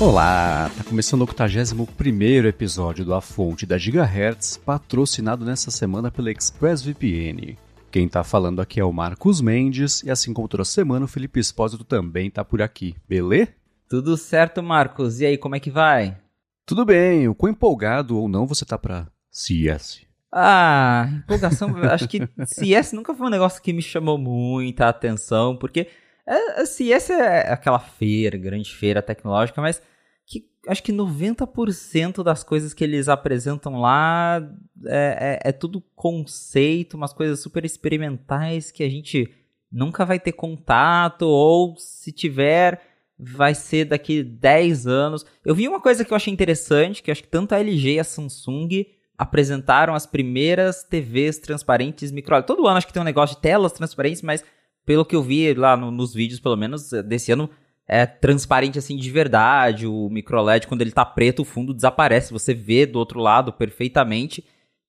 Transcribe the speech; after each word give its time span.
Olá, 0.00 0.70
tá 0.76 0.84
começando 0.84 1.22
o 1.22 1.24
81 1.24 2.46
episódio 2.46 3.04
do 3.04 3.12
A 3.12 3.20
Fonte 3.20 3.66
da 3.66 3.76
Gigahertz, 3.76 4.56
patrocinado 4.56 5.44
nessa 5.44 5.72
semana 5.72 6.08
pela 6.08 6.30
ExpressVPN. 6.30 7.58
Quem 7.90 8.08
tá 8.08 8.22
falando 8.22 8.60
aqui 8.60 8.78
é 8.78 8.84
o 8.84 8.92
Marcos 8.92 9.40
Mendes, 9.40 10.04
e 10.04 10.10
assim 10.10 10.32
como 10.32 10.46
toda 10.46 10.64
semana, 10.64 11.04
o 11.04 11.08
Felipe 11.08 11.40
Espósito 11.40 11.82
também 11.82 12.30
tá 12.30 12.44
por 12.44 12.62
aqui, 12.62 12.94
beleza? 13.08 13.52
Tudo 13.90 14.16
certo, 14.16 14.62
Marcos. 14.62 15.20
E 15.20 15.26
aí, 15.26 15.36
como 15.36 15.56
é 15.56 15.60
que 15.60 15.70
vai? 15.70 16.16
Tudo 16.64 16.84
bem, 16.84 17.26
o 17.26 17.34
quão 17.34 17.50
empolgado 17.50 18.16
ou 18.16 18.28
não 18.28 18.46
você 18.46 18.64
tá 18.64 18.78
pra 18.78 19.08
CS? 19.32 20.02
Ah, 20.30 21.08
empolgação, 21.24 21.74
acho 21.90 22.06
que 22.06 22.20
CS 22.46 22.92
nunca 22.92 23.12
foi 23.12 23.26
um 23.26 23.30
negócio 23.30 23.60
que 23.60 23.72
me 23.72 23.82
chamou 23.82 24.16
muita 24.16 24.88
atenção, 24.88 25.56
porque 25.56 25.88
é, 26.28 26.60
assim, 26.60 26.92
essa 26.92 27.14
é 27.14 27.52
aquela 27.52 27.78
feira, 27.78 28.36
grande 28.36 28.74
feira 28.74 29.00
tecnológica, 29.00 29.62
mas 29.62 29.80
que 30.26 30.46
acho 30.66 30.82
que 30.82 30.92
90% 30.92 32.22
das 32.22 32.44
coisas 32.44 32.74
que 32.74 32.84
eles 32.84 33.08
apresentam 33.08 33.80
lá 33.80 34.46
é, 34.84 35.40
é, 35.44 35.48
é, 35.48 35.52
tudo 35.52 35.82
conceito, 35.96 36.98
umas 36.98 37.14
coisas 37.14 37.40
super 37.40 37.64
experimentais 37.64 38.70
que 38.70 38.82
a 38.82 38.90
gente 38.90 39.32
nunca 39.72 40.04
vai 40.04 40.20
ter 40.20 40.32
contato, 40.32 41.22
ou 41.22 41.74
se 41.78 42.12
tiver, 42.12 42.80
vai 43.18 43.54
ser 43.54 43.86
daqui 43.86 44.22
10 44.22 44.86
anos. 44.86 45.24
Eu 45.42 45.54
vi 45.54 45.66
uma 45.66 45.80
coisa 45.80 46.04
que 46.04 46.12
eu 46.12 46.16
achei 46.16 46.32
interessante, 46.32 47.02
que 47.02 47.10
acho 47.10 47.22
que 47.22 47.28
tanto 47.28 47.54
a 47.54 47.58
LG 47.58 47.94
e 47.94 48.00
a 48.00 48.04
Samsung 48.04 48.86
apresentaram 49.16 49.94
as 49.94 50.06
primeiras 50.06 50.84
TVs 50.84 51.38
transparentes 51.38 52.12
micro. 52.12 52.42
Todo 52.42 52.66
ano 52.66 52.76
acho 52.76 52.86
que 52.86 52.92
tem 52.92 53.02
um 53.02 53.04
negócio 53.04 53.34
de 53.34 53.42
telas 53.42 53.72
transparentes, 53.72 54.22
mas 54.22 54.44
pelo 54.88 55.04
que 55.04 55.14
eu 55.14 55.22
vi 55.22 55.52
lá 55.52 55.76
no, 55.76 55.90
nos 55.90 56.14
vídeos, 56.14 56.40
pelo 56.40 56.56
menos, 56.56 56.94
eh, 56.94 57.02
desse 57.02 57.30
ano, 57.30 57.50
é 57.86 58.06
transparente 58.06 58.78
assim 58.78 58.96
de 58.96 59.10
verdade. 59.10 59.86
O 59.86 60.08
microLED, 60.08 60.66
quando 60.66 60.80
ele 60.80 60.92
tá 60.92 61.04
preto, 61.04 61.42
o 61.42 61.44
fundo 61.44 61.74
desaparece. 61.74 62.32
Você 62.32 62.54
vê 62.54 62.86
do 62.86 62.98
outro 62.98 63.20
lado 63.20 63.52
perfeitamente. 63.52 64.42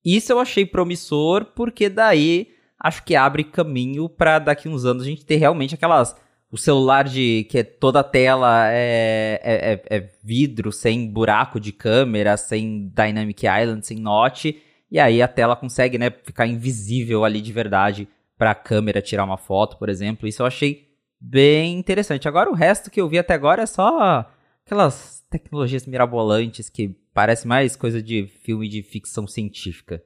Isso 0.03 0.31
eu 0.31 0.39
achei 0.39 0.65
promissor, 0.65 1.47
porque 1.53 1.89
daí 1.89 2.47
acho 2.79 3.03
que 3.03 3.13
abre 3.13 3.43
caminho 3.43 4.07
para 4.07 4.39
daqui 4.39 4.69
uns 4.69 4.85
anos 4.85 5.03
a 5.03 5.05
gente 5.05 5.25
ter 5.25 5.35
realmente 5.35 5.75
aquelas. 5.75 6.15
O 6.49 6.57
celular 6.57 7.03
de 7.03 7.45
que 7.49 7.57
é 7.57 7.63
toda 7.63 7.99
a 7.99 8.03
tela 8.03 8.71
é, 8.71 9.41
é, 9.43 9.73
é, 9.73 9.97
é 9.97 10.09
vidro, 10.23 10.71
sem 10.71 11.11
buraco 11.11 11.59
de 11.59 11.73
câmera, 11.73 12.37
sem 12.37 12.87
Dynamic 12.95 13.45
Island, 13.45 13.85
sem 13.85 13.99
notch. 13.99 14.45
E 14.89 14.97
aí 14.97 15.21
a 15.21 15.27
tela 15.27 15.57
consegue 15.57 15.97
né, 15.97 16.09
ficar 16.09 16.47
invisível 16.47 17.25
ali 17.25 17.41
de 17.41 17.51
verdade 17.51 18.07
para 18.39 18.51
a 18.51 18.55
câmera 18.55 19.01
tirar 19.01 19.25
uma 19.25 19.37
foto, 19.37 19.77
por 19.77 19.89
exemplo. 19.89 20.25
Isso 20.25 20.41
eu 20.41 20.45
achei 20.45 20.87
bem 21.19 21.77
interessante. 21.77 22.25
Agora 22.25 22.49
o 22.49 22.55
resto 22.55 22.89
que 22.89 23.01
eu 23.01 23.09
vi 23.09 23.19
até 23.19 23.33
agora 23.33 23.63
é 23.63 23.65
só 23.65 24.25
aquelas 24.65 25.21
tecnologias 25.29 25.85
mirabolantes 25.85 26.69
que 26.69 26.95
parece 27.13 27.45
mais 27.45 27.75
coisa 27.75 28.01
de 28.01 28.27
filme 28.27 28.69
de 28.69 28.81
ficção 28.81 29.27
científica. 29.27 30.01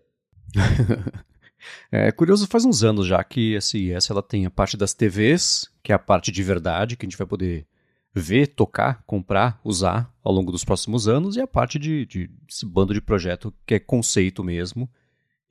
é 1.92 2.12
curioso, 2.12 2.48
faz 2.48 2.66
uns 2.66 2.84
anos 2.84 3.06
já 3.06 3.23
que 3.23 3.56
a 3.56 3.62
CES 3.62 4.09
ela 4.09 4.23
tem 4.23 4.47
a 4.47 4.50
parte 4.50 4.75
das 4.75 4.95
TVs, 4.95 5.70
que 5.84 5.92
é 5.92 5.95
a 5.95 6.00
parte 6.00 6.31
de 6.31 6.42
verdade, 6.42 6.97
que 6.97 7.06
a 7.06 7.09
gente 7.09 7.18
vai 7.18 7.28
poder 7.28 7.68
ver, 8.16 8.47
tocar, 8.47 9.03
comprar, 9.06 9.62
usar 9.64 10.12
ao 10.23 10.34
longo 10.34 10.52
dos 10.52 10.64
próximos 10.64 11.08
anos, 11.08 11.36
e 11.36 11.42
a 11.42 11.47
parte 11.47 11.78
de, 11.78 12.06
de 12.08 12.31
esse 12.50 12.66
bando 12.66 12.95
de 12.95 13.02
projeto 13.02 13.53
que 13.64 13.75
é 13.75 13.80
conceito 13.80 14.44
mesmo. 14.44 14.90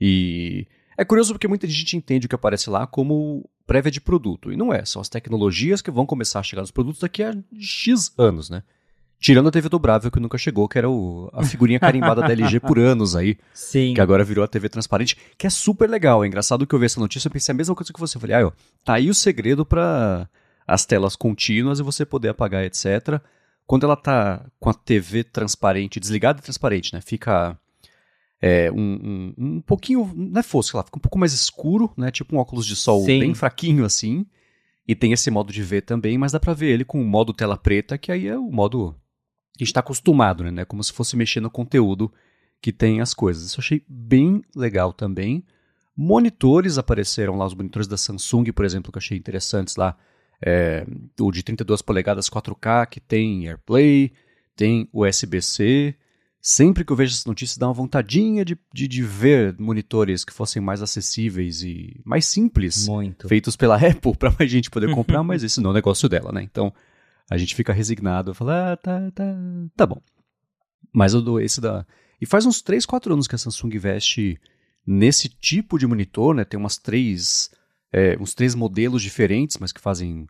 E 0.00 0.66
é 0.96 1.04
curioso 1.04 1.32
porque 1.32 1.48
muita 1.48 1.66
gente 1.66 1.96
entende 1.96 2.26
o 2.26 2.28
que 2.28 2.34
aparece 2.34 2.68
lá 2.68 2.86
como 2.86 3.48
prévia 3.66 3.90
de 3.90 4.00
produto. 4.00 4.52
E 4.52 4.56
não 4.56 4.72
é, 4.72 4.84
são 4.84 5.00
as 5.00 5.08
tecnologias 5.08 5.80
que 5.80 5.90
vão 5.90 6.06
começar 6.06 6.40
a 6.40 6.42
chegar 6.42 6.62
nos 6.62 6.70
produtos 6.70 7.00
daqui 7.00 7.22
a 7.22 7.34
X 7.58 8.12
anos, 8.18 8.50
né? 8.50 8.62
Tirando 9.18 9.48
a 9.48 9.52
TV 9.52 9.68
dobrável 9.68 10.10
que 10.10 10.18
nunca 10.18 10.36
chegou, 10.36 10.68
que 10.68 10.76
era 10.76 10.90
o, 10.90 11.30
a 11.32 11.44
figurinha 11.44 11.78
carimbada 11.78 12.22
da 12.22 12.32
LG 12.32 12.58
por 12.58 12.76
anos 12.76 13.14
aí. 13.14 13.38
Sim. 13.54 13.94
Que 13.94 14.00
agora 14.00 14.24
virou 14.24 14.44
a 14.44 14.48
TV 14.48 14.68
transparente, 14.68 15.16
que 15.38 15.46
é 15.46 15.50
super 15.50 15.88
legal. 15.88 16.24
É 16.24 16.26
engraçado 16.26 16.66
que 16.66 16.74
eu 16.74 16.78
vi 16.78 16.86
essa 16.86 16.98
notícia, 16.98 17.28
eu 17.28 17.32
pensei 17.32 17.52
a 17.52 17.56
mesma 17.56 17.74
coisa 17.74 17.92
que 17.92 18.00
você. 18.00 18.16
Eu 18.16 18.20
falei, 18.20 18.34
ah, 18.34 18.48
ó, 18.48 18.52
tá 18.84 18.94
aí 18.94 19.08
o 19.08 19.14
segredo 19.14 19.64
para 19.64 20.28
as 20.66 20.84
telas 20.84 21.14
contínuas 21.14 21.78
e 21.78 21.84
você 21.84 22.04
poder 22.04 22.30
apagar, 22.30 22.64
etc. 22.64 23.20
Quando 23.64 23.84
ela 23.84 23.96
tá 23.96 24.44
com 24.58 24.68
a 24.68 24.74
TV 24.74 25.22
transparente, 25.22 26.00
desligada 26.00 26.40
e 26.40 26.42
transparente, 26.42 26.92
né? 26.92 27.00
Fica 27.00 27.56
é, 28.44 28.72
um, 28.72 28.76
um, 28.76 29.34
um, 29.38 29.60
pouquinho, 29.60 30.12
não 30.16 30.40
é 30.40 30.42
fosco, 30.42 30.76
lá, 30.76 30.82
fica 30.82 30.98
um 30.98 31.00
pouco 31.00 31.16
mais 31.16 31.32
escuro, 31.32 31.92
né? 31.96 32.10
Tipo 32.10 32.34
um 32.34 32.40
óculos 32.40 32.66
de 32.66 32.74
sol 32.74 33.04
Sim. 33.04 33.20
bem 33.20 33.34
fraquinho 33.34 33.84
assim. 33.84 34.26
E 34.86 34.96
tem 34.96 35.12
esse 35.12 35.30
modo 35.30 35.52
de 35.52 35.62
ver 35.62 35.82
também, 35.82 36.18
mas 36.18 36.32
dá 36.32 36.40
pra 36.40 36.52
ver 36.52 36.70
ele 36.70 36.84
com 36.84 37.00
o 37.00 37.04
modo 37.04 37.32
tela 37.32 37.56
preta, 37.56 37.96
que 37.96 38.10
aí 38.10 38.26
é 38.26 38.36
o 38.36 38.50
modo 38.50 38.96
que 39.56 39.62
a 39.62 39.64
gente 39.64 39.72
tá 39.72 39.78
acostumado, 39.78 40.42
né? 40.50 40.64
Como 40.64 40.82
se 40.82 40.92
fosse 40.92 41.16
mexer 41.16 41.38
no 41.38 41.48
conteúdo 41.48 42.12
que 42.60 42.72
tem 42.72 43.00
as 43.00 43.14
coisas. 43.14 43.44
Isso 43.44 43.60
eu 43.60 43.62
achei 43.62 43.84
bem 43.88 44.42
legal 44.56 44.92
também. 44.92 45.44
Monitores 45.96 46.78
apareceram 46.78 47.36
lá, 47.36 47.46
os 47.46 47.54
monitores 47.54 47.86
da 47.86 47.96
Samsung, 47.96 48.50
por 48.52 48.64
exemplo, 48.64 48.90
que 48.90 48.98
eu 48.98 49.00
achei 49.00 49.16
interessantes 49.16 49.76
lá. 49.76 49.96
É, 50.44 50.84
o 51.20 51.30
de 51.30 51.44
32 51.44 51.80
polegadas 51.80 52.28
4K, 52.28 52.88
que 52.88 52.98
tem 52.98 53.46
AirPlay, 53.46 54.12
tem 54.56 54.88
USB-C, 54.92 55.94
sempre 56.42 56.84
que 56.84 56.92
eu 56.92 56.96
vejo 56.96 57.14
essas 57.14 57.24
notícias, 57.24 57.56
dá 57.56 57.68
uma 57.68 57.72
vontadinha 57.72 58.44
de, 58.44 58.58
de, 58.74 58.88
de, 58.88 59.02
ver 59.02 59.56
monitores 59.60 60.24
que 60.24 60.32
fossem 60.32 60.60
mais 60.60 60.82
acessíveis 60.82 61.62
e 61.62 62.00
mais 62.04 62.26
simples, 62.26 62.88
Muito. 62.88 63.28
feitos 63.28 63.54
pela 63.54 63.76
Apple, 63.78 64.16
para 64.16 64.34
mais 64.36 64.50
gente 64.50 64.68
poder 64.68 64.92
comprar, 64.92 65.22
mas 65.24 65.44
esse 65.44 65.60
não 65.60 65.70
é 65.70 65.72
o 65.72 65.74
negócio 65.74 66.08
dela, 66.08 66.32
né? 66.32 66.42
Então 66.42 66.74
a 67.30 67.38
gente 67.38 67.54
fica 67.54 67.72
resignado, 67.72 68.34
fala, 68.34 68.72
ah, 68.72 68.76
tá, 68.76 69.10
tá, 69.12 69.36
tá 69.76 69.86
bom. 69.86 70.02
Mas 70.92 71.14
eu 71.14 71.22
dou 71.22 71.40
esse 71.40 71.60
da. 71.60 71.86
E 72.20 72.26
faz 72.26 72.44
uns 72.44 72.60
3, 72.60 72.84
4 72.84 73.12
anos 73.12 73.28
que 73.28 73.34
a 73.34 73.38
Samsung 73.38 73.74
investe 73.74 74.38
nesse 74.86 75.28
tipo 75.28 75.78
de 75.78 75.86
monitor, 75.86 76.34
né? 76.34 76.44
Tem 76.44 76.58
umas 76.58 76.76
três, 76.76 77.50
é, 77.92 78.16
uns 78.20 78.34
três 78.34 78.54
modelos 78.54 79.00
diferentes, 79.00 79.56
mas 79.58 79.72
que 79.72 79.80
fazem 79.80 80.26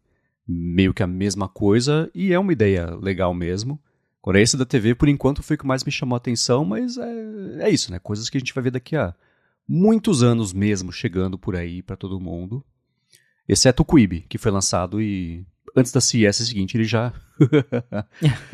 meio 0.46 0.92
que 0.92 1.02
a 1.02 1.06
mesma 1.06 1.48
coisa, 1.48 2.10
e 2.14 2.32
é 2.32 2.38
uma 2.38 2.52
ideia 2.52 2.94
legal 2.96 3.34
mesmo. 3.34 3.80
Agora, 4.22 4.40
esse 4.40 4.56
da 4.56 4.64
TV, 4.64 4.94
por 4.94 5.08
enquanto, 5.08 5.42
foi 5.42 5.56
o 5.56 5.58
que 5.58 5.66
mais 5.66 5.82
me 5.82 5.90
chamou 5.90 6.14
a 6.14 6.18
atenção, 6.18 6.64
mas 6.64 6.96
é, 6.96 7.62
é 7.62 7.70
isso, 7.70 7.90
né? 7.90 7.98
Coisas 7.98 8.30
que 8.30 8.36
a 8.36 8.40
gente 8.40 8.54
vai 8.54 8.62
ver 8.62 8.70
daqui 8.70 8.94
a 8.94 9.12
muitos 9.68 10.22
anos 10.22 10.52
mesmo 10.52 10.92
chegando 10.92 11.36
por 11.36 11.56
aí 11.56 11.82
para 11.82 11.96
todo 11.96 12.20
mundo. 12.20 12.64
Exceto 13.48 13.82
o 13.82 13.84
Quibi, 13.84 14.20
que 14.28 14.38
foi 14.38 14.52
lançado 14.52 15.02
e 15.02 15.44
antes 15.76 15.90
da 15.90 16.00
CES 16.00 16.36
seguinte 16.36 16.76
ele 16.76 16.84
já 16.84 17.12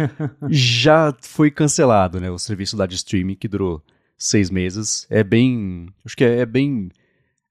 já 0.49 1.15
foi 1.21 1.51
cancelado, 1.51 2.19
né? 2.19 2.31
O 2.31 2.39
serviço 2.39 2.77
lá 2.77 2.87
de 2.87 2.95
streaming 2.95 3.35
que 3.35 3.49
durou 3.49 3.85
seis 4.17 4.49
meses. 4.51 5.07
É 5.11 5.23
bem, 5.23 5.87
acho 6.03 6.17
que 6.17 6.25
é, 6.25 6.39
é 6.39 6.47
bem 6.47 6.91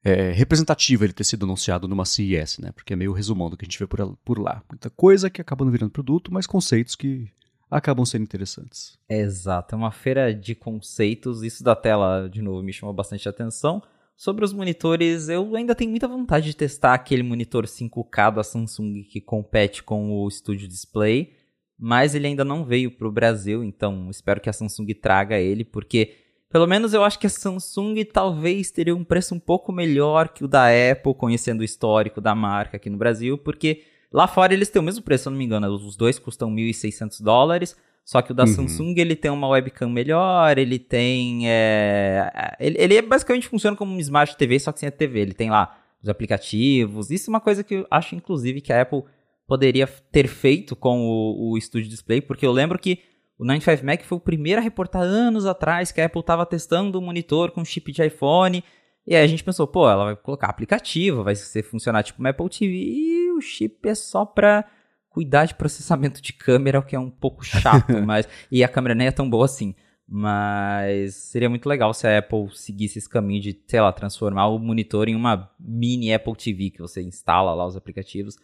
é, 0.02 0.32
representativo 0.32 1.04
ele 1.04 1.12
ter 1.12 1.24
sido 1.24 1.44
anunciado 1.44 1.86
numa 1.86 2.04
CES, 2.04 2.58
né? 2.58 2.72
Porque 2.72 2.92
é 2.92 2.96
meio 2.96 3.12
resumão 3.12 3.48
do 3.48 3.56
que 3.56 3.64
a 3.64 3.66
gente 3.66 3.78
vê 3.78 3.86
por, 3.86 4.16
por 4.24 4.38
lá. 4.40 4.60
Muita 4.68 4.90
coisa 4.90 5.30
que 5.30 5.40
acaba 5.40 5.64
não 5.64 5.70
virando 5.70 5.90
produto, 5.90 6.32
mas 6.32 6.46
conceitos 6.46 6.96
que 6.96 7.30
acabam 7.70 8.04
sendo 8.04 8.22
interessantes. 8.22 8.98
Exato, 9.08 9.74
é 9.74 9.78
uma 9.78 9.90
feira 9.90 10.34
de 10.34 10.54
conceitos. 10.54 11.42
Isso 11.42 11.62
da 11.62 11.76
tela, 11.76 12.28
de 12.28 12.42
novo, 12.42 12.62
me 12.62 12.72
chamou 12.72 12.94
bastante 12.94 13.28
atenção. 13.28 13.82
Sobre 14.16 14.44
os 14.44 14.52
monitores, 14.52 15.28
eu 15.28 15.54
ainda 15.54 15.74
tenho 15.76 15.90
muita 15.90 16.08
vontade 16.08 16.46
de 16.46 16.56
testar 16.56 16.94
aquele 16.94 17.22
monitor 17.22 17.66
5K 17.66 18.34
da 18.34 18.42
Samsung 18.42 19.04
que 19.04 19.20
compete 19.20 19.82
com 19.82 20.10
o 20.10 20.28
Studio 20.28 20.66
Display, 20.66 21.34
mas 21.78 22.16
ele 22.16 22.26
ainda 22.26 22.44
não 22.44 22.64
veio 22.64 22.90
para 22.90 23.06
o 23.06 23.12
Brasil, 23.12 23.62
então 23.62 24.10
espero 24.10 24.40
que 24.40 24.50
a 24.50 24.52
Samsung 24.52 24.92
traga 24.94 25.38
ele, 25.38 25.64
porque 25.64 26.16
pelo 26.50 26.66
menos 26.66 26.94
eu 26.94 27.04
acho 27.04 27.18
que 27.18 27.28
a 27.28 27.30
Samsung 27.30 28.04
talvez 28.04 28.70
teria 28.72 28.96
um 28.96 29.04
preço 29.04 29.34
um 29.34 29.38
pouco 29.38 29.70
melhor 29.70 30.30
que 30.30 30.44
o 30.44 30.48
da 30.48 30.66
Apple, 30.66 31.14
conhecendo 31.14 31.60
o 31.60 31.64
histórico 31.64 32.20
da 32.20 32.34
marca 32.34 32.76
aqui 32.76 32.90
no 32.90 32.98
Brasil, 32.98 33.38
porque 33.38 33.84
Lá 34.12 34.26
fora 34.26 34.54
eles 34.54 34.68
têm 34.68 34.80
o 34.80 34.84
mesmo 34.84 35.02
preço, 35.02 35.24
se 35.24 35.28
eu 35.28 35.30
não 35.30 35.38
me 35.38 35.44
engano. 35.44 35.66
Os 35.68 35.96
dois 35.96 36.18
custam 36.18 36.50
1.600 36.50 37.22
dólares. 37.22 37.76
Só 38.04 38.22
que 38.22 38.32
o 38.32 38.34
da 38.34 38.44
uhum. 38.44 38.48
Samsung 38.48 38.94
ele 38.96 39.14
tem 39.14 39.30
uma 39.30 39.48
webcam 39.48 39.90
melhor, 39.90 40.56
ele 40.56 40.78
tem. 40.78 41.46
É, 41.46 42.56
ele, 42.58 42.76
ele 42.80 42.96
é 42.96 43.02
basicamente 43.02 43.48
funciona 43.48 43.76
como 43.76 43.92
um 43.92 44.00
Smart 44.00 44.34
TV, 44.34 44.58
só 44.58 44.72
que 44.72 44.80
sem 44.80 44.88
a 44.88 44.92
TV. 44.92 45.20
Ele 45.20 45.34
tem 45.34 45.50
lá 45.50 45.78
os 46.02 46.08
aplicativos. 46.08 47.10
Isso 47.10 47.28
é 47.28 47.32
uma 47.32 47.40
coisa 47.40 47.62
que 47.62 47.74
eu 47.74 47.86
acho, 47.90 48.14
inclusive, 48.14 48.62
que 48.62 48.72
a 48.72 48.80
Apple 48.80 49.02
poderia 49.46 49.86
ter 49.86 50.26
feito 50.26 50.74
com 50.74 51.00
o, 51.00 51.52
o 51.52 51.60
Studio 51.60 51.90
Display, 51.90 52.22
porque 52.22 52.46
eu 52.46 52.52
lembro 52.52 52.78
que 52.78 52.98
o 53.38 53.44
95 53.44 53.84
Mac 53.84 54.02
foi 54.02 54.18
o 54.18 54.20
primeiro 54.20 54.60
a 54.60 54.64
reportar 54.64 55.02
anos 55.02 55.46
atrás 55.46 55.92
que 55.92 56.00
a 56.00 56.06
Apple 56.06 56.20
estava 56.20 56.44
testando 56.44 56.98
o 56.98 57.02
um 57.02 57.04
monitor 57.04 57.50
com 57.50 57.64
chip 57.64 57.92
de 57.92 58.04
iPhone. 58.04 58.64
E 59.08 59.16
aí 59.16 59.24
a 59.24 59.26
gente 59.26 59.42
pensou, 59.42 59.66
pô, 59.66 59.88
ela 59.88 60.04
vai 60.04 60.16
colocar 60.16 60.48
aplicativo, 60.48 61.24
vai 61.24 61.34
ser 61.34 61.62
funcionar 61.62 62.02
tipo 62.02 62.18
uma 62.20 62.28
Apple 62.28 62.46
TV. 62.50 62.74
E 62.74 63.32
o 63.32 63.40
chip 63.40 63.88
é 63.88 63.94
só 63.94 64.26
para 64.26 64.66
cuidar 65.08 65.46
de 65.46 65.54
processamento 65.54 66.20
de 66.20 66.34
câmera, 66.34 66.78
o 66.78 66.82
que 66.82 66.94
é 66.94 67.00
um 67.00 67.08
pouco 67.08 67.42
chato, 67.42 67.90
mas 68.04 68.28
e 68.52 68.62
a 68.62 68.68
câmera 68.68 68.94
nem 68.94 69.06
é 69.06 69.10
tão 69.10 69.28
boa 69.28 69.46
assim. 69.46 69.74
Mas 70.06 71.14
seria 71.14 71.48
muito 71.48 71.66
legal 71.66 71.94
se 71.94 72.06
a 72.06 72.18
Apple 72.18 72.50
seguisse 72.52 72.98
esse 72.98 73.08
caminho 73.08 73.40
de, 73.40 73.58
sei 73.66 73.80
lá, 73.80 73.90
transformar 73.92 74.48
o 74.48 74.58
monitor 74.58 75.08
em 75.08 75.16
uma 75.16 75.50
mini 75.58 76.12
Apple 76.12 76.36
TV 76.36 76.68
que 76.68 76.82
você 76.82 77.00
instala 77.02 77.54
lá 77.54 77.66
os 77.66 77.76
aplicativos. 77.76 78.36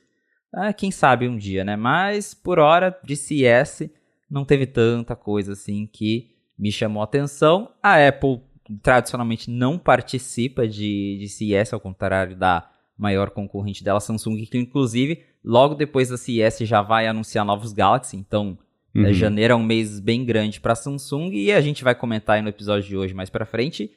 Ah, 0.50 0.72
quem 0.72 0.90
sabe 0.90 1.28
um 1.28 1.36
dia, 1.36 1.62
né? 1.62 1.76
Mas 1.76 2.32
por 2.32 2.58
hora, 2.58 2.98
de 3.04 3.16
CS, 3.16 3.90
não 4.30 4.46
teve 4.46 4.64
tanta 4.64 5.14
coisa 5.14 5.52
assim 5.52 5.86
que 5.86 6.30
me 6.58 6.72
chamou 6.72 7.02
a 7.02 7.04
atenção. 7.04 7.70
A 7.82 8.08
Apple 8.08 8.40
tradicionalmente 8.82 9.50
não 9.50 9.78
participa 9.78 10.66
de, 10.66 11.18
de 11.18 11.28
CES, 11.28 11.72
ao 11.72 11.80
contrário 11.80 12.36
da 12.36 12.68
maior 12.96 13.30
concorrente 13.30 13.82
dela, 13.82 14.00
Samsung, 14.00 14.44
que 14.46 14.58
inclusive 14.58 15.22
logo 15.44 15.74
depois 15.74 16.08
da 16.08 16.16
CES 16.16 16.60
já 16.60 16.80
vai 16.80 17.06
anunciar 17.06 17.44
novos 17.44 17.72
Galaxy, 17.72 18.16
então 18.16 18.58
é, 18.94 19.00
uhum. 19.00 19.12
janeiro 19.12 19.52
é 19.52 19.56
um 19.56 19.62
mês 19.62 19.98
bem 19.98 20.24
grande 20.24 20.60
para 20.60 20.74
Samsung 20.74 21.32
e 21.32 21.52
a 21.52 21.60
gente 21.60 21.82
vai 21.82 21.94
comentar 21.94 22.36
aí 22.36 22.42
no 22.42 22.48
episódio 22.48 22.88
de 22.88 22.96
hoje 22.96 23.12
mais 23.12 23.28
para 23.28 23.44
frente 23.44 23.90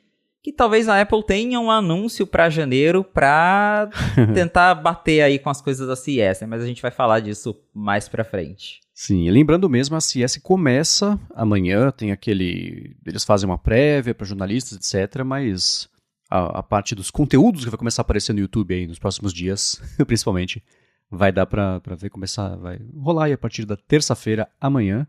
que 0.44 0.54
talvez 0.54 0.88
a 0.88 1.02
Apple 1.02 1.24
tenha 1.26 1.60
um 1.60 1.70
anúncio 1.70 2.26
para 2.26 2.50
janeiro 2.50 3.04
para 3.04 3.90
tentar 4.34 4.76
bater 4.76 5.22
aí 5.22 5.40
com 5.40 5.50
as 5.50 5.62
coisas 5.62 5.88
da 5.88 5.96
CES, 5.96 6.42
né? 6.42 6.48
mas 6.48 6.62
a 6.62 6.66
gente 6.66 6.82
vai 6.82 6.92
falar 6.92 7.20
disso 7.20 7.56
mais 7.74 8.08
para 8.08 8.24
frente. 8.24 8.80
Sim, 8.94 9.30
lembrando 9.30 9.70
mesmo, 9.70 9.96
a 9.96 10.02
CES 10.02 10.38
começa 10.38 11.20
amanhã, 11.36 11.92
tem 11.92 12.12
aquele. 12.12 12.96
Eles 13.06 13.24
fazem 13.24 13.48
uma 13.48 13.58
prévia 13.58 14.16
para 14.16 14.26
jornalistas, 14.26 14.76
etc., 14.76 15.24
mas 15.24 15.88
a, 16.30 16.60
a, 16.60 16.64
parte 16.64 16.96
dos 16.96 17.12
conteúdos 17.12 17.64
que 17.64 17.70
vai 17.70 17.78
começar 17.78 18.02
a 18.02 18.04
aparecer 18.04 18.34
no 18.34 18.40
YouTube 18.40 18.74
aí 18.74 18.88
nos 18.88 18.98
próximos 18.98 19.32
dias, 19.32 19.80
principalmente, 20.08 20.64
vai 21.12 21.32
dar 21.32 21.46
para 21.46 21.80
ver 21.96 22.10
começar, 22.10 22.56
vai 22.56 22.80
rolar 22.96 23.26
aí 23.26 23.34
a 23.34 23.38
partir 23.38 23.66
da 23.66 23.78
terça-feira, 23.78 24.50
amanhã. 24.60 25.06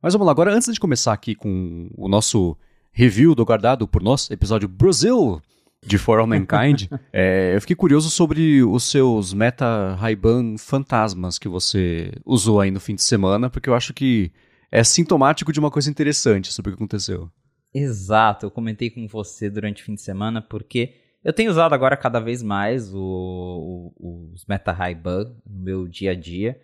Mas 0.00 0.12
vamos 0.12 0.26
lá, 0.26 0.32
agora 0.32 0.54
antes 0.54 0.72
de 0.72 0.78
começar 0.78 1.12
aqui 1.12 1.34
com 1.34 1.90
o 1.96 2.08
nosso 2.08 2.56
review 2.92 3.34
do 3.34 3.44
guardado 3.44 3.88
por 3.88 4.02
nós, 4.02 4.30
episódio 4.30 4.68
Brasil 4.68 5.40
de 5.84 5.98
For 5.98 6.20
All 6.20 6.26
Mankind, 6.26 6.88
é, 7.12 7.56
eu 7.56 7.60
fiquei 7.60 7.74
curioso 7.74 8.10
sobre 8.10 8.62
os 8.62 8.84
seus 8.84 9.32
Meta 9.32 9.94
Ray-Ban 9.94 10.56
fantasmas 10.58 11.38
que 11.38 11.48
você 11.48 12.12
usou 12.24 12.60
aí 12.60 12.70
no 12.70 12.78
fim 12.78 12.94
de 12.94 13.02
semana, 13.02 13.50
porque 13.50 13.68
eu 13.68 13.74
acho 13.74 13.92
que 13.92 14.30
é 14.70 14.84
sintomático 14.84 15.52
de 15.52 15.58
uma 15.58 15.70
coisa 15.70 15.90
interessante 15.90 16.52
sobre 16.52 16.70
o 16.70 16.72
que 16.74 16.82
aconteceu. 16.82 17.28
Exato, 17.74 18.46
eu 18.46 18.50
comentei 18.50 18.90
com 18.90 19.08
você 19.08 19.48
durante 19.48 19.82
o 19.82 19.84
fim 19.84 19.94
de 19.94 20.02
semana, 20.02 20.42
porque 20.42 20.94
eu 21.24 21.32
tenho 21.32 21.50
usado 21.50 21.74
agora 21.74 21.96
cada 21.96 22.20
vez 22.20 22.42
mais 22.42 22.94
o, 22.94 23.92
o, 23.96 24.30
os 24.34 24.44
Meta 24.46 24.70
Ray-Ban 24.70 25.32
no 25.46 25.64
meu 25.64 25.88
dia 25.88 26.10
a 26.10 26.14
dia. 26.14 26.60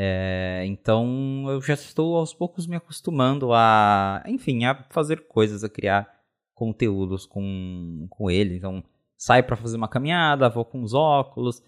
É, 0.00 0.62
então 0.64 1.44
eu 1.48 1.60
já 1.60 1.74
estou 1.74 2.16
aos 2.16 2.32
poucos 2.32 2.68
me 2.68 2.76
acostumando 2.76 3.52
a, 3.52 4.22
enfim, 4.28 4.64
a 4.64 4.86
fazer 4.90 5.26
coisas, 5.26 5.64
a 5.64 5.68
criar 5.68 6.08
conteúdos 6.54 7.26
com, 7.26 8.06
com 8.08 8.30
ele. 8.30 8.56
Então, 8.56 8.84
saio 9.16 9.42
para 9.42 9.56
fazer 9.56 9.76
uma 9.76 9.88
caminhada, 9.88 10.48
vou 10.48 10.64
com 10.64 10.84
os 10.84 10.94
óculos. 10.94 11.60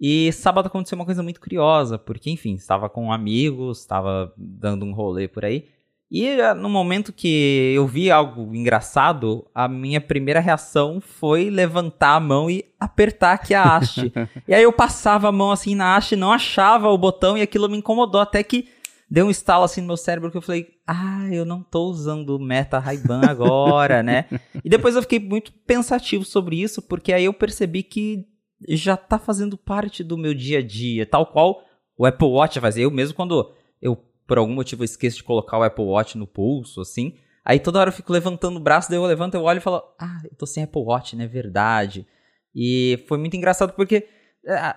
E 0.00 0.32
sábado 0.32 0.66
aconteceu 0.66 0.96
uma 0.96 1.04
coisa 1.04 1.22
muito 1.22 1.40
curiosa, 1.40 1.96
porque, 1.96 2.28
enfim, 2.28 2.54
estava 2.54 2.90
com 2.90 3.12
amigos, 3.12 3.78
estava 3.78 4.34
dando 4.36 4.84
um 4.84 4.92
rolê 4.92 5.28
por 5.28 5.44
aí. 5.44 5.68
E 6.10 6.26
eh, 6.26 6.54
no 6.54 6.68
momento 6.68 7.12
que 7.12 7.72
eu 7.74 7.86
vi 7.86 8.10
algo 8.10 8.54
engraçado, 8.54 9.46
a 9.54 9.68
minha 9.68 10.00
primeira 10.00 10.40
reação 10.40 11.00
foi 11.00 11.48
levantar 11.50 12.16
a 12.16 12.20
mão 12.20 12.50
e 12.50 12.64
apertar 12.80 13.34
aqui 13.34 13.54
a 13.54 13.62
haste. 13.62 14.12
e 14.48 14.52
aí 14.52 14.62
eu 14.62 14.72
passava 14.72 15.28
a 15.28 15.32
mão 15.32 15.52
assim 15.52 15.74
na 15.74 15.96
haste, 15.96 16.16
não 16.16 16.32
achava 16.32 16.88
o 16.88 16.98
botão 16.98 17.38
e 17.38 17.42
aquilo 17.42 17.68
me 17.68 17.78
incomodou 17.78 18.20
até 18.20 18.42
que 18.42 18.68
deu 19.08 19.26
um 19.26 19.30
estalo 19.30 19.64
assim 19.64 19.80
no 19.80 19.88
meu 19.88 19.96
cérebro 19.96 20.30
que 20.30 20.36
eu 20.36 20.42
falei, 20.42 20.68
ah, 20.86 21.28
eu 21.30 21.44
não 21.44 21.62
tô 21.62 21.84
usando 21.84 22.36
o 22.36 22.38
Meta 22.38 22.78
Ray-Ban 22.78 23.22
agora, 23.28 24.02
né? 24.02 24.26
E 24.64 24.68
depois 24.68 24.96
eu 24.96 25.02
fiquei 25.02 25.18
muito 25.18 25.52
pensativo 25.66 26.24
sobre 26.24 26.60
isso, 26.60 26.80
porque 26.82 27.12
aí 27.12 27.24
eu 27.24 27.32
percebi 27.32 27.82
que 27.82 28.24
já 28.68 28.96
tá 28.96 29.18
fazendo 29.18 29.56
parte 29.56 30.04
do 30.04 30.18
meu 30.18 30.34
dia 30.34 30.58
a 30.58 30.62
dia, 30.62 31.06
tal 31.06 31.26
qual 31.26 31.62
o 31.96 32.06
Apple 32.06 32.28
Watch 32.28 32.60
faz. 32.60 32.76
Eu 32.76 32.90
mesmo 32.90 33.14
quando 33.14 33.52
eu, 33.80 33.96
por 34.30 34.38
algum 34.38 34.54
motivo, 34.54 34.84
esqueço 34.84 35.16
de 35.16 35.24
colocar 35.24 35.58
o 35.58 35.64
Apple 35.64 35.84
Watch 35.84 36.16
no 36.16 36.24
pulso, 36.24 36.80
assim, 36.80 37.14
aí 37.44 37.58
toda 37.58 37.80
hora 37.80 37.88
eu 37.88 37.92
fico 37.92 38.12
levantando 38.12 38.58
o 38.58 38.62
braço, 38.62 38.88
daí 38.88 38.96
eu 38.96 39.04
levanto, 39.04 39.34
eu 39.34 39.42
olho 39.42 39.56
e 39.56 39.60
falo, 39.60 39.82
ah, 39.98 40.20
eu 40.22 40.36
tô 40.36 40.46
sem 40.46 40.62
Apple 40.62 40.82
Watch, 40.82 41.16
né? 41.16 41.26
Verdade. 41.26 42.06
E 42.54 43.04
foi 43.08 43.18
muito 43.18 43.36
engraçado 43.36 43.72
porque 43.72 44.06
é, 44.46 44.76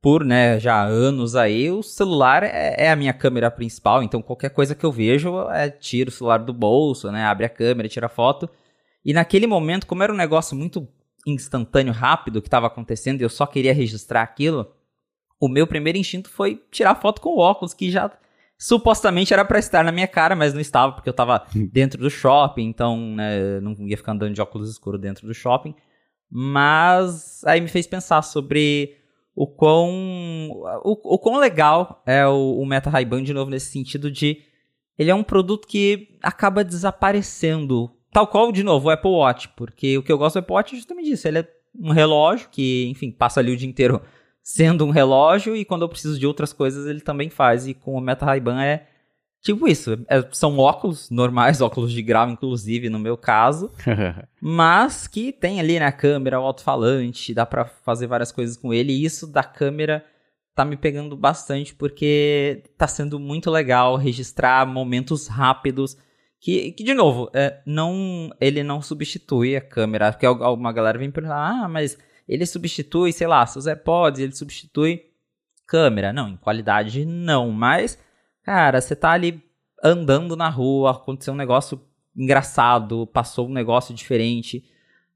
por 0.00 0.24
né, 0.24 0.58
já 0.58 0.82
anos 0.82 1.36
aí, 1.36 1.70
o 1.70 1.82
celular 1.82 2.42
é, 2.42 2.86
é, 2.86 2.90
a 2.90 2.96
minha 2.96 3.12
câmera 3.12 3.50
principal, 3.50 4.02
então 4.02 4.22
qualquer 4.22 4.48
coisa 4.48 4.74
que 4.74 4.86
eu 4.86 4.90
vejo, 4.90 5.46
é 5.50 5.68
tiro 5.68 6.08
o 6.08 6.12
celular 6.12 6.38
do 6.38 6.54
bolso, 6.54 7.12
né, 7.12 7.22
abre 7.26 7.44
a 7.44 7.50
câmera, 7.50 7.90
tira 7.90 8.08
foto. 8.08 8.48
E 9.04 9.12
naquele 9.12 9.46
momento, 9.46 9.86
como 9.86 10.02
era 10.02 10.12
um 10.12 10.16
negócio 10.16 10.56
muito 10.56 10.88
instantâneo, 11.26 11.92
rápido 11.92 12.40
que 12.40 12.48
estava 12.48 12.66
acontecendo 12.66 13.20
e 13.20 13.24
eu 13.24 13.28
só 13.28 13.44
queria 13.44 13.74
registrar 13.74 14.22
aquilo, 14.22 14.72
o 15.38 15.50
meu 15.50 15.66
primeiro 15.66 15.98
instinto 15.98 16.30
foi 16.30 16.62
tirar 16.70 16.94
foto 16.94 17.20
com 17.20 17.28
o 17.36 17.40
óculos, 17.40 17.74
que 17.74 17.90
já 17.90 18.10
supostamente 18.58 19.32
era 19.32 19.44
para 19.44 19.58
estar 19.58 19.84
na 19.84 19.92
minha 19.92 20.08
cara, 20.08 20.34
mas 20.34 20.54
não 20.54 20.60
estava, 20.60 20.92
porque 20.92 21.08
eu 21.08 21.12
estava 21.12 21.46
dentro 21.72 22.00
do 22.00 22.10
shopping, 22.10 22.64
então 22.64 22.98
né, 22.98 23.60
não 23.60 23.74
ia 23.86 23.96
ficar 23.96 24.12
andando 24.12 24.34
de 24.34 24.40
óculos 24.40 24.70
escuros 24.70 25.00
dentro 25.00 25.26
do 25.26 25.34
shopping. 25.34 25.74
Mas 26.30 27.42
aí 27.44 27.60
me 27.60 27.68
fez 27.68 27.86
pensar 27.86 28.22
sobre 28.22 28.96
o 29.34 29.46
quão, 29.46 30.50
o, 30.82 31.14
o 31.14 31.18
quão 31.18 31.38
legal 31.38 32.02
é 32.06 32.26
o, 32.26 32.58
o 32.58 32.66
Meta 32.66 32.90
Ray-Ban 32.90 33.22
de 33.22 33.34
novo 33.34 33.50
nesse 33.50 33.70
sentido 33.70 34.10
de 34.10 34.42
ele 34.98 35.10
é 35.10 35.14
um 35.14 35.22
produto 35.22 35.68
que 35.68 36.18
acaba 36.22 36.64
desaparecendo, 36.64 37.90
tal 38.10 38.26
qual 38.26 38.50
de 38.50 38.62
novo 38.62 38.88
o 38.88 38.90
Apple 38.90 39.10
Watch, 39.10 39.50
porque 39.50 39.98
o 39.98 40.02
que 40.02 40.10
eu 40.10 40.16
gosto 40.16 40.36
do 40.36 40.38
Apple 40.38 40.54
Watch 40.54 40.74
é 40.74 40.78
justamente 40.78 41.10
isso, 41.10 41.28
ele 41.28 41.40
é 41.40 41.48
um 41.78 41.92
relógio 41.92 42.48
que, 42.50 42.88
enfim, 42.88 43.10
passa 43.10 43.40
ali 43.40 43.52
o 43.52 43.56
dia 43.56 43.68
inteiro 43.68 44.00
sendo 44.46 44.86
um 44.86 44.90
relógio 44.90 45.56
e 45.56 45.64
quando 45.64 45.82
eu 45.82 45.88
preciso 45.88 46.20
de 46.20 46.24
outras 46.24 46.52
coisas 46.52 46.86
ele 46.86 47.00
também 47.00 47.28
faz. 47.28 47.66
E 47.66 47.74
com 47.74 47.94
o 47.94 48.00
Meta 48.00 48.24
Ray-Ban 48.24 48.62
é 48.62 48.86
Tipo 49.42 49.68
isso, 49.68 50.04
é, 50.08 50.26
são 50.32 50.58
óculos 50.58 51.08
normais, 51.08 51.60
óculos 51.62 51.92
de 51.92 52.02
grau, 52.02 52.28
inclusive, 52.28 52.88
no 52.88 52.98
meu 52.98 53.16
caso, 53.16 53.70
mas 54.40 55.06
que 55.06 55.30
tem 55.30 55.60
ali 55.60 55.78
na 55.78 55.86
né, 55.86 55.92
câmera 55.92 56.40
o 56.40 56.42
alto-falante, 56.42 57.32
dá 57.32 57.46
para 57.46 57.64
fazer 57.64 58.08
várias 58.08 58.32
coisas 58.32 58.56
com 58.56 58.74
ele, 58.74 58.92
e 58.92 59.04
isso 59.04 59.24
da 59.24 59.44
câmera 59.44 60.04
tá 60.52 60.64
me 60.64 60.76
pegando 60.76 61.16
bastante 61.16 61.74
porque 61.74 62.64
tá 62.76 62.88
sendo 62.88 63.20
muito 63.20 63.48
legal 63.50 63.94
registrar 63.94 64.66
momentos 64.66 65.28
rápidos 65.28 65.96
que, 66.40 66.72
que 66.72 66.82
de 66.82 66.94
novo, 66.94 67.30
é, 67.32 67.60
não, 67.64 68.30
ele 68.40 68.64
não 68.64 68.82
substitui 68.82 69.54
a 69.54 69.60
câmera, 69.60 70.10
porque 70.10 70.26
alguma 70.26 70.72
galera 70.72 70.98
vem 70.98 71.10
perguntar, 71.10 71.36
ah, 71.36 71.68
mas 71.68 71.96
ele 72.28 72.46
substitui, 72.46 73.12
sei 73.12 73.26
lá, 73.26 73.46
seus 73.46 73.66
AirPods, 73.66 74.20
ele 74.20 74.34
substitui 74.34 75.02
câmera. 75.66 76.12
Não, 76.12 76.28
em 76.28 76.36
qualidade 76.36 77.04
não, 77.04 77.50
mas 77.50 77.98
Cara, 78.46 78.80
você 78.80 78.94
tá 78.94 79.10
ali 79.10 79.42
andando 79.82 80.36
na 80.36 80.48
rua, 80.48 80.92
aconteceu 80.92 81.34
um 81.34 81.36
negócio 81.36 81.80
engraçado, 82.16 83.04
passou 83.08 83.48
um 83.48 83.52
negócio 83.52 83.92
diferente. 83.92 84.64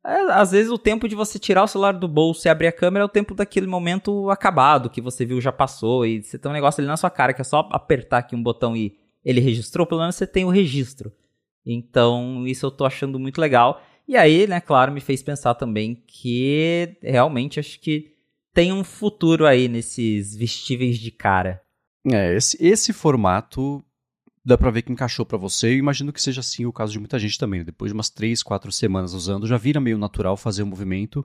É, 0.05 0.33
às 0.33 0.51
vezes 0.51 0.73
o 0.73 0.77
tempo 0.77 1.07
de 1.07 1.15
você 1.15 1.39
tirar 1.39 1.63
o 1.63 1.69
celular 1.69 1.93
do 1.93 2.09
bolso 2.09 2.49
e 2.49 2.51
abrir 2.51 2.67
a 2.67 2.73
câmera 2.73 3.05
é 3.05 3.07
o 3.07 3.09
tempo 3.09 3.33
daquele 3.33 3.69
momento 3.69 4.29
acabado 4.31 4.91
que 4.91 5.01
você 5.01 5.25
viu 5.25 5.41
já 5.41 5.53
passou 5.53 6.05
e 6.05 6.25
você 6.25 6.41
tem 6.41 6.51
um 6.51 6.55
negócio 6.55 6.81
ali 6.81 6.89
na 6.89 6.97
sua 6.97 7.09
cara 7.09 7.33
que 7.33 7.41
é 7.41 7.45
só 7.45 7.69
apertar 7.71 8.19
aqui 8.19 8.35
um 8.35 8.43
botão 8.43 8.77
e 8.77 8.99
ele 9.25 9.41
registrou, 9.41 9.87
pelo 9.87 10.01
menos 10.01 10.17
você 10.17 10.27
tem 10.27 10.45
o 10.45 10.51
registro. 10.51 11.13
Então, 11.65 12.45
isso 12.49 12.67
eu 12.67 12.71
tô 12.73 12.85
achando 12.85 13.17
muito 13.17 13.41
legal. 13.41 13.81
E 14.11 14.17
aí, 14.17 14.45
né, 14.45 14.61
claro, 14.61 14.91
me 14.91 15.01
fez 15.01 15.23
pensar 15.23 15.55
também 15.55 16.03
que 16.05 16.97
realmente 17.01 17.61
acho 17.61 17.79
que 17.79 18.11
tem 18.53 18.73
um 18.73 18.83
futuro 18.83 19.47
aí 19.47 19.69
nesses 19.69 20.35
vestíveis 20.35 20.99
de 20.99 21.13
cara. 21.13 21.63
É, 22.05 22.35
esse, 22.35 22.59
esse 22.61 22.93
formato 22.93 23.81
dá 24.45 24.59
pra 24.59 24.73
ver 24.73 24.83
que 24.83 24.91
encaixou 24.91 25.25
para 25.25 25.39
você. 25.39 25.69
Eu 25.69 25.79
imagino 25.79 26.13
que 26.13 26.21
seja 26.21 26.41
assim 26.41 26.67
o 26.67 26.73
caso 26.73 26.91
de 26.91 26.99
muita 26.99 27.21
gente 27.21 27.39
também. 27.39 27.63
Depois 27.63 27.93
de 27.93 27.95
umas 27.95 28.11
3, 28.11 28.43
4 28.43 28.73
semanas 28.73 29.15
usando, 29.15 29.47
já 29.47 29.57
vira 29.57 29.81
meio 29.81 29.97
natural 29.97 30.37
fazer 30.37 30.65
o 30.65 30.67
movimento. 30.67 31.25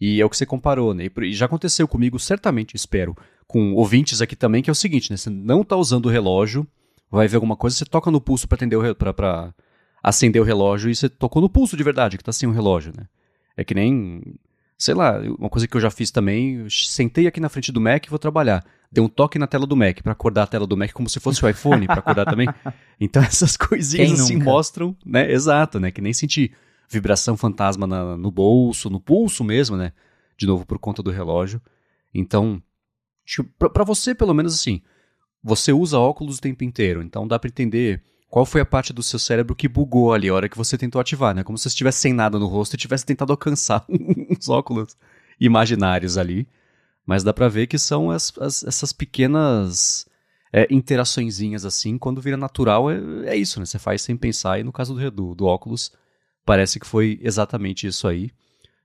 E 0.00 0.20
é 0.20 0.24
o 0.24 0.30
que 0.30 0.36
você 0.36 0.46
comparou, 0.46 0.94
né? 0.94 1.10
E 1.22 1.32
já 1.32 1.46
aconteceu 1.46 1.88
comigo, 1.88 2.16
certamente, 2.16 2.76
espero, 2.76 3.16
com 3.44 3.74
ouvintes 3.74 4.22
aqui 4.22 4.36
também, 4.36 4.62
que 4.62 4.70
é 4.70 4.72
o 4.72 4.76
seguinte, 4.76 5.10
né? 5.10 5.16
Você 5.16 5.30
não 5.30 5.64
tá 5.64 5.74
usando 5.74 6.06
o 6.06 6.10
relógio, 6.10 6.64
vai 7.10 7.26
ver 7.26 7.34
alguma 7.38 7.56
coisa, 7.56 7.76
você 7.76 7.84
toca 7.84 8.08
no 8.08 8.20
pulso 8.20 8.46
para 8.46 8.54
atender 8.54 8.76
o 8.76 8.94
pra 8.94 9.52
acender 10.02 10.40
o 10.40 10.44
relógio 10.44 10.90
e 10.90 10.94
você 10.94 11.08
tocou 11.08 11.42
no 11.42 11.50
pulso 11.50 11.76
de 11.76 11.82
verdade, 11.82 12.16
que 12.16 12.24
tá 12.24 12.32
sem 12.32 12.48
o 12.48 12.52
relógio, 12.52 12.92
né? 12.96 13.06
É 13.56 13.64
que 13.64 13.74
nem, 13.74 14.22
sei 14.78 14.94
lá, 14.94 15.18
uma 15.38 15.50
coisa 15.50 15.66
que 15.66 15.76
eu 15.76 15.80
já 15.80 15.90
fiz 15.90 16.10
também, 16.10 16.66
sentei 16.68 17.26
aqui 17.26 17.40
na 17.40 17.48
frente 17.48 17.72
do 17.72 17.80
Mac 17.80 18.06
e 18.06 18.10
vou 18.10 18.18
trabalhar 18.18 18.64
deu 18.90 19.04
um 19.04 19.08
toque 19.08 19.38
na 19.38 19.46
tela 19.46 19.66
do 19.66 19.76
Mac 19.76 20.02
para 20.02 20.12
acordar 20.12 20.44
a 20.44 20.46
tela 20.46 20.66
do 20.66 20.76
Mac 20.76 20.92
como 20.92 21.08
se 21.08 21.20
fosse 21.20 21.44
o 21.44 21.48
iPhone 21.48 21.86
para 21.86 22.00
acordar 22.00 22.24
também. 22.24 22.48
Então 23.02 23.22
essas 23.22 23.56
coisinhas 23.56 24.08
Quem 24.08 24.20
assim 24.20 24.34
nunca? 24.34 24.44
mostram, 24.44 24.94
né? 25.06 25.32
Exato, 25.32 25.80
né? 25.80 25.90
Que 25.90 26.02
nem 26.02 26.12
sentir 26.12 26.52
vibração 26.86 27.34
fantasma 27.34 27.86
na, 27.86 28.14
no 28.14 28.30
bolso, 28.30 28.90
no 28.90 29.00
pulso 29.00 29.42
mesmo, 29.42 29.74
né? 29.74 29.94
De 30.36 30.46
novo 30.46 30.66
por 30.66 30.78
conta 30.78 31.02
do 31.02 31.10
relógio. 31.10 31.62
Então, 32.12 32.62
para 33.72 33.84
você 33.84 34.14
pelo 34.14 34.34
menos 34.34 34.52
assim, 34.52 34.82
você 35.42 35.72
usa 35.72 35.98
óculos 35.98 36.36
o 36.36 36.40
tempo 36.42 36.62
inteiro, 36.62 37.02
então 37.02 37.26
dá 37.26 37.38
para 37.38 37.48
entender 37.48 38.02
qual 38.30 38.46
foi 38.46 38.60
a 38.60 38.64
parte 38.66 38.92
do 38.92 39.02
seu 39.02 39.18
cérebro 39.18 39.56
que 39.56 39.68
bugou 39.68 40.12
ali 40.14 40.28
a 40.28 40.34
hora 40.34 40.48
que 40.48 40.56
você 40.56 40.78
tentou 40.78 41.00
ativar, 41.00 41.34
né? 41.34 41.42
Como 41.42 41.58
se 41.58 41.64
você 41.64 41.68
estivesse 41.70 41.98
sem 41.98 42.12
nada 42.12 42.38
no 42.38 42.46
rosto 42.46 42.74
e 42.74 42.78
tivesse 42.78 43.04
tentado 43.04 43.32
alcançar 43.32 43.84
uns 43.90 44.48
óculos 44.48 44.96
imaginários 45.40 46.16
ali. 46.16 46.46
Mas 47.04 47.24
dá 47.24 47.32
para 47.32 47.48
ver 47.48 47.66
que 47.66 47.76
são 47.76 48.08
as, 48.08 48.32
as, 48.38 48.62
essas 48.62 48.92
pequenas 48.92 50.06
é, 50.52 50.68
interaçõezinhas 50.70 51.64
assim, 51.64 51.98
quando 51.98 52.20
vira 52.20 52.36
natural, 52.36 52.88
é, 52.88 53.00
é, 53.26 53.36
isso, 53.36 53.58
né? 53.58 53.66
Você 53.66 53.80
faz 53.80 54.02
sem 54.02 54.16
pensar, 54.16 54.60
e 54.60 54.62
no 54.62 54.72
caso 54.72 54.94
do, 54.94 55.10
do, 55.10 55.34
do 55.34 55.46
óculos, 55.46 55.92
parece 56.44 56.78
que 56.78 56.86
foi 56.86 57.18
exatamente 57.20 57.88
isso 57.88 58.06
aí. 58.06 58.30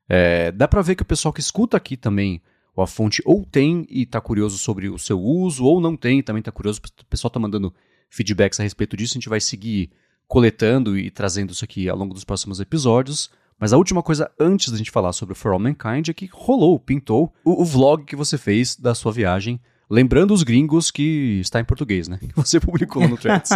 É, 0.10 0.52
dá 0.52 0.68
pra 0.68 0.82
ver 0.82 0.96
que 0.96 1.04
o 1.04 1.06
pessoal 1.06 1.32
que 1.32 1.40
escuta 1.40 1.78
aqui 1.78 1.96
também, 1.96 2.42
a 2.76 2.88
fonte 2.88 3.22
ou 3.24 3.46
tem 3.46 3.86
e 3.92 4.08
tá 4.08 4.20
curioso 4.20 4.58
sobre 4.58 4.90
o 4.90 4.98
seu 4.98 5.22
uso, 5.22 5.64
ou 5.66 5.80
não 5.80 5.96
tem, 5.96 6.24
também 6.24 6.42
tá 6.42 6.52
curioso, 6.52 6.82
o 6.84 7.06
pessoal 7.06 7.30
tá 7.30 7.40
mandando 7.40 7.72
feedbacks 8.10 8.60
a 8.60 8.64
respeito 8.64 8.96
disso, 8.96 9.14
a 9.14 9.20
gente 9.20 9.30
vai 9.30 9.40
seguir 9.40 9.90
coletando 10.28 10.98
e 10.98 11.10
trazendo 11.12 11.52
isso 11.52 11.64
aqui 11.64 11.88
ao 11.90 11.98
longo 11.98 12.14
dos 12.14 12.24
próximos 12.24 12.60
episódios. 12.60 13.30
Mas 13.60 13.72
a 13.72 13.78
última 13.78 14.04
coisa 14.04 14.30
antes 14.40 14.72
da 14.72 14.78
gente 14.78 14.92
falar 14.92 15.14
sobre 15.14 15.34
For 15.34 15.54
All 15.54 15.60
Mankind 15.60 16.10
é 16.10 16.14
que 16.14 16.30
rolou, 16.32 16.80
pintou 16.80 17.34
o, 17.44 17.62
o 17.62 17.66
vlog 17.66 18.04
que 18.04 18.16
você 18.16 18.38
fez 18.38 18.76
da 18.76 18.94
sua 18.94 19.12
viagem 19.12 19.60
Lembrando 19.90 20.34
os 20.34 20.42
gringos 20.42 20.90
que 20.90 21.40
está 21.40 21.60
em 21.60 21.66
português, 21.66 22.08
né? 22.08 22.20
Que 22.26 22.36
você 22.36 22.60
publicou 22.60 23.08
no 23.08 23.18
Threads. 23.18 23.52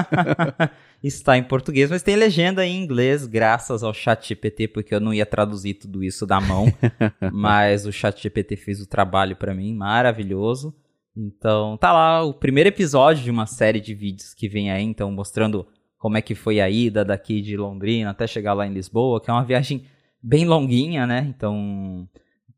está 1.04 1.38
em 1.38 1.44
português, 1.44 1.90
mas 1.90 2.04
tem 2.04 2.16
legenda 2.16 2.66
em 2.66 2.84
inglês, 2.84 3.26
graças 3.26 3.84
ao 3.84 3.94
ChatGPT, 3.94 4.68
porque 4.68 4.94
eu 4.94 5.00
não 5.00 5.14
ia 5.14 5.26
traduzir 5.26 5.76
tudo 5.76 6.04
isso 6.04 6.26
da 6.26 6.40
mão. 6.40 6.72
mas 7.34 7.86
o 7.86 7.92
ChatGPT 7.92 8.56
fez 8.56 8.80
o 8.80 8.86
trabalho 8.86 9.36
para 9.36 9.56
mim, 9.56 9.74
maravilhoso. 9.74 10.74
Então, 11.20 11.76
tá 11.78 11.92
lá 11.92 12.24
o 12.24 12.34
primeiro 12.34 12.70
episódio 12.70 13.24
de 13.24 13.30
uma 13.30 13.46
série 13.46 13.82
de 13.82 13.94
vídeos 13.94 14.34
que 14.34 14.48
vem 14.48 14.72
aí, 14.72 14.84
então 14.84 15.12
mostrando 15.12 15.68
como 15.98 16.18
é 16.18 16.22
que 16.22 16.34
foi 16.34 16.62
a 16.62 16.70
ida 16.70 17.04
daqui 17.04 17.42
de 17.42 17.58
Londrina 17.58 18.12
até 18.12 18.26
chegar 18.26 18.54
lá 18.54 18.66
em 18.66 18.74
Lisboa, 18.74 19.20
que 19.20 19.30
é 19.30 19.34
uma 19.34 19.44
viagem 19.44 19.86
bem 20.24 20.46
longuinha, 20.46 21.06
né? 21.06 21.34
Então, 21.36 22.08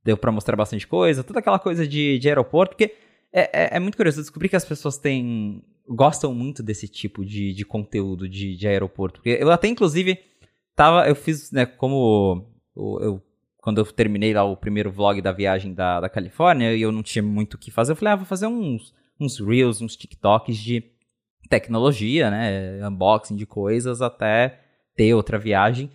deu 0.03 0.15
para 0.15 0.31
mostrar 0.31 0.55
bastante 0.55 0.85
coisa, 0.85 1.23
toda 1.23 1.39
aquela 1.39 1.57
coisa 1.57 1.87
de, 1.87 2.19
de 2.19 2.29
aeroporto, 2.29 2.75
porque 2.75 2.93
é, 3.33 3.41
é, 3.41 3.77
é, 3.77 3.79
muito 3.79 3.95
curioso. 3.95 4.19
Eu 4.19 4.23
descobri 4.23 4.49
que 4.49 4.55
as 4.55 4.65
pessoas 4.65 4.97
têm. 4.97 5.63
gostam 5.87 6.33
muito 6.33 6.61
desse 6.61 6.87
tipo 6.87 7.25
de, 7.25 7.53
de 7.53 7.65
conteúdo 7.65 8.27
de, 8.27 8.55
de 8.55 8.67
aeroporto. 8.67 9.19
Porque 9.19 9.37
eu 9.41 9.49
até, 9.49 9.67
inclusive, 9.67 10.19
tava. 10.75 11.07
Eu 11.07 11.15
fiz, 11.15 11.51
né, 11.51 11.65
como. 11.65 12.45
Eu, 12.75 13.21
quando 13.61 13.77
eu 13.77 13.85
terminei 13.85 14.33
lá 14.33 14.43
o 14.43 14.57
primeiro 14.57 14.91
vlog 14.91 15.21
da 15.21 15.31
viagem 15.31 15.73
da, 15.73 16.01
da 16.01 16.09
Califórnia, 16.09 16.75
e 16.75 16.81
eu 16.81 16.91
não 16.91 17.03
tinha 17.03 17.21
muito 17.21 17.53
o 17.53 17.57
que 17.57 17.69
fazer, 17.69 17.91
eu 17.91 17.95
falei, 17.95 18.13
ah, 18.13 18.17
vou 18.17 18.25
fazer 18.25 18.47
uns, 18.47 18.93
uns 19.19 19.39
Reels, 19.39 19.81
uns 19.81 19.95
TikToks 19.95 20.57
de 20.57 20.83
tecnologia, 21.47 22.31
né? 22.31 22.87
Unboxing 22.87 23.35
de 23.35 23.45
coisas 23.45 24.01
até 24.01 24.59
ter 24.95 25.13
outra 25.13 25.37
viagem. 25.37 25.91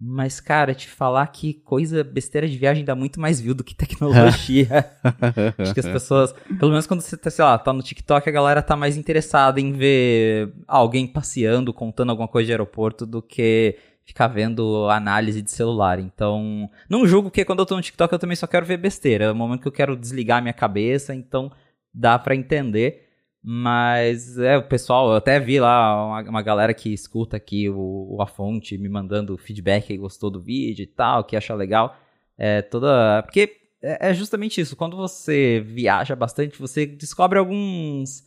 Mas, 0.00 0.40
cara, 0.40 0.74
te 0.74 0.88
falar 0.88 1.26
que 1.28 1.54
coisa, 1.54 2.02
besteira 2.02 2.48
de 2.48 2.58
viagem 2.58 2.84
dá 2.84 2.94
muito 2.94 3.20
mais 3.20 3.40
view 3.40 3.54
do 3.54 3.62
que 3.62 3.74
tecnologia. 3.74 4.68
Acho 5.56 5.72
que 5.72 5.80
as 5.80 5.86
pessoas, 5.86 6.34
pelo 6.58 6.72
menos 6.72 6.86
quando 6.86 7.00
você 7.00 7.16
tá, 7.16 7.30
sei 7.30 7.44
lá, 7.44 7.56
tá 7.56 7.72
no 7.72 7.82
TikTok, 7.82 8.28
a 8.28 8.32
galera 8.32 8.60
tá 8.60 8.76
mais 8.76 8.96
interessada 8.96 9.60
em 9.60 9.72
ver 9.72 10.52
alguém 10.66 11.06
passeando, 11.06 11.72
contando 11.72 12.10
alguma 12.10 12.28
coisa 12.28 12.46
de 12.46 12.52
aeroporto 12.52 13.06
do 13.06 13.22
que 13.22 13.78
ficar 14.04 14.28
vendo 14.28 14.88
análise 14.90 15.40
de 15.42 15.50
celular. 15.50 15.98
Então, 15.98 16.70
não 16.88 17.06
julgo 17.06 17.30
que 17.30 17.44
quando 17.44 17.60
eu 17.60 17.66
tô 17.66 17.76
no 17.76 17.82
TikTok 17.82 18.12
eu 18.12 18.18
também 18.18 18.36
só 18.36 18.46
quero 18.46 18.66
ver 18.66 18.76
besteira. 18.76 19.26
É 19.26 19.32
o 19.32 19.34
momento 19.34 19.62
que 19.62 19.68
eu 19.68 19.72
quero 19.72 19.96
desligar 19.96 20.42
minha 20.42 20.52
cabeça, 20.52 21.14
então 21.14 21.50
dá 21.92 22.18
para 22.18 22.36
entender. 22.36 23.04
Mas 23.46 24.38
é, 24.38 24.56
o 24.56 24.62
pessoal, 24.62 25.10
eu 25.10 25.16
até 25.16 25.38
vi 25.38 25.60
lá 25.60 26.06
uma, 26.06 26.30
uma 26.30 26.42
galera 26.42 26.72
que 26.72 26.92
escuta 26.92 27.36
aqui 27.36 27.68
o, 27.68 28.16
o, 28.16 28.22
A 28.22 28.26
Fonte 28.26 28.78
me 28.78 28.88
mandando 28.88 29.36
feedback 29.36 29.88
que 29.88 29.98
gostou 29.98 30.30
do 30.30 30.40
vídeo 30.40 30.82
e 30.82 30.86
tal, 30.86 31.24
que 31.24 31.36
acha 31.36 31.54
legal. 31.54 31.94
É 32.38 32.62
toda. 32.62 33.22
Porque 33.22 33.54
é, 33.82 34.10
é 34.10 34.14
justamente 34.14 34.60
isso. 34.60 34.74
Quando 34.76 34.96
você 34.96 35.60
viaja 35.60 36.16
bastante, 36.16 36.58
você 36.58 36.86
descobre 36.86 37.38
alguns 37.38 38.24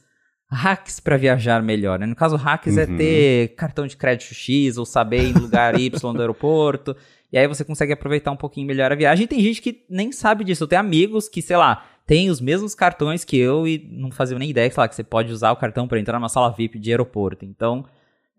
hacks 0.50 1.00
para 1.00 1.18
viajar 1.18 1.62
melhor. 1.62 2.00
Né? 2.00 2.06
No 2.06 2.16
caso, 2.16 2.36
hacks 2.36 2.78
é 2.78 2.86
uhum. 2.86 2.94
é 2.94 2.98
ter 2.98 3.48
cartão 3.56 3.86
de 3.86 3.98
crédito 3.98 4.34
X 4.34 4.78
ou 4.78 4.86
saber 4.86 5.24
em 5.24 5.34
lugar 5.34 5.80
Y 5.80 5.90
do 6.14 6.22
aeroporto. 6.22 6.96
E 7.32 7.38
aí 7.38 7.48
você 7.48 7.66
consegue 7.66 7.92
aproveitar 7.92 8.32
um 8.32 8.38
pouquinho 8.38 8.66
melhor 8.66 8.92
a 8.92 8.96
viagem. 8.96 9.26
E 9.26 9.28
tem 9.28 9.42
gente 9.42 9.62
que 9.62 9.84
nem 9.90 10.12
sabe 10.12 10.44
disso. 10.44 10.64
Eu 10.64 10.68
tenho 10.68 10.80
amigos 10.80 11.28
que, 11.28 11.42
sei 11.42 11.58
lá, 11.58 11.86
tem 12.06 12.30
os 12.30 12.40
mesmos 12.40 12.74
cartões 12.74 13.26
que 13.26 13.38
eu 13.38 13.68
e 13.68 13.86
não 13.92 14.10
fazia 14.12 14.40
nem 14.40 14.50
ideia, 14.50 14.72
sei 14.72 14.80
lá, 14.80 14.88
que 14.88 14.96
você 14.96 15.04
pode 15.04 15.32
usar 15.32 15.52
o 15.52 15.58
cartão 15.58 15.88
para 15.88 16.00
entrar 16.00 16.18
numa 16.18 16.30
sala 16.30 16.50
VIP 16.52 16.80
de 16.80 16.92
aeroporto. 16.92 17.44
Então, 17.44 17.86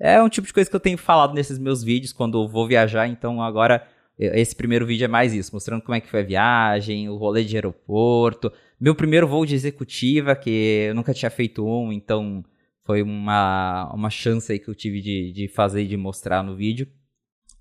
é 0.00 0.22
um 0.22 0.28
tipo 0.28 0.46
de 0.46 0.54
coisa 0.54 0.70
que 0.70 0.74
eu 0.74 0.80
tenho 0.80 0.96
falado 0.96 1.34
nesses 1.34 1.58
meus 1.58 1.84
vídeos 1.84 2.12
quando 2.12 2.42
eu 2.42 2.48
vou 2.48 2.66
viajar. 2.66 3.06
Então, 3.06 3.42
agora, 3.42 3.86
esse 4.18 4.56
primeiro 4.56 4.86
vídeo 4.86 5.04
é 5.04 5.08
mais 5.08 5.34
isso, 5.34 5.50
mostrando 5.52 5.82
como 5.82 5.94
é 5.94 6.00
que 6.00 6.08
foi 6.08 6.20
a 6.20 6.24
viagem, 6.24 7.10
o 7.10 7.16
rolê 7.16 7.44
de 7.44 7.56
aeroporto. 7.56 8.50
Meu 8.80 8.94
primeiro 8.94 9.26
voo 9.26 9.44
de 9.44 9.54
executiva, 9.54 10.36
que 10.36 10.86
eu 10.88 10.94
nunca 10.94 11.12
tinha 11.12 11.30
feito 11.30 11.66
um, 11.66 11.92
então 11.92 12.44
foi 12.84 13.02
uma, 13.02 13.92
uma 13.92 14.10
chance 14.10 14.50
aí 14.52 14.58
que 14.58 14.68
eu 14.68 14.74
tive 14.74 15.00
de, 15.00 15.32
de 15.32 15.48
fazer 15.48 15.82
e 15.82 15.88
de 15.88 15.96
mostrar 15.96 16.42
no 16.42 16.56
vídeo. 16.56 16.86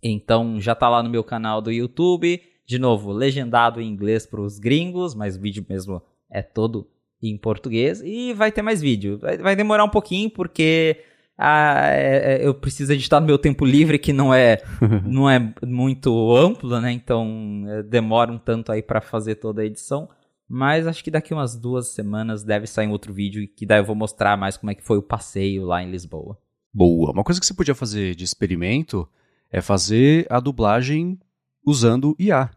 Então, 0.02 0.60
já 0.62 0.76
tá 0.76 0.88
lá 0.88 1.02
no 1.02 1.10
meu 1.10 1.24
canal 1.24 1.62
do 1.62 1.72
YouTube 1.72 2.40
de 2.68 2.78
novo, 2.78 3.14
legendado 3.14 3.80
em 3.80 3.88
inglês 3.88 4.26
para 4.26 4.42
os 4.42 4.60
gringos, 4.60 5.16
mas 5.16 5.38
o 5.38 5.42
vídeo 5.42 5.66
mesmo 5.68 6.02
é 6.30 6.42
todo 6.42 6.86
em 7.24 7.38
português. 7.38 8.02
E 8.04 8.34
vai 8.34 8.52
ter 8.52 8.62
mais 8.62 8.82
vídeo. 8.82 9.18
Vai, 9.20 9.38
vai 9.38 9.56
demorar 9.56 9.86
um 9.86 9.90
pouquinho, 9.90 10.30
porque 10.30 10.98
ah, 11.38 11.88
é, 11.92 12.36
é, 12.36 12.46
eu 12.46 12.54
preciso 12.54 12.92
editar 12.92 13.22
no 13.22 13.26
meu 13.26 13.38
tempo 13.38 13.64
livre, 13.64 13.98
que 13.98 14.12
não 14.12 14.34
é, 14.34 14.62
não 15.08 15.30
é 15.30 15.54
muito 15.66 16.36
amplo, 16.36 16.82
né? 16.82 16.92
Então 16.92 17.64
é, 17.70 17.84
demora 17.84 18.30
um 18.30 18.38
tanto 18.38 18.70
aí 18.70 18.82
para 18.82 19.00
fazer 19.00 19.36
toda 19.36 19.62
a 19.62 19.66
edição. 19.66 20.10
Mas 20.48 20.88
acho 20.88 21.04
que 21.04 21.12
daqui 21.12 21.34
umas 21.34 21.56
duas 21.56 21.90
semanas 21.90 22.44
deve 22.44 22.68
sair 22.68 22.88
um 22.88 22.92
outro 22.92 23.14
vídeo 23.14 23.48
que 23.48 23.66
daí 23.66 23.80
eu 23.80 23.86
vou 23.86 23.96
mostrar 23.96 24.38
mais 24.38 24.56
como 24.56 24.72
é 24.72 24.76
que 24.76 24.84
foi 24.84 24.98
o 24.98 25.04
passeio 25.04 25.66
lá 25.66 25.84
em 25.84 25.92
Lisboa. 25.92 26.38
Boa. 26.74 27.12
Uma 27.12 27.24
coisa 27.24 27.40
que 27.40 27.46
você 27.46 27.54
podia 27.54 27.76
fazer 27.76 28.16
de 28.16 28.24
experimento 28.24 29.08
é 29.52 29.62
fazer 29.62 30.26
a 30.30 30.40
dublagem 30.40 31.20
usando 31.66 32.16
IA. 32.18 32.50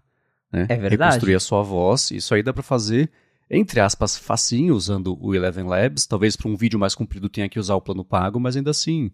Né? 0.53 0.67
É 0.69 0.77
verdade. 0.77 1.13
Reconstruir 1.13 1.35
a 1.35 1.41
sua 1.41 1.63
voz. 1.63 2.11
Isso 2.11 2.35
aí 2.35 2.43
dá 2.43 2.53
para 2.53 2.63
fazer, 2.63 3.11
entre 3.51 3.81
aspas, 3.81 4.17
facinho, 4.17 4.75
usando 4.75 5.19
o 5.21 5.35
Eleven 5.35 5.65
Labs. 5.65 6.07
Talvez 6.07 6.37
para 6.37 6.49
um 6.49 6.57
vídeo 6.57 6.79
mais 6.79 6.95
comprido 6.95 7.29
tenha 7.29 7.49
que 7.49 7.59
usar 7.59 7.75
o 7.75 7.81
plano 7.81 8.05
pago, 8.05 8.39
mas 8.39 8.57
ainda 8.57 8.71
assim, 8.71 9.11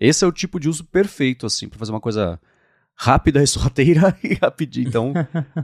esse 0.00 0.24
é 0.24 0.28
o 0.28 0.32
tipo 0.32 0.58
de 0.58 0.68
uso 0.68 0.84
perfeito, 0.84 1.46
assim, 1.46 1.68
para 1.68 1.78
fazer 1.78 1.92
uma 1.92 2.00
coisa 2.00 2.40
rápida 2.96 3.42
e 3.42 3.46
sorrateira 3.46 4.16
e 4.24 4.34
rapidinho. 4.34 4.88
Então, 4.88 5.12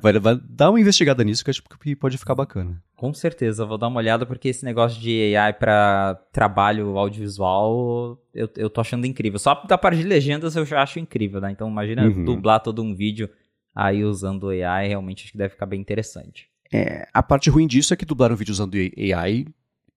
vai, 0.01 0.13
vai 0.19 0.41
dar 0.49 0.71
uma 0.71 0.81
investigada 0.81 1.25
nisso 1.25 1.43
que 1.45 1.51
acho 1.51 1.63
que 1.81 1.97
pode 1.97 2.19
ficar 2.19 2.35
bacana. 2.35 2.81
Com 2.95 3.13
certeza, 3.13 3.65
vou 3.65 3.79
dar 3.79 3.89
uma 3.89 3.99
olhada 3.99 4.27
porque 4.27 4.49
esse 4.49 4.65
negócio 4.65 5.01
de 5.01 5.35
AI 5.35 5.55
para 5.55 6.15
trabalho 6.33 6.97
audiovisual 6.99 8.19
eu, 8.35 8.49
eu 8.57 8.71
tô 8.71 8.81
achando 8.81 9.07
incrível. 9.07 9.39
Só 9.39 9.55
da 9.67 9.79
parte 9.79 9.99
de 9.99 10.05
legendas 10.05 10.55
eu 10.55 10.65
já 10.65 10.83
acho 10.83 10.99
incrível, 10.99 11.41
né? 11.41 11.51
Então 11.51 11.69
imagina 11.69 12.05
uhum. 12.05 12.25
dublar 12.25 12.61
todo 12.61 12.83
um 12.83 12.95
vídeo 12.95 13.29
aí 13.75 14.05
usando 14.05 14.51
AI, 14.51 14.89
realmente 14.89 15.25
acho 15.25 15.33
que 15.33 15.39
deve 15.39 15.55
ficar 15.55 15.67
bem 15.67 15.81
interessante. 15.81 16.49
É, 16.73 17.07
a 17.13 17.23
parte 17.23 17.51
ruim 17.51 17.67
disso 17.67 17.93
é 17.93 17.97
que 17.97 18.05
dublar 18.05 18.31
um 18.31 18.37
vídeo 18.37 18.53
usando 18.53 18.77
AI 18.77 19.47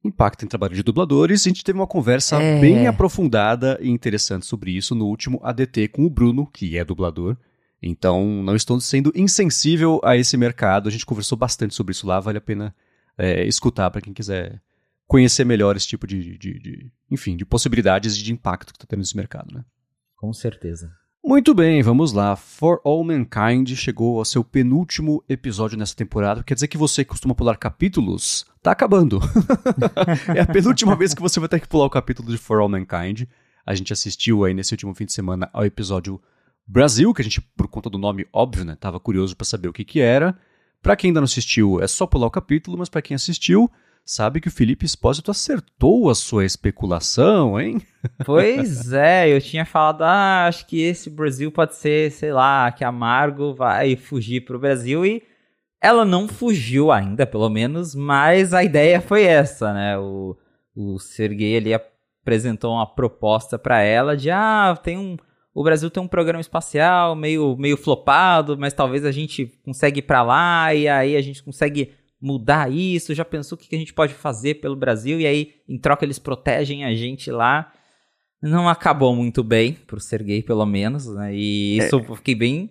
impacta 0.07 0.45
em 0.45 0.47
trabalho 0.47 0.75
de 0.75 0.83
dubladores. 0.83 1.45
A 1.45 1.49
gente 1.49 1.63
teve 1.63 1.77
uma 1.77 1.87
conversa 1.87 2.41
é. 2.41 2.59
bem 2.59 2.87
aprofundada 2.87 3.77
e 3.81 3.89
interessante 3.89 4.45
sobre 4.45 4.71
isso 4.71 4.95
no 4.95 5.05
último 5.05 5.39
ADT 5.43 5.89
com 5.89 6.05
o 6.05 6.09
Bruno, 6.09 6.45
que 6.47 6.77
é 6.77 6.85
dublador. 6.85 7.37
Então, 7.81 8.25
não 8.43 8.55
estou 8.55 8.79
sendo 8.79 9.11
insensível 9.15 9.99
a 10.03 10.15
esse 10.17 10.35
mercado. 10.37 10.89
A 10.89 10.91
gente 10.91 11.05
conversou 11.05 11.37
bastante 11.37 11.75
sobre 11.75 11.91
isso 11.91 12.07
lá, 12.07 12.19
vale 12.19 12.37
a 12.37 12.41
pena 12.41 12.75
é, 13.17 13.45
escutar 13.45 13.91
para 13.91 14.01
quem 14.01 14.13
quiser 14.13 14.61
conhecer 15.07 15.45
melhor 15.45 15.75
esse 15.75 15.87
tipo 15.87 16.07
de, 16.07 16.37
de, 16.37 16.59
de, 16.59 16.91
enfim, 17.11 17.37
de 17.37 17.45
possibilidades 17.45 18.17
e 18.17 18.23
de 18.23 18.33
impacto 18.33 18.73
que 18.73 18.77
está 18.77 18.87
tendo 18.87 18.99
nesse 18.99 19.15
mercado, 19.15 19.53
né? 19.53 19.63
Com 20.15 20.33
certeza. 20.33 20.91
Muito 21.27 21.55
bem, 21.55 21.81
vamos 21.81 22.13
lá. 22.13 22.35
For 22.35 22.79
All 22.83 23.03
Mankind 23.03 23.73
chegou 23.75 24.19
ao 24.19 24.25
seu 24.25 24.43
penúltimo 24.43 25.23
episódio 25.27 25.75
nessa 25.75 25.95
temporada. 25.95 26.43
Quer 26.43 26.53
dizer 26.53 26.67
que 26.67 26.77
você 26.77 27.03
costuma 27.03 27.33
pular 27.33 27.57
capítulos, 27.57 28.45
tá 28.61 28.69
acabando. 28.69 29.19
é 30.35 30.41
a 30.41 30.45
penúltima 30.45 30.95
vez 30.95 31.15
que 31.15 31.21
você 31.23 31.39
vai 31.39 31.49
ter 31.49 31.59
que 31.59 31.67
pular 31.67 31.85
o 31.85 31.89
capítulo 31.89 32.29
de 32.29 32.37
For 32.37 32.59
All 32.59 32.69
Mankind. 32.69 33.23
A 33.65 33.73
gente 33.73 33.91
assistiu 33.91 34.45
aí 34.45 34.53
nesse 34.53 34.75
último 34.75 34.93
fim 34.93 35.05
de 35.05 35.13
semana 35.13 35.49
ao 35.51 35.65
episódio 35.65 36.21
Brasil, 36.67 37.11
que 37.11 37.23
a 37.23 37.25
gente, 37.25 37.41
por 37.41 37.67
conta 37.67 37.89
do 37.89 37.97
nome 37.97 38.27
óbvio, 38.31 38.63
né, 38.63 38.77
tava 38.79 38.99
curioso 38.99 39.35
para 39.35 39.45
saber 39.45 39.67
o 39.67 39.73
que 39.73 39.83
que 39.83 39.99
era. 39.99 40.37
Para 40.79 40.95
quem 40.95 41.09
ainda 41.09 41.21
não 41.21 41.25
assistiu, 41.25 41.81
é 41.81 41.87
só 41.87 42.05
pular 42.05 42.27
o 42.27 42.31
capítulo, 42.31 42.77
mas 42.77 42.87
para 42.87 43.01
quem 43.01 43.15
assistiu, 43.15 43.67
sabe 44.05 44.39
que 44.39 44.47
o 44.47 44.51
Felipe 44.51 44.85
Espósito 44.85 45.31
acertou 45.31 46.09
a 46.09 46.15
sua 46.15 46.45
especulação, 46.45 47.59
hein? 47.59 47.81
Pois 48.23 48.91
é, 48.93 49.27
eu 49.27 49.41
tinha 49.41 49.65
falado, 49.65 50.03
ah, 50.03 50.45
acho 50.47 50.67
que 50.67 50.81
esse 50.81 51.09
Brasil 51.09 51.51
pode 51.51 51.75
ser, 51.75 52.11
sei 52.11 52.31
lá, 52.31 52.71
que 52.71 52.83
a 52.83 52.91
Margo 52.91 53.55
vai 53.55 53.95
fugir 53.95 54.45
pro 54.45 54.59
Brasil 54.59 55.03
e 55.05 55.23
ela 55.81 56.05
não 56.05 56.27
fugiu 56.27 56.91
ainda, 56.91 57.25
pelo 57.25 57.49
menos, 57.49 57.95
mas 57.95 58.53
a 58.53 58.63
ideia 58.63 59.01
foi 59.01 59.23
essa, 59.23 59.73
né? 59.73 59.97
O, 59.97 60.37
o 60.75 60.97
ali 61.57 61.73
apresentou 61.73 62.73
uma 62.73 62.85
proposta 62.85 63.57
para 63.57 63.81
ela 63.81 64.15
de, 64.15 64.29
ah, 64.29 64.77
tem 64.83 64.97
um 64.97 65.17
o 65.55 65.63
Brasil 65.63 65.89
tem 65.89 66.03
um 66.03 66.07
programa 66.07 66.41
espacial 66.41 67.15
meio, 67.15 67.55
meio 67.55 67.77
flopado, 67.77 68.57
mas 68.57 68.73
talvez 68.73 69.05
a 69.05 69.11
gente 69.11 69.45
consiga 69.63 69.99
ir 69.99 70.01
para 70.01 70.21
lá 70.21 70.73
e 70.73 70.85
aí 70.85 71.15
a 71.15 71.21
gente 71.21 71.41
consegue 71.41 71.93
mudar 72.21 72.71
isso? 72.71 73.13
Já 73.13 73.25
pensou 73.25 73.57
o 73.57 73.59
que 73.59 73.75
a 73.75 73.79
gente 73.79 73.93
pode 73.93 74.13
fazer 74.13 74.55
pelo 74.55 74.75
Brasil? 74.75 75.19
E 75.19 75.25
aí, 75.25 75.53
em 75.67 75.77
troca, 75.77 76.05
eles 76.05 76.19
protegem 76.19 76.85
a 76.85 76.93
gente 76.93 77.31
lá. 77.31 77.71
Não 78.41 78.69
acabou 78.69 79.15
muito 79.15 79.43
bem, 79.43 79.73
pro 79.73 79.99
Sergei, 79.99 80.43
pelo 80.43 80.65
menos, 80.65 81.07
né? 81.07 81.33
E 81.35 81.77
isso 81.77 81.95
é. 81.95 81.99
eu 81.99 82.15
fiquei 82.15 82.35
bem 82.35 82.69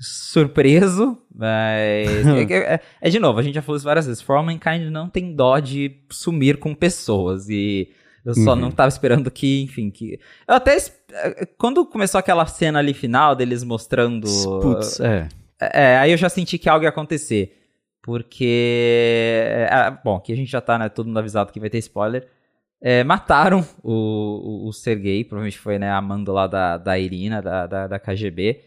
surpreso, 0.00 1.18
mas 1.34 2.26
é, 2.50 2.74
é, 2.74 2.80
é, 3.00 3.10
de 3.10 3.18
novo, 3.18 3.38
a 3.38 3.42
gente 3.42 3.54
já 3.54 3.62
falou 3.62 3.76
isso 3.76 3.84
várias 3.84 4.06
vezes. 4.06 4.22
For 4.22 4.36
All 4.36 4.44
Mankind 4.44 4.90
não 4.90 5.08
tem 5.08 5.34
dó 5.34 5.58
de 5.58 6.04
sumir 6.10 6.58
com 6.58 6.74
pessoas 6.74 7.48
e 7.48 7.88
eu 8.24 8.34
só 8.34 8.54
uhum. 8.54 8.56
não 8.56 8.70
tava 8.70 8.88
esperando 8.88 9.30
que, 9.30 9.62
enfim, 9.62 9.90
que 9.90 10.18
eu 10.48 10.54
até 10.54 10.76
é, 11.12 11.46
quando 11.58 11.84
começou 11.86 12.18
aquela 12.18 12.46
cena 12.46 12.78
ali 12.78 12.94
final 12.94 13.36
deles 13.36 13.62
mostrando 13.62 14.26
Putz, 14.60 14.98
é. 15.00 15.28
é. 15.60 15.98
aí 15.98 16.10
eu 16.10 16.16
já 16.16 16.28
senti 16.28 16.58
que 16.58 16.68
algo 16.68 16.84
ia 16.84 16.88
acontecer. 16.88 17.63
Porque 18.04 19.46
é, 19.48 19.90
bom, 20.04 20.16
aqui 20.16 20.30
a 20.30 20.36
gente 20.36 20.52
já 20.52 20.60
tá, 20.60 20.78
né, 20.78 20.90
todo 20.90 21.06
mundo 21.06 21.18
avisado 21.18 21.50
que 21.50 21.58
vai 21.58 21.70
ter 21.70 21.78
spoiler. 21.78 22.28
É, 22.78 23.02
mataram 23.02 23.66
o, 23.82 24.66
o, 24.66 24.68
o, 24.68 24.72
Sergei, 24.74 25.24
provavelmente 25.24 25.58
foi 25.58 25.78
né, 25.78 25.90
amando 25.90 26.30
lá 26.30 26.46
da, 26.46 26.76
da 26.76 26.98
Irina, 26.98 27.40
da, 27.40 27.66
da, 27.66 27.86
da 27.86 27.98
KGB. 27.98 28.60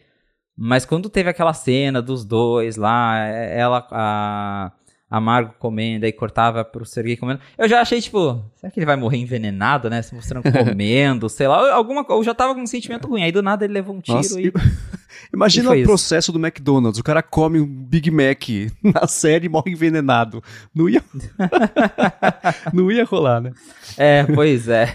Mas 0.57 0.85
quando 0.85 1.07
teve 1.07 1.29
aquela 1.29 1.53
cena 1.53 2.01
dos 2.01 2.25
dois 2.25 2.77
lá, 2.77 3.27
é, 3.27 3.59
ela, 3.59 3.87
a, 3.91 4.71
a 5.09 5.21
Margo 5.21 5.53
comendo, 5.57 6.05
aí 6.05 6.11
cortava 6.11 6.65
pro 6.65 6.85
Sergei 6.85 7.15
comendo. 7.15 7.39
Eu 7.57 7.67
já 7.69 7.79
achei, 7.79 8.01
tipo, 8.01 8.43
será 8.55 8.69
que 8.69 8.77
ele 8.77 8.85
vai 8.85 8.97
morrer 8.97 9.17
envenenado, 9.17 9.89
né? 9.89 10.01
Se 10.01 10.13
mostrando 10.13 10.43
comendo, 10.51 11.29
sei 11.29 11.47
lá. 11.47 11.73
Alguma 11.73 12.05
Eu 12.09 12.23
já 12.23 12.33
tava 12.33 12.53
com 12.53 12.61
um 12.61 12.67
sentimento 12.67 13.07
ruim. 13.07 13.23
Aí 13.23 13.31
do 13.31 13.41
nada 13.41 13.63
ele 13.63 13.73
levou 13.73 13.95
um 13.95 14.01
tiro 14.01 14.17
Nossa, 14.17 14.39
e. 14.39 14.51
Imagina 15.33 15.75
e 15.75 15.83
o 15.83 15.85
processo 15.85 16.31
do 16.31 16.39
McDonald's. 16.39 16.99
O 16.99 17.03
cara 17.03 17.23
come 17.23 17.59
um 17.59 17.65
Big 17.65 18.11
Mac 18.11 18.43
na 18.83 19.07
série 19.07 19.45
e 19.45 19.49
morre 19.49 19.71
envenenado. 19.71 20.43
Não 20.75 20.89
ia. 20.89 21.03
Não 22.73 22.91
ia 22.91 23.05
rolar, 23.05 23.41
né? 23.41 23.51
É, 23.97 24.23
pois 24.23 24.67
é. 24.67 24.93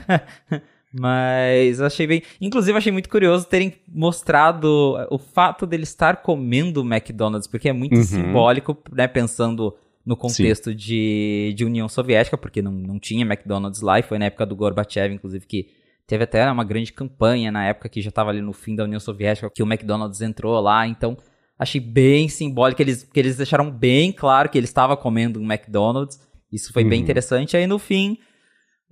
Mas 0.93 1.81
achei 1.81 2.07
bem. 2.07 2.23
Inclusive, 2.41 2.77
achei 2.77 2.93
muito 2.93 3.09
curioso 3.09 3.47
terem 3.47 3.75
mostrado 3.89 4.95
o 5.11 5.19
fato 5.19 5.67
dele 5.67 5.85
estar 5.85 6.17
comendo 6.19 6.83
McDonald's, 6.83 7.49
porque 7.49 7.71
é 7.71 7.73
muito 7.73 7.97
uhum. 7.97 8.05
simbólico, 8.05 8.77
né? 8.93 9.09
Pensando 9.09 9.75
no 10.05 10.17
contexto 10.17 10.75
de, 10.75 11.53
de 11.57 11.65
União 11.65 11.89
Soviética, 11.89 12.37
porque 12.37 12.61
não, 12.61 12.73
não 12.73 12.99
tinha 12.99 13.25
McDonald's 13.25 13.81
lá, 13.81 13.99
e 13.99 14.03
foi 14.03 14.19
na 14.19 14.27
época 14.27 14.45
do 14.45 14.57
Gorbachev, 14.57 15.15
inclusive, 15.15 15.47
que 15.47 15.69
teve 16.07 16.25
até 16.25 16.51
uma 16.51 16.65
grande 16.65 16.93
campanha 16.93 17.53
na 17.53 17.65
época 17.65 17.89
que 17.89 18.03
já 18.03 18.09
estava 18.09 18.31
ali 18.31 18.41
no 18.41 18.53
fim 18.53 18.75
da 18.75 18.85
União 18.85 19.01
Soviética, 19.01 19.51
que 19.55 19.63
o 19.63 19.67
McDonald's 19.67 20.21
entrou 20.21 20.61
lá, 20.61 20.87
então 20.87 21.17
achei 21.59 21.81
bem 21.81 22.29
simbólico, 22.29 22.79
que 22.79 22.83
eles, 22.83 23.05
que 23.05 23.21
eles 23.21 23.37
deixaram 23.37 23.71
bem 23.71 24.13
claro 24.13 24.49
que 24.49 24.59
ele 24.59 24.67
estava 24.67 24.97
comendo 24.97 25.41
um 25.41 25.45
McDonald's, 25.45 26.21
isso 26.51 26.73
foi 26.73 26.83
uhum. 26.83 26.91
bem 26.91 27.01
interessante, 27.01 27.57
aí 27.57 27.67
no 27.67 27.79
fim 27.79 28.19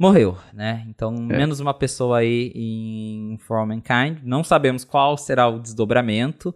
morreu, 0.01 0.39
né? 0.55 0.83
Então, 0.89 1.15
é. 1.15 1.37
menos 1.37 1.61
uma 1.61 1.75
pessoa 1.75 2.21
aí 2.21 2.51
em 2.55 3.37
For 3.39 3.59
All 3.59 3.67
Mankind. 3.67 4.21
Não 4.23 4.43
sabemos 4.43 4.83
qual 4.83 5.19
será 5.19 5.47
o 5.47 5.61
desdobramento. 5.61 6.55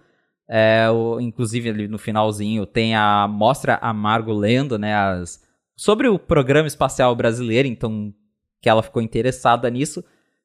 É, 0.48 0.88
o, 0.90 1.18
inclusive, 1.20 1.70
ali 1.70 1.88
no 1.88 1.98
finalzinho, 1.98 2.66
tem 2.66 2.94
a 2.94 3.26
mostra 3.26 3.78
a 3.80 3.92
Margo 3.92 4.32
lendo, 4.32 4.78
né? 4.78 4.94
As, 4.94 5.42
sobre 5.76 6.08
o 6.08 6.18
programa 6.18 6.68
espacial 6.68 7.14
brasileiro, 7.16 7.66
então, 7.66 8.12
que 8.60 8.68
ela 8.68 8.82
ficou 8.82 9.02
interessada 9.02 9.68
nisso. 9.70 10.04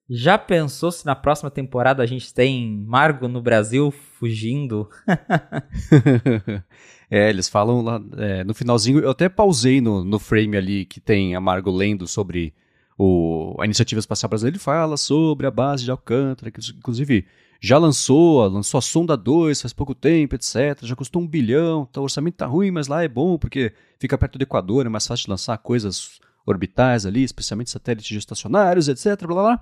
Já 0.09 0.39
pensou 0.39 0.91
se 0.91 1.05
na 1.05 1.15
próxima 1.15 1.51
temporada 1.51 2.01
a 2.01 2.05
gente 2.05 2.33
tem 2.33 2.83
Margo 2.87 3.27
no 3.27 3.41
Brasil 3.41 3.91
fugindo? 3.91 4.89
é, 7.11 7.29
eles 7.29 7.47
falam 7.47 7.83
lá 7.83 8.01
é, 8.17 8.43
no 8.43 8.55
finalzinho. 8.55 8.99
Eu 8.99 9.11
até 9.11 9.29
pausei 9.29 9.79
no, 9.79 10.03
no 10.03 10.17
frame 10.17 10.57
ali 10.57 10.85
que 10.85 10.99
tem 10.99 11.35
a 11.35 11.39
Margo 11.39 11.69
lendo 11.69 12.07
sobre 12.07 12.55
o, 13.01 13.55
a 13.57 13.63
Iniciativa 13.63 13.97
Espacial 13.97 14.29
Brasileira 14.29 14.57
ele 14.57 14.61
fala 14.61 14.97
sobre 14.97 15.47
a 15.47 15.51
base 15.51 15.85
de 15.85 15.89
Alcântara, 15.89 16.51
que 16.51 16.59
inclusive 16.77 17.25
já 17.61 17.77
lançou, 17.77 18.45
lançou 18.49 18.77
a 18.77 18.81
Sonda 18.81 19.15
2 19.15 19.61
faz 19.61 19.71
pouco 19.71 19.95
tempo, 19.95 20.35
etc. 20.35 20.77
Já 20.83 20.97
custou 20.97 21.21
um 21.21 21.27
bilhão, 21.27 21.85
tá, 21.85 22.01
o 22.01 22.03
orçamento 22.03 22.35
tá 22.35 22.45
ruim, 22.45 22.71
mas 22.71 22.89
lá 22.89 23.01
é 23.01 23.07
bom 23.07 23.37
porque 23.37 23.71
fica 23.97 24.17
perto 24.17 24.37
do 24.37 24.41
Equador, 24.41 24.85
é 24.85 24.89
mais 24.89 25.07
fácil 25.07 25.25
de 25.25 25.31
lançar 25.31 25.57
coisas 25.59 26.19
orbitais 26.45 27.05
ali, 27.05 27.23
especialmente 27.23 27.69
satélites 27.69 28.09
geoestacionários, 28.09 28.89
etc. 28.89 29.25
Blá, 29.25 29.43
blá. 29.43 29.61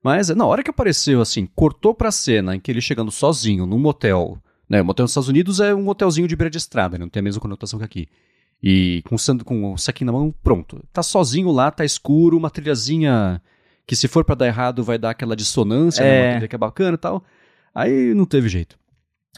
Mas 0.00 0.28
na 0.28 0.46
hora 0.46 0.62
que 0.62 0.70
apareceu 0.70 1.20
assim, 1.20 1.46
cortou 1.46 1.92
pra 1.92 2.12
cena 2.12 2.54
em 2.54 2.60
que 2.60 2.70
ele 2.70 2.80
chegando 2.80 3.10
sozinho 3.10 3.66
num 3.66 3.80
motel, 3.80 4.38
né? 4.68 4.80
O 4.80 4.84
motel 4.84 5.02
nos 5.02 5.10
Estados 5.10 5.28
Unidos 5.28 5.58
é 5.58 5.74
um 5.74 5.82
motelzinho 5.82 6.28
de 6.28 6.36
beira 6.36 6.50
de 6.50 6.58
estrada, 6.58 6.96
né, 6.96 7.04
não 7.04 7.10
tem 7.10 7.18
a 7.18 7.24
mesma 7.24 7.40
conotação 7.40 7.80
que 7.80 7.84
aqui. 7.84 8.08
E 8.62 9.02
com, 9.06 9.16
com 9.44 9.72
o 9.72 9.78
saquinho 9.78 10.12
na 10.12 10.18
mão, 10.18 10.34
pronto. 10.42 10.84
Tá 10.92 11.02
sozinho 11.02 11.50
lá, 11.50 11.70
tá 11.70 11.84
escuro, 11.84 12.36
uma 12.36 12.50
trilhazinha 12.50 13.40
que 13.86 13.96
se 13.96 14.06
for 14.06 14.24
para 14.24 14.34
dar 14.34 14.46
errado 14.46 14.84
vai 14.84 14.98
dar 14.98 15.10
aquela 15.10 15.34
dissonância, 15.34 16.02
é. 16.02 16.04
né, 16.04 16.20
uma 16.20 16.26
é. 16.26 16.30
trilha 16.32 16.48
que 16.48 16.54
é 16.54 16.58
bacana 16.58 16.94
e 16.94 16.98
tal. 16.98 17.24
Aí 17.74 18.14
não 18.14 18.24
teve 18.24 18.48
jeito. 18.48 18.78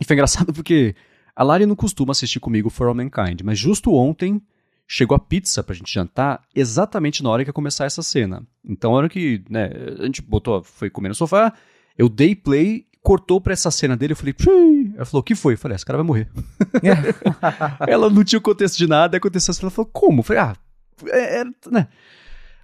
E 0.00 0.04
foi 0.04 0.14
engraçado 0.14 0.52
porque 0.54 0.94
a 1.34 1.42
Lari 1.42 1.66
não 1.66 1.76
costuma 1.76 2.12
assistir 2.12 2.40
comigo 2.40 2.68
For 2.68 2.88
All 2.88 2.94
Mankind, 2.94 3.40
mas 3.42 3.58
justo 3.58 3.94
ontem 3.94 4.42
chegou 4.86 5.14
a 5.14 5.18
pizza 5.18 5.62
pra 5.62 5.74
gente 5.74 5.92
jantar 5.92 6.42
exatamente 6.54 7.22
na 7.22 7.30
hora 7.30 7.44
que 7.44 7.48
ia 7.48 7.54
começar 7.54 7.86
essa 7.86 8.02
cena. 8.02 8.46
Então, 8.62 8.92
a 8.92 8.96
hora 8.96 9.08
que 9.08 9.42
né, 9.48 9.70
a 9.98 10.04
gente 10.04 10.20
botou, 10.20 10.62
foi 10.62 10.90
comer 10.90 11.08
no 11.08 11.14
sofá, 11.14 11.54
eu 11.96 12.08
dei 12.08 12.34
play 12.34 12.86
cortou 13.02 13.40
pra 13.40 13.52
essa 13.52 13.70
cena 13.70 13.96
dele, 13.96 14.12
eu 14.12 14.16
falei, 14.16 14.34
ela 14.94 15.04
falou, 15.04 15.20
o 15.20 15.24
que 15.24 15.34
foi? 15.34 15.54
Eu 15.54 15.58
falei, 15.58 15.74
ah, 15.74 15.76
esse 15.76 15.84
cara 15.84 15.98
vai 15.98 16.06
morrer. 16.06 16.28
ela 17.86 18.08
não 18.08 18.22
tinha 18.22 18.40
contexto 18.40 18.76
de 18.76 18.86
nada, 18.86 19.16
aconteceu 19.16 19.50
assim, 19.50 19.62
ela 19.62 19.70
falou, 19.70 19.90
como? 19.92 20.20
Eu 20.20 20.22
falei, 20.22 20.42
ah, 20.42 20.56
é, 21.08 21.40
é, 21.40 21.44
né? 21.70 21.88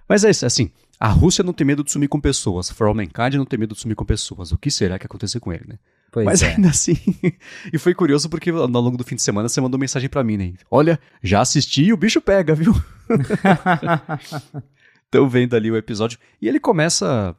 Mas 0.07 0.23
é 0.23 0.29
isso, 0.29 0.45
assim, 0.45 0.71
a 0.99 1.09
Rússia 1.09 1.43
não 1.43 1.53
tem 1.53 1.67
medo 1.67 1.83
de 1.83 1.91
sumir 1.91 2.07
com 2.07 2.19
pessoas, 2.19 2.69
For 2.69 2.87
All 2.87 2.95
Mankind 2.95 3.35
não 3.35 3.45
tem 3.45 3.59
medo 3.59 3.75
de 3.75 3.81
sumir 3.81 3.95
com 3.95 4.05
pessoas, 4.05 4.51
o 4.51 4.57
que 4.57 4.71
será 4.71 4.97
que 4.97 5.05
aconteceu 5.05 5.41
com 5.41 5.51
ele, 5.51 5.65
né? 5.67 5.77
Pois 6.11 6.25
Mas 6.25 6.41
é. 6.41 6.55
ainda 6.55 6.69
assim, 6.69 6.95
e 7.71 7.77
foi 7.77 7.93
curioso 7.93 8.29
porque 8.29 8.49
ao 8.49 8.67
longo 8.67 8.97
do 8.97 9.03
fim 9.03 9.15
de 9.15 9.21
semana 9.21 9.47
você 9.47 9.61
mandou 9.61 9.79
mensagem 9.79 10.09
para 10.09 10.23
mim, 10.23 10.37
né? 10.37 10.53
Olha, 10.71 10.99
já 11.21 11.41
assisti 11.41 11.83
e 11.83 11.93
o 11.93 11.97
bicho 11.97 12.19
pega, 12.21 12.55
viu? 12.55 12.73
Estão 15.05 15.27
vendo 15.27 15.55
ali 15.55 15.71
o 15.71 15.77
episódio. 15.77 16.19
E 16.41 16.47
ele 16.47 16.59
começa 16.59 17.35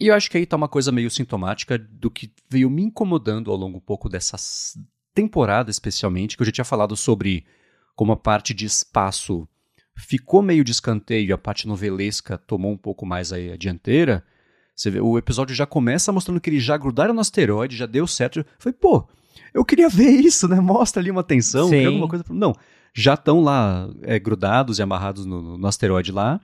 e 0.00 0.08
eu 0.08 0.14
acho 0.14 0.30
que 0.30 0.36
aí 0.36 0.46
tá 0.46 0.56
uma 0.56 0.68
coisa 0.68 0.92
meio 0.92 1.10
sintomática 1.10 1.78
do 1.78 2.10
que 2.10 2.32
veio 2.48 2.70
me 2.70 2.82
incomodando 2.82 3.50
ao 3.50 3.56
longo 3.56 3.78
um 3.78 3.80
pouco 3.80 4.08
dessa 4.08 4.36
temporada, 5.14 5.70
especialmente, 5.70 6.36
que 6.36 6.42
eu 6.42 6.46
já 6.46 6.52
tinha 6.52 6.64
falado 6.64 6.96
sobre 6.96 7.44
como 7.94 8.12
a 8.12 8.16
parte 8.16 8.52
de 8.52 8.66
espaço 8.66 9.48
ficou 9.96 10.42
meio 10.42 10.64
de 10.64 10.72
escanteio 10.72 11.28
e 11.28 11.32
a 11.32 11.38
parte 11.38 11.68
novelesca 11.68 12.36
tomou 12.36 12.72
um 12.72 12.76
pouco 12.76 13.06
mais 13.06 13.32
a, 13.32 13.36
a 13.36 13.56
dianteira. 13.56 14.24
Você 14.74 14.90
vê, 14.90 15.00
o 15.00 15.16
episódio 15.16 15.54
já 15.54 15.66
começa 15.66 16.10
mostrando 16.10 16.40
que 16.40 16.50
eles 16.50 16.62
já 16.62 16.76
grudaram 16.76 17.14
no 17.14 17.20
asteroide, 17.20 17.76
já 17.76 17.86
deu 17.86 18.06
certo. 18.06 18.44
Foi, 18.58 18.72
pô, 18.72 19.06
eu 19.52 19.64
queria 19.64 19.88
ver 19.88 20.10
isso, 20.10 20.48
né? 20.48 20.60
Mostra 20.60 21.00
ali 21.00 21.10
uma 21.10 21.22
tensão, 21.22 21.70
alguma 21.86 22.08
coisa. 22.08 22.24
Não, 22.28 22.54
já 22.92 23.14
estão 23.14 23.40
lá 23.40 23.88
é, 24.02 24.18
grudados 24.18 24.78
e 24.78 24.82
amarrados 24.82 25.24
no, 25.24 25.56
no, 25.56 25.66
asteroide 25.66 26.10
lá. 26.10 26.40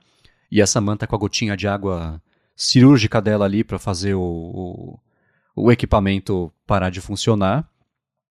E 0.49 0.61
essa 0.61 0.79
manta 0.79 1.05
com 1.05 1.15
a 1.15 1.19
gotinha 1.19 1.57
de 1.57 1.67
água 1.67 2.21
cirúrgica 2.61 3.19
dela 3.19 3.45
ali 3.45 3.63
para 3.63 3.79
fazer 3.79 4.13
o, 4.13 4.21
o, 4.21 4.99
o, 5.55 5.71
equipamento 5.71 6.53
parar 6.67 6.91
de 6.91 7.01
funcionar. 7.01 7.67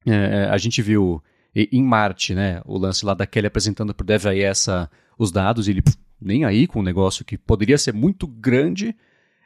É, 0.06 0.12
é 0.12 0.44
a 0.48 0.56
gente 0.56 0.80
viu 0.80 1.22
em 1.54 1.82
Marte, 1.82 2.32
né, 2.32 2.62
o 2.64 2.78
lance 2.78 3.04
lá 3.04 3.12
da 3.12 3.26
Kelly 3.26 3.48
apresentando 3.48 3.92
para 3.92 4.04
o 4.04 4.06
Dev 4.06 4.26
essa 4.26 4.88
os 5.18 5.32
dados, 5.32 5.66
e 5.66 5.72
ele 5.72 5.82
pff, 5.82 5.98
nem 6.20 6.44
aí 6.44 6.66
com 6.66 6.78
um 6.78 6.84
negócio 6.84 7.24
que 7.24 7.36
poderia 7.36 7.76
ser 7.76 7.92
muito 7.92 8.26
grande. 8.26 8.96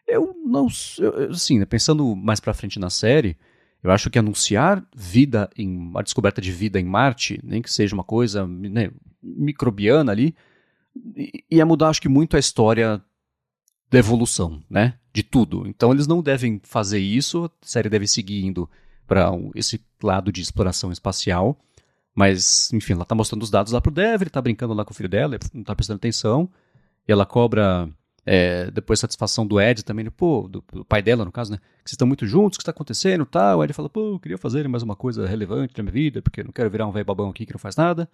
Eu 0.06 0.34
não, 0.44 0.68
eu, 0.98 1.30
assim, 1.30 1.58
né, 1.58 1.64
pensando 1.64 2.14
mais 2.14 2.38
para 2.38 2.52
frente 2.52 2.78
na 2.78 2.90
série, 2.90 3.38
eu 3.82 3.90
acho 3.90 4.10
que 4.10 4.18
anunciar 4.18 4.86
vida 4.94 5.48
em 5.56 5.90
a 5.96 6.02
descoberta 6.02 6.42
de 6.42 6.52
vida 6.52 6.78
em 6.78 6.84
Marte, 6.84 7.40
nem 7.42 7.62
que 7.62 7.72
seja 7.72 7.94
uma 7.94 8.04
coisa 8.04 8.46
né, 8.46 8.90
microbiana 9.22 10.12
ali, 10.12 10.34
ia 11.50 11.64
mudar 11.64 11.88
acho 11.88 12.02
que 12.02 12.08
muito 12.08 12.36
a 12.36 12.38
história 12.38 13.02
da 13.94 13.98
evolução, 14.00 14.60
né? 14.68 14.94
De 15.12 15.22
tudo. 15.22 15.66
Então 15.66 15.92
eles 15.92 16.06
não 16.06 16.20
devem 16.20 16.60
fazer 16.64 16.98
isso, 16.98 17.44
a 17.44 17.50
série 17.62 17.88
deve 17.88 18.06
seguir 18.06 18.44
indo 18.44 18.68
para 19.06 19.30
esse 19.54 19.80
lado 20.02 20.32
de 20.32 20.40
exploração 20.40 20.90
espacial. 20.90 21.56
Mas, 22.14 22.72
enfim, 22.72 22.92
ela 22.92 23.04
tá 23.04 23.14
mostrando 23.14 23.42
os 23.42 23.50
dados 23.50 23.72
lá 23.72 23.80
pro 23.80 23.90
Dev, 23.90 24.22
ele 24.22 24.30
tá 24.30 24.40
brincando 24.40 24.72
lá 24.72 24.84
com 24.84 24.92
o 24.92 24.94
filho 24.94 25.08
dela, 25.08 25.38
não 25.52 25.64
tá 25.64 25.74
prestando 25.74 25.96
atenção. 25.96 26.48
E 27.06 27.12
ela 27.12 27.26
cobra 27.26 27.88
é, 28.24 28.70
depois 28.70 29.00
satisfação 29.00 29.46
do 29.46 29.60
Ed 29.60 29.84
também, 29.84 30.08
pô, 30.10 30.48
do, 30.48 30.64
do, 30.72 30.84
pai 30.84 31.02
dela, 31.02 31.24
no 31.24 31.32
caso, 31.32 31.52
né? 31.52 31.58
Que 31.58 31.90
vocês 31.90 31.92
estão 31.92 32.06
muito 32.06 32.26
juntos, 32.26 32.56
o 32.56 32.58
que 32.58 32.62
está 32.62 32.70
acontecendo 32.70 33.26
tal. 33.26 33.58
O 33.58 33.64
Ed 33.64 33.72
fala, 33.72 33.88
pô, 33.88 34.14
eu 34.14 34.20
queria 34.20 34.38
fazer 34.38 34.66
mais 34.68 34.82
uma 34.82 34.96
coisa 34.96 35.26
relevante 35.26 35.74
na 35.76 35.82
minha 35.84 35.92
vida, 35.92 36.22
porque 36.22 36.42
não 36.42 36.52
quero 36.52 36.70
virar 36.70 36.86
um 36.86 36.92
velho 36.92 37.04
babão 37.04 37.30
aqui 37.30 37.46
que 37.46 37.52
não 37.52 37.60
faz 37.60 37.76
nada. 37.76 38.08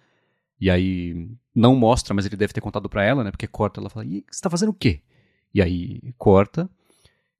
E 0.59 0.69
aí 0.69 1.27
não 1.55 1.75
mostra, 1.75 2.13
mas 2.13 2.25
ele 2.25 2.35
deve 2.35 2.53
ter 2.53 2.61
contado 2.61 2.87
para 2.89 3.03
ela, 3.03 3.23
né? 3.23 3.31
Porque 3.31 3.47
corta, 3.47 3.79
ela 3.79 3.89
fala, 3.89 4.05
e 4.05 4.23
você 4.29 4.41
tá 4.41 4.49
fazendo 4.49 4.69
o 4.69 4.73
quê? 4.73 5.01
E 5.53 5.61
aí 5.61 6.13
corta. 6.17 6.69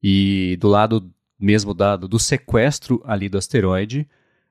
E 0.02 0.58
do 0.60 0.68
lado 0.68 1.12
mesmo 1.40 1.74
dado 1.74 2.08
do 2.08 2.20
sequestro 2.20 3.02
ali 3.06 3.30
do 3.30 3.38
asteroide, 3.38 4.08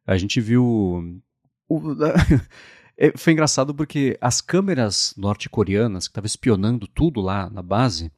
a 0.06 0.16
gente 0.16 0.40
viu. 0.40 1.22
O, 1.68 1.80
É, 3.02 3.16
foi 3.16 3.32
engraçado 3.32 3.74
porque 3.74 4.18
as 4.20 4.42
câmeras 4.42 5.14
norte-coreanas 5.16 6.06
que 6.06 6.10
estavam 6.10 6.26
espionando 6.26 6.86
tudo 6.86 7.22
lá 7.22 7.48
na 7.48 7.62
base 7.62 8.12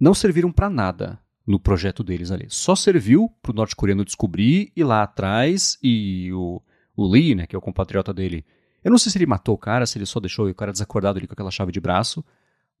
não 0.00 0.14
serviram 0.14 0.50
para 0.50 0.70
nada 0.70 1.18
no 1.46 1.60
projeto 1.60 2.02
deles 2.02 2.30
ali. 2.30 2.46
Só 2.48 2.74
serviu 2.74 3.30
para 3.42 3.52
o 3.52 3.54
norte-coreano 3.54 4.06
descobrir 4.06 4.72
e 4.74 4.82
lá 4.82 5.02
atrás 5.02 5.78
e 5.82 6.32
o, 6.32 6.62
o 6.96 7.06
Lee, 7.06 7.34
né, 7.34 7.46
que 7.46 7.54
é 7.54 7.58
o 7.58 7.60
compatriota 7.60 8.14
dele. 8.14 8.46
Eu 8.82 8.90
não 8.90 8.96
sei 8.96 9.12
se 9.12 9.18
ele 9.18 9.26
matou 9.26 9.54
o 9.54 9.58
cara, 9.58 9.84
se 9.84 9.98
ele 9.98 10.06
só 10.06 10.18
deixou 10.18 10.48
o 10.48 10.54
cara 10.54 10.72
desacordado 10.72 11.18
ali 11.18 11.26
com 11.26 11.34
aquela 11.34 11.50
chave 11.50 11.70
de 11.70 11.80
braço, 11.80 12.24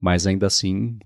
mas 0.00 0.26
ainda 0.26 0.46
assim. 0.46 0.98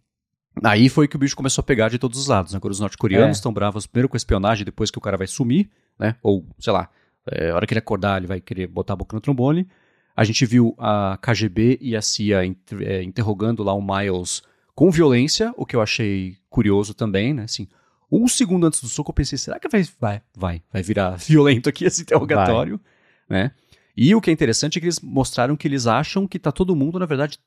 Aí 0.63 0.89
foi 0.89 1.09
que 1.09 1.17
o 1.17 1.19
bicho 1.19 1.37
começou 1.37 1.63
a 1.63 1.65
pegar 1.65 1.89
de 1.89 1.99
todos 1.99 2.19
os 2.19 2.27
lados. 2.27 2.53
Né? 2.53 2.57
Agora 2.57 2.73
os 2.73 2.81
norte-coreanos 2.81 3.39
estão 3.39 3.51
é. 3.53 3.55
bravos 3.55 3.87
primeiro 3.87 4.09
com 4.09 4.17
a 4.17 4.19
espionagem, 4.19 4.65
depois 4.65 4.91
que 4.91 4.99
o 4.99 5.01
cara 5.01 5.17
vai 5.17 5.27
sumir, 5.27 5.71
né? 5.99 6.17
Ou, 6.23 6.45
sei 6.59 6.73
lá, 6.73 6.91
é, 7.31 7.51
a 7.51 7.55
hora 7.55 7.67
que 7.67 7.73
ele 7.73 7.79
acordar, 7.79 8.19
ele 8.19 8.27
vai 8.27 8.41
querer 8.41 8.67
botar 8.67 8.93
a 8.93 8.97
boca 8.97 9.17
no 9.17 9.21
trombone. 9.21 9.67
A 10.15 10.25
gente 10.25 10.45
viu 10.45 10.75
a 10.79 11.19
KGB 11.23 11.79
e 11.81 11.97
a 11.97 12.03
CIA 12.03 12.45
inter, 12.45 12.83
é, 12.83 13.03
interrogando 13.03 13.63
lá 13.63 13.73
o 13.73 13.81
Miles 13.81 14.43
com 14.75 14.91
violência, 14.91 15.53
o 15.57 15.65
que 15.65 15.75
eu 15.75 15.81
achei 15.81 16.37
curioso 16.51 16.93
também, 16.93 17.33
né? 17.33 17.45
Assim, 17.45 17.67
um 18.11 18.29
segundo 18.29 18.67
antes 18.67 18.81
do 18.81 18.89
soco 18.89 19.11
eu 19.11 19.15
pensei, 19.15 19.39
será 19.39 19.59
que 19.59 19.69
vai, 19.69 19.87
vai, 19.99 20.23
vai, 20.37 20.63
vai 20.71 20.83
virar 20.83 21.17
violento 21.17 21.69
aqui 21.69 21.85
esse 21.85 22.03
interrogatório, 22.03 22.81
vai. 23.29 23.45
né? 23.45 23.51
E 23.97 24.15
o 24.15 24.21
que 24.21 24.31
é 24.31 24.33
interessante 24.33 24.79
é 24.79 24.81
que 24.81 24.87
eles 24.87 25.01
mostraram 25.01 25.57
que 25.57 25.69
eles 25.69 25.87
acham 25.87 26.27
que 26.27 26.39
tá 26.39 26.51
todo 26.51 26.77
mundo, 26.77 26.99
na 26.99 27.07
verdade, 27.07 27.39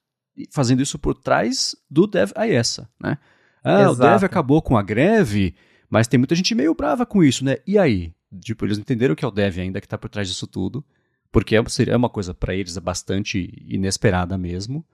fazendo 0.51 0.81
isso 0.81 0.99
por 0.99 1.15
trás 1.15 1.75
do 1.89 2.07
Dev 2.07 2.31
Ayesa, 2.35 2.89
né? 3.01 3.17
Ah, 3.63 3.81
Exato. 3.81 3.93
o 3.93 3.95
Dev 3.95 4.23
acabou 4.23 4.61
com 4.61 4.77
a 4.77 4.83
greve, 4.83 5.55
mas 5.89 6.07
tem 6.07 6.17
muita 6.17 6.35
gente 6.35 6.53
meio 6.53 6.75
brava 6.75 7.05
com 7.05 7.23
isso, 7.23 7.43
né? 7.43 7.57
E 7.65 7.77
aí? 7.77 8.13
Tipo, 8.41 8.65
eles 8.65 8.77
entenderam 8.77 9.15
que 9.15 9.25
é 9.25 9.27
o 9.27 9.31
Dev 9.31 9.57
ainda 9.59 9.81
que 9.81 9.87
tá 9.87 9.97
por 9.97 10.09
trás 10.09 10.27
disso 10.27 10.45
tudo, 10.45 10.85
porque 11.31 11.55
é, 11.55 11.63
é 11.87 11.97
uma 11.97 12.09
coisa 12.09 12.33
para 12.33 12.53
eles 12.53 12.77
bastante 12.77 13.51
inesperada 13.67 14.37
mesmo. 14.37 14.85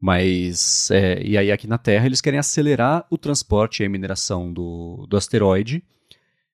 Mas, 0.00 0.90
é, 0.90 1.22
e 1.22 1.38
aí 1.38 1.50
aqui 1.50 1.66
na 1.66 1.78
Terra 1.78 2.06
eles 2.06 2.20
querem 2.20 2.38
acelerar 2.38 3.06
o 3.10 3.16
transporte 3.16 3.82
e 3.82 3.86
a 3.86 3.88
mineração 3.88 4.52
do, 4.52 5.06
do 5.08 5.16
asteroide, 5.16 5.82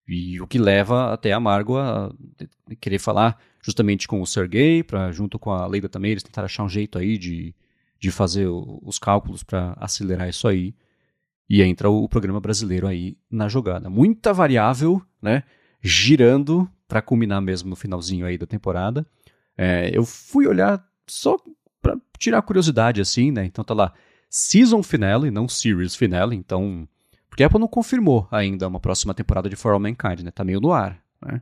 e 0.07 0.41
o 0.41 0.47
que 0.47 0.59
leva 0.59 1.13
até 1.13 1.33
a 1.33 1.41
Margo 1.41 1.79
a 1.79 2.13
querer 2.81 2.99
falar 2.99 3.39
justamente 3.63 4.09
com 4.09 4.21
o 4.21 4.27
Sergei, 4.27 4.83
para 4.83 5.13
junto 5.13 5.39
com 5.39 5.51
a 5.51 5.67
Leida 5.67 5.89
também, 5.89 6.11
eles 6.11 6.23
tentaram 6.23 6.47
achar 6.47 6.65
um 6.65 6.69
jeito 6.69 6.99
aí 6.99 7.17
de, 7.17 7.55
de 8.03 8.11
fazer 8.11 8.49
os 8.49 8.99
cálculos 8.99 9.45
para 9.45 9.77
acelerar 9.79 10.29
isso 10.29 10.49
aí. 10.49 10.75
E 11.49 11.63
entra 11.63 11.89
o, 11.89 12.09
programa 12.09 12.41
brasileiro 12.41 12.89
aí 12.89 13.17
na 13.31 13.49
jogada. 13.49 13.89
Muita 13.89 14.33
variável, 14.33 15.01
né? 15.21 15.45
Girando 15.81 16.69
para 16.89 17.01
culminar 17.01 17.41
mesmo 17.41 17.71
no 17.71 17.77
finalzinho 17.77 18.27
aí 18.27 18.37
da 18.37 18.45
temporada. 18.45 19.07
É, 19.57 19.89
eu 19.97 20.05
fui 20.05 20.49
olhar 20.49 20.85
só 21.07 21.37
para 21.81 21.97
tirar 22.19 22.43
curiosidade 22.43 23.01
assim, 23.01 23.31
né? 23.31 23.45
Então 23.45 23.63
tá 23.63 23.73
lá 23.73 23.93
Season 24.29 24.83
Finale, 24.83 25.31
não 25.31 25.47
Series 25.47 25.95
Finale, 25.95 26.35
então... 26.35 26.89
Porque 27.29 27.45
a 27.45 27.47
Apple 27.47 27.61
não 27.61 27.69
confirmou 27.69 28.27
ainda 28.33 28.67
uma 28.67 28.81
próxima 28.81 29.15
temporada 29.15 29.49
de 29.49 29.55
For 29.55 29.73
All 29.73 29.81
Mankind, 29.81 30.21
né? 30.23 30.33
Tá 30.33 30.43
meio 30.43 30.61
no 30.61 30.73
ar, 30.73 31.01
né? 31.25 31.41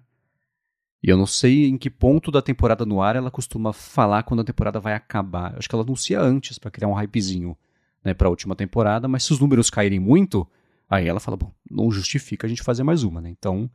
E 1.03 1.09
eu 1.09 1.17
não 1.17 1.27
sei 1.27 1.67
em 1.67 1.79
que 1.79 1.89
ponto 1.89 2.31
da 2.31 2.43
temporada 2.43 2.85
no 2.85 3.01
ar 3.01 3.17
ela 3.17 3.31
costuma 3.31 3.73
falar 3.73 4.23
quando 4.23 4.41
a 4.41 4.45
temporada 4.45 4.79
vai 4.79 4.95
acabar. 4.95 5.53
Eu 5.53 5.59
acho 5.59 5.69
que 5.69 5.75
ela 5.75 5.85
anuncia 5.85 6.21
antes 6.21 6.59
para 6.59 6.71
criar 6.71 6.89
um 6.89 6.95
hypezinho 6.95 7.57
né, 8.05 8.13
para 8.13 8.29
a 8.29 8.31
última 8.31 8.55
temporada, 8.55 9.09
mas 9.09 9.25
se 9.25 9.33
os 9.33 9.41
números 9.41 9.71
caírem 9.71 9.99
muito, 9.99 10.47
aí 10.89 11.09
ela 11.09 11.21
fala, 11.21 11.37
bom, 11.37 11.53
não 11.71 11.91
justifica 11.91 12.47
a 12.47 12.51
gente 12.51 12.63
fazer 12.63 12.83
mais 12.83 13.03
uma, 13.03 13.21
né? 13.21 13.31
Então, 13.31 13.71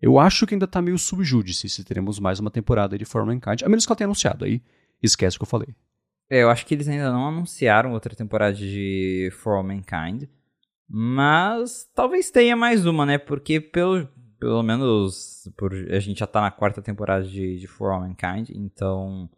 eu 0.00 0.18
acho 0.18 0.46
que 0.46 0.54
ainda 0.54 0.66
tá 0.66 0.80
meio 0.82 0.98
subjúdice 0.98 1.68
se 1.68 1.84
teremos 1.84 2.18
mais 2.18 2.38
uma 2.38 2.50
temporada 2.50 2.98
de 2.98 3.04
For 3.04 3.24
Mankind, 3.24 3.62
a 3.62 3.68
menos 3.68 3.86
que 3.86 3.92
ela 3.92 3.96
tenha 3.96 4.06
anunciado, 4.06 4.44
aí 4.44 4.62
esquece 5.02 5.36
o 5.36 5.40
que 5.40 5.44
eu 5.44 5.48
falei. 5.48 5.68
É, 6.30 6.42
eu 6.42 6.50
acho 6.50 6.66
que 6.66 6.74
eles 6.74 6.86
ainda 6.86 7.10
não 7.10 7.26
anunciaram 7.26 7.92
outra 7.92 8.14
temporada 8.14 8.54
de 8.54 9.30
For 9.32 9.54
All 9.54 9.64
Mankind. 9.64 10.24
Mas 10.88 11.88
talvez 11.94 12.30
tenha 12.30 12.56
mais 12.56 12.86
uma, 12.86 13.04
né? 13.04 13.18
Porque 13.18 13.60
pelo, 13.60 14.08
pelo 14.38 14.62
menos 14.62 15.48
por, 15.56 15.72
a 15.74 15.98
gente 15.98 16.20
já 16.20 16.26
tá 16.26 16.40
na 16.40 16.50
quarta 16.50 16.82
temporada 16.82 17.24
de, 17.24 17.58
de 17.58 17.66
For 17.66 17.92
All 17.92 18.00
Mankind. 18.00 18.50
Então 18.50 19.28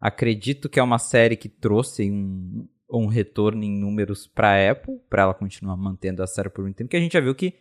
acredito 0.00 0.68
que 0.68 0.78
é 0.78 0.82
uma 0.82 0.98
série 0.98 1.36
que 1.36 1.48
trouxe 1.48 2.10
um, 2.10 2.66
um 2.90 3.06
retorno 3.06 3.62
em 3.64 3.78
números 3.78 4.26
pra 4.26 4.70
Apple. 4.70 5.00
Pra 5.08 5.22
ela 5.22 5.34
continuar 5.34 5.76
mantendo 5.76 6.22
a 6.22 6.26
série 6.26 6.48
por 6.48 6.62
muito 6.62 6.76
tempo. 6.76 6.90
Que 6.90 6.96
a 6.96 7.00
gente 7.00 7.12
já 7.12 7.20
viu 7.20 7.34
que 7.34 7.54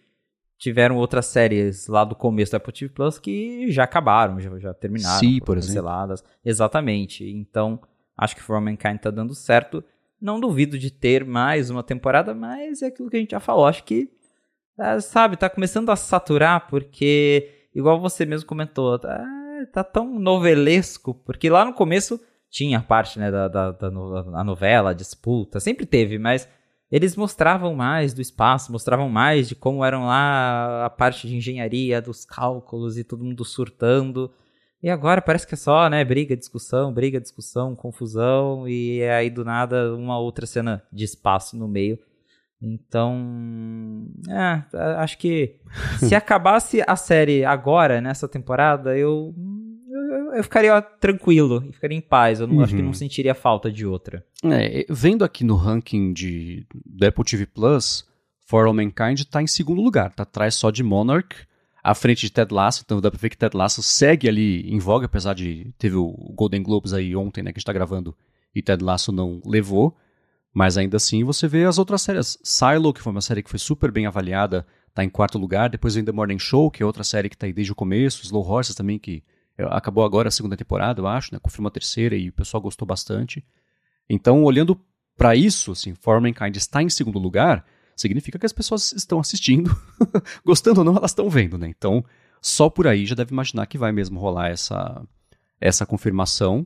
tiveram 0.57 0.97
outras 0.97 1.25
séries 1.25 1.87
lá 1.87 2.03
do 2.05 2.15
começo 2.15 2.51
da 2.53 2.57
Apple 2.57 2.71
TV 2.71 2.93
Plus 2.93 3.19
que 3.19 3.69
já 3.71 3.83
acabaram, 3.83 4.39
já, 4.39 4.57
já 4.57 4.73
terminaram. 4.73 5.19
Sim, 5.19 5.39
por 5.39 5.55
canceladas. 5.55 6.21
exemplo. 6.21 6.39
Exatamente. 6.45 7.29
Então 7.29 7.79
Acho 8.17 8.35
que 8.35 8.41
For 8.41 8.61
Mankind 8.61 8.99
tá 8.99 9.11
dando 9.11 9.35
certo. 9.35 9.83
Não 10.21 10.39
duvido 10.39 10.79
de 10.79 10.89
ter 10.89 11.25
mais 11.25 11.69
uma 11.69 11.83
temporada, 11.83 12.33
mas 12.33 12.81
é 12.81 12.87
aquilo 12.87 13.09
que 13.09 13.17
a 13.17 13.19
gente 13.19 13.31
já 13.31 13.39
falou. 13.39 13.65
Acho 13.65 13.83
que, 13.83 14.09
sabe, 15.01 15.37
tá 15.37 15.49
começando 15.49 15.89
a 15.89 15.95
saturar, 15.95 16.67
porque, 16.67 17.67
igual 17.73 17.99
você 17.99 18.25
mesmo 18.25 18.47
comentou, 18.47 18.99
tá, 18.99 19.23
tá 19.71 19.83
tão 19.83 20.19
novelesco, 20.19 21.13
porque 21.13 21.49
lá 21.49 21.65
no 21.65 21.73
começo 21.73 22.19
tinha 22.49 22.79
a 22.79 22.83
parte, 22.83 23.19
né, 23.19 23.31
da, 23.31 23.47
da, 23.47 23.71
da, 23.71 23.89
da 23.89 24.43
novela, 24.43 24.91
a 24.91 24.93
disputa, 24.93 25.59
sempre 25.59 25.85
teve, 25.85 26.17
mas 26.17 26.47
eles 26.91 27.15
mostravam 27.15 27.73
mais 27.75 28.13
do 28.13 28.21
espaço, 28.21 28.71
mostravam 28.71 29.09
mais 29.09 29.49
de 29.49 29.55
como 29.55 29.83
eram 29.83 30.05
lá 30.05 30.85
a 30.85 30.89
parte 30.89 31.27
de 31.27 31.35
engenharia, 31.35 32.01
dos 32.01 32.23
cálculos 32.23 32.97
e 32.97 33.03
todo 33.03 33.25
mundo 33.25 33.43
surtando. 33.43 34.31
E 34.81 34.89
agora 34.89 35.21
parece 35.21 35.47
que 35.47 35.55
é 35.55 35.57
só, 35.57 35.89
né, 35.89 36.05
briga, 36.05 36.37
discussão, 36.37 36.93
briga, 36.93 37.19
discussão, 37.19 37.75
confusão, 37.75 38.67
e 38.67 39.03
aí 39.03 39.29
do 39.29 39.43
nada 39.43 39.95
uma 39.95 40.19
outra 40.19 40.45
cena 40.45 40.83
de 40.93 41.03
espaço 41.03 41.57
no 41.57 41.67
meio. 41.67 41.97
Então, 42.61 44.07
é, 44.29 44.63
acho 44.97 45.17
que 45.17 45.57
se 45.99 46.13
acabasse 46.15 46.81
a 46.85 46.95
série 46.95 47.43
agora, 47.45 48.01
nessa 48.01 48.27
temporada, 48.27 48.97
eu, 48.97 49.35
eu, 49.89 50.35
eu 50.35 50.43
ficaria 50.43 50.81
tranquilo, 50.81 51.61
ficaria 51.73 51.97
em 51.97 52.01
paz. 52.01 52.39
Eu 52.39 52.47
não, 52.47 52.55
uhum. 52.55 52.63
acho 52.63 52.75
que 52.75 52.81
não 52.81 52.87
uhum. 52.87 52.93
sentiria 52.93 53.35
falta 53.35 53.71
de 53.71 53.85
outra. 53.85 54.25
É, 54.43 54.85
vendo 54.89 55.23
aqui 55.23 55.43
no 55.43 55.55
ranking 55.55 56.13
de, 56.13 56.65
do 56.85 57.05
Apple 57.05 57.23
TV 57.23 57.45
Plus, 57.45 58.07
For 58.45 58.65
All 58.67 58.73
Mankind 58.73 59.19
está 59.19 59.41
em 59.41 59.47
segundo 59.47 59.81
lugar, 59.81 60.13
tá 60.13 60.23
atrás 60.23 60.55
só 60.55 60.71
de 60.71 60.83
Monarch 60.83 61.35
à 61.83 61.93
frente 61.93 62.21
de 62.21 62.31
Ted 62.31 62.51
Lasso, 62.51 62.81
então 62.83 62.99
dá 62.99 63.11
pra 63.11 63.19
ver 63.19 63.29
que 63.29 63.37
Ted 63.37 63.55
Lasso 63.55 63.83
segue 63.83 64.27
ali 64.27 64.67
em 64.71 64.79
voga, 64.79 65.05
apesar 65.05 65.35
de 65.35 65.71
teve 65.77 65.95
o 65.95 66.11
Golden 66.33 66.63
Globes 66.63 66.93
aí 66.93 67.15
ontem, 67.15 67.43
né, 67.43 67.51
que 67.51 67.57
a 67.57 67.59
gente 67.59 67.65
tá 67.65 67.73
gravando, 67.73 68.15
e 68.55 68.61
Ted 68.61 68.83
Lasso 68.83 69.11
não 69.11 69.39
levou, 69.45 69.95
mas 70.55 70.77
ainda 70.77 70.95
assim 70.95 71.21
você 71.21 71.49
vê 71.49 71.65
as 71.65 71.77
outras 71.77 72.01
séries. 72.01 72.39
Silo, 72.41 72.93
que 72.93 73.01
foi 73.01 73.11
uma 73.11 73.19
série 73.19 73.43
que 73.43 73.49
foi 73.49 73.59
super 73.59 73.91
bem 73.91 74.05
avaliada, 74.05 74.65
tá 74.93 75.03
em 75.03 75.09
quarto 75.09 75.37
lugar, 75.37 75.69
depois 75.69 75.95
vem 75.95 76.05
The 76.05 76.13
Morning 76.13 76.39
Show, 76.39 76.71
que 76.71 76.81
é 76.81 76.85
outra 76.85 77.03
série 77.03 77.27
que 77.27 77.35
tá 77.35 77.45
aí 77.45 77.51
desde 77.51 77.73
o 77.73 77.75
começo, 77.75 78.23
Slow 78.23 78.49
Horses 78.49 78.73
também, 78.73 78.97
que 78.97 79.21
é, 79.57 79.63
acabou 79.65 80.05
agora 80.05 80.29
a 80.29 80.31
segunda 80.31 80.55
temporada, 80.55 81.01
eu 81.01 81.07
acho, 81.07 81.33
né, 81.33 81.39
confirma 81.43 81.67
a 81.67 81.71
terceira 81.71 82.15
e 82.15 82.29
o 82.29 82.33
pessoal 82.33 82.61
gostou 82.61 82.87
bastante. 82.87 83.45
Então, 84.09 84.45
olhando 84.45 84.79
para 85.17 85.35
isso, 85.35 85.73
assim, 85.73 85.93
For 85.93 86.21
Mankind 86.21 86.55
está 86.55 86.81
em 86.81 86.89
segundo 86.89 87.19
lugar, 87.19 87.65
significa 87.93 88.39
que 88.39 88.45
as 88.45 88.53
pessoas 88.53 88.93
estão 88.93 89.19
assistindo, 89.19 89.75
gostando 90.45 90.79
ou 90.79 90.85
não, 90.85 90.95
elas 90.95 91.11
estão 91.11 91.29
vendo, 91.29 91.57
né? 91.57 91.67
Então, 91.67 92.01
só 92.41 92.69
por 92.69 92.87
aí 92.87 93.05
já 93.05 93.13
deve 93.13 93.33
imaginar 93.33 93.65
que 93.65 93.77
vai 93.77 93.91
mesmo 93.91 94.21
rolar 94.21 94.51
essa, 94.51 95.05
essa 95.59 95.85
confirmação. 95.85 96.65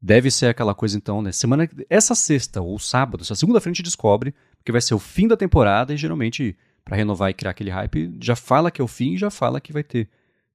Deve 0.00 0.30
ser 0.30 0.46
aquela 0.46 0.74
coisa, 0.74 0.96
então, 0.96 1.20
né? 1.20 1.32
Semana, 1.32 1.68
essa 1.90 2.14
sexta 2.14 2.60
ou 2.60 2.78
sábado, 2.78 3.22
essa 3.22 3.34
segunda-feira 3.34 3.72
a 3.72 3.74
gente 3.74 3.84
descobre, 3.84 4.34
porque 4.56 4.70
vai 4.70 4.80
ser 4.80 4.94
o 4.94 4.98
fim 4.98 5.26
da 5.26 5.36
temporada 5.36 5.92
e 5.92 5.96
geralmente, 5.96 6.56
para 6.84 6.96
renovar 6.96 7.30
e 7.30 7.34
criar 7.34 7.50
aquele 7.50 7.70
hype, 7.70 8.16
já 8.20 8.36
fala 8.36 8.70
que 8.70 8.80
é 8.80 8.84
o 8.84 8.88
fim 8.88 9.14
e 9.14 9.18
já 9.18 9.30
fala 9.30 9.60
que 9.60 9.72
vai 9.72 9.82
ter 9.82 10.08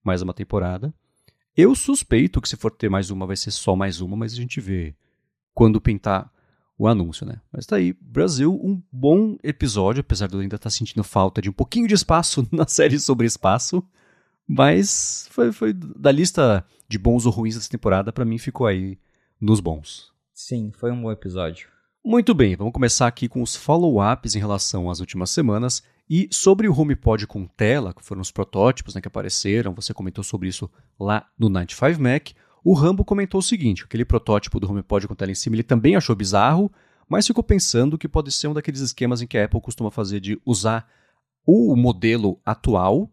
mais 0.03 0.21
uma 0.21 0.33
temporada. 0.33 0.93
Eu 1.55 1.75
suspeito 1.75 2.41
que 2.41 2.49
se 2.49 2.55
for 2.55 2.71
ter 2.71 2.89
mais 2.89 3.11
uma, 3.11 3.27
vai 3.27 3.35
ser 3.35 3.51
só 3.51 3.75
mais 3.75 4.01
uma, 4.01 4.15
mas 4.15 4.33
a 4.33 4.37
gente 4.37 4.61
vê 4.61 4.95
quando 5.53 5.81
pintar 5.81 6.31
o 6.77 6.87
anúncio, 6.87 7.25
né? 7.25 7.39
Mas 7.51 7.65
tá 7.65 7.75
aí, 7.75 7.93
Brasil, 8.01 8.53
um 8.53 8.81
bom 8.91 9.37
episódio, 9.43 10.01
apesar 10.01 10.27
de 10.27 10.33
eu 10.33 10.39
ainda 10.39 10.55
estar 10.55 10.69
tá 10.69 10.69
sentindo 10.69 11.03
falta 11.03 11.41
de 11.41 11.49
um 11.49 11.53
pouquinho 11.53 11.87
de 11.87 11.93
espaço 11.93 12.47
na 12.51 12.65
série 12.65 12.99
sobre 12.99 13.27
espaço, 13.27 13.83
mas 14.47 15.27
foi, 15.31 15.51
foi 15.51 15.73
da 15.73 16.11
lista 16.11 16.65
de 16.87 16.97
bons 16.97 17.25
ou 17.25 17.31
ruins 17.31 17.55
dessa 17.55 17.69
temporada, 17.69 18.11
para 18.11 18.25
mim 18.25 18.37
ficou 18.37 18.65
aí 18.65 18.97
nos 19.43 19.59
bons. 19.59 20.11
Sim, 20.33 20.71
foi 20.73 20.89
um 20.89 21.01
bom 21.01 21.11
episódio. 21.11 21.67
Muito 22.03 22.33
bem, 22.33 22.55
vamos 22.55 22.73
começar 22.73 23.07
aqui 23.07 23.27
com 23.27 23.41
os 23.41 23.55
follow-ups 23.55 24.35
em 24.35 24.39
relação 24.39 24.89
às 24.89 25.01
últimas 25.01 25.29
semanas. 25.29 25.83
E 26.09 26.29
sobre 26.31 26.67
o 26.67 26.77
HomePod 26.77 27.27
com 27.27 27.45
tela, 27.45 27.93
que 27.93 28.03
foram 28.03 28.21
os 28.21 28.31
protótipos 28.31 28.95
né, 28.95 29.01
que 29.01 29.07
apareceram, 29.07 29.73
você 29.73 29.93
comentou 29.93 30.23
sobre 30.23 30.47
isso 30.47 30.69
lá 30.97 31.27
no 31.37 31.49
95 31.49 32.01
Mac. 32.01 32.29
O 32.63 32.73
Rambo 32.73 33.03
comentou 33.03 33.39
o 33.39 33.43
seguinte: 33.43 33.83
aquele 33.83 34.05
protótipo 34.05 34.59
do 34.59 34.69
HomePod 34.69 35.07
com 35.07 35.15
tela 35.15 35.31
em 35.31 35.35
cima 35.35 35.57
ele 35.57 35.63
também 35.63 35.95
achou 35.95 36.15
bizarro, 36.15 36.71
mas 37.07 37.27
ficou 37.27 37.43
pensando 37.43 37.97
que 37.97 38.07
pode 38.07 38.31
ser 38.31 38.47
um 38.47 38.53
daqueles 38.53 38.79
esquemas 38.79 39.21
em 39.21 39.27
que 39.27 39.37
a 39.37 39.45
Apple 39.45 39.61
costuma 39.61 39.91
fazer 39.91 40.19
de 40.19 40.41
usar 40.45 40.87
o 41.45 41.75
modelo 41.75 42.39
atual 42.45 43.11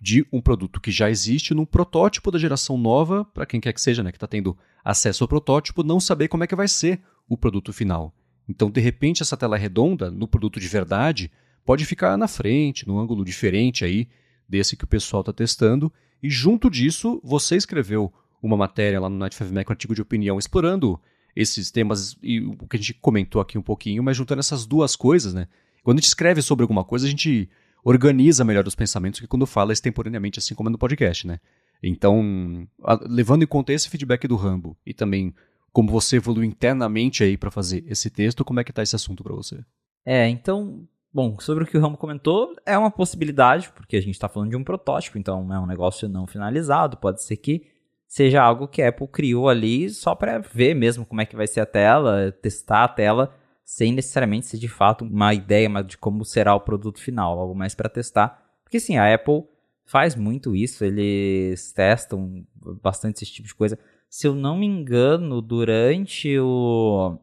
de 0.00 0.26
um 0.32 0.40
produto 0.40 0.80
que 0.80 0.90
já 0.90 1.10
existe 1.10 1.54
num 1.54 1.64
protótipo 1.64 2.30
da 2.30 2.38
geração 2.38 2.76
nova, 2.76 3.24
para 3.24 3.46
quem 3.46 3.60
quer 3.60 3.72
que 3.72 3.80
seja, 3.80 4.02
né, 4.02 4.10
que 4.10 4.16
está 4.16 4.26
tendo 4.26 4.56
acesso 4.84 5.24
ao 5.24 5.28
protótipo, 5.28 5.82
não 5.82 6.00
saber 6.00 6.28
como 6.28 6.44
é 6.44 6.46
que 6.46 6.56
vai 6.56 6.68
ser 6.68 7.00
o 7.28 7.36
produto 7.36 7.72
final. 7.72 8.14
Então, 8.48 8.70
de 8.70 8.80
repente, 8.80 9.22
essa 9.22 9.36
tela 9.36 9.56
redonda 9.56 10.10
no 10.10 10.26
produto 10.26 10.58
de 10.58 10.68
verdade 10.68 11.30
pode 11.64 11.84
ficar 11.84 12.16
na 12.16 12.26
frente, 12.26 12.86
num 12.86 12.98
ângulo 12.98 13.24
diferente 13.24 13.84
aí 13.84 14.08
desse 14.48 14.76
que 14.76 14.84
o 14.84 14.88
pessoal 14.88 15.20
está 15.20 15.32
testando. 15.32 15.92
E 16.22 16.28
junto 16.28 16.68
disso, 16.68 17.20
você 17.24 17.56
escreveu 17.56 18.12
uma 18.42 18.56
matéria 18.56 19.00
lá 19.00 19.08
no 19.08 19.16
Night 19.16 19.34
5 19.36 19.52
Mac, 19.54 19.68
um 19.68 19.72
artigo 19.72 19.94
de 19.94 20.02
opinião, 20.02 20.38
explorando 20.38 21.00
esses 21.34 21.70
temas 21.70 22.16
e 22.22 22.40
o 22.40 22.66
que 22.66 22.76
a 22.76 22.78
gente 22.78 22.94
comentou 22.94 23.40
aqui 23.40 23.56
um 23.56 23.62
pouquinho, 23.62 24.02
mas 24.02 24.16
juntando 24.16 24.40
essas 24.40 24.66
duas 24.66 24.96
coisas, 24.96 25.32
né? 25.32 25.48
Quando 25.82 25.98
a 25.98 26.00
gente 26.00 26.08
escreve 26.08 26.42
sobre 26.42 26.62
alguma 26.62 26.84
coisa, 26.84 27.06
a 27.06 27.10
gente 27.10 27.48
organiza 27.84 28.44
melhor 28.44 28.66
os 28.66 28.74
pensamentos 28.74 29.18
que 29.18 29.26
quando 29.26 29.46
fala 29.46 29.72
extemporaneamente, 29.72 30.38
assim 30.38 30.54
como 30.54 30.68
é 30.68 30.72
no 30.72 30.78
podcast, 30.78 31.26
né? 31.26 31.40
Então, 31.82 32.66
a, 32.82 32.98
levando 33.02 33.42
em 33.42 33.46
conta 33.46 33.72
esse 33.72 33.90
feedback 33.90 34.28
do 34.28 34.36
Rambo 34.36 34.76
e 34.86 34.94
também 34.94 35.34
como 35.72 35.90
você 35.90 36.16
evoluiu 36.16 36.44
internamente 36.44 37.24
aí 37.24 37.36
para 37.36 37.50
fazer 37.50 37.82
esse 37.88 38.10
texto, 38.10 38.44
como 38.44 38.60
é 38.60 38.64
que 38.64 38.72
tá 38.72 38.82
esse 38.82 38.94
assunto 38.94 39.24
para 39.24 39.34
você? 39.34 39.58
É, 40.04 40.28
então, 40.28 40.86
bom, 41.12 41.38
sobre 41.40 41.64
o 41.64 41.66
que 41.66 41.76
o 41.76 41.80
Rambo 41.80 41.96
comentou, 41.96 42.54
é 42.66 42.76
uma 42.76 42.90
possibilidade, 42.90 43.70
porque 43.74 43.96
a 43.96 44.00
gente 44.00 44.14
está 44.14 44.28
falando 44.28 44.50
de 44.50 44.56
um 44.56 44.64
protótipo, 44.64 45.18
então 45.18 45.52
é 45.52 45.58
um 45.58 45.66
negócio 45.66 46.08
não 46.08 46.26
finalizado, 46.26 46.98
pode 46.98 47.22
ser 47.22 47.36
que 47.38 47.66
seja 48.06 48.42
algo 48.42 48.68
que 48.68 48.82
a 48.82 48.90
Apple 48.90 49.08
criou 49.08 49.48
ali 49.48 49.88
só 49.88 50.14
para 50.14 50.38
ver 50.38 50.74
mesmo 50.74 51.06
como 51.06 51.22
é 51.22 51.26
que 51.26 51.34
vai 51.34 51.46
ser 51.46 51.60
a 51.60 51.66
tela, 51.66 52.30
testar 52.30 52.84
a 52.84 52.88
tela, 52.88 53.34
sem 53.64 53.92
necessariamente 53.92 54.46
ser 54.46 54.58
de 54.58 54.68
fato 54.68 55.02
uma 55.02 55.32
ideia 55.32 55.68
de 55.82 55.96
como 55.96 56.24
será 56.24 56.54
o 56.54 56.60
produto 56.60 57.00
final, 57.00 57.38
algo 57.38 57.54
mais 57.54 57.74
para 57.74 57.88
testar. 57.88 58.42
Porque 58.62 58.78
sim, 58.78 58.98
a 58.98 59.14
Apple 59.14 59.44
faz 59.92 60.16
muito 60.16 60.56
isso, 60.56 60.82
eles 60.86 61.70
testam 61.72 62.46
bastante 62.82 63.22
esse 63.22 63.30
tipo 63.30 63.46
de 63.46 63.54
coisa. 63.54 63.78
Se 64.08 64.26
eu 64.26 64.34
não 64.34 64.56
me 64.56 64.64
engano, 64.64 65.42
durante 65.42 66.38
o. 66.38 67.18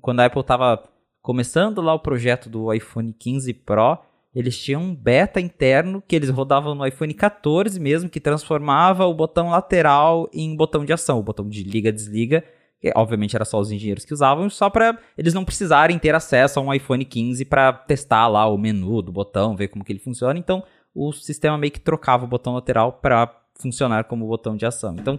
Quando 0.00 0.20
a 0.20 0.26
Apple 0.26 0.40
estava 0.40 0.88
começando 1.20 1.80
lá 1.80 1.92
o 1.92 1.98
projeto 1.98 2.48
do 2.48 2.72
iPhone 2.72 3.12
15 3.12 3.52
Pro, 3.54 3.98
eles 4.32 4.56
tinham 4.56 4.82
um 4.82 4.94
beta 4.94 5.40
interno 5.40 6.00
que 6.06 6.14
eles 6.14 6.30
rodavam 6.30 6.76
no 6.76 6.86
iPhone 6.86 7.12
14 7.12 7.80
mesmo, 7.80 8.08
que 8.08 8.20
transformava 8.20 9.04
o 9.04 9.14
botão 9.14 9.50
lateral 9.50 10.30
em 10.32 10.54
botão 10.54 10.84
de 10.84 10.92
ação, 10.92 11.18
o 11.18 11.24
botão 11.24 11.48
de 11.48 11.64
liga, 11.64 11.92
desliga. 11.92 12.44
Que, 12.80 12.92
obviamente 12.96 13.36
era 13.36 13.44
só 13.44 13.60
os 13.60 13.70
engenheiros 13.70 14.04
que 14.04 14.14
usavam, 14.14 14.48
só 14.50 14.68
para 14.70 14.98
eles 15.16 15.34
não 15.34 15.44
precisarem 15.44 15.98
ter 15.98 16.14
acesso 16.14 16.58
a 16.58 16.62
um 16.62 16.72
iPhone 16.72 17.04
15 17.04 17.44
para 17.44 17.72
testar 17.72 18.26
lá 18.28 18.46
o 18.46 18.58
menu 18.58 19.02
do 19.02 19.12
botão, 19.12 19.56
ver 19.56 19.68
como 19.68 19.84
que 19.84 19.92
ele 19.92 20.00
funciona. 20.00 20.38
Então 20.38 20.64
o 20.94 21.12
sistema 21.12 21.56
meio 21.56 21.72
que 21.72 21.80
trocava 21.80 22.24
o 22.24 22.28
botão 22.28 22.54
lateral 22.54 22.92
para 22.92 23.42
funcionar 23.54 24.04
como 24.04 24.26
botão 24.26 24.56
de 24.56 24.66
ação. 24.66 24.96
Então 24.98 25.18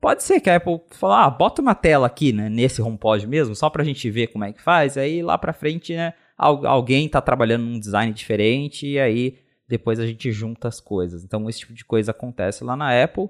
pode 0.00 0.22
ser 0.22 0.40
que 0.40 0.50
a 0.50 0.56
Apple 0.56 0.80
fale, 0.90 1.14
ah, 1.14 1.30
bota 1.30 1.62
uma 1.62 1.74
tela 1.74 2.06
aqui, 2.06 2.32
né, 2.32 2.48
nesse 2.48 2.82
HomePod 2.82 3.26
mesmo, 3.26 3.54
só 3.54 3.70
para 3.70 3.82
a 3.82 3.84
gente 3.84 4.10
ver 4.10 4.28
como 4.28 4.44
é 4.44 4.52
que 4.52 4.60
faz. 4.60 4.96
Aí 4.96 5.22
lá 5.22 5.38
para 5.38 5.52
frente, 5.52 5.94
né, 5.94 6.12
alguém 6.36 7.06
está 7.06 7.20
trabalhando 7.20 7.64
num 7.64 7.78
design 7.78 8.12
diferente 8.12 8.86
e 8.86 8.98
aí 8.98 9.38
depois 9.68 9.98
a 9.98 10.06
gente 10.06 10.30
junta 10.30 10.68
as 10.68 10.80
coisas. 10.80 11.24
Então 11.24 11.48
esse 11.48 11.60
tipo 11.60 11.72
de 11.72 11.84
coisa 11.84 12.10
acontece 12.10 12.62
lá 12.64 12.76
na 12.76 13.02
Apple. 13.02 13.28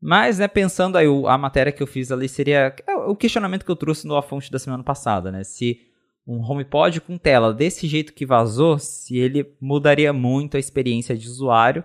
Mas, 0.00 0.38
né, 0.38 0.46
pensando 0.46 0.96
aí, 0.98 1.06
a 1.26 1.38
matéria 1.38 1.72
que 1.72 1.82
eu 1.82 1.86
fiz 1.86 2.12
ali 2.12 2.28
seria 2.28 2.74
é, 2.86 2.94
o 2.94 3.16
questionamento 3.16 3.64
que 3.64 3.70
eu 3.70 3.76
trouxe 3.76 4.06
no 4.06 4.14
A 4.14 4.22
Fonte 4.22 4.52
da 4.52 4.58
semana 4.58 4.84
passada, 4.84 5.32
né? 5.32 5.42
Se 5.42 5.80
um 6.26 6.40
HomePod 6.40 7.00
com 7.00 7.16
tela 7.16 7.54
desse 7.54 7.86
jeito 7.86 8.12
que 8.12 8.26
vazou, 8.26 8.78
se 8.78 9.16
ele 9.16 9.54
mudaria 9.60 10.12
muito 10.12 10.56
a 10.56 10.60
experiência 10.60 11.16
de 11.16 11.28
usuário. 11.28 11.84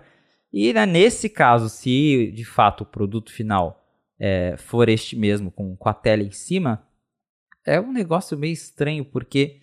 E 0.52 0.72
né, 0.72 0.84
nesse 0.84 1.28
caso, 1.28 1.68
se 1.68 2.32
de 2.34 2.44
fato 2.44 2.82
o 2.82 2.86
produto 2.86 3.32
final 3.32 3.80
é, 4.18 4.56
for 4.56 4.88
este 4.88 5.16
mesmo, 5.16 5.50
com, 5.50 5.76
com 5.76 5.88
a 5.88 5.94
tela 5.94 6.22
em 6.22 6.32
cima, 6.32 6.86
é 7.64 7.80
um 7.80 7.92
negócio 7.92 8.36
meio 8.36 8.52
estranho, 8.52 9.04
porque 9.04 9.60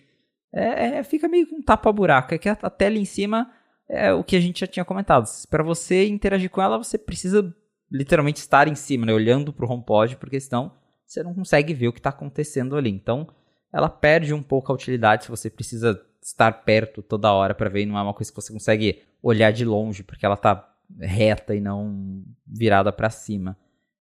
é, 0.52 0.98
é, 0.98 1.04
fica 1.04 1.28
meio 1.28 1.46
um 1.52 1.62
tapa-buraco. 1.62 2.34
É 2.34 2.38
que 2.38 2.48
a, 2.48 2.52
a, 2.52 2.70
tela 2.70 2.96
em 2.96 3.04
cima 3.04 3.52
é 3.88 4.12
o 4.12 4.24
que 4.24 4.36
a 4.36 4.40
gente 4.40 4.60
já 4.60 4.66
tinha 4.66 4.84
comentado. 4.84 5.26
Para 5.50 5.62
você 5.62 6.08
interagir 6.08 6.50
com 6.50 6.62
ela, 6.62 6.78
você 6.78 6.96
precisa 6.96 7.54
literalmente 7.92 8.38
estar 8.38 8.68
em 8.68 8.74
cima, 8.74 9.04
né, 9.04 9.12
olhando 9.12 9.52
para 9.52 9.66
o 9.66 9.70
HomePod, 9.70 10.16
porque 10.16 10.40
senão 10.40 10.72
você 11.04 11.22
não 11.22 11.34
consegue 11.34 11.74
ver 11.74 11.88
o 11.88 11.92
que 11.92 11.98
está 11.98 12.10
acontecendo 12.10 12.76
ali. 12.76 12.90
Então, 12.90 13.26
ela 13.72 13.88
perde 13.88 14.34
um 14.34 14.42
pouco 14.42 14.70
a 14.70 14.74
utilidade 14.74 15.24
se 15.24 15.30
você 15.30 15.48
precisa 15.48 16.00
estar 16.22 16.52
perto 16.64 17.02
toda 17.02 17.32
hora 17.32 17.54
para 17.54 17.70
ver, 17.70 17.86
não 17.86 17.98
é 17.98 18.02
uma 18.02 18.14
coisa 18.14 18.30
que 18.30 18.40
você 18.40 18.52
consegue 18.52 19.02
olhar 19.22 19.50
de 19.52 19.64
longe, 19.64 20.02
porque 20.02 20.24
ela 20.24 20.34
está 20.34 20.68
reta 20.98 21.54
e 21.54 21.60
não 21.60 22.24
virada 22.46 22.92
para 22.92 23.10
cima. 23.10 23.56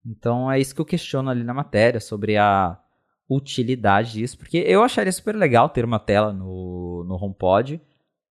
Então 0.05 0.51
é 0.51 0.59
isso 0.59 0.73
que 0.73 0.81
eu 0.81 0.85
questiono 0.85 1.29
ali 1.29 1.43
na 1.43 1.53
matéria 1.53 1.99
sobre 1.99 2.37
a 2.37 2.77
utilidade 3.29 4.13
disso, 4.13 4.37
porque 4.37 4.57
eu 4.57 4.83
acharia 4.83 5.11
super 5.11 5.35
legal 5.35 5.69
ter 5.69 5.85
uma 5.85 5.99
tela 5.99 6.33
no, 6.33 7.05
no 7.05 7.15
HomePod, 7.15 7.79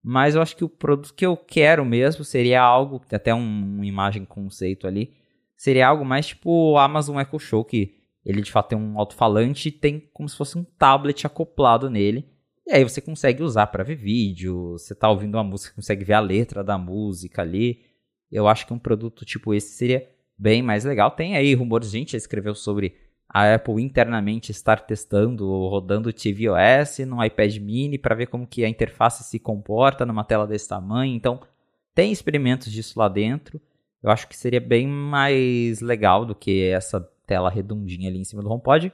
mas 0.03 0.35
eu 0.35 0.41
acho 0.41 0.55
que 0.55 0.63
o 0.63 0.69
produto 0.69 1.13
que 1.13 1.25
eu 1.25 1.35
quero 1.35 1.85
mesmo 1.85 2.23
seria 2.23 2.61
algo, 2.61 3.01
até 3.11 3.33
um, 3.33 3.75
uma 3.75 3.85
imagem 3.85 4.25
conceito 4.25 4.85
ali, 4.85 5.13
seria 5.55 5.87
algo 5.87 6.03
mais 6.03 6.27
tipo 6.27 6.77
Amazon 6.77 7.19
Echo 7.19 7.39
Show, 7.39 7.63
que 7.63 8.00
ele 8.25 8.41
de 8.41 8.51
fato 8.51 8.69
tem 8.69 8.77
um 8.77 8.99
alto-falante 8.99 9.69
e 9.69 9.71
tem 9.71 10.09
como 10.13 10.29
se 10.29 10.37
fosse 10.37 10.57
um 10.57 10.63
tablet 10.63 11.25
acoplado 11.25 11.89
nele. 11.89 12.29
E 12.67 12.73
aí 12.73 12.83
você 12.83 13.01
consegue 13.01 13.43
usar 13.43 13.67
para 13.67 13.83
ver 13.83 13.95
vídeo, 13.95 14.73
você 14.73 14.93
tá 14.93 15.09
ouvindo 15.09 15.35
uma 15.35 15.43
música, 15.43 15.75
consegue 15.75 16.05
ver 16.05 16.13
a 16.13 16.19
letra 16.19 16.63
da 16.63 16.77
música 16.77 17.41
ali. 17.41 17.81
Eu 18.31 18.47
acho 18.47 18.65
que 18.65 18.73
um 18.73 18.79
produto 18.79 19.25
tipo 19.25 19.53
esse 19.53 19.75
seria 19.75 20.07
bem 20.37 20.61
mais 20.61 20.85
legal. 20.85 21.11
Tem 21.11 21.35
aí 21.35 21.53
rumores, 21.53 21.89
gente 21.89 22.13
já 22.13 22.17
escreveu 22.17 22.55
sobre 22.55 22.95
a 23.27 23.55
Apple 23.55 23.81
internamente 23.81 24.51
estar 24.51 24.81
testando 24.81 25.47
ou 25.47 25.69
rodando 25.69 26.11
tvOS 26.11 26.99
no 27.07 27.23
iPad 27.23 27.57
mini 27.57 27.97
para 27.97 28.15
ver 28.15 28.27
como 28.27 28.45
que 28.45 28.63
a 28.65 28.69
interface 28.69 29.23
se 29.23 29.39
comporta 29.39 30.05
numa 30.05 30.23
tela 30.23 30.45
desse 30.45 30.67
tamanho. 30.67 31.15
Então, 31.15 31.39
tem 31.95 32.11
experimentos 32.11 32.71
disso 32.71 32.99
lá 32.99 33.07
dentro. 33.07 33.59
Eu 34.03 34.09
acho 34.09 34.27
que 34.27 34.35
seria 34.35 34.59
bem 34.59 34.87
mais 34.87 35.79
legal 35.79 36.25
do 36.25 36.35
que 36.35 36.63
essa 36.63 37.07
tela 37.31 37.49
redondinha 37.49 38.09
ali 38.09 38.19
em 38.19 38.25
cima 38.25 38.41
do 38.41 38.51
HomePod. 38.51 38.91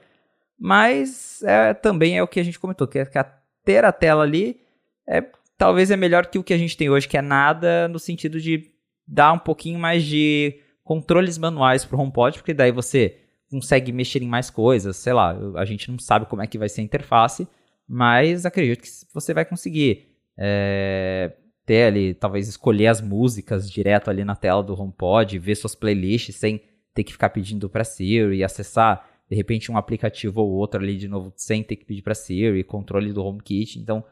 Mas 0.56 1.42
é, 1.42 1.74
também 1.74 2.16
é 2.16 2.22
o 2.22 2.28
que 2.28 2.38
a 2.38 2.42
gente 2.44 2.58
comentou, 2.58 2.86
que, 2.86 3.00
é, 3.00 3.04
que 3.04 3.18
a, 3.18 3.24
ter 3.64 3.84
a 3.84 3.90
tela 3.90 4.22
ali 4.22 4.60
é, 5.08 5.24
talvez 5.56 5.90
é 5.90 5.96
melhor 5.96 6.26
que 6.26 6.38
o 6.38 6.44
que 6.44 6.54
a 6.54 6.58
gente 6.58 6.76
tem 6.76 6.88
hoje, 6.88 7.08
que 7.08 7.16
é 7.16 7.22
nada 7.22 7.88
no 7.88 7.98
sentido 7.98 8.40
de 8.40 8.70
dar 9.06 9.32
um 9.32 9.38
pouquinho 9.38 9.78
mais 9.78 10.04
de 10.04 10.60
controles 10.84 11.36
manuais 11.36 11.84
para 11.84 11.96
o 11.96 12.00
HomePod, 12.00 12.38
porque 12.38 12.54
daí 12.54 12.70
você 12.70 13.16
consegue 13.50 13.90
mexer 13.90 14.22
em 14.22 14.28
mais 14.28 14.50
coisas, 14.50 14.96
sei 14.96 15.12
lá, 15.12 15.36
a 15.56 15.64
gente 15.64 15.90
não 15.90 15.98
sabe 15.98 16.26
como 16.26 16.42
é 16.42 16.46
que 16.46 16.58
vai 16.58 16.68
ser 16.68 16.82
a 16.82 16.84
interface, 16.84 17.48
mas 17.88 18.46
acredito 18.46 18.82
que 18.82 18.88
você 19.12 19.34
vai 19.34 19.44
conseguir 19.44 20.08
é, 20.36 21.32
ter 21.64 21.84
ali, 21.84 22.14
talvez 22.14 22.46
escolher 22.46 22.86
as 22.86 23.00
músicas 23.00 23.70
direto 23.70 24.10
ali 24.10 24.24
na 24.24 24.36
tela 24.36 24.62
do 24.62 24.78
HomePod, 24.78 25.38
ver 25.38 25.54
suas 25.54 25.74
playlists 25.74 26.36
sem 26.36 26.62
ter 26.94 27.04
que 27.04 27.12
ficar 27.12 27.30
pedindo 27.30 27.68
para 27.68 27.84
Siri, 27.84 28.42
acessar 28.42 29.08
de 29.28 29.36
repente 29.36 29.70
um 29.70 29.76
aplicativo 29.76 30.40
ou 30.40 30.50
outro 30.50 30.80
ali 30.80 30.96
de 30.96 31.06
novo 31.06 31.32
sem 31.36 31.62
ter 31.62 31.76
que 31.76 31.84
pedir 31.84 32.02
para 32.02 32.14
Siri, 32.14 32.64
controle 32.64 33.12
do 33.12 33.22
HomeKit. 33.22 33.78
Então, 33.78 34.02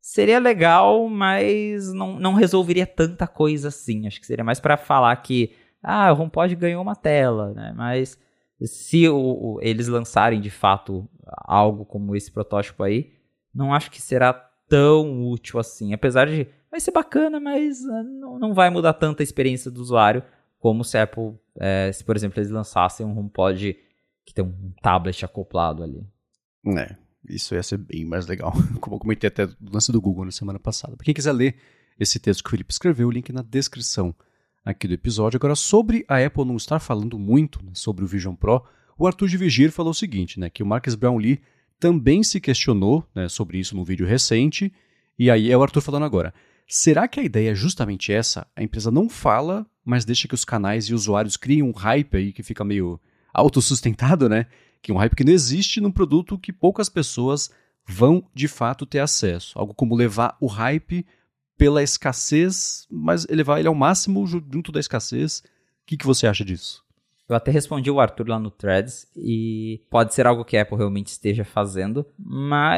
seria 0.00 0.38
legal, 0.38 1.08
mas 1.08 1.92
não, 1.92 2.18
não 2.18 2.34
resolveria 2.34 2.86
tanta 2.86 3.26
coisa 3.26 3.68
assim. 3.68 4.06
Acho 4.06 4.20
que 4.20 4.26
seria 4.26 4.44
mais 4.44 4.60
para 4.60 4.76
falar 4.76 5.14
que 5.16 5.52
ah, 5.82 6.12
o 6.12 6.20
HomePod 6.20 6.54
ganhou 6.56 6.82
uma 6.82 6.96
tela, 6.96 7.52
né? 7.52 7.72
Mas 7.76 8.18
se 8.62 9.08
o, 9.08 9.16
o, 9.16 9.58
eles 9.62 9.88
lançarem 9.88 10.40
de 10.40 10.50
fato 10.50 11.08
algo 11.26 11.84
como 11.84 12.16
esse 12.16 12.30
protótipo 12.30 12.82
aí, 12.82 13.12
não 13.54 13.72
acho 13.72 13.90
que 13.90 14.02
será 14.02 14.32
tão 14.68 15.28
útil 15.28 15.60
assim. 15.60 15.92
Apesar 15.92 16.26
de 16.26 16.48
vai 16.70 16.80
ser 16.80 16.90
bacana, 16.90 17.38
mas 17.38 17.84
ah, 17.84 18.02
não, 18.02 18.38
não 18.38 18.54
vai 18.54 18.70
mudar 18.70 18.94
tanta 18.94 19.22
a 19.22 19.24
experiência 19.24 19.70
do 19.70 19.80
usuário 19.80 20.22
como 20.64 20.82
se 20.82 20.96
a 20.96 21.02
Apple, 21.02 21.34
é, 21.60 21.92
se 21.92 22.02
por 22.02 22.16
exemplo 22.16 22.40
eles 22.40 22.50
lançassem 22.50 23.04
um 23.04 23.18
HomePod 23.18 23.76
que 24.24 24.32
tem 24.32 24.42
um 24.42 24.72
tablet 24.80 25.22
acoplado 25.22 25.82
ali. 25.82 26.02
É, 26.78 26.96
isso 27.28 27.54
ia 27.54 27.62
ser 27.62 27.76
bem 27.76 28.02
mais 28.02 28.26
legal. 28.26 28.50
Como 28.80 28.96
eu 28.96 28.98
comentei 28.98 29.28
até 29.28 29.44
no 29.44 29.70
lance 29.74 29.92
do 29.92 30.00
Google 30.00 30.24
na 30.24 30.30
semana 30.30 30.58
passada. 30.58 30.96
Para 30.96 31.04
quem 31.04 31.12
quiser 31.12 31.32
ler 31.32 31.56
esse 32.00 32.18
texto 32.18 32.42
que 32.42 32.48
o 32.48 32.50
Felipe 32.50 32.72
escreveu, 32.72 33.08
o 33.08 33.10
link 33.10 33.30
na 33.30 33.42
descrição 33.42 34.14
aqui 34.64 34.88
do 34.88 34.94
episódio. 34.94 35.36
Agora, 35.36 35.54
sobre 35.54 36.02
a 36.08 36.24
Apple 36.24 36.46
não 36.46 36.56
estar 36.56 36.78
falando 36.78 37.18
muito 37.18 37.62
né, 37.62 37.72
sobre 37.74 38.02
o 38.02 38.08
Vision 38.08 38.34
Pro, 38.34 38.64
o 38.96 39.06
Arthur 39.06 39.28
de 39.28 39.36
Vigir 39.36 39.70
falou 39.70 39.90
o 39.90 39.94
seguinte, 39.94 40.40
né, 40.40 40.48
que 40.48 40.62
o 40.62 40.66
Marcus 40.66 40.94
Brownlee 40.94 41.42
também 41.78 42.22
se 42.22 42.40
questionou 42.40 43.06
né, 43.14 43.28
sobre 43.28 43.58
isso 43.58 43.76
no 43.76 43.84
vídeo 43.84 44.06
recente, 44.06 44.72
e 45.18 45.30
aí 45.30 45.50
é 45.50 45.58
o 45.58 45.62
Arthur 45.62 45.82
falando 45.82 46.06
agora. 46.06 46.32
Será 46.66 47.06
que 47.06 47.20
a 47.20 47.22
ideia 47.22 47.50
é 47.50 47.54
justamente 47.54 48.12
essa? 48.12 48.46
A 48.56 48.62
empresa 48.62 48.90
não 48.90 49.08
fala, 49.08 49.66
mas 49.84 50.04
deixa 50.04 50.26
que 50.26 50.34
os 50.34 50.44
canais 50.44 50.86
e 50.86 50.94
usuários 50.94 51.36
criem 51.36 51.62
um 51.62 51.72
hype 51.72 52.16
aí 52.16 52.32
que 52.32 52.42
fica 52.42 52.64
meio 52.64 53.00
autossustentado, 53.32 54.28
né? 54.28 54.46
Que 54.80 54.90
é 54.90 54.94
um 54.94 54.98
hype 54.98 55.16
que 55.16 55.24
não 55.24 55.32
existe 55.32 55.80
num 55.80 55.90
produto 55.90 56.38
que 56.38 56.52
poucas 56.52 56.88
pessoas 56.88 57.50
vão 57.86 58.24
de 58.34 58.48
fato 58.48 58.86
ter 58.86 59.00
acesso. 59.00 59.58
Algo 59.58 59.74
como 59.74 59.94
levar 59.94 60.36
o 60.40 60.46
hype 60.46 61.06
pela 61.56 61.82
escassez, 61.82 62.86
mas 62.90 63.26
elevar 63.28 63.58
ele 63.58 63.68
ao 63.68 63.74
máximo 63.74 64.26
junto 64.26 64.72
da 64.72 64.80
escassez. 64.80 65.38
O 65.38 65.86
que, 65.86 65.96
que 65.96 66.06
você 66.06 66.26
acha 66.26 66.44
disso? 66.44 66.82
Eu 67.28 67.36
até 67.36 67.50
respondi 67.50 67.90
o 67.90 68.00
Arthur 68.00 68.28
lá 68.28 68.38
no 68.38 68.50
Threads 68.50 69.06
e 69.16 69.82
pode 69.88 70.12
ser 70.14 70.26
algo 70.26 70.44
que 70.44 70.56
a 70.56 70.62
Apple 70.62 70.76
realmente 70.76 71.08
esteja 71.08 71.44
fazendo, 71.44 72.06
mas. 72.18 72.76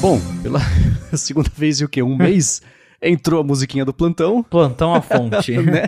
Bom, 0.00 0.18
pela 0.42 0.60
segunda 1.14 1.50
vez 1.54 1.78
e 1.78 1.84
o 1.84 1.88
quê? 1.88 2.02
Um 2.02 2.16
mês? 2.16 2.62
Entrou 3.02 3.38
a 3.38 3.44
musiquinha 3.44 3.84
do 3.84 3.92
plantão. 3.92 4.42
Plantão 4.42 4.94
à 4.94 5.02
fonte. 5.02 5.52
né? 5.60 5.82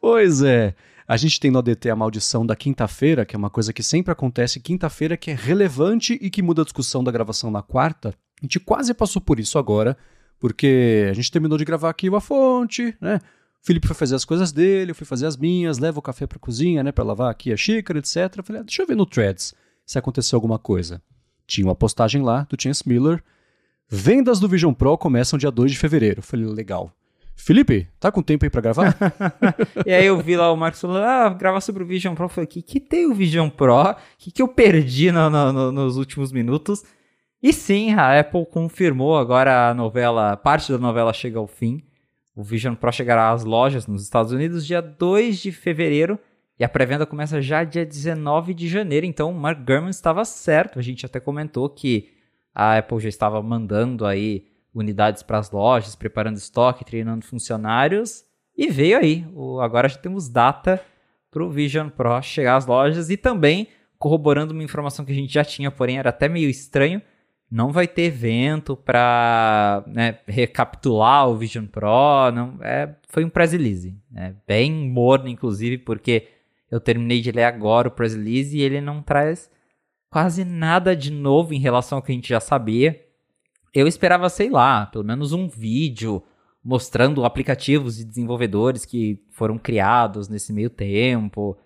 pois 0.00 0.42
é. 0.42 0.74
A 1.06 1.18
gente 1.18 1.38
tem 1.38 1.50
no 1.50 1.58
ADT 1.58 1.90
a 1.90 1.96
maldição 1.96 2.46
da 2.46 2.56
quinta-feira, 2.56 3.26
que 3.26 3.36
é 3.36 3.38
uma 3.38 3.50
coisa 3.50 3.74
que 3.74 3.82
sempre 3.82 4.10
acontece 4.10 4.58
quinta-feira, 4.58 5.18
que 5.18 5.30
é 5.30 5.34
relevante 5.34 6.18
e 6.22 6.30
que 6.30 6.40
muda 6.40 6.62
a 6.62 6.64
discussão 6.64 7.04
da 7.04 7.12
gravação 7.12 7.50
na 7.50 7.60
quarta. 7.60 8.14
A 8.40 8.44
gente 8.44 8.58
quase 8.58 8.94
passou 8.94 9.20
por 9.20 9.38
isso 9.38 9.58
agora, 9.58 9.94
porque 10.38 11.08
a 11.10 11.12
gente 11.12 11.30
terminou 11.30 11.58
de 11.58 11.64
gravar 11.66 11.90
aqui 11.90 12.08
o 12.08 12.16
A 12.16 12.22
Fonte, 12.22 12.96
né? 13.02 13.20
O 13.62 13.66
Felipe 13.66 13.86
foi 13.86 13.96
fazer 13.96 14.14
as 14.14 14.24
coisas 14.24 14.50
dele, 14.50 14.92
eu 14.92 14.94
fui 14.94 15.06
fazer 15.06 15.26
as 15.26 15.36
minhas, 15.36 15.78
leva 15.78 15.98
o 15.98 16.02
café 16.02 16.26
pra 16.26 16.38
cozinha, 16.38 16.82
né, 16.82 16.90
pra 16.90 17.04
lavar 17.04 17.30
aqui 17.30 17.52
a 17.52 17.56
xícara, 17.56 17.98
etc. 17.98 18.16
Eu 18.38 18.44
falei, 18.44 18.62
ah, 18.62 18.64
deixa 18.64 18.80
eu 18.80 18.86
ver 18.86 18.96
no 18.96 19.04
Threads 19.04 19.52
se 19.84 19.98
aconteceu 19.98 20.38
alguma 20.38 20.58
coisa. 20.58 21.02
Tinha 21.50 21.66
uma 21.66 21.74
postagem 21.74 22.22
lá 22.22 22.46
do 22.48 22.56
Chance 22.60 22.88
Miller. 22.88 23.20
Vendas 23.88 24.38
do 24.38 24.48
Vision 24.48 24.72
Pro 24.72 24.96
começam 24.96 25.36
dia 25.36 25.50
2 25.50 25.72
de 25.72 25.78
fevereiro. 25.78 26.22
Falei, 26.22 26.46
legal. 26.46 26.92
Felipe, 27.34 27.88
tá 27.98 28.12
com 28.12 28.22
tempo 28.22 28.44
aí 28.44 28.50
pra 28.50 28.60
gravar? 28.60 28.96
e 29.84 29.92
aí 29.92 30.06
eu 30.06 30.20
vi 30.20 30.36
lá 30.36 30.52
o 30.52 30.56
Marcos 30.56 30.80
falando, 30.80 31.02
ah, 31.02 31.28
gravar 31.30 31.60
sobre 31.60 31.82
o 31.82 31.86
Vision 31.86 32.14
Pro. 32.14 32.26
Eu 32.26 32.28
falei, 32.28 32.46
que, 32.46 32.62
que 32.62 32.78
tem 32.78 33.06
o 33.06 33.14
Vision 33.14 33.48
Pro? 33.48 33.80
O 33.80 33.96
que, 34.16 34.30
que 34.30 34.40
eu 34.40 34.46
perdi 34.46 35.10
no, 35.10 35.28
no, 35.28 35.52
no, 35.52 35.72
nos 35.72 35.96
últimos 35.96 36.30
minutos? 36.30 36.84
E 37.42 37.52
sim, 37.52 37.94
a 37.94 38.20
Apple 38.20 38.46
confirmou 38.46 39.18
agora 39.18 39.70
a 39.70 39.74
novela, 39.74 40.36
parte 40.36 40.70
da 40.70 40.78
novela 40.78 41.12
chega 41.12 41.40
ao 41.40 41.48
fim. 41.48 41.82
O 42.36 42.44
Vision 42.44 42.76
Pro 42.76 42.92
chegará 42.92 43.32
às 43.32 43.42
lojas 43.42 43.88
nos 43.88 44.04
Estados 44.04 44.30
Unidos 44.30 44.64
dia 44.64 44.80
2 44.80 45.40
de 45.40 45.50
fevereiro 45.50 46.16
e 46.60 46.64
a 46.64 46.68
pré-venda 46.68 47.06
começa 47.06 47.40
já 47.40 47.64
dia 47.64 47.86
19 47.86 48.52
de 48.52 48.68
janeiro. 48.68 49.06
Então, 49.06 49.30
o 49.30 49.34
Mark 49.34 49.60
Gurman 49.66 49.88
estava 49.88 50.26
certo. 50.26 50.78
A 50.78 50.82
gente 50.82 51.06
até 51.06 51.18
comentou 51.18 51.70
que 51.70 52.10
a 52.54 52.76
Apple 52.76 53.00
já 53.00 53.08
estava 53.08 53.42
mandando 53.42 54.04
aí 54.04 54.44
unidades 54.74 55.22
para 55.22 55.38
as 55.38 55.50
lojas, 55.50 55.96
preparando 55.96 56.36
estoque, 56.36 56.84
treinando 56.84 57.24
funcionários. 57.24 58.26
E 58.54 58.68
veio 58.68 58.98
aí. 58.98 59.26
O, 59.32 59.58
agora 59.58 59.88
já 59.88 59.96
temos 59.96 60.28
data 60.28 60.78
para 61.30 61.42
o 61.42 61.48
Vision 61.48 61.88
Pro 61.88 62.20
chegar 62.20 62.56
às 62.56 62.66
lojas 62.66 63.08
e 63.08 63.16
também 63.16 63.68
corroborando 63.98 64.52
uma 64.52 64.62
informação 64.62 65.02
que 65.02 65.12
a 65.12 65.14
gente 65.14 65.32
já 65.32 65.42
tinha, 65.42 65.70
porém 65.70 65.98
era 65.98 66.10
até 66.10 66.28
meio 66.28 66.50
estranho 66.50 67.00
não 67.50 67.72
vai 67.72 67.88
ter 67.88 68.02
evento 68.02 68.76
para 68.76 69.82
né, 69.88 70.18
recapitular 70.26 71.28
o 71.28 71.36
Vision 71.36 71.66
Pro, 71.66 72.30
não, 72.32 72.58
é, 72.60 72.94
foi 73.08 73.24
um 73.24 73.28
press 73.28 73.50
release, 73.50 73.92
né, 74.08 74.36
bem 74.46 74.70
morno 74.88 75.26
inclusive, 75.26 75.76
porque 75.78 76.28
eu 76.70 76.80
terminei 76.80 77.20
de 77.20 77.32
ler 77.32 77.44
agora 77.44 77.88
o 77.88 77.90
press 77.90 78.14
release 78.14 78.56
e 78.56 78.62
ele 78.62 78.80
não 78.80 79.02
traz 79.02 79.50
quase 80.08 80.44
nada 80.44 80.94
de 80.94 81.10
novo 81.10 81.54
em 81.54 81.58
relação 81.58 81.98
ao 81.98 82.02
que 82.02 82.12
a 82.12 82.14
gente 82.14 82.28
já 82.28 82.40
sabia. 82.40 83.00
Eu 83.72 83.86
esperava, 83.86 84.28
sei 84.28 84.50
lá, 84.50 84.86
pelo 84.86 85.04
menos 85.04 85.32
um 85.32 85.48
vídeo 85.48 86.22
mostrando 86.62 87.24
aplicativos 87.24 88.00
e 88.00 88.04
desenvolvedores 88.04 88.84
que 88.84 89.22
foram 89.30 89.56
criados 89.56 90.28
nesse 90.28 90.52
meio 90.52 90.68
tempo, 90.68 91.56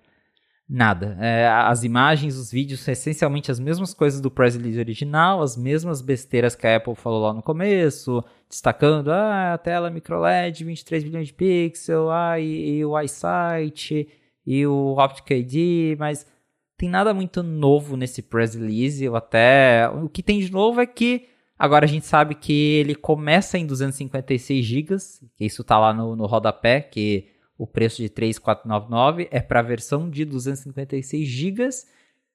Nada. 0.66 1.18
É, 1.20 1.46
as 1.46 1.84
imagens, 1.84 2.38
os 2.38 2.50
vídeos 2.50 2.80
são 2.80 2.92
essencialmente 2.92 3.50
as 3.50 3.60
mesmas 3.60 3.92
coisas 3.92 4.18
do 4.18 4.30
press 4.30 4.56
release 4.56 4.78
original, 4.78 5.42
as 5.42 5.58
mesmas 5.58 6.00
besteiras 6.00 6.54
que 6.56 6.66
a 6.66 6.76
Apple 6.76 6.94
falou 6.94 7.20
lá 7.20 7.34
no 7.34 7.42
começo, 7.42 8.24
destacando 8.48 9.12
ah, 9.12 9.52
a 9.52 9.58
tela 9.58 9.90
microLED, 9.90 10.64
23 10.64 11.04
bilhões 11.04 11.28
de 11.28 11.34
pixels, 11.34 12.08
ah, 12.10 12.40
e, 12.40 12.78
e 12.78 12.84
o 12.84 12.98
iSight, 12.98 14.08
e 14.46 14.66
o 14.66 14.96
Optic 14.98 15.30
ID, 15.30 15.98
mas 15.98 16.26
tem 16.76 16.88
nada 16.88 17.14
muito 17.14 17.42
novo 17.42 17.96
nesse 17.96 18.22
press 18.22 18.54
release. 18.54 19.02
Eu 19.02 19.16
até 19.16 19.88
o 19.88 20.08
que 20.08 20.22
tem 20.22 20.40
de 20.40 20.50
novo 20.50 20.80
é 20.80 20.86
que 20.86 21.28
agora 21.58 21.84
a 21.84 21.88
gente 21.88 22.06
sabe 22.06 22.34
que 22.34 22.52
ele 22.52 22.94
começa 22.94 23.56
em 23.56 23.66
256 23.66 24.64
GB, 24.64 24.96
que 25.36 25.44
isso 25.44 25.64
tá 25.64 25.78
lá 25.78 25.94
no, 25.94 26.14
no 26.16 26.26
rodapé, 26.26 26.80
que 26.80 27.28
o 27.56 27.66
preço 27.66 28.02
de 28.02 28.08
3,499 28.08 29.28
é 29.30 29.40
para 29.40 29.60
a 29.60 29.62
versão 29.62 30.10
de 30.10 30.24
256 30.24 31.26
GB. 31.26 31.68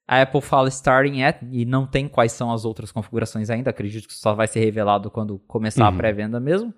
A 0.08 0.22
Apple 0.22 0.40
fala 0.40 0.68
starting 0.68 1.22
at 1.22 1.40
e 1.52 1.64
não 1.64 1.86
tem 1.86 2.08
quais 2.08 2.32
são 2.32 2.50
as 2.50 2.64
outras 2.64 2.90
configurações 2.90 3.50
ainda. 3.50 3.70
Acredito 3.70 4.08
que 4.08 4.14
só 4.14 4.34
vai 4.34 4.48
ser 4.48 4.60
revelado 4.60 5.10
quando 5.10 5.38
começar 5.46 5.88
uhum. 5.88 5.94
a 5.94 5.96
pré-venda 5.96 6.40
mesmo. 6.40 6.74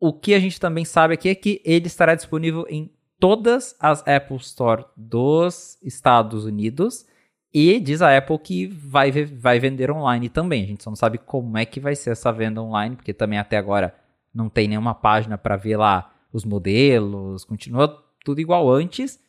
O 0.00 0.12
que 0.12 0.32
a 0.32 0.38
gente 0.38 0.58
também 0.58 0.84
sabe 0.84 1.14
aqui 1.14 1.28
é 1.28 1.34
que 1.34 1.60
ele 1.64 1.86
estará 1.86 2.14
disponível 2.14 2.64
em 2.70 2.90
todas 3.22 3.74
as 3.78 4.02
Apple 4.04 4.38
Store 4.38 4.84
dos 4.96 5.78
Estados 5.80 6.44
Unidos. 6.44 7.06
E 7.54 7.78
diz 7.78 8.02
a 8.02 8.18
Apple 8.18 8.36
que 8.36 8.66
vai, 8.66 9.12
vai 9.12 9.60
vender 9.60 9.92
online 9.92 10.28
também. 10.28 10.64
A 10.64 10.66
gente 10.66 10.82
só 10.82 10.90
não 10.90 10.96
sabe 10.96 11.18
como 11.18 11.56
é 11.56 11.64
que 11.64 11.78
vai 11.78 11.94
ser 11.94 12.10
essa 12.10 12.32
venda 12.32 12.60
online, 12.60 12.96
porque 12.96 13.14
também 13.14 13.38
até 13.38 13.56
agora 13.56 13.94
não 14.34 14.48
tem 14.48 14.66
nenhuma 14.66 14.92
página 14.92 15.38
para 15.38 15.54
ver 15.54 15.76
lá 15.76 16.12
os 16.32 16.44
modelos, 16.44 17.44
continua 17.44 17.96
tudo 18.24 18.40
igual 18.40 18.68
antes. 18.68 19.20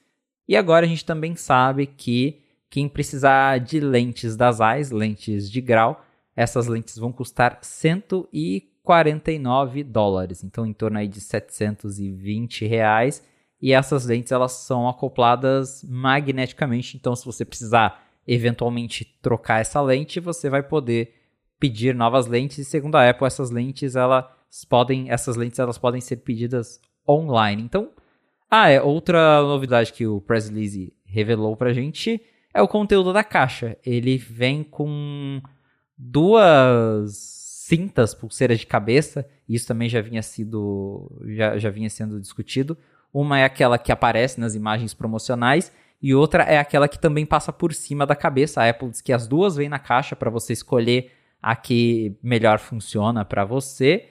E 0.47 0.58
agora 0.58 0.88
a 0.88 0.89
gente 0.89 1.06
também 1.06 1.36
sabe 1.36 1.86
que 1.86 2.41
quem 2.71 2.89
precisar 2.89 3.60
de 3.60 3.79
lentes 3.79 4.36
das 4.36 4.60
eyes, 4.60 4.89
lentes 4.89 5.51
de 5.51 5.62
grau, 5.62 6.03
essas 6.36 6.65
lentes 6.65 6.97
vão 6.97 7.12
custar 7.12 7.60
149 7.62 9.84
dólares, 9.84 10.43
então 10.43 10.65
em 10.65 10.73
torno 10.73 10.97
aí 10.97 11.08
de 11.08 11.21
720 11.21 12.65
reais. 12.65 13.32
E 13.63 13.71
essas 13.71 14.06
lentes 14.06 14.34
elas 14.34 14.52
são 14.52 14.89
acopladas 14.89 15.86
magneticamente, 15.88 16.97
então 16.97 17.15
se 17.15 17.26
você 17.26 17.45
precisar 17.45 18.04
eventualmente 18.28 19.06
trocar 19.21 19.62
essa 19.62 19.82
lente, 19.82 20.19
você 20.19 20.49
vai 20.49 20.62
poder 20.62 21.15
pedir 21.58 21.95
novas 21.95 22.28
lentes. 22.28 22.58
E 22.58 22.65
segundo 22.65 22.95
a 22.95 23.10
Apple, 23.10 23.26
essas 23.26 23.52
lentes 23.52 23.95
elas 23.95 24.26
podem, 24.69 25.10
essas 25.10 25.38
lentes 25.38 25.60
elas 25.60 25.78
podem 25.78 26.02
ser 26.02 26.17
pedidas 26.17 26.78
online. 27.08 27.63
Então, 27.63 27.89
ah, 28.52 28.67
é 28.69 28.82
outra 28.82 29.41
novidade 29.41 29.93
que 29.93 30.06
o 30.06 30.19
press 30.19 30.49
release 30.49 30.91
revelou 31.06 31.56
pra 31.56 31.71
gente 31.71 32.21
é 32.54 32.62
o 32.62 32.67
conteúdo 32.67 33.13
da 33.13 33.23
caixa. 33.23 33.78
Ele 33.86 34.17
vem 34.17 34.62
com 34.62 35.41
duas 35.97 37.13
cintas, 37.65 38.13
pulseiras 38.13 38.60
de 38.60 38.67
cabeça. 38.67 39.26
Isso 39.47 39.65
também 39.65 39.88
já 39.88 40.02
vinha 40.02 40.21
sido 40.21 41.10
já, 41.28 41.58
já 41.58 41.69
vinha 41.69 41.89
sendo 41.89 42.19
discutido. 42.19 42.78
Uma 43.13 43.39
é 43.39 43.43
aquela 43.43 43.78
que 43.78 43.91
aparece 43.91 44.39
nas 44.39 44.56
imagens 44.56 44.93
promocionais 44.93 45.71
e 46.02 46.13
outra 46.15 46.43
é 46.43 46.58
aquela 46.58 46.88
que 46.88 46.99
também 46.99 47.26
passa 47.26 47.54
por 47.54 47.73
cima 47.73 48.06
da 48.06 48.15
cabeça. 48.15 48.62
A 48.62 48.69
Apple 48.69 48.89
diz 48.89 49.02
que 49.02 49.13
as 49.13 49.28
duas 49.28 49.56
vêm 49.56 49.69
na 49.69 49.80
caixa 49.80 50.15
para 50.15 50.30
você 50.30 50.52
escolher 50.52 51.12
a 51.41 51.56
que 51.56 52.17
melhor 52.23 52.60
funciona 52.60 53.23
para 53.23 53.45
você. 53.45 54.10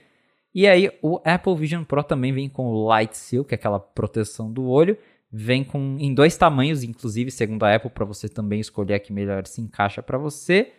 E 0.55 0.67
aí 0.67 0.91
o 1.03 1.21
Apple 1.25 1.57
Vision 1.57 1.83
Pro 1.83 2.05
também 2.05 2.33
vem 2.33 2.49
com 2.49 2.67
o 2.67 2.87
Light 2.87 3.17
Seal, 3.17 3.45
que 3.45 3.55
é 3.55 3.57
aquela 3.57 3.81
proteção 3.81 4.53
do 4.53 4.69
olho, 4.69 4.97
vem 5.31 5.65
com 5.65 5.97
em 5.99 6.15
dois 6.15 6.37
tamanhos, 6.37 6.83
inclusive, 6.83 7.31
segundo 7.31 7.65
a 7.65 7.75
Apple, 7.75 7.91
para 7.91 8.05
você 8.05 8.29
também 8.29 8.61
escolher 8.61 8.95
a 8.95 9.01
que 9.01 9.13
melhor 9.13 9.47
se 9.47 9.61
encaixa 9.63 10.03
para 10.03 10.19
você. 10.19 10.73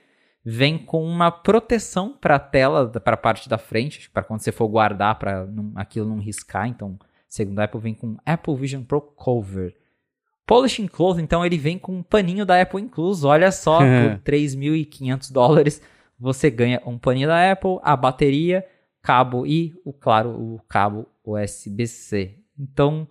Vem 0.46 0.78
com 0.78 1.04
uma 1.04 1.32
proteção 1.32 2.16
para 2.20 2.36
a 2.36 2.40
tela, 2.40 2.88
para 2.88 3.16
a 3.16 3.18
parte 3.18 3.50
da 3.50 3.58
frente, 3.58 4.10
para 4.10 4.24
quando 4.24 4.42
você 4.42 4.52
for 4.52 4.68
guardar, 4.68 5.18
para 5.18 5.48
aquilo 5.76 6.08
não 6.08 6.20
riscar. 6.20 6.68
Então, 6.68 7.00
segundo 7.34 7.58
a 7.58 7.64
Apple, 7.64 7.82
vem 7.82 7.96
com 7.96 8.16
Apple 8.24 8.56
Vision 8.56 8.84
Pro 8.84 9.02
Cover. 9.02 9.76
Polishing 10.46 10.88
Cloth, 10.88 11.18
então, 11.18 11.44
ele 11.44 11.58
vem 11.58 11.80
com 11.80 11.98
um 11.98 12.04
paninho 12.04 12.46
da 12.46 12.62
Apple 12.62 12.80
incluso. 12.80 13.28
Olha 13.28 13.52
só, 13.52 13.80
por 13.82 14.20
3.500 14.24 15.32
dólares 15.32 15.82
você 16.20 16.52
ganha 16.52 16.80
um 16.86 16.98
paninho 16.98 17.28
da 17.28 17.52
Apple, 17.52 17.80
a 17.82 17.98
bateria 17.98 18.64
cabo 19.02 19.48
e, 19.48 19.74
o 19.84 19.92
claro, 19.92 20.30
o 20.30 20.62
cabo 20.70 21.08
USB-C. 21.26 22.38
Então, 22.58 23.08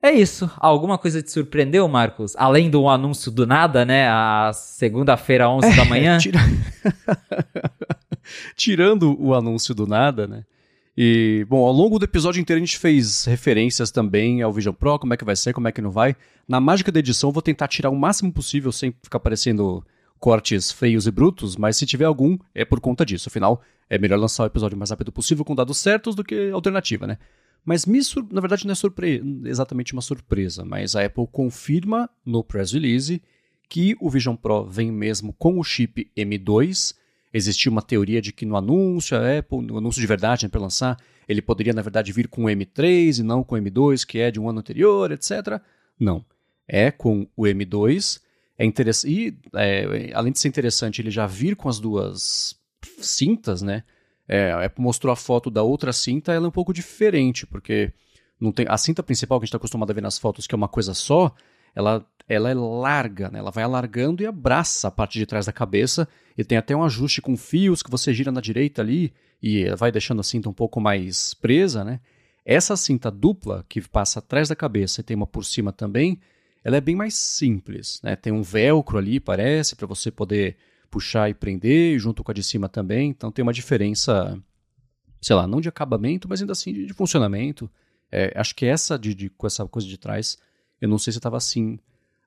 é 0.00 0.12
isso. 0.12 0.48
Alguma 0.56 0.96
coisa 0.96 1.20
te 1.20 1.32
surpreendeu, 1.32 1.88
Marcos? 1.88 2.36
Além 2.36 2.70
do 2.70 2.88
anúncio 2.88 3.32
do 3.32 3.46
nada, 3.46 3.84
né? 3.84 4.08
A 4.08 4.52
segunda-feira, 4.54 5.50
11 5.50 5.66
é, 5.66 5.76
da 5.76 5.84
manhã. 5.90 6.18
Tira... 6.18 6.38
Tirando 8.54 9.20
o 9.20 9.34
anúncio 9.34 9.74
do 9.74 9.88
nada, 9.88 10.28
né? 10.28 10.44
E, 10.96 11.44
bom, 11.48 11.66
ao 11.66 11.72
longo 11.72 11.98
do 11.98 12.04
episódio 12.04 12.40
inteiro 12.40 12.62
a 12.62 12.64
gente 12.64 12.78
fez 12.78 13.24
referências 13.24 13.90
também 13.90 14.42
ao 14.42 14.52
Vision 14.52 14.74
Pro, 14.74 14.98
como 14.98 15.12
é 15.12 15.16
que 15.16 15.24
vai 15.24 15.34
ser, 15.34 15.52
como 15.52 15.66
é 15.66 15.72
que 15.72 15.82
não 15.82 15.90
vai. 15.90 16.14
Na 16.46 16.60
mágica 16.60 16.92
da 16.92 17.00
edição, 17.00 17.30
eu 17.30 17.32
vou 17.34 17.42
tentar 17.42 17.66
tirar 17.66 17.90
o 17.90 17.96
máximo 17.96 18.32
possível 18.32 18.70
sem 18.70 18.94
ficar 19.02 19.18
parecendo 19.18 19.84
cortes 20.20 20.70
feios 20.70 21.06
e 21.06 21.10
brutos, 21.10 21.56
mas 21.56 21.76
se 21.76 21.84
tiver 21.84 22.04
algum, 22.04 22.38
é 22.54 22.64
por 22.64 22.80
conta 22.80 23.04
disso. 23.04 23.28
Afinal, 23.28 23.60
é 23.90 23.98
melhor 23.98 24.18
lançar 24.18 24.44
o 24.44 24.46
episódio 24.46 24.76
o 24.76 24.78
mais 24.78 24.90
rápido 24.90 25.12
possível 25.12 25.44
com 25.44 25.54
dados 25.54 25.78
certos 25.78 26.14
do 26.14 26.24
que 26.24 26.50
alternativa, 26.50 27.06
né? 27.06 27.18
Mas 27.64 27.86
me 27.86 27.98
na 28.30 28.40
verdade 28.40 28.66
não 28.66 28.72
é 28.72 28.74
surpre... 28.74 29.22
exatamente 29.44 29.94
uma 29.94 30.02
surpresa, 30.02 30.64
mas 30.64 30.94
a 30.94 31.04
Apple 31.04 31.26
confirma 31.30 32.08
no 32.24 32.44
press 32.44 32.72
release 32.72 33.22
que 33.68 33.96
o 34.00 34.10
Vision 34.10 34.36
Pro 34.36 34.64
vem 34.64 34.92
mesmo 34.92 35.32
com 35.32 35.58
o 35.58 35.64
chip 35.64 36.10
M2. 36.16 36.94
Existia 37.34 37.70
uma 37.70 37.82
teoria 37.82 38.22
de 38.22 38.32
que 38.32 38.46
no 38.46 38.56
anúncio, 38.56 39.16
a 39.16 39.38
Apple, 39.38 39.60
no 39.60 39.76
anúncio 39.76 40.00
de 40.00 40.06
verdade, 40.06 40.44
né, 40.44 40.48
para 40.48 40.60
lançar, 40.60 40.96
ele 41.28 41.42
poderia, 41.42 41.72
na 41.72 41.82
verdade, 41.82 42.12
vir 42.12 42.28
com 42.28 42.44
o 42.44 42.46
M3 42.46 43.18
e 43.18 43.22
não 43.22 43.42
com 43.42 43.56
o 43.56 43.58
M2, 43.58 44.06
que 44.06 44.18
é 44.20 44.30
de 44.30 44.38
um 44.38 44.48
ano 44.48 44.60
anterior, 44.60 45.10
etc. 45.10 45.60
Não. 45.98 46.24
É 46.66 46.90
com 46.90 47.26
o 47.36 47.42
M2. 47.42 48.20
É 48.56 48.64
interessante. 48.64 49.12
E, 49.12 49.38
é, 49.54 50.12
além 50.14 50.32
de 50.32 50.38
ser 50.38 50.48
interessante, 50.48 51.02
ele 51.02 51.10
já 51.10 51.26
vir 51.26 51.56
com 51.56 51.68
as 51.68 51.80
duas 51.80 52.56
cintas, 52.98 53.62
né? 53.62 53.82
É, 54.28 54.52
a 54.52 54.64
Apple 54.64 54.82
mostrou 54.82 55.12
a 55.12 55.16
foto 55.16 55.50
da 55.50 55.62
outra 55.62 55.92
cinta, 55.92 56.32
ela 56.32 56.46
é 56.46 56.48
um 56.48 56.52
pouco 56.52 56.72
diferente, 56.72 57.46
porque 57.46 57.92
não 58.40 58.52
tem 58.52 58.64
a 58.68 58.78
cinta 58.78 59.02
principal 59.02 59.38
que 59.38 59.44
a 59.44 59.46
gente 59.46 59.50
está 59.50 59.58
acostumado 59.58 59.90
a 59.90 59.94
ver 59.94 60.00
nas 60.00 60.18
fotos, 60.18 60.46
que 60.46 60.54
é 60.54 60.56
uma 60.56 60.68
coisa 60.68 60.94
só, 60.94 61.34
ela, 61.74 62.06
ela 62.28 62.50
é 62.50 62.54
larga, 62.54 63.30
né? 63.30 63.38
ela 63.38 63.50
vai 63.50 63.64
alargando 63.64 64.22
e 64.22 64.26
abraça 64.26 64.88
a 64.88 64.90
parte 64.90 65.18
de 65.18 65.26
trás 65.26 65.46
da 65.46 65.52
cabeça, 65.52 66.08
e 66.36 66.44
tem 66.44 66.58
até 66.58 66.74
um 66.74 66.82
ajuste 66.82 67.20
com 67.20 67.36
fios 67.36 67.82
que 67.82 67.90
você 67.90 68.12
gira 68.12 68.32
na 68.32 68.40
direita 68.40 68.82
ali, 68.82 69.12
e 69.42 69.68
vai 69.76 69.92
deixando 69.92 70.20
a 70.20 70.24
cinta 70.24 70.48
um 70.48 70.52
pouco 70.52 70.80
mais 70.80 71.34
presa, 71.34 71.84
né? 71.84 72.00
Essa 72.44 72.76
cinta 72.76 73.10
dupla, 73.10 73.64
que 73.68 73.80
passa 73.80 74.18
atrás 74.18 74.48
da 74.48 74.56
cabeça 74.56 75.00
e 75.00 75.04
tem 75.04 75.16
uma 75.16 75.26
por 75.26 75.44
cima 75.44 75.72
também, 75.72 76.20
ela 76.62 76.76
é 76.76 76.80
bem 76.80 76.96
mais 76.96 77.14
simples, 77.14 78.00
né? 78.02 78.16
Tem 78.16 78.32
um 78.32 78.42
velcro 78.42 78.98
ali, 78.98 79.20
parece, 79.20 79.76
para 79.76 79.86
você 79.86 80.10
poder 80.10 80.56
puxar 80.90 81.28
e 81.28 81.34
prender, 81.34 81.98
junto 81.98 82.22
com 82.22 82.30
a 82.30 82.34
de 82.34 82.42
cima 82.42 82.68
também, 82.68 83.10
então 83.10 83.30
tem 83.30 83.42
uma 83.42 83.52
diferença, 83.52 84.38
sei 85.20 85.34
lá, 85.34 85.46
não 85.46 85.60
de 85.60 85.68
acabamento, 85.68 86.28
mas 86.28 86.40
ainda 86.40 86.52
assim 86.52 86.72
de, 86.72 86.94
funcionamento. 86.94 87.70
É, 88.10 88.32
acho 88.36 88.54
que 88.54 88.64
essa 88.64 88.98
de, 88.98 89.14
de, 89.14 89.28
com 89.28 89.46
essa 89.46 89.66
coisa 89.66 89.88
de 89.88 89.98
trás, 89.98 90.38
eu 90.84 90.88
não 90.88 90.98
sei 90.98 91.12
se 91.14 91.18
estava 91.18 91.38
assim 91.38 91.78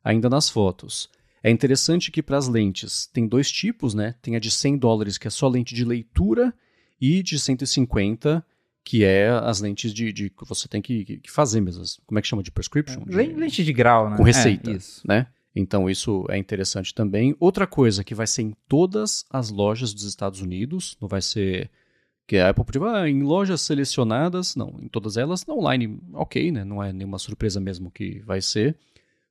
ainda 0.04 0.28
nas 0.28 0.50
fotos. 0.50 1.10
É 1.44 1.52
interessante 1.52 2.10
que 2.10 2.24
para 2.24 2.38
as 2.38 2.48
lentes 2.48 3.06
tem 3.06 3.28
dois 3.28 3.52
tipos, 3.52 3.94
né? 3.94 4.16
Tem 4.20 4.36
a 4.36 4.40
de 4.40 4.50
100 4.50 4.80
dólares, 4.80 5.18
que 5.20 5.28
é 5.28 5.30
só 5.30 5.48
lente 5.48 5.76
de 5.76 5.86
leitura, 5.86 6.52
e 7.00 7.22
de 7.22 7.38
150, 7.38 8.44
que 8.84 9.04
é 9.04 9.30
as 9.30 9.62
lentes 9.62 9.94
de, 9.94 10.12
de 10.12 10.32
que 10.32 10.44
você 10.44 10.68
tem 10.68 10.82
que, 10.82 11.20
que, 11.20 11.30
fazer 11.30 11.62
mesmo. 11.62 11.84
Como 12.08 12.18
é 12.18 12.22
que 12.22 12.28
chama? 12.28 12.42
De 12.42 12.50
prescription? 12.50 13.04
De, 13.04 13.16
lente 13.16 13.64
de 13.64 13.72
grau, 13.72 14.10
né? 14.10 14.18
Com 14.18 14.24
receita, 14.24 14.72
é, 14.72 14.78
né? 15.06 15.28
Então 15.56 15.88
isso 15.88 16.26
é 16.28 16.38
interessante 16.38 16.96
também. 16.96 17.36
Outra 17.40 17.68
coisa 17.68 18.04
que 18.04 18.16
vai 18.16 18.26
ser 18.26 18.42
em 18.42 18.56
todas 18.68 19.24
as 19.30 19.52
lojas 19.52 19.94
dos 19.94 20.04
Estados 20.04 20.42
Unidos, 20.42 20.98
não 21.00 21.08
vai 21.08 21.22
ser 21.22 21.70
que 22.28 22.38
a 22.38 22.50
Apple 22.50 22.66
podia, 22.66 22.82
ah, 22.92 23.10
em 23.10 23.24
lojas 23.24 23.62
selecionadas, 23.62 24.54
não, 24.56 24.78
em 24.82 24.90
todas 24.90 25.16
elas, 25.16 25.46
na 25.46 25.54
online, 25.54 25.98
ok, 26.14 26.52
né? 26.52 26.66
Não 26.66 26.84
é 26.84 26.92
nenhuma 26.92 27.18
surpresa 27.18 27.58
mesmo 27.62 27.90
que 27.90 28.20
vai 28.20 28.42
ser. 28.42 28.78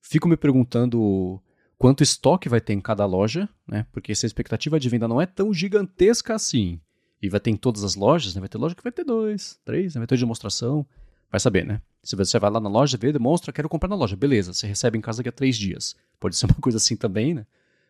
Fico 0.01 0.27
me 0.27 0.37
perguntando 0.37 1.39
quanto 1.77 2.03
estoque 2.03 2.49
vai 2.49 2.61
ter 2.61 2.73
em 2.73 2.81
cada 2.81 3.05
loja, 3.05 3.47
né? 3.69 3.87
Porque 3.93 4.15
se 4.15 4.25
a 4.25 4.29
expectativa 4.29 4.81
de 4.81 4.89
venda 4.89 5.07
não 5.07 5.21
é 5.21 5.27
tão 5.27 5.53
gigantesca 5.53 6.35
assim, 6.35 6.81
e 7.21 7.29
vai 7.29 7.39
ter 7.39 7.51
em 7.51 7.57
todas 7.57 7.85
as 7.85 7.95
lojas, 7.97 8.35
né? 8.35 8.41
Vai 8.41 8.49
ter 8.49 8.57
loja 8.57 8.75
que 8.75 8.83
vai 8.83 8.93
ter 8.93 9.05
dois, 9.05 9.61
três, 9.63 9.95
né? 9.95 10.01
vai 10.01 10.07
ter 10.07 10.17
demonstração. 10.17 10.87
Vai 11.31 11.39
saber, 11.41 11.67
né? 11.67 11.83
Se 12.03 12.17
você 12.17 12.39
vai 12.39 12.51
lá 12.51 12.61
na 12.61 12.69
loja, 12.69 12.97
vê, 12.97 13.13
demonstra, 13.13 13.53
quero 13.53 13.69
comprar 13.69 13.89
na 13.89 13.97
loja. 13.97 14.17
Beleza, 14.17 14.55
você 14.55 14.67
recebe 14.67 14.97
em 14.97 15.03
casa 15.03 15.19
daqui 15.19 15.29
a 15.29 15.33
três 15.33 15.57
dias. 15.57 15.97
Pode 16.19 16.37
ser 16.37 16.47
uma 16.47 16.55
coisa 16.63 16.79
assim 16.79 16.97
também, 16.97 17.35
né? 17.35 17.47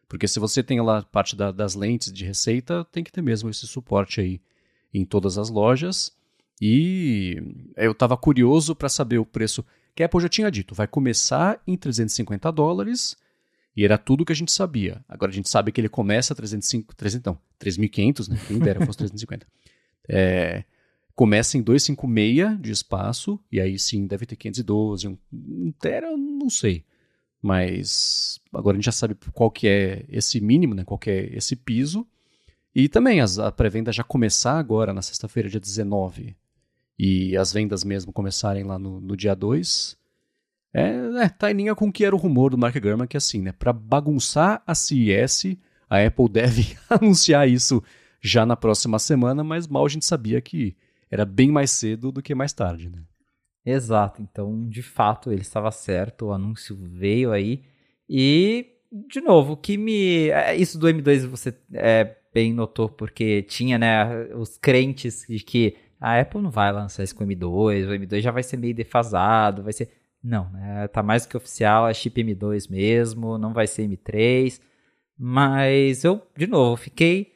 Porque 0.08 0.26
se 0.26 0.40
você 0.40 0.62
tem 0.62 0.80
lá 0.80 1.02
parte 1.02 1.36
da, 1.36 1.52
das 1.52 1.74
lentes 1.74 2.12
de 2.12 2.24
receita, 2.24 2.84
tem 2.90 3.04
que 3.04 3.12
ter 3.12 3.22
mesmo 3.22 3.50
esse 3.50 3.66
suporte 3.68 4.20
aí 4.20 4.40
em 4.98 5.04
todas 5.04 5.38
as 5.38 5.50
lojas. 5.50 6.12
E 6.60 7.42
eu 7.76 7.92
estava 7.92 8.16
curioso 8.16 8.74
para 8.74 8.88
saber 8.88 9.18
o 9.18 9.26
preço 9.26 9.64
que 9.94 10.02
a 10.02 10.06
Apple 10.06 10.20
já 10.20 10.28
tinha 10.28 10.50
dito. 10.50 10.74
Vai 10.74 10.86
começar 10.86 11.60
em 11.66 11.76
350 11.76 12.50
dólares 12.50 13.16
e 13.76 13.84
era 13.84 13.98
tudo 13.98 14.24
que 14.24 14.32
a 14.32 14.36
gente 14.36 14.50
sabia. 14.50 15.04
Agora 15.08 15.30
a 15.30 15.34
gente 15.34 15.50
sabe 15.50 15.70
que 15.70 15.80
ele 15.80 15.88
começa 15.88 16.32
a 16.32 16.36
305, 16.36 16.96
300, 16.96 17.26
não, 17.26 17.38
3.500, 17.60 18.28
né? 18.28 18.40
Quem 18.48 18.58
dera 18.58 18.84
fosse 18.84 18.98
350. 18.98 19.46
É, 20.08 20.62
começa 21.16 21.58
em 21.58 21.62
256 21.62 22.62
de 22.62 22.70
espaço, 22.70 23.40
e 23.50 23.60
aí 23.60 23.76
sim 23.76 24.06
deve 24.06 24.24
ter 24.24 24.36
512, 24.36 25.08
um, 25.08 25.18
um 25.32 25.72
tera, 25.72 26.16
não 26.16 26.48
sei. 26.48 26.84
Mas 27.42 28.40
agora 28.54 28.76
a 28.76 28.78
gente 28.78 28.84
já 28.84 28.92
sabe 28.92 29.16
qual 29.32 29.50
que 29.50 29.66
é 29.66 30.04
esse 30.08 30.40
mínimo, 30.40 30.76
né? 30.76 30.84
Qual 30.84 30.96
que 30.96 31.10
é 31.10 31.36
esse 31.36 31.56
piso. 31.56 32.06
E 32.78 32.90
também 32.90 33.22
as, 33.22 33.38
a 33.38 33.50
pré-venda 33.50 33.90
já 33.90 34.04
começar 34.04 34.58
agora 34.58 34.92
na 34.92 35.00
sexta-feira, 35.00 35.48
dia 35.48 35.58
19, 35.58 36.36
e 36.98 37.34
as 37.34 37.50
vendas 37.50 37.82
mesmo 37.82 38.12
começarem 38.12 38.64
lá 38.64 38.78
no, 38.78 39.00
no 39.00 39.16
dia 39.16 39.34
2, 39.34 39.96
é, 40.74 40.90
é, 41.22 41.28
tá 41.30 41.50
em 41.50 41.54
linha 41.54 41.74
com 41.74 41.88
o 41.88 41.92
que 41.92 42.04
era 42.04 42.14
o 42.14 42.18
rumor 42.18 42.50
do 42.50 42.58
Mark 42.58 42.76
Gurman, 42.78 43.06
que 43.06 43.16
é 43.16 43.18
assim, 43.18 43.40
né? 43.40 43.50
Para 43.50 43.72
bagunçar 43.72 44.62
a 44.66 44.74
CES, 44.74 45.56
a 45.88 46.04
Apple 46.04 46.28
deve 46.28 46.76
anunciar 46.90 47.48
isso 47.48 47.82
já 48.20 48.44
na 48.44 48.54
próxima 48.54 48.98
semana, 48.98 49.42
mas 49.42 49.66
mal 49.66 49.86
a 49.86 49.88
gente 49.88 50.04
sabia 50.04 50.38
que 50.42 50.76
era 51.10 51.24
bem 51.24 51.50
mais 51.50 51.70
cedo 51.70 52.12
do 52.12 52.22
que 52.22 52.34
mais 52.34 52.52
tarde, 52.52 52.90
né? 52.90 52.98
Exato, 53.64 54.20
então 54.20 54.68
de 54.68 54.82
fato 54.82 55.32
ele 55.32 55.40
estava 55.40 55.70
certo, 55.70 56.26
o 56.26 56.32
anúncio 56.32 56.76
veio 56.78 57.32
aí. 57.32 57.62
E, 58.06 58.66
de 59.08 59.22
novo, 59.22 59.54
o 59.54 59.56
que 59.56 59.78
me. 59.78 60.28
É, 60.28 60.54
isso 60.54 60.78
do 60.78 60.86
M2 60.86 61.26
você 61.26 61.54
é, 61.72 62.16
bem 62.36 62.52
notou, 62.52 62.86
porque 62.86 63.42
tinha 63.44 63.78
né, 63.78 64.26
os 64.34 64.58
crentes 64.58 65.24
de 65.26 65.38
que 65.38 65.74
a 65.98 66.20
Apple 66.20 66.42
não 66.42 66.50
vai 66.50 66.70
lançar 66.70 67.02
esse 67.02 67.14
com 67.14 67.24
o 67.24 67.26
M2, 67.26 67.88
o 67.88 67.92
M2 67.92 68.20
já 68.20 68.30
vai 68.30 68.42
ser 68.42 68.58
meio 68.58 68.74
defasado, 68.74 69.62
vai 69.62 69.72
ser. 69.72 69.90
Não, 70.22 70.50
né? 70.50 70.86
Tá 70.88 71.02
mais 71.02 71.24
do 71.24 71.30
que 71.30 71.36
oficial, 71.38 71.88
é 71.88 71.94
chip 71.94 72.22
M2 72.22 72.70
mesmo, 72.70 73.38
não 73.38 73.54
vai 73.54 73.66
ser 73.66 73.88
M3. 73.88 74.60
Mas 75.16 76.04
eu, 76.04 76.20
de 76.36 76.46
novo, 76.46 76.76
fiquei 76.76 77.32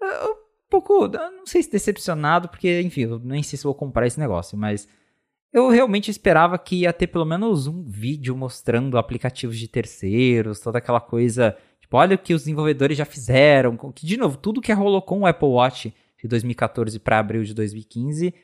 uh, 0.00 0.30
um 0.30 0.70
pouco, 0.70 1.08
não 1.08 1.44
sei 1.44 1.62
se 1.62 1.70
decepcionado, 1.70 2.48
porque, 2.48 2.80
enfim, 2.80 3.06
nem 3.22 3.42
sei 3.42 3.58
se 3.58 3.64
vou 3.64 3.74
comprar 3.74 4.06
esse 4.06 4.18
negócio, 4.18 4.56
mas 4.56 4.88
eu 5.52 5.68
realmente 5.68 6.10
esperava 6.10 6.56
que 6.58 6.76
ia 6.76 6.92
ter 6.92 7.08
pelo 7.08 7.26
menos 7.26 7.66
um 7.66 7.84
vídeo 7.84 8.34
mostrando 8.34 8.96
aplicativos 8.96 9.58
de 9.58 9.68
terceiros, 9.68 10.60
toda 10.60 10.78
aquela 10.78 11.00
coisa. 11.02 11.54
Tipo, 11.88 11.96
olha 11.96 12.16
o 12.16 12.18
que 12.18 12.34
os 12.34 12.42
desenvolvedores 12.42 12.98
já 12.98 13.06
fizeram. 13.06 13.74
Que, 13.94 14.04
de 14.04 14.18
novo, 14.18 14.36
tudo 14.36 14.60
que 14.60 14.70
rolou 14.74 15.00
com 15.00 15.20
o 15.20 15.26
Apple 15.26 15.48
Watch 15.48 15.94
de 16.20 16.28
2014 16.28 16.98
para 16.98 17.18
abril 17.18 17.42
de 17.42 17.54
2015 17.54 18.34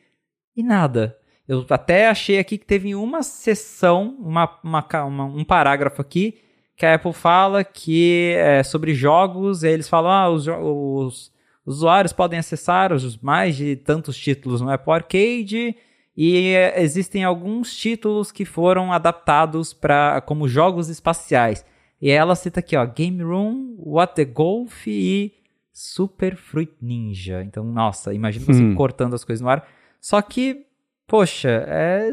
e 0.57 0.63
nada. 0.63 1.15
Eu 1.47 1.67
até 1.69 2.09
achei 2.09 2.39
aqui 2.39 2.57
que 2.57 2.65
teve 2.65 2.95
uma 2.95 3.23
sessão, 3.23 4.17
uma, 4.19 4.59
uma, 4.65 4.87
uma, 5.05 5.25
um 5.25 5.45
parágrafo 5.45 6.01
aqui, 6.01 6.39
que 6.75 6.87
a 6.87 6.95
Apple 6.95 7.13
fala 7.13 7.63
que 7.63 8.33
é 8.39 8.63
sobre 8.63 8.95
jogos, 8.95 9.63
eles 9.63 9.91
falam, 9.91 10.11
ah, 10.11 10.31
os, 10.31 10.49
os 10.49 11.33
usuários 11.67 12.15
podem 12.15 12.39
acessar 12.39 12.95
os 12.95 13.19
mais 13.19 13.57
de 13.57 13.77
tantos 13.77 14.17
títulos 14.17 14.63
no 14.63 14.71
Apple 14.71 14.91
Arcade, 14.91 15.77
e 16.17 16.47
é, 16.55 16.81
existem 16.83 17.25
alguns 17.25 17.77
títulos 17.77 18.33
que 18.33 18.47
foram 18.47 18.91
adaptados 18.91 19.75
para 19.75 20.23
como 20.23 20.49
jogos 20.49 20.89
espaciais. 20.89 21.63
E 22.05 22.11
ela 22.11 22.37
cita 22.37 22.61
aqui, 22.61 22.77
ó, 22.77 22.85
Game 22.85 23.23
Room, 23.23 23.77
What 23.79 24.15
the 24.15 24.27
Golf 24.27 24.87
e 24.87 25.33
Super 25.73 26.37
Fruit 26.37 26.73
Ninja. 26.83 27.43
Então, 27.43 27.65
nossa, 27.65 28.13
imagina 28.13 28.45
você 28.45 28.63
hum. 28.63 28.75
cortando 28.75 29.15
as 29.15 29.25
coisas 29.25 29.41
no 29.41 29.49
ar. 29.49 29.67
Só 30.01 30.21
que 30.21 30.67
Poxa, 31.07 31.65
é. 31.69 32.11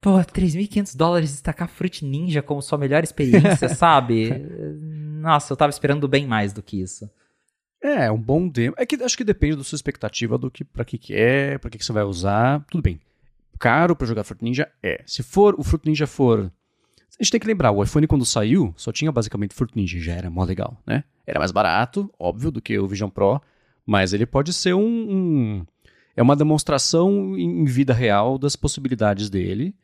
Pô, 0.00 0.18
3.500 0.18 0.96
dólares 0.96 1.30
destacar 1.30 1.68
Fruit 1.68 2.04
Ninja 2.04 2.42
como 2.42 2.62
sua 2.62 2.78
melhor 2.78 3.04
experiência, 3.04 3.68
sabe? 3.74 4.30
Nossa, 5.20 5.52
eu 5.52 5.56
tava 5.56 5.70
esperando 5.70 6.08
bem 6.08 6.26
mais 6.26 6.52
do 6.52 6.62
que 6.62 6.80
isso. 6.80 7.08
É, 7.80 8.10
um 8.10 8.18
bom 8.18 8.48
demo. 8.48 8.74
É 8.76 8.86
que 8.86 8.96
acho 8.96 9.16
que 9.16 9.24
depende 9.24 9.56
da 9.56 9.64
sua 9.64 9.76
expectativa 9.76 10.38
do 10.38 10.50
que 10.50 10.64
para 10.64 10.84
que, 10.84 10.98
que 10.98 11.14
é, 11.14 11.58
para 11.58 11.70
que, 11.70 11.78
que 11.78 11.84
você 11.84 11.92
vai 11.92 12.04
usar. 12.04 12.64
Tudo 12.70 12.82
bem. 12.82 13.00
Caro 13.58 13.94
para 13.94 14.06
jogar 14.06 14.24
Fruit 14.24 14.42
Ninja 14.42 14.68
é. 14.82 15.02
Se 15.06 15.22
for 15.22 15.54
o 15.58 15.62
Fruit 15.62 15.86
Ninja 15.86 16.06
for 16.06 16.50
a 17.18 17.22
gente 17.22 17.30
tem 17.30 17.40
que 17.40 17.46
lembrar, 17.46 17.70
o 17.70 17.82
iPhone 17.82 18.06
quando 18.06 18.24
saiu, 18.24 18.72
só 18.76 18.90
tinha 18.90 19.12
basicamente 19.12 19.54
Fruit 19.54 19.76
Ninja, 19.76 19.98
já 20.00 20.12
era 20.12 20.30
mó 20.30 20.44
legal, 20.44 20.80
né? 20.86 21.04
Era 21.26 21.38
mais 21.38 21.52
barato, 21.52 22.12
óbvio, 22.18 22.50
do 22.50 22.60
que 22.60 22.78
o 22.78 22.86
Vision 22.86 23.10
Pro, 23.10 23.40
mas 23.86 24.12
ele 24.12 24.26
pode 24.26 24.52
ser 24.52 24.74
um, 24.74 24.80
um 24.80 25.66
é 26.16 26.22
uma 26.22 26.36
demonstração 26.36 27.36
em 27.36 27.64
vida 27.64 27.92
real 27.92 28.38
das 28.38 28.56
possibilidades 28.56 29.30
dele. 29.30 29.74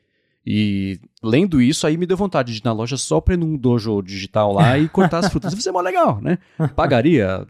E 0.46 0.98
lendo 1.22 1.60
isso, 1.60 1.86
aí 1.86 1.96
me 1.96 2.06
deu 2.06 2.16
vontade 2.16 2.52
de 2.52 2.60
ir 2.60 2.64
na 2.64 2.72
loja 2.72 2.96
só 2.96 3.20
pra 3.20 3.34
ir 3.34 3.36
num 3.36 3.56
dojo 3.56 4.00
digital 4.02 4.52
lá 4.52 4.78
e 4.78 4.88
cortar 4.88 5.18
as 5.18 5.28
frutas. 5.32 5.52
Vai 5.52 5.62
ser 5.62 5.72
mó 5.72 5.80
legal, 5.80 6.20
né? 6.20 6.38
Pagaria 6.74 7.46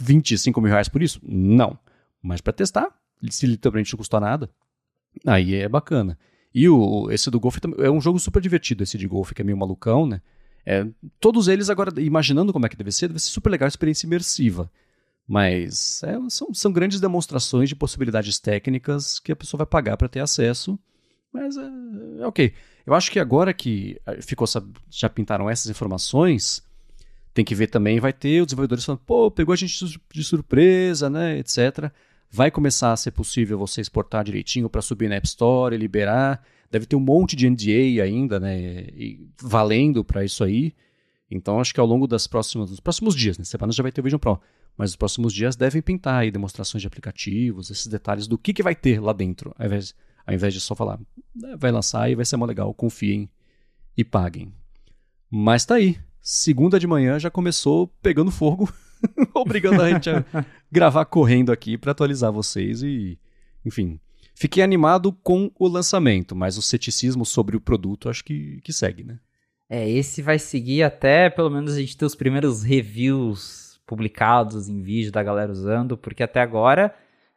25 0.00 0.60
mil 0.60 0.70
reais 0.70 0.88
por 0.88 1.02
isso? 1.02 1.20
Não. 1.22 1.78
Mas 2.22 2.40
para 2.40 2.52
testar, 2.52 2.88
se 3.28 3.46
literalmente 3.46 3.92
não 3.92 3.98
custou 3.98 4.20
nada, 4.20 4.50
aí 5.26 5.54
é 5.54 5.68
bacana. 5.68 6.18
E 6.54 6.68
o, 6.68 7.10
esse 7.10 7.30
do 7.30 7.40
golfe 7.40 7.60
é 7.78 7.90
um 7.90 8.00
jogo 8.00 8.18
super 8.18 8.40
divertido, 8.40 8.82
esse 8.82 8.98
de 8.98 9.08
golfe, 9.08 9.34
que 9.34 9.42
é 9.42 9.44
meio 9.44 9.56
malucão, 9.56 10.06
né? 10.06 10.20
É, 10.64 10.86
todos 11.18 11.48
eles 11.48 11.70
agora, 11.70 12.00
imaginando 12.00 12.52
como 12.52 12.66
é 12.66 12.68
que 12.68 12.76
deve 12.76 12.92
ser, 12.92 13.08
deve 13.08 13.20
ser 13.20 13.30
super 13.30 13.50
legal, 13.50 13.66
experiência 13.66 14.06
imersiva. 14.06 14.70
Mas 15.26 16.02
é, 16.02 16.18
são, 16.28 16.52
são 16.52 16.72
grandes 16.72 17.00
demonstrações 17.00 17.68
de 17.68 17.76
possibilidades 17.76 18.38
técnicas 18.38 19.18
que 19.18 19.32
a 19.32 19.36
pessoa 19.36 19.58
vai 19.58 19.66
pagar 19.66 19.96
para 19.96 20.08
ter 20.08 20.20
acesso. 20.20 20.78
Mas 21.32 21.56
é, 21.56 21.70
é, 22.18 22.26
ok. 22.26 22.52
Eu 22.84 22.94
acho 22.94 23.10
que 23.10 23.18
agora 23.18 23.54
que 23.54 24.00
eh, 24.04 24.20
ficou 24.20 24.46
já 24.90 25.08
pintaram 25.08 25.48
essas 25.48 25.70
informações, 25.70 26.62
tem 27.32 27.44
que 27.44 27.54
ver 27.54 27.68
também, 27.68 28.00
vai 28.00 28.12
ter 28.12 28.40
os 28.40 28.46
desenvolvedores 28.46 28.84
falando, 28.84 29.00
pô, 29.06 29.30
pegou 29.30 29.52
a 29.52 29.56
gente 29.56 30.00
de 30.12 30.24
surpresa, 30.24 31.08
né, 31.08 31.38
etc. 31.38 31.92
Vai 32.34 32.50
começar 32.50 32.92
a 32.92 32.96
ser 32.96 33.10
possível 33.10 33.58
você 33.58 33.82
exportar 33.82 34.24
direitinho 34.24 34.70
para 34.70 34.80
subir 34.80 35.06
na 35.06 35.16
App 35.16 35.26
Store 35.26 35.76
liberar. 35.76 36.42
Deve 36.70 36.86
ter 36.86 36.96
um 36.96 37.00
monte 37.00 37.36
de 37.36 37.50
NDA 37.50 38.02
ainda, 38.02 38.40
né, 38.40 38.86
e 38.94 39.28
valendo 39.38 40.02
para 40.02 40.24
isso 40.24 40.42
aí. 40.42 40.74
Então 41.30 41.60
acho 41.60 41.74
que 41.74 41.80
ao 41.80 41.86
longo 41.86 42.06
das 42.06 42.26
próximas, 42.26 42.70
dos 42.70 42.80
próximos 42.80 43.14
dias, 43.14 43.36
né, 43.36 43.44
semana 43.44 43.70
já 43.70 43.82
vai 43.82 43.92
ter 43.92 44.00
o 44.00 44.04
Vision 44.04 44.18
Pro, 44.18 44.40
mas 44.78 44.90
os 44.90 44.96
próximos 44.96 45.34
dias 45.34 45.56
devem 45.56 45.82
pintar 45.82 46.22
aí 46.22 46.30
demonstrações 46.30 46.80
de 46.80 46.86
aplicativos, 46.86 47.70
esses 47.70 47.86
detalhes 47.86 48.26
do 48.26 48.38
que, 48.38 48.54
que 48.54 48.62
vai 48.62 48.74
ter 48.74 48.98
lá 48.98 49.12
dentro, 49.12 49.54
ao 49.58 49.66
invés, 49.66 49.94
ao 50.26 50.34
invés 50.34 50.54
de 50.54 50.60
só 50.60 50.74
falar, 50.74 50.98
ah, 51.44 51.56
vai 51.58 51.70
lançar 51.70 52.10
e 52.10 52.14
vai 52.14 52.24
ser 52.24 52.38
mó 52.38 52.46
legal, 52.46 52.72
confiem 52.72 53.28
e 53.94 54.02
paguem. 54.02 54.52
Mas 55.30 55.66
tá 55.66 55.74
aí, 55.74 55.98
segunda 56.20 56.80
de 56.80 56.86
manhã 56.86 57.18
já 57.18 57.30
começou 57.30 57.88
pegando 58.02 58.30
fogo, 58.30 58.72
obrigando 59.34 59.82
a 59.82 59.90
gente 59.90 60.10
a 60.10 60.24
gravar 60.70 61.04
correndo 61.04 61.52
aqui 61.52 61.76
para 61.76 61.92
atualizar 61.92 62.32
vocês 62.32 62.82
e, 62.82 63.18
enfim, 63.64 63.98
fiquei 64.34 64.62
animado 64.62 65.12
com 65.12 65.50
o 65.58 65.68
lançamento, 65.68 66.34
mas 66.34 66.56
o 66.56 66.62
ceticismo 66.62 67.24
sobre 67.24 67.56
o 67.56 67.60
produto 67.60 68.08
acho 68.08 68.24
que, 68.24 68.60
que 68.62 68.72
segue, 68.72 69.04
né? 69.04 69.18
É, 69.68 69.88
esse 69.88 70.20
vai 70.20 70.38
seguir 70.38 70.82
até 70.82 71.30
pelo 71.30 71.50
menos 71.50 71.74
a 71.74 71.80
gente 71.80 71.96
ter 71.96 72.04
os 72.04 72.14
primeiros 72.14 72.62
reviews 72.62 73.80
publicados 73.86 74.68
em 74.68 74.82
vídeo 74.82 75.10
da 75.10 75.22
galera 75.22 75.50
usando, 75.50 75.96
porque 75.96 76.22
até 76.22 76.40
agora 76.40 76.94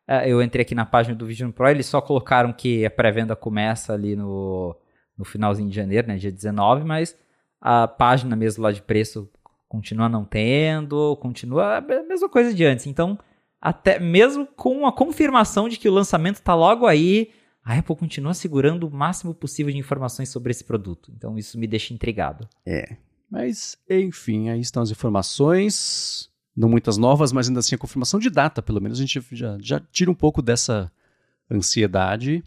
é, 0.08 0.30
eu 0.30 0.42
entrei 0.42 0.62
aqui 0.62 0.76
na 0.76 0.86
página 0.86 1.16
do 1.16 1.26
Vision 1.26 1.52
Pro, 1.52 1.70
eles 1.70 1.86
só 1.86 2.02
colocaram 2.02 2.54
que 2.54 2.86
a 2.86 2.92
pré-venda 2.92 3.36
começa 3.36 3.94
ali 3.94 4.16
no, 4.16 4.76
no 5.18 5.26
finalzinho 5.26 5.70
de 5.70 5.76
janeiro, 5.76 6.08
né, 6.08 6.18
dia 6.18 6.32
19, 6.32 6.84
mas 6.84 7.18
a 7.60 7.88
página 7.88 8.36
mesmo 8.36 8.64
lá 8.64 8.72
de 8.72 8.82
preço 8.82 9.30
continua 9.76 10.10
não 10.10 10.24
tendo, 10.24 11.16
continua 11.18 11.78
a 11.78 11.82
mesma 11.82 12.30
coisa 12.30 12.54
de 12.54 12.66
antes. 12.66 12.88
Então, 12.88 13.18
até 13.60 14.00
mesmo 14.00 14.46
com 14.46 14.86
a 14.86 14.94
confirmação 14.94 15.68
de 15.68 15.78
que 15.78 15.90
o 15.90 15.94
lançamento 15.94 16.36
está 16.36 16.54
logo 16.54 16.86
aí, 16.86 17.32
a 17.64 17.78
Apple 17.78 17.96
continua 17.96 18.34
segurando 18.34 18.88
o 18.88 18.92
máximo 18.92 19.34
possível 19.34 19.72
de 19.74 19.80
informações 19.80 20.30
sobre 20.30 20.52
esse 20.52 20.64
produto. 20.64 21.12
Então 21.16 21.38
isso 21.38 21.60
me 21.60 21.68
deixa 21.68 21.94
intrigado. 21.94 22.48
É. 22.66 22.98
Mas, 23.30 23.76
enfim, 23.90 24.50
aí 24.50 24.60
estão 24.60 24.84
as 24.84 24.92
informações. 24.92 26.30
Não 26.56 26.70
muitas 26.70 26.96
novas, 26.96 27.34
mas 27.34 27.48
ainda 27.48 27.60
assim 27.60 27.76
a 27.76 27.78
confirmação 27.78 28.20
de 28.20 28.30
data, 28.30 28.62
pelo 28.62 28.80
menos 28.80 29.00
a 29.00 29.02
gente 29.02 29.20
já, 29.32 29.58
já 29.60 29.80
tira 29.92 30.10
um 30.10 30.16
pouco 30.16 30.42
dessa 30.42 30.92
ansiedade. 31.52 32.44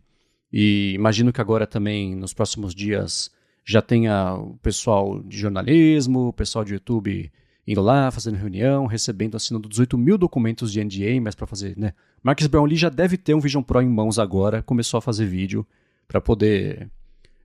E 0.52 0.92
imagino 0.94 1.32
que 1.32 1.40
agora 1.40 1.66
também, 1.66 2.14
nos 2.14 2.32
próximos 2.32 2.74
dias, 2.74 3.30
já 3.68 3.82
tenha 3.82 4.34
o 4.34 4.56
pessoal 4.62 5.22
de 5.22 5.36
jornalismo, 5.36 6.28
o 6.28 6.32
pessoal 6.32 6.64
de 6.64 6.72
YouTube 6.72 7.30
indo 7.66 7.82
lá, 7.82 8.10
fazendo 8.10 8.36
reunião, 8.36 8.86
recebendo, 8.86 9.36
assinando 9.36 9.68
18 9.68 9.98
mil 9.98 10.16
documentos 10.16 10.72
de 10.72 10.82
NDA, 10.82 11.20
mas 11.20 11.34
para 11.34 11.46
fazer, 11.46 11.76
né? 11.76 11.92
Marcus 12.22 12.46
Brownlee 12.46 12.78
já 12.78 12.88
deve 12.88 13.18
ter 13.18 13.34
um 13.34 13.40
Vision 13.40 13.62
Pro 13.62 13.82
em 13.82 13.88
mãos 13.88 14.18
agora, 14.18 14.62
começou 14.62 14.96
a 14.96 15.02
fazer 15.02 15.26
vídeo 15.26 15.66
para 16.06 16.18
poder 16.18 16.90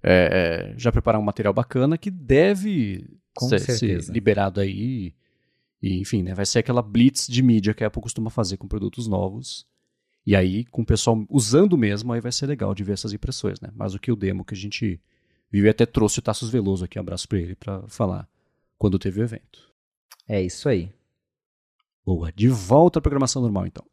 é, 0.02 0.72
é, 0.72 0.80
já 0.80 0.94
preparar 0.94 1.20
um 1.20 1.26
material 1.26 1.54
bacana 1.54 1.98
que 1.98 2.10
deve 2.10 3.06
ser, 3.38 3.60
ser, 3.60 4.00
liberado 4.10 4.62
aí. 4.62 5.14
E, 5.82 6.00
enfim, 6.00 6.24
né, 6.24 6.34
vai 6.34 6.46
ser 6.46 6.60
aquela 6.60 6.82
blitz 6.82 7.28
de 7.28 7.44
mídia 7.44 7.74
que 7.74 7.84
a 7.84 7.88
Apple 7.88 8.02
costuma 8.02 8.30
fazer 8.30 8.56
com 8.56 8.66
produtos 8.66 9.10
novos. 9.10 9.68
E 10.26 10.38
aí, 10.38 10.64
com 10.64 10.84
o 10.84 10.86
pessoal 10.86 11.22
usando 11.30 11.78
mesmo, 11.78 12.14
aí 12.14 12.22
vai 12.22 12.32
ser 12.32 12.46
legal 12.46 12.74
de 12.74 12.82
ver 12.82 12.94
essas 12.94 13.12
impressões, 13.12 13.60
né? 13.60 13.68
Mas 13.76 13.94
o 13.94 14.00
que 14.00 14.10
o 14.10 14.16
demo 14.16 14.46
que 14.46 14.54
a 14.54 14.58
gente 14.58 15.02
viu 15.62 15.70
até 15.70 15.86
trouxe 15.86 16.20
o 16.20 16.22
Tassos 16.22 16.50
Veloso 16.50 16.86
aqui, 16.86 16.98
um 16.98 17.02
abraço 17.02 17.28
para 17.28 17.40
ele, 17.40 17.56
para 17.56 17.88
falar 17.88 18.28
quando 18.78 19.00
teve 19.00 19.22
o 19.22 19.24
evento. 19.24 19.72
É 20.28 20.42
isso 20.42 20.68
aí. 20.68 20.92
Boa, 22.06 22.32
de 22.32 22.48
volta 22.48 23.00
à 23.00 23.02
programação 23.02 23.42
normal 23.42 23.68
então. 23.68 23.86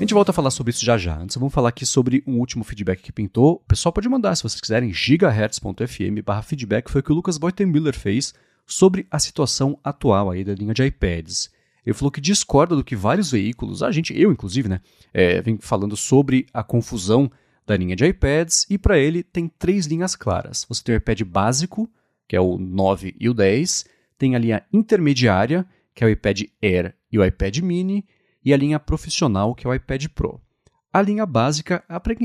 A 0.00 0.02
gente 0.02 0.14
volta 0.14 0.30
a 0.30 0.34
falar 0.34 0.50
sobre 0.50 0.70
isso 0.70 0.82
já 0.82 0.96
já. 0.96 1.18
Antes 1.18 1.36
vamos 1.36 1.52
falar 1.52 1.68
aqui 1.68 1.84
sobre 1.84 2.24
um 2.26 2.38
último 2.38 2.64
feedback 2.64 3.02
que 3.02 3.12
pintou. 3.12 3.56
O 3.56 3.68
pessoal 3.68 3.92
pode 3.92 4.08
mandar, 4.08 4.34
se 4.34 4.42
vocês 4.42 4.58
quiserem, 4.58 4.94
gigahertz.fm 4.94 6.42
feedback, 6.42 6.90
foi 6.90 7.02
o 7.02 7.04
que 7.04 7.12
o 7.12 7.14
Lucas 7.14 7.36
Beutenmüller 7.36 7.94
fez 7.94 8.32
sobre 8.66 9.06
a 9.10 9.18
situação 9.18 9.78
atual 9.84 10.30
aí 10.30 10.42
da 10.42 10.54
linha 10.54 10.72
de 10.72 10.82
iPads. 10.86 11.50
Ele 11.84 11.94
falou 11.94 12.10
que 12.10 12.20
discorda 12.20 12.76
do 12.76 12.84
que 12.84 12.94
vários 12.94 13.30
veículos, 13.30 13.82
a 13.82 13.90
gente, 13.90 14.18
eu 14.18 14.30
inclusive, 14.30 14.68
né, 14.68 14.80
é, 15.12 15.40
vem 15.40 15.58
falando 15.58 15.96
sobre 15.96 16.46
a 16.52 16.62
confusão 16.62 17.30
da 17.66 17.76
linha 17.76 17.96
de 17.96 18.04
iPads, 18.06 18.66
e 18.68 18.76
para 18.76 18.98
ele 18.98 19.22
tem 19.22 19.48
três 19.48 19.86
linhas 19.86 20.16
claras. 20.16 20.66
Você 20.68 20.82
tem 20.82 20.94
o 20.94 20.98
iPad 20.98 21.22
básico, 21.22 21.88
que 22.26 22.36
é 22.36 22.40
o 22.40 22.58
9 22.58 23.14
e 23.18 23.28
o 23.28 23.34
10, 23.34 23.84
tem 24.18 24.34
a 24.34 24.38
linha 24.38 24.62
intermediária, 24.72 25.66
que 25.94 26.04
é 26.04 26.06
o 26.06 26.10
iPad 26.10 26.42
Air 26.62 26.94
e 27.10 27.18
o 27.18 27.24
iPad 27.24 27.58
Mini, 27.58 28.04
e 28.44 28.52
a 28.52 28.56
linha 28.56 28.78
profissional, 28.78 29.54
que 29.54 29.66
é 29.66 29.70
o 29.70 29.74
iPad 29.74 30.06
Pro. 30.08 30.40
A 30.92 31.00
linha 31.00 31.24
básica 31.24 31.84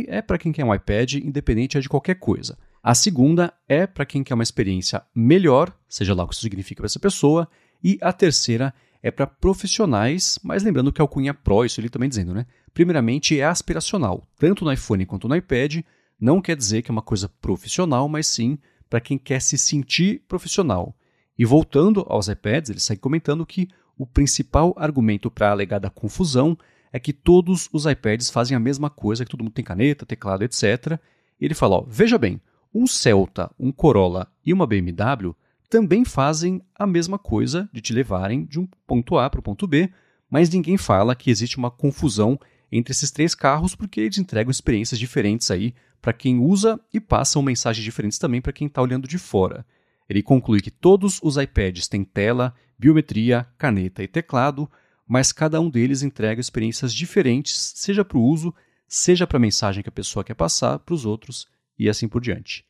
é 0.09 0.21
para 0.21 0.37
quem 0.37 0.51
quer 0.51 0.65
um 0.65 0.73
iPad 0.73 1.13
independente 1.15 1.79
de 1.79 1.87
qualquer 1.87 2.15
coisa. 2.15 2.57
A 2.81 2.95
segunda 2.95 3.53
é 3.67 3.85
para 3.85 4.05
quem 4.05 4.23
quer 4.23 4.33
uma 4.33 4.43
experiência 4.43 5.03
melhor, 5.13 5.75
seja 5.87 6.13
lá 6.13 6.23
o 6.23 6.27
que 6.27 6.33
isso 6.33 6.41
significa 6.41 6.81
para 6.81 6.87
essa 6.87 6.99
pessoa. 6.99 7.47
E 7.83 7.97
a 8.01 8.11
terceira 8.11 8.73
é 9.05 9.11
para 9.11 9.27
profissionais, 9.27 10.39
mas 10.41 10.63
lembrando 10.63 10.91
que 10.91 10.99
a 10.99 11.03
alcunha 11.03 11.31
Pro, 11.31 11.63
isso 11.63 11.79
ele 11.79 11.89
também 11.89 12.09
dizendo, 12.09 12.33
né? 12.33 12.47
Primeiramente 12.73 13.39
é 13.39 13.45
aspiracional, 13.45 14.27
tanto 14.35 14.65
no 14.65 14.73
iPhone 14.73 15.05
quanto 15.05 15.27
no 15.27 15.35
iPad. 15.35 15.83
Não 16.19 16.41
quer 16.41 16.57
dizer 16.57 16.81
que 16.81 16.89
é 16.89 16.91
uma 16.91 17.03
coisa 17.03 17.29
profissional, 17.29 18.09
mas 18.09 18.25
sim 18.25 18.57
para 18.89 18.99
quem 18.99 19.15
quer 19.15 19.43
se 19.43 19.59
sentir 19.59 20.23
profissional. 20.27 20.97
E 21.37 21.45
voltando 21.45 22.03
aos 22.09 22.27
iPads, 22.27 22.71
ele 22.71 22.79
segue 22.79 22.99
comentando 22.99 23.45
que 23.45 23.67
o 23.95 24.07
principal 24.07 24.73
argumento 24.75 25.29
para 25.29 25.49
a 25.49 25.51
alegada 25.51 25.87
confusão 25.87 26.57
é 26.91 26.99
que 26.99 27.13
todos 27.13 27.69
os 27.71 27.85
iPads 27.85 28.31
fazem 28.31 28.57
a 28.57 28.59
mesma 28.59 28.89
coisa, 28.89 29.23
que 29.23 29.29
todo 29.29 29.43
mundo 29.43 29.53
tem 29.53 29.63
caneta, 29.63 30.03
teclado, 30.03 30.43
etc. 30.43 30.99
E 31.39 31.45
ele 31.45 31.53
fala: 31.53 31.75
ó, 31.75 31.85
veja 31.87 32.17
bem, 32.17 32.41
um 32.73 32.87
Celta, 32.87 33.51
um 33.59 33.71
Corolla 33.71 34.27
e 34.43 34.51
uma 34.51 34.65
BMW 34.65 35.35
também 35.70 36.05
fazem 36.05 36.61
a 36.76 36.86
mesma 36.86 37.18
coisa 37.18 37.70
de 37.72 37.82
te 37.82 37.93
levarem 37.93 38.45
de 38.45 38.59
um 38.59 38.68
ponto 38.86 39.18
A 39.18 39.30
para 39.30 39.39
o 39.39 39.43
ponto 39.43 39.68
B, 39.68 39.91
mas 40.30 40.49
ninguém 40.49 40.78
fala 40.78 41.16
que 41.16 41.30
existe 41.30 41.57
uma 41.57 41.72
confusão 41.72 42.39
entre 42.72 42.91
esses 42.91 43.11
três 43.11 43.34
carros 43.36 43.76
porque 43.76 44.01
eles 44.01 44.18
entregam 44.18 44.51
experiências 44.51 44.99
diferentes 44.99 45.49
aí 45.51 45.74
para 46.01 46.13
quem 46.13 46.39
usa 46.39 46.80
e 46.93 46.99
passam 46.99 47.41
mensagens 47.41 47.84
diferentes 47.84 48.18
também 48.18 48.41
para 48.41 48.53
quem 48.53 48.68
está 48.68 48.82
olhando 48.82 49.07
de 49.07 49.18
fora. 49.18 49.66
Ele 50.07 50.22
conclui 50.22 50.61
que 50.61 50.70
todos 50.70 51.20
os 51.24 51.38
iPads 51.38 51.88
têm 51.88 52.03
tela, 52.03 52.53
biometria, 52.78 53.47
caneta 53.57 54.03
e 54.03 54.07
teclado, 54.07 54.70
mas 55.07 55.32
cada 55.32 55.59
um 55.59 55.70
deles 55.70 56.03
entrega 56.03 56.41
experiências 56.41 56.93
diferentes, 56.93 57.74
seja 57.76 58.05
para 58.05 58.18
o 58.18 58.24
uso, 58.24 58.53
seja 58.88 59.26
para 59.26 59.38
a 59.38 59.39
mensagem 59.39 59.82
que 59.82 59.89
a 59.89 59.91
pessoa 59.91 60.24
quer 60.24 60.36
passar 60.36 60.80
para 60.80 60.93
os 60.93 61.05
outros 61.05 61.47
e 61.78 61.89
assim 61.89 62.07
por 62.07 62.22
diante. 62.22 62.66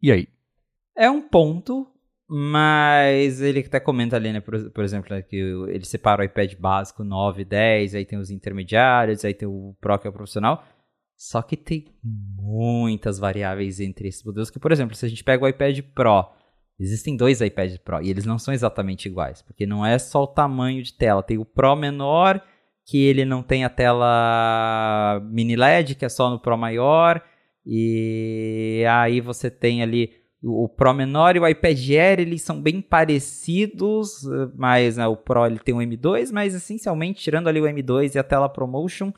E 0.00 0.12
aí? 0.12 0.28
É 0.94 1.10
um 1.10 1.20
ponto, 1.20 1.86
mas 2.28 3.40
ele 3.40 3.60
até 3.60 3.78
comenta 3.80 4.16
ali, 4.16 4.32
né, 4.32 4.40
por, 4.40 4.70
por 4.70 4.84
exemplo, 4.84 5.14
né, 5.14 5.22
que 5.22 5.36
ele 5.36 5.84
separa 5.84 6.22
o 6.22 6.24
iPad 6.24 6.54
básico 6.56 7.04
9 7.04 7.42
e 7.42 7.44
10, 7.44 7.94
aí 7.94 8.04
tem 8.04 8.18
os 8.18 8.30
intermediários, 8.30 9.24
aí 9.24 9.34
tem 9.34 9.48
o 9.48 9.76
Pro 9.80 9.98
que 9.98 10.06
é 10.06 10.10
o 10.10 10.12
profissional. 10.12 10.64
Só 11.16 11.40
que 11.40 11.56
tem 11.56 11.86
muitas 12.02 13.18
variáveis 13.18 13.80
entre 13.80 14.08
esses 14.08 14.22
modelos, 14.22 14.50
que 14.50 14.58
por 14.58 14.72
exemplo, 14.72 14.94
se 14.94 15.06
a 15.06 15.08
gente 15.08 15.24
pega 15.24 15.44
o 15.44 15.48
iPad 15.48 15.80
Pro 15.94 16.28
Existem 16.78 17.16
dois 17.16 17.40
iPad 17.40 17.78
Pro 17.78 18.02
e 18.02 18.10
eles 18.10 18.26
não 18.26 18.38
são 18.38 18.52
exatamente 18.52 19.06
iguais, 19.06 19.40
porque 19.40 19.64
não 19.64 19.84
é 19.84 19.98
só 19.98 20.24
o 20.24 20.26
tamanho 20.26 20.82
de 20.82 20.92
tela. 20.92 21.22
Tem 21.22 21.38
o 21.38 21.44
Pro 21.44 21.74
menor, 21.74 22.42
que 22.84 23.02
ele 23.02 23.24
não 23.24 23.42
tem 23.42 23.64
a 23.64 23.70
tela 23.70 25.20
mini 25.24 25.56
LED, 25.56 25.94
que 25.94 26.04
é 26.04 26.08
só 26.08 26.28
no 26.28 26.38
Pro 26.38 26.56
maior. 26.58 27.22
E 27.64 28.84
aí 28.88 29.20
você 29.20 29.50
tem 29.50 29.82
ali 29.82 30.12
o 30.46 30.68
Pro 30.68 30.94
menor 30.94 31.36
e 31.36 31.40
o 31.40 31.46
iPad 31.46 31.90
Air, 31.90 32.20
eles 32.20 32.42
são 32.42 32.60
bem 32.60 32.80
parecidos, 32.80 34.22
mas 34.54 34.96
né, 34.96 35.06
o 35.06 35.16
Pro 35.16 35.46
ele 35.46 35.58
tem 35.58 35.74
um 35.74 35.78
M2, 35.78 36.30
mas 36.32 36.54
essencialmente, 36.54 37.22
tirando 37.22 37.48
ali 37.48 37.60
o 37.60 37.64
M2 37.64 38.14
e 38.14 38.18
a 38.18 38.24
tela 38.24 38.48
ProMotion, 38.48 39.12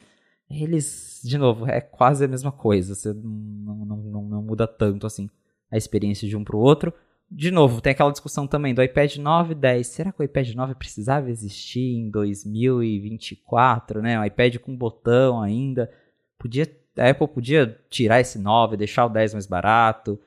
eles, 0.51 1.20
de 1.22 1.37
novo, 1.37 1.68
é 1.68 1.81
quase 1.81 2.24
a 2.24 2.29
mesma 2.29 2.51
coisa. 2.51 2.95
Você 2.95 3.12
não, 3.12 3.85
não, 3.85 3.97
não, 3.97 4.22
não 4.22 4.43
muda 4.43 4.66
tanto 4.66 5.07
assim 5.07 5.29
a 5.70 5.76
experiência 5.76 6.26
de 6.26 6.37
um 6.37 6.43
para 6.43 6.57
o 6.57 6.61
outro 6.61 6.93
de 7.31 7.51
novo, 7.51 7.81
tem 7.81 7.93
aquela 7.93 8.11
discussão 8.11 8.47
também 8.47 8.74
do 8.74 8.83
iPad 8.83 9.16
9 9.16 9.53
e 9.53 9.55
10. 9.55 9.87
Será 9.87 10.12
que 10.12 10.22
o 10.22 10.24
iPad 10.24 10.55
9 10.55 10.74
precisava 10.74 11.31
existir 11.31 11.95
em 11.95 12.11
2024, 12.11 14.01
né? 14.01 14.18
Um 14.18 14.24
iPad 14.24 14.57
com 14.57 14.74
botão 14.74 15.43
ainda. 15.43 15.91
Podia, 16.39 16.66
a 16.97 17.11
Apple 17.11 17.29
podia 17.29 17.79
tirar 17.91 18.20
esse 18.20 18.39
9, 18.39 18.79
deixar 18.79 19.05
o 19.05 19.11
10 19.11 19.35
mais 19.35 19.47
barato. 19.47 20.18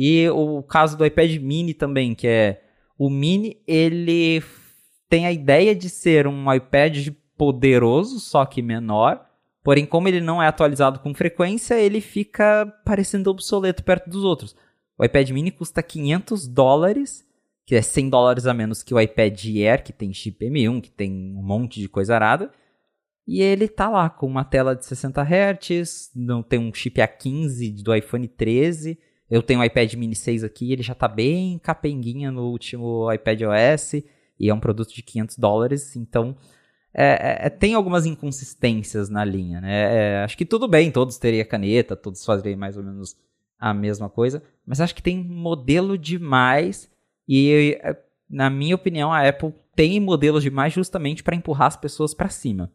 E 0.00 0.30
o 0.30 0.62
caso 0.62 0.96
do 0.96 1.04
iPad 1.04 1.36
mini 1.38 1.74
também, 1.74 2.14
que 2.14 2.28
é 2.28 2.62
o 2.96 3.10
mini, 3.10 3.60
ele 3.66 4.40
tem 5.08 5.26
a 5.26 5.32
ideia 5.32 5.74
de 5.74 5.90
ser 5.90 6.28
um 6.28 6.52
iPad 6.52 7.08
poderoso, 7.36 8.20
só 8.20 8.46
que 8.46 8.62
menor, 8.62 9.28
Porém, 9.68 9.84
como 9.84 10.08
ele 10.08 10.22
não 10.22 10.42
é 10.42 10.46
atualizado 10.46 10.98
com 11.00 11.12
frequência, 11.12 11.78
ele 11.78 12.00
fica 12.00 12.64
parecendo 12.86 13.28
obsoleto 13.28 13.84
perto 13.84 14.08
dos 14.08 14.24
outros. 14.24 14.56
O 14.96 15.04
iPad 15.04 15.28
mini 15.28 15.50
custa 15.50 15.82
500 15.82 16.48
dólares, 16.48 17.22
que 17.66 17.74
é 17.74 17.82
100 17.82 18.08
dólares 18.08 18.46
a 18.46 18.54
menos 18.54 18.82
que 18.82 18.94
o 18.94 18.98
iPad 18.98 19.44
Air, 19.44 19.84
que 19.84 19.92
tem 19.92 20.10
chip 20.10 20.42
M1, 20.42 20.80
que 20.80 20.90
tem 20.90 21.12
um 21.12 21.42
monte 21.42 21.80
de 21.80 21.86
coisa 21.86 22.14
arada. 22.14 22.50
E 23.26 23.42
ele 23.42 23.68
tá 23.68 23.90
lá 23.90 24.08
com 24.08 24.26
uma 24.26 24.42
tela 24.42 24.74
de 24.74 24.86
60 24.86 25.20
Hz, 25.20 26.12
não 26.16 26.42
tem 26.42 26.58
um 26.58 26.72
chip 26.72 26.98
A15 26.98 27.82
do 27.82 27.94
iPhone 27.94 28.26
13. 28.26 28.98
Eu 29.30 29.42
tenho 29.42 29.60
o 29.60 29.64
iPad 29.64 29.92
mini 29.94 30.14
6 30.14 30.42
aqui, 30.44 30.72
ele 30.72 30.82
já 30.82 30.94
tá 30.94 31.06
bem 31.06 31.58
capenguinha 31.58 32.30
no 32.30 32.48
último 32.48 33.12
iPad 33.12 33.42
OS 33.42 33.94
e 34.38 34.48
é 34.48 34.54
um 34.54 34.60
produto 34.60 34.94
de 34.94 35.02
500 35.02 35.36
dólares, 35.36 35.96
então 35.96 36.36
é, 36.94 37.04
é, 37.04 37.46
é, 37.46 37.50
tem 37.50 37.74
algumas 37.74 38.06
inconsistências 38.06 39.08
na 39.08 39.24
linha, 39.24 39.60
né? 39.60 39.94
É, 39.94 40.24
acho 40.24 40.36
que 40.36 40.44
tudo 40.44 40.66
bem, 40.66 40.90
todos 40.90 41.18
teriam 41.18 41.46
caneta, 41.46 41.94
todos 41.94 42.24
fariam 42.24 42.58
mais 42.58 42.76
ou 42.76 42.82
menos 42.82 43.16
a 43.58 43.74
mesma 43.74 44.08
coisa, 44.08 44.42
mas 44.64 44.80
acho 44.80 44.94
que 44.94 45.02
tem 45.02 45.22
modelo 45.22 45.98
demais 45.98 46.90
e, 47.28 47.78
é, 47.82 47.96
na 48.28 48.48
minha 48.48 48.74
opinião, 48.74 49.12
a 49.12 49.28
Apple 49.28 49.54
tem 49.74 50.00
modelos 50.00 50.42
demais 50.42 50.72
justamente 50.72 51.22
para 51.22 51.36
empurrar 51.36 51.68
as 51.68 51.76
pessoas 51.76 52.14
para 52.14 52.28
cima. 52.28 52.72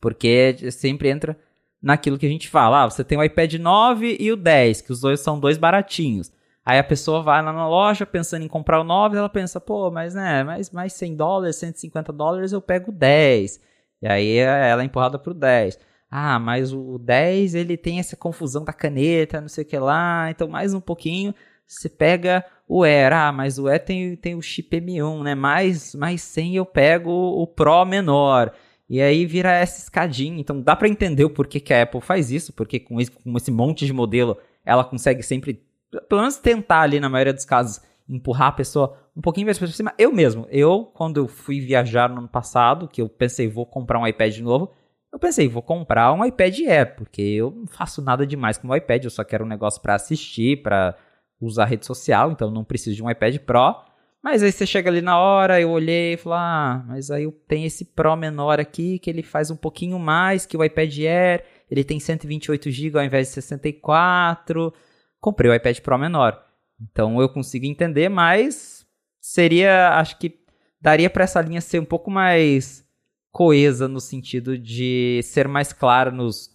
Porque 0.00 0.70
sempre 0.70 1.10
entra 1.10 1.38
naquilo 1.82 2.18
que 2.18 2.26
a 2.26 2.28
gente 2.28 2.48
fala. 2.48 2.84
Ah, 2.84 2.90
você 2.90 3.04
tem 3.04 3.18
o 3.18 3.22
iPad 3.22 3.54
9 3.54 4.16
e 4.18 4.32
o 4.32 4.36
10, 4.36 4.82
que 4.82 4.92
os 4.92 5.00
dois 5.00 5.20
são 5.20 5.38
dois 5.38 5.58
baratinhos. 5.58 6.30
Aí 6.64 6.78
a 6.78 6.84
pessoa 6.84 7.22
vai 7.22 7.42
lá 7.42 7.52
na 7.52 7.68
loja 7.68 8.06
pensando 8.06 8.44
em 8.44 8.48
comprar 8.48 8.80
o 8.80 8.84
9, 8.84 9.16
ela 9.16 9.28
pensa, 9.28 9.60
pô, 9.60 9.90
mas 9.90 10.14
né, 10.14 10.44
mais, 10.44 10.70
mais 10.70 10.92
100 10.92 11.16
dólares, 11.16 11.56
150 11.56 12.12
dólares 12.12 12.52
eu 12.52 12.60
pego 12.60 12.90
o 12.90 12.94
10. 12.94 13.60
E 14.02 14.08
aí 14.08 14.36
ela 14.36 14.82
é 14.82 14.84
empurrada 14.84 15.18
pro 15.18 15.34
10. 15.34 15.78
Ah, 16.10 16.38
mas 16.38 16.72
o 16.72 16.98
10 16.98 17.54
ele 17.54 17.76
tem 17.76 17.98
essa 17.98 18.16
confusão 18.16 18.64
da 18.64 18.72
caneta, 18.72 19.40
não 19.40 19.48
sei 19.48 19.64
o 19.64 19.66
que 19.66 19.78
lá, 19.78 20.30
então 20.30 20.48
mais 20.48 20.74
um 20.74 20.80
pouquinho 20.80 21.34
você 21.66 21.88
pega 21.88 22.44
o 22.68 22.82
Air. 22.82 23.12
Ah, 23.12 23.32
mas 23.32 23.58
o 23.58 23.68
Air 23.68 23.84
tem, 23.84 24.16
tem 24.16 24.34
o 24.34 24.42
chip 24.42 24.76
M1, 24.80 25.22
né? 25.22 25.34
Mais, 25.34 25.94
mais 25.94 26.20
100 26.22 26.56
eu 26.56 26.66
pego 26.66 27.10
o 27.10 27.46
Pro 27.46 27.84
menor. 27.84 28.52
E 28.90 29.00
aí 29.00 29.24
vira 29.24 29.52
essa 29.52 29.80
escadinha. 29.80 30.40
Então 30.40 30.60
dá 30.60 30.74
para 30.74 30.88
entender 30.88 31.24
o 31.24 31.30
porquê 31.30 31.60
que 31.60 31.72
a 31.72 31.82
Apple 31.82 32.00
faz 32.00 32.32
isso, 32.32 32.52
porque 32.52 32.80
com 32.80 33.00
esse, 33.00 33.12
com 33.12 33.36
esse 33.36 33.52
monte 33.52 33.86
de 33.86 33.92
modelo 33.92 34.36
ela 34.64 34.82
consegue 34.82 35.22
sempre, 35.22 35.64
pelo 36.08 36.22
menos 36.22 36.36
tentar 36.38 36.80
ali 36.80 36.98
na 36.98 37.08
maioria 37.08 37.32
dos 37.32 37.44
casos, 37.44 37.80
empurrar 38.08 38.48
a 38.48 38.52
pessoa 38.52 38.98
um 39.16 39.20
pouquinho 39.20 39.46
mais 39.46 39.58
para 39.58 39.68
cima. 39.68 39.94
Eu 39.96 40.12
mesmo, 40.12 40.44
eu 40.50 40.84
quando 40.92 41.18
eu 41.18 41.28
fui 41.28 41.60
viajar 41.60 42.10
no 42.10 42.18
ano 42.18 42.28
passado, 42.28 42.88
que 42.88 43.00
eu 43.00 43.08
pensei 43.08 43.46
vou 43.46 43.64
comprar 43.64 44.00
um 44.00 44.06
iPad 44.06 44.38
novo, 44.38 44.72
eu 45.12 45.18
pensei 45.20 45.48
vou 45.48 45.62
comprar 45.62 46.12
um 46.12 46.24
iPad 46.24 46.58
Air, 46.66 46.96
porque 46.96 47.22
eu 47.22 47.52
não 47.52 47.68
faço 47.68 48.02
nada 48.02 48.26
demais 48.26 48.58
com 48.58 48.68
o 48.68 48.76
iPad, 48.76 49.04
eu 49.04 49.10
só 49.10 49.22
quero 49.22 49.44
um 49.44 49.48
negócio 49.48 49.80
para 49.80 49.94
assistir, 49.94 50.62
para 50.62 50.96
usar 51.40 51.66
rede 51.66 51.86
social, 51.86 52.32
então 52.32 52.50
não 52.50 52.64
preciso 52.64 52.96
de 52.96 53.02
um 53.02 53.10
iPad 53.10 53.38
Pro. 53.38 53.76
Mas 54.22 54.42
aí 54.42 54.52
você 54.52 54.66
chega 54.66 54.90
ali 54.90 55.00
na 55.00 55.18
hora, 55.18 55.60
eu 55.60 55.70
olhei 55.70 56.14
e 56.14 56.16
falei, 56.16 56.38
ah, 56.38 56.84
mas 56.86 57.10
aí 57.10 57.30
tem 57.48 57.64
esse 57.64 57.84
Pro 57.86 58.14
menor 58.16 58.60
aqui, 58.60 58.98
que 58.98 59.08
ele 59.08 59.22
faz 59.22 59.50
um 59.50 59.56
pouquinho 59.56 59.98
mais 59.98 60.44
que 60.44 60.56
o 60.56 60.62
iPad 60.62 60.98
Air, 60.98 61.44
ele 61.70 61.82
tem 61.82 61.98
128 61.98 62.70
GB 62.70 62.98
ao 62.98 63.04
invés 63.04 63.28
de 63.28 63.34
64. 63.34 64.72
Comprei 65.18 65.50
o 65.50 65.54
iPad 65.54 65.78
Pro 65.80 65.98
menor. 65.98 66.38
Então 66.80 67.20
eu 67.20 67.28
consigo 67.28 67.64
entender, 67.64 68.10
mas 68.10 68.86
seria, 69.20 69.98
acho 69.98 70.18
que 70.18 70.38
daria 70.80 71.08
para 71.08 71.24
essa 71.24 71.40
linha 71.40 71.60
ser 71.60 71.80
um 71.80 71.84
pouco 71.84 72.10
mais 72.10 72.86
coesa 73.30 73.88
no 73.88 74.00
sentido 74.00 74.58
de 74.58 75.20
ser 75.22 75.48
mais 75.48 75.72
clara 75.72 76.10
nos, 76.10 76.50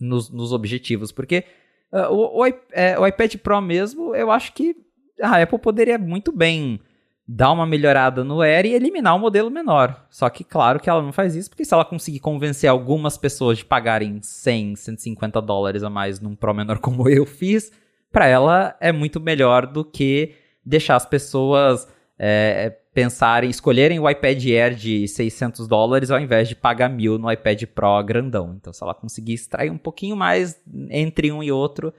nos, 0.00 0.30
nos 0.30 0.52
objetivos, 0.52 1.10
porque 1.12 1.44
uh, 1.92 2.12
o, 2.12 2.42
o, 2.42 2.46
é, 2.72 2.98
o 2.98 3.06
iPad 3.06 3.36
Pro 3.36 3.60
mesmo, 3.60 4.14
eu 4.14 4.30
acho 4.30 4.52
que 4.52 4.76
a 5.20 5.42
Apple 5.42 5.58
poderia 5.58 5.98
muito 5.98 6.32
bem 6.32 6.80
dar 7.26 7.52
uma 7.52 7.66
melhorada 7.66 8.24
no 8.24 8.40
Air 8.40 8.64
e 8.64 8.74
eliminar 8.74 9.14
o 9.14 9.18
modelo 9.18 9.50
menor. 9.50 10.06
Só 10.08 10.30
que, 10.30 10.42
claro 10.42 10.80
que 10.80 10.88
ela 10.88 11.02
não 11.02 11.12
faz 11.12 11.36
isso, 11.36 11.50
porque 11.50 11.64
se 11.64 11.74
ela 11.74 11.84
conseguir 11.84 12.20
convencer 12.20 12.70
algumas 12.70 13.18
pessoas 13.18 13.58
de 13.58 13.66
pagarem 13.66 14.20
100, 14.22 14.76
150 14.76 15.42
dólares 15.42 15.82
a 15.82 15.90
mais 15.90 16.20
num 16.20 16.34
Pro 16.34 16.54
menor 16.54 16.78
como 16.80 17.08
eu 17.08 17.26
fiz, 17.26 17.70
para 18.10 18.26
ela 18.26 18.74
é 18.80 18.90
muito 18.90 19.20
melhor 19.20 19.66
do 19.66 19.84
que 19.84 20.34
deixar 20.64 20.96
as 20.96 21.04
pessoas 21.04 21.86
é, 22.18 22.74
pensarem, 22.94 23.50
escolherem 23.50 24.00
o 24.00 24.08
iPad 24.08 24.42
Air 24.46 24.74
de 24.74 25.06
600 25.06 25.68
dólares 25.68 26.10
ao 26.10 26.18
invés 26.18 26.48
de 26.48 26.56
pagar 26.56 26.88
mil 26.88 27.18
no 27.18 27.30
iPad 27.30 27.62
Pro 27.66 28.02
grandão. 28.02 28.54
Então, 28.58 28.72
se 28.72 28.82
ela 28.82 28.94
conseguir 28.94 29.34
extrair 29.34 29.70
um 29.70 29.78
pouquinho 29.78 30.16
mais 30.16 30.58
entre 30.90 31.30
um 31.30 31.42
e 31.42 31.52
outro, 31.52 31.92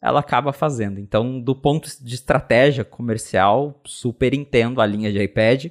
ela 0.00 0.20
acaba 0.20 0.52
fazendo. 0.52 0.98
Então, 1.00 1.40
do 1.40 1.54
ponto 1.54 1.88
de 2.02 2.14
estratégia 2.14 2.84
comercial, 2.84 3.80
super 3.84 4.32
entendo 4.32 4.80
a 4.80 4.86
linha 4.86 5.12
de 5.12 5.22
iPad, 5.22 5.66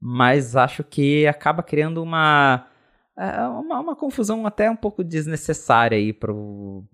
mas 0.00 0.56
acho 0.56 0.84
que 0.84 1.26
acaba 1.26 1.62
criando 1.62 2.02
uma, 2.02 2.66
é, 3.16 3.40
uma, 3.46 3.80
uma 3.80 3.96
confusão 3.96 4.46
até 4.46 4.70
um 4.70 4.76
pouco 4.76 5.02
desnecessária 5.04 5.96
aí 5.96 6.12
pro, 6.12 6.84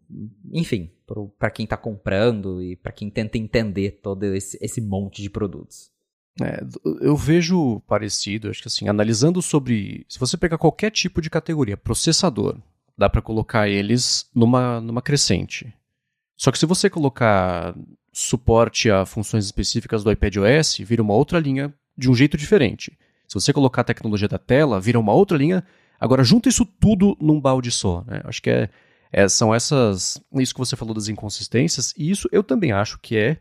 enfim, 0.52 0.90
para 1.38 1.50
quem 1.50 1.64
está 1.64 1.76
comprando 1.76 2.62
e 2.62 2.76
para 2.76 2.92
quem 2.92 3.10
tenta 3.10 3.38
entender 3.38 4.00
todo 4.02 4.24
esse, 4.24 4.58
esse 4.60 4.80
monte 4.80 5.22
de 5.22 5.30
produtos. 5.30 5.90
É, 6.40 6.64
eu 7.00 7.16
vejo 7.16 7.80
parecido, 7.80 8.48
acho 8.48 8.62
que 8.62 8.68
assim, 8.68 8.88
analisando 8.88 9.42
sobre, 9.42 10.06
se 10.08 10.20
você 10.20 10.36
pegar 10.36 10.58
qualquer 10.58 10.90
tipo 10.90 11.20
de 11.20 11.28
categoria, 11.28 11.76
processador, 11.76 12.56
dá 12.96 13.08
para 13.08 13.22
colocar 13.22 13.68
eles 13.68 14.30
numa, 14.34 14.80
numa 14.80 15.02
crescente. 15.02 15.74
Só 16.38 16.52
que 16.52 16.58
se 16.58 16.64
você 16.64 16.88
colocar 16.88 17.74
suporte 18.12 18.88
a 18.88 19.04
funções 19.04 19.44
específicas 19.44 20.04
do 20.04 20.10
iPadOS, 20.10 20.78
vira 20.78 21.02
uma 21.02 21.12
outra 21.12 21.40
linha 21.40 21.74
de 21.96 22.08
um 22.08 22.14
jeito 22.14 22.36
diferente. 22.36 22.96
Se 23.26 23.34
você 23.34 23.52
colocar 23.52 23.82
a 23.82 23.84
tecnologia 23.84 24.28
da 24.28 24.38
tela, 24.38 24.80
vira 24.80 25.00
uma 25.00 25.12
outra 25.12 25.36
linha. 25.36 25.64
Agora, 25.98 26.22
junta 26.22 26.48
isso 26.48 26.64
tudo 26.64 27.16
num 27.20 27.40
balde 27.40 27.72
só. 27.72 28.04
Né? 28.06 28.22
Acho 28.24 28.40
que 28.40 28.50
é, 28.50 28.70
é, 29.12 29.28
são 29.28 29.52
essas. 29.52 30.22
Isso 30.34 30.54
que 30.54 30.60
você 30.60 30.76
falou 30.76 30.94
das 30.94 31.08
inconsistências, 31.08 31.92
e 31.98 32.08
isso 32.08 32.28
eu 32.30 32.44
também 32.44 32.70
acho 32.70 33.00
que 33.00 33.16
é. 33.16 33.38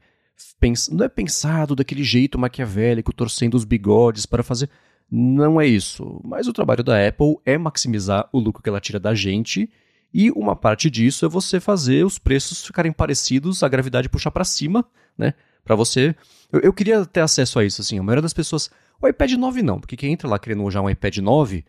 Pens, 0.59 0.89
não 0.89 1.05
é 1.05 1.09
pensado 1.09 1.75
daquele 1.75 2.03
jeito 2.03 2.37
maquiavélico, 2.37 3.13
torcendo 3.13 3.55
os 3.55 3.63
bigodes 3.63 4.25
para 4.25 4.43
fazer. 4.43 4.69
Não 5.09 5.61
é 5.61 5.67
isso. 5.67 6.19
Mas 6.23 6.47
o 6.47 6.53
trabalho 6.53 6.83
da 6.83 7.07
Apple 7.07 7.37
é 7.45 7.57
maximizar 7.57 8.27
o 8.31 8.39
lucro 8.39 8.61
que 8.61 8.69
ela 8.69 8.81
tira 8.81 8.99
da 8.99 9.15
gente 9.15 9.69
e 10.13 10.31
uma 10.31 10.55
parte 10.55 10.89
disso 10.89 11.25
é 11.25 11.29
você 11.29 11.59
fazer 11.59 12.05
os 12.05 12.17
preços 12.17 12.65
ficarem 12.65 12.91
parecidos, 12.91 13.63
a 13.63 13.67
gravidade 13.67 14.09
puxar 14.09 14.31
para 14.31 14.43
cima, 14.43 14.85
né? 15.17 15.33
Para 15.63 15.75
você. 15.75 16.15
Eu, 16.51 16.61
eu, 16.61 16.73
queria 16.73 17.05
ter 17.05 17.19
acesso 17.19 17.59
a 17.59 17.65
isso, 17.65 17.81
assim. 17.81 17.99
A 17.99 18.03
maioria 18.03 18.21
das 18.21 18.33
pessoas. 18.33 18.69
O 19.01 19.07
iPad 19.07 19.33
9 19.33 19.61
não, 19.61 19.79
porque 19.79 19.95
quem 19.95 20.13
entra 20.13 20.27
lá 20.27 20.39
querendo 20.39 20.69
já 20.71 20.81
um 20.81 20.89
iPad 20.89 21.17
9 21.17 21.63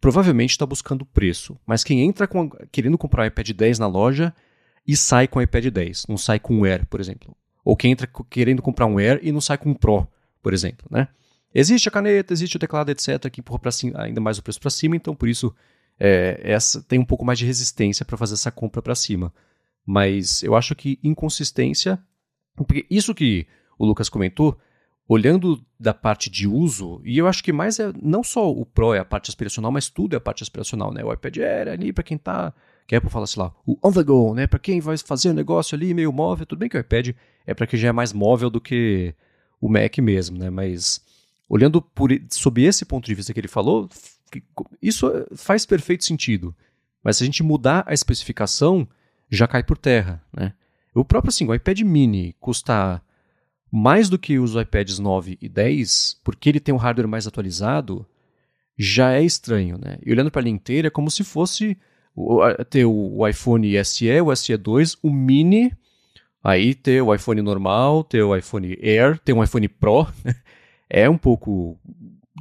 provavelmente 0.00 0.50
está 0.50 0.64
buscando 0.64 1.04
preço. 1.04 1.58
Mas 1.66 1.84
quem 1.84 2.00
entra 2.00 2.26
com, 2.26 2.48
querendo 2.70 2.96
comprar 2.96 3.24
um 3.24 3.26
iPad 3.26 3.50
10 3.50 3.78
na 3.78 3.86
loja 3.86 4.34
e 4.86 4.96
sai 4.96 5.28
com 5.28 5.38
o 5.38 5.42
iPad 5.42 5.66
10, 5.66 6.06
não 6.08 6.16
sai 6.16 6.40
com 6.40 6.60
o 6.60 6.64
Air, 6.64 6.86
por 6.86 6.98
exemplo. 6.98 7.36
Ou 7.64 7.76
quem 7.76 7.92
entra 7.92 8.08
querendo 8.28 8.62
comprar 8.62 8.86
um 8.86 8.98
Air 8.98 9.20
e 9.22 9.30
não 9.30 9.40
sai 9.40 9.58
com 9.58 9.70
um 9.70 9.74
Pro, 9.74 10.08
por 10.42 10.52
exemplo, 10.52 10.86
né? 10.90 11.08
Existe 11.54 11.88
a 11.88 11.92
caneta, 11.92 12.32
existe 12.32 12.56
o 12.56 12.58
teclado, 12.58 12.90
etc., 12.90 13.30
que 13.30 13.40
empurra 13.40 13.60
ainda 13.96 14.20
mais 14.20 14.38
o 14.38 14.42
preço 14.42 14.58
para 14.58 14.70
cima, 14.70 14.96
então 14.96 15.14
por 15.14 15.28
isso 15.28 15.54
é, 16.04 16.40
essa 16.42 16.82
tem 16.82 16.98
um 16.98 17.04
pouco 17.04 17.24
mais 17.24 17.38
de 17.38 17.46
resistência 17.46 18.04
para 18.04 18.16
fazer 18.16 18.34
essa 18.34 18.50
compra 18.50 18.82
para 18.82 18.92
cima. 18.92 19.32
Mas 19.86 20.42
eu 20.42 20.56
acho 20.56 20.74
que 20.74 20.98
inconsistência, 21.00 21.96
porque 22.56 22.84
isso 22.90 23.14
que 23.14 23.46
o 23.78 23.86
Lucas 23.86 24.08
comentou, 24.08 24.58
olhando 25.08 25.64
da 25.78 25.94
parte 25.94 26.28
de 26.28 26.48
uso, 26.48 27.00
e 27.04 27.18
eu 27.18 27.28
acho 27.28 27.44
que 27.44 27.52
mais 27.52 27.78
é 27.78 27.92
não 28.02 28.24
só 28.24 28.50
o 28.50 28.66
Pro 28.66 28.94
é 28.94 28.98
a 28.98 29.04
parte 29.04 29.30
aspiracional, 29.30 29.70
mas 29.70 29.88
tudo 29.88 30.14
é 30.14 30.16
a 30.16 30.20
parte 30.20 30.42
aspiracional, 30.42 30.92
né? 30.92 31.04
O 31.04 31.12
iPad 31.12 31.36
Air 31.36 31.68
ali 31.68 31.92
para 31.92 32.02
quem 32.02 32.18
tá, 32.18 32.52
que 32.88 32.96
a 32.96 32.98
Apple 32.98 33.10
fala 33.10 33.22
assim 33.22 33.38
lá, 33.38 33.54
o 33.64 33.78
on 33.80 33.92
the 33.92 34.02
go, 34.02 34.34
né? 34.34 34.48
Para 34.48 34.58
quem 34.58 34.80
vai 34.80 34.98
fazer 34.98 35.30
um 35.30 35.34
negócio 35.34 35.76
ali 35.76 35.94
meio 35.94 36.12
móvel, 36.12 36.46
tudo 36.46 36.58
bem 36.58 36.68
que 36.68 36.76
o 36.76 36.80
iPad 36.80 37.10
é 37.46 37.54
para 37.54 37.66
quem 37.66 37.78
já 37.78 37.88
é 37.88 37.92
mais 37.92 38.12
móvel 38.12 38.50
do 38.50 38.60
que 38.60 39.14
o 39.60 39.68
Mac 39.68 39.98
mesmo, 39.98 40.36
né? 40.36 40.50
Mas 40.50 41.00
olhando 41.48 41.80
por 41.80 42.10
sob 42.28 42.60
esse 42.60 42.84
ponto 42.84 43.06
de 43.06 43.14
vista 43.14 43.32
que 43.32 43.38
ele 43.38 43.46
falou, 43.46 43.88
isso 44.80 45.10
faz 45.34 45.66
perfeito 45.66 46.04
sentido. 46.04 46.54
Mas 47.02 47.16
se 47.16 47.24
a 47.24 47.26
gente 47.26 47.42
mudar 47.42 47.84
a 47.86 47.92
especificação, 47.92 48.86
já 49.28 49.46
cai 49.48 49.62
por 49.62 49.76
terra. 49.76 50.22
Né? 50.32 50.52
O 50.94 51.04
próprio 51.04 51.30
assim, 51.30 51.46
o 51.46 51.54
iPad 51.54 51.80
mini 51.80 52.36
custa 52.38 53.02
mais 53.70 54.08
do 54.08 54.18
que 54.18 54.38
os 54.38 54.54
iPads 54.54 54.98
9 54.98 55.38
e 55.40 55.48
10, 55.48 56.20
porque 56.22 56.48
ele 56.48 56.60
tem 56.60 56.74
um 56.74 56.78
hardware 56.78 57.08
mais 57.08 57.26
atualizado, 57.26 58.06
já 58.76 59.12
é 59.12 59.22
estranho. 59.22 59.78
Né? 59.78 59.98
E 60.04 60.12
olhando 60.12 60.30
para 60.30 60.42
a 60.42 60.44
linha 60.44 60.54
inteira, 60.54 60.88
é 60.88 60.90
como 60.90 61.10
se 61.10 61.24
fosse 61.24 61.76
ter 62.68 62.84
o 62.84 63.26
iPhone 63.26 63.84
SE, 63.84 64.20
o 64.20 64.26
SE2, 64.26 64.98
o 65.02 65.10
mini, 65.10 65.72
aí 66.44 66.74
ter 66.74 67.00
o 67.00 67.14
iPhone 67.14 67.40
normal, 67.40 68.04
ter 68.04 68.22
o 68.22 68.36
iPhone 68.36 68.76
Air, 68.82 69.18
ter 69.18 69.32
um 69.32 69.42
iPhone 69.42 69.66
Pro. 69.68 70.06
é 70.90 71.08
um 71.08 71.16
pouco 71.16 71.78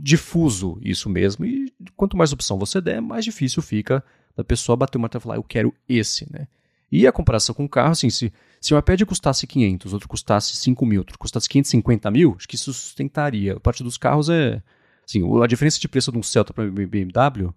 difuso 0.01 0.79
isso 0.81 1.09
mesmo, 1.09 1.45
e 1.45 1.71
quanto 1.95 2.17
mais 2.17 2.33
opção 2.33 2.57
você 2.57 2.81
der, 2.81 3.01
mais 3.01 3.23
difícil 3.23 3.61
fica 3.61 4.03
da 4.35 4.43
pessoa 4.43 4.75
bater 4.75 4.97
o 4.97 5.01
martelo 5.01 5.21
e 5.21 5.23
falar, 5.23 5.35
eu 5.35 5.43
quero 5.43 5.73
esse, 5.87 6.31
né? 6.31 6.47
E 6.91 7.07
a 7.07 7.11
comparação 7.11 7.55
com 7.55 7.63
o 7.63 7.69
carro, 7.69 7.91
assim, 7.91 8.09
se, 8.09 8.33
se 8.59 8.73
um 8.73 8.77
iPad 8.77 9.01
custasse 9.03 9.47
500, 9.47 9.93
outro 9.93 10.09
custasse 10.09 10.55
5 10.55 10.85
mil, 10.85 11.01
outro 11.01 11.17
custasse 11.17 11.47
550 11.47 12.11
mil, 12.11 12.35
acho 12.37 12.47
que 12.47 12.55
isso 12.55 12.73
sustentaria. 12.73 13.53
A 13.53 13.59
parte 13.59 13.81
dos 13.81 13.97
carros 13.97 14.29
é, 14.29 14.61
assim, 15.07 15.21
a 15.41 15.47
diferença 15.47 15.79
de 15.79 15.87
preço 15.87 16.11
de 16.11 16.17
um 16.17 16.23
Celta 16.23 16.53
para 16.53 16.69
BMW 16.69 17.53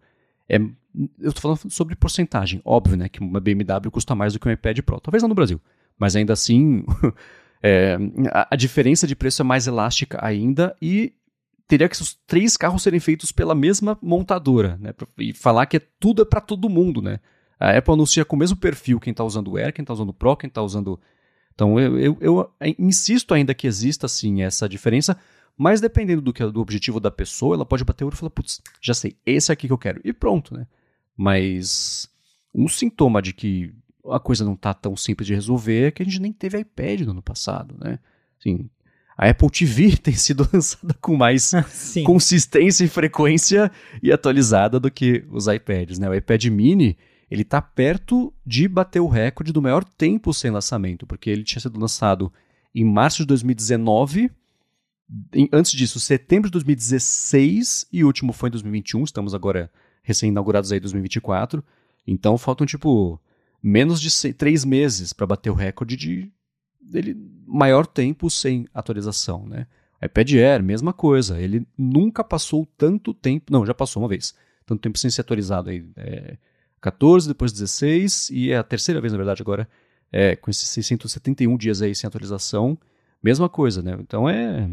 é, 0.48 0.56
eu 0.56 1.30
estou 1.30 1.40
falando 1.40 1.70
sobre 1.70 1.96
porcentagem, 1.96 2.60
óbvio, 2.64 2.96
né, 2.96 3.08
que 3.08 3.20
uma 3.20 3.40
BMW 3.40 3.90
custa 3.90 4.14
mais 4.14 4.32
do 4.32 4.38
que 4.38 4.48
um 4.48 4.52
iPad 4.52 4.78
Pro, 4.80 5.00
talvez 5.00 5.22
não 5.22 5.28
no 5.28 5.34
Brasil, 5.34 5.60
mas 5.98 6.14
ainda 6.14 6.32
assim, 6.32 6.84
é, 7.62 7.96
a, 8.30 8.48
a 8.52 8.56
diferença 8.56 9.06
de 9.06 9.16
preço 9.16 9.42
é 9.42 9.44
mais 9.44 9.66
elástica 9.66 10.18
ainda 10.24 10.76
e 10.80 11.12
teria 11.66 11.88
que 11.88 12.00
os 12.00 12.14
três 12.26 12.56
carros 12.56 12.82
serem 12.82 13.00
feitos 13.00 13.32
pela 13.32 13.54
mesma 13.54 13.98
montadora, 14.02 14.76
né? 14.80 14.92
E 15.18 15.32
falar 15.32 15.66
que 15.66 15.78
é 15.78 15.80
tudo 15.98 16.22
é 16.22 16.24
para 16.24 16.40
todo 16.40 16.68
mundo, 16.68 17.00
né? 17.00 17.20
A 17.58 17.76
Apple 17.76 17.94
anuncia 17.94 18.24
com 18.24 18.36
o 18.36 18.38
mesmo 18.38 18.56
perfil 18.56 19.00
quem 19.00 19.12
está 19.12 19.24
usando 19.24 19.52
o 19.52 19.56
Air, 19.56 19.72
quem 19.72 19.82
está 19.82 19.92
usando 19.92 20.10
o 20.10 20.14
Pro, 20.14 20.36
quem 20.36 20.48
está 20.48 20.62
usando. 20.62 21.00
Então 21.54 21.78
eu, 21.78 21.98
eu, 21.98 22.18
eu, 22.20 22.50
insisto 22.78 23.32
ainda 23.32 23.54
que 23.54 23.66
exista 23.66 24.08
sim 24.08 24.42
essa 24.42 24.68
diferença, 24.68 25.16
mas 25.56 25.80
dependendo 25.80 26.20
do, 26.20 26.32
que, 26.32 26.44
do 26.44 26.60
objetivo 26.60 26.98
da 26.98 27.10
pessoa, 27.10 27.54
ela 27.54 27.64
pode 27.64 27.84
bater 27.84 28.04
o 28.04 28.08
olho 28.08 28.14
e 28.14 28.18
falar, 28.18 28.30
putz, 28.30 28.60
já 28.80 28.92
sei, 28.92 29.16
esse 29.24 29.52
aqui 29.52 29.66
que 29.66 29.72
eu 29.72 29.78
quero. 29.78 30.00
E 30.04 30.12
pronto, 30.12 30.52
né? 30.52 30.66
Mas 31.16 32.08
um 32.52 32.68
sintoma 32.68 33.22
de 33.22 33.32
que 33.32 33.72
a 34.10 34.20
coisa 34.20 34.44
não 34.44 34.54
está 34.54 34.74
tão 34.74 34.96
simples 34.96 35.26
de 35.26 35.34
resolver 35.34 35.86
é 35.86 35.90
que 35.90 36.02
a 36.02 36.04
gente 36.04 36.20
nem 36.20 36.32
teve 36.32 36.58
iPad 36.58 37.00
no 37.02 37.12
ano 37.12 37.22
passado, 37.22 37.76
né? 37.82 37.98
Assim, 38.38 38.68
a 39.16 39.28
Apple 39.28 39.50
TV 39.50 39.96
tem 39.98 40.14
sido 40.14 40.48
lançada 40.52 40.94
com 41.00 41.16
mais 41.16 41.52
consistência 42.04 42.84
e 42.84 42.88
frequência 42.88 43.70
e 44.02 44.12
atualizada 44.12 44.78
do 44.80 44.90
que 44.90 45.24
os 45.30 45.46
iPads, 45.46 45.98
né? 45.98 46.08
O 46.08 46.14
iPad 46.14 46.44
mini, 46.46 46.96
ele 47.30 47.42
está 47.42 47.62
perto 47.62 48.32
de 48.44 48.68
bater 48.68 49.00
o 49.00 49.08
recorde 49.08 49.52
do 49.52 49.62
maior 49.62 49.84
tempo 49.84 50.32
sem 50.34 50.50
lançamento, 50.50 51.06
porque 51.06 51.30
ele 51.30 51.44
tinha 51.44 51.60
sido 51.60 51.78
lançado 51.78 52.32
em 52.74 52.84
março 52.84 53.18
de 53.18 53.26
2019, 53.26 54.30
em, 55.32 55.48
antes 55.52 55.72
disso, 55.72 56.00
setembro 56.00 56.48
de 56.48 56.52
2016 56.52 57.86
e 57.92 58.02
o 58.02 58.06
último 58.06 58.32
foi 58.32 58.48
em 58.48 58.52
2021, 58.52 59.04
estamos 59.04 59.34
agora 59.34 59.70
recém-inaugurados 60.02 60.72
aí 60.72 60.78
em 60.78 60.82
2024, 60.82 61.64
então 62.06 62.36
faltam 62.36 62.66
tipo 62.66 63.20
menos 63.62 64.00
de 64.00 64.10
seis, 64.10 64.34
três 64.34 64.64
meses 64.64 65.12
para 65.12 65.26
bater 65.26 65.50
o 65.50 65.54
recorde 65.54 65.96
de 65.96 66.30
ele 66.92 67.16
maior 67.46 67.86
tempo 67.86 68.30
sem 68.30 68.66
atualização, 68.72 69.46
né? 69.46 69.66
iPad 70.02 70.32
Air, 70.34 70.62
mesma 70.62 70.92
coisa. 70.92 71.40
Ele 71.40 71.66
nunca 71.76 72.22
passou 72.22 72.66
tanto 72.76 73.14
tempo. 73.14 73.52
Não, 73.52 73.64
já 73.64 73.74
passou 73.74 74.02
uma 74.02 74.08
vez. 74.08 74.34
Tanto 74.66 74.80
tempo 74.80 74.98
sem 74.98 75.10
ser 75.10 75.22
atualizado 75.22 75.70
aí. 75.70 75.84
É, 75.96 76.36
14, 76.80 77.28
depois 77.28 77.50
16, 77.52 78.28
e 78.30 78.50
é 78.50 78.58
a 78.58 78.62
terceira 78.62 79.00
vez, 79.00 79.12
na 79.12 79.16
verdade, 79.16 79.40
agora, 79.40 79.66
é, 80.12 80.36
com 80.36 80.50
esses 80.50 80.68
671 80.68 81.56
dias 81.56 81.80
aí 81.80 81.94
sem 81.94 82.06
atualização. 82.06 82.78
Mesma 83.22 83.48
coisa, 83.48 83.82
né? 83.82 83.96
Então 83.98 84.28
é, 84.28 84.70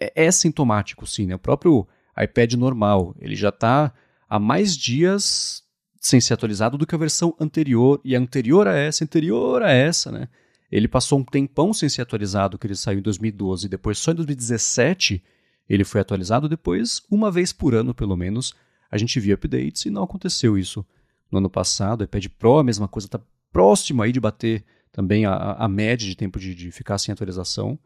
é, 0.00 0.26
é 0.26 0.30
sintomático, 0.30 1.06
sim, 1.06 1.26
né? 1.26 1.34
O 1.34 1.38
próprio 1.38 1.86
iPad 2.18 2.54
normal, 2.54 3.14
ele 3.18 3.34
já 3.34 3.48
está 3.48 3.92
há 4.28 4.38
mais 4.38 4.76
dias 4.76 5.64
sem 5.98 6.20
ser 6.20 6.34
atualizado 6.34 6.76
do 6.76 6.86
que 6.86 6.94
a 6.94 6.98
versão 6.98 7.34
anterior, 7.40 7.98
e 8.04 8.14
a 8.14 8.18
anterior 8.18 8.68
a 8.68 8.76
essa, 8.76 9.02
anterior 9.02 9.62
a 9.62 9.70
essa, 9.70 10.12
né? 10.12 10.28
Ele 10.74 10.88
passou 10.88 11.20
um 11.20 11.24
tempão 11.24 11.72
sem 11.72 11.88
ser 11.88 12.02
atualizado, 12.02 12.58
que 12.58 12.66
ele 12.66 12.74
saiu 12.74 12.98
em 12.98 13.02
2012, 13.02 13.68
depois 13.68 13.96
só 13.96 14.10
em 14.10 14.16
2017 14.16 15.22
ele 15.68 15.84
foi 15.84 16.00
atualizado, 16.00 16.48
depois, 16.48 17.00
uma 17.08 17.30
vez 17.30 17.52
por 17.52 17.76
ano 17.76 17.94
pelo 17.94 18.16
menos, 18.16 18.52
a 18.90 18.98
gente 18.98 19.20
via 19.20 19.36
updates 19.36 19.84
e 19.84 19.90
não 19.90 20.02
aconteceu 20.02 20.58
isso 20.58 20.84
no 21.30 21.38
ano 21.38 21.48
passado. 21.48 22.00
O 22.00 22.04
iPad 22.04 22.26
Pro, 22.36 22.58
a 22.58 22.64
mesma 22.64 22.88
coisa, 22.88 23.06
está 23.06 23.20
próximo 23.52 24.02
aí 24.02 24.10
de 24.10 24.18
bater 24.18 24.64
também 24.90 25.24
a, 25.24 25.52
a 25.52 25.68
média 25.68 26.08
de 26.08 26.16
tempo 26.16 26.40
de, 26.40 26.52
de 26.56 26.72
ficar 26.72 26.98
sem 26.98 27.12
atualização. 27.12 27.78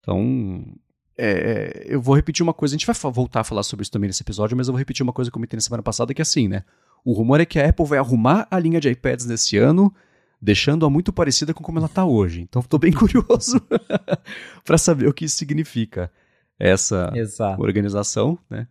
Então, 0.00 0.66
é, 1.16 1.86
eu 1.86 2.02
vou 2.02 2.16
repetir 2.16 2.42
uma 2.42 2.52
coisa, 2.52 2.74
a 2.74 2.76
gente 2.76 2.86
vai 2.86 2.96
voltar 3.12 3.42
a 3.42 3.44
falar 3.44 3.62
sobre 3.62 3.84
isso 3.84 3.92
também 3.92 4.08
nesse 4.08 4.24
episódio, 4.24 4.56
mas 4.56 4.66
eu 4.66 4.72
vou 4.72 4.78
repetir 4.80 5.04
uma 5.04 5.12
coisa 5.12 5.30
que 5.30 5.32
eu 5.32 5.38
comentei 5.38 5.56
na 5.56 5.60
semana 5.60 5.84
passada, 5.84 6.12
que 6.12 6.20
é 6.20 6.24
assim, 6.24 6.48
né? 6.48 6.64
O 7.04 7.12
rumor 7.12 7.40
é 7.40 7.46
que 7.46 7.60
a 7.60 7.68
Apple 7.68 7.86
vai 7.86 7.98
arrumar 7.98 8.48
a 8.50 8.58
linha 8.58 8.80
de 8.80 8.88
iPads 8.88 9.24
nesse 9.24 9.56
ano, 9.56 9.94
deixando-a 10.44 10.90
muito 10.90 11.12
parecida 11.12 11.54
com 11.54 11.64
como 11.64 11.78
ela 11.78 11.86
está 11.86 12.04
hoje. 12.04 12.42
Então 12.42 12.60
estou 12.60 12.78
bem 12.78 12.92
curioso 12.94 13.60
para 14.64 14.76
saber 14.76 15.08
o 15.08 15.14
que 15.14 15.24
isso 15.24 15.36
significa 15.36 16.12
essa 16.58 17.10
Exato. 17.14 17.60
organização, 17.62 18.38
né? 18.48 18.68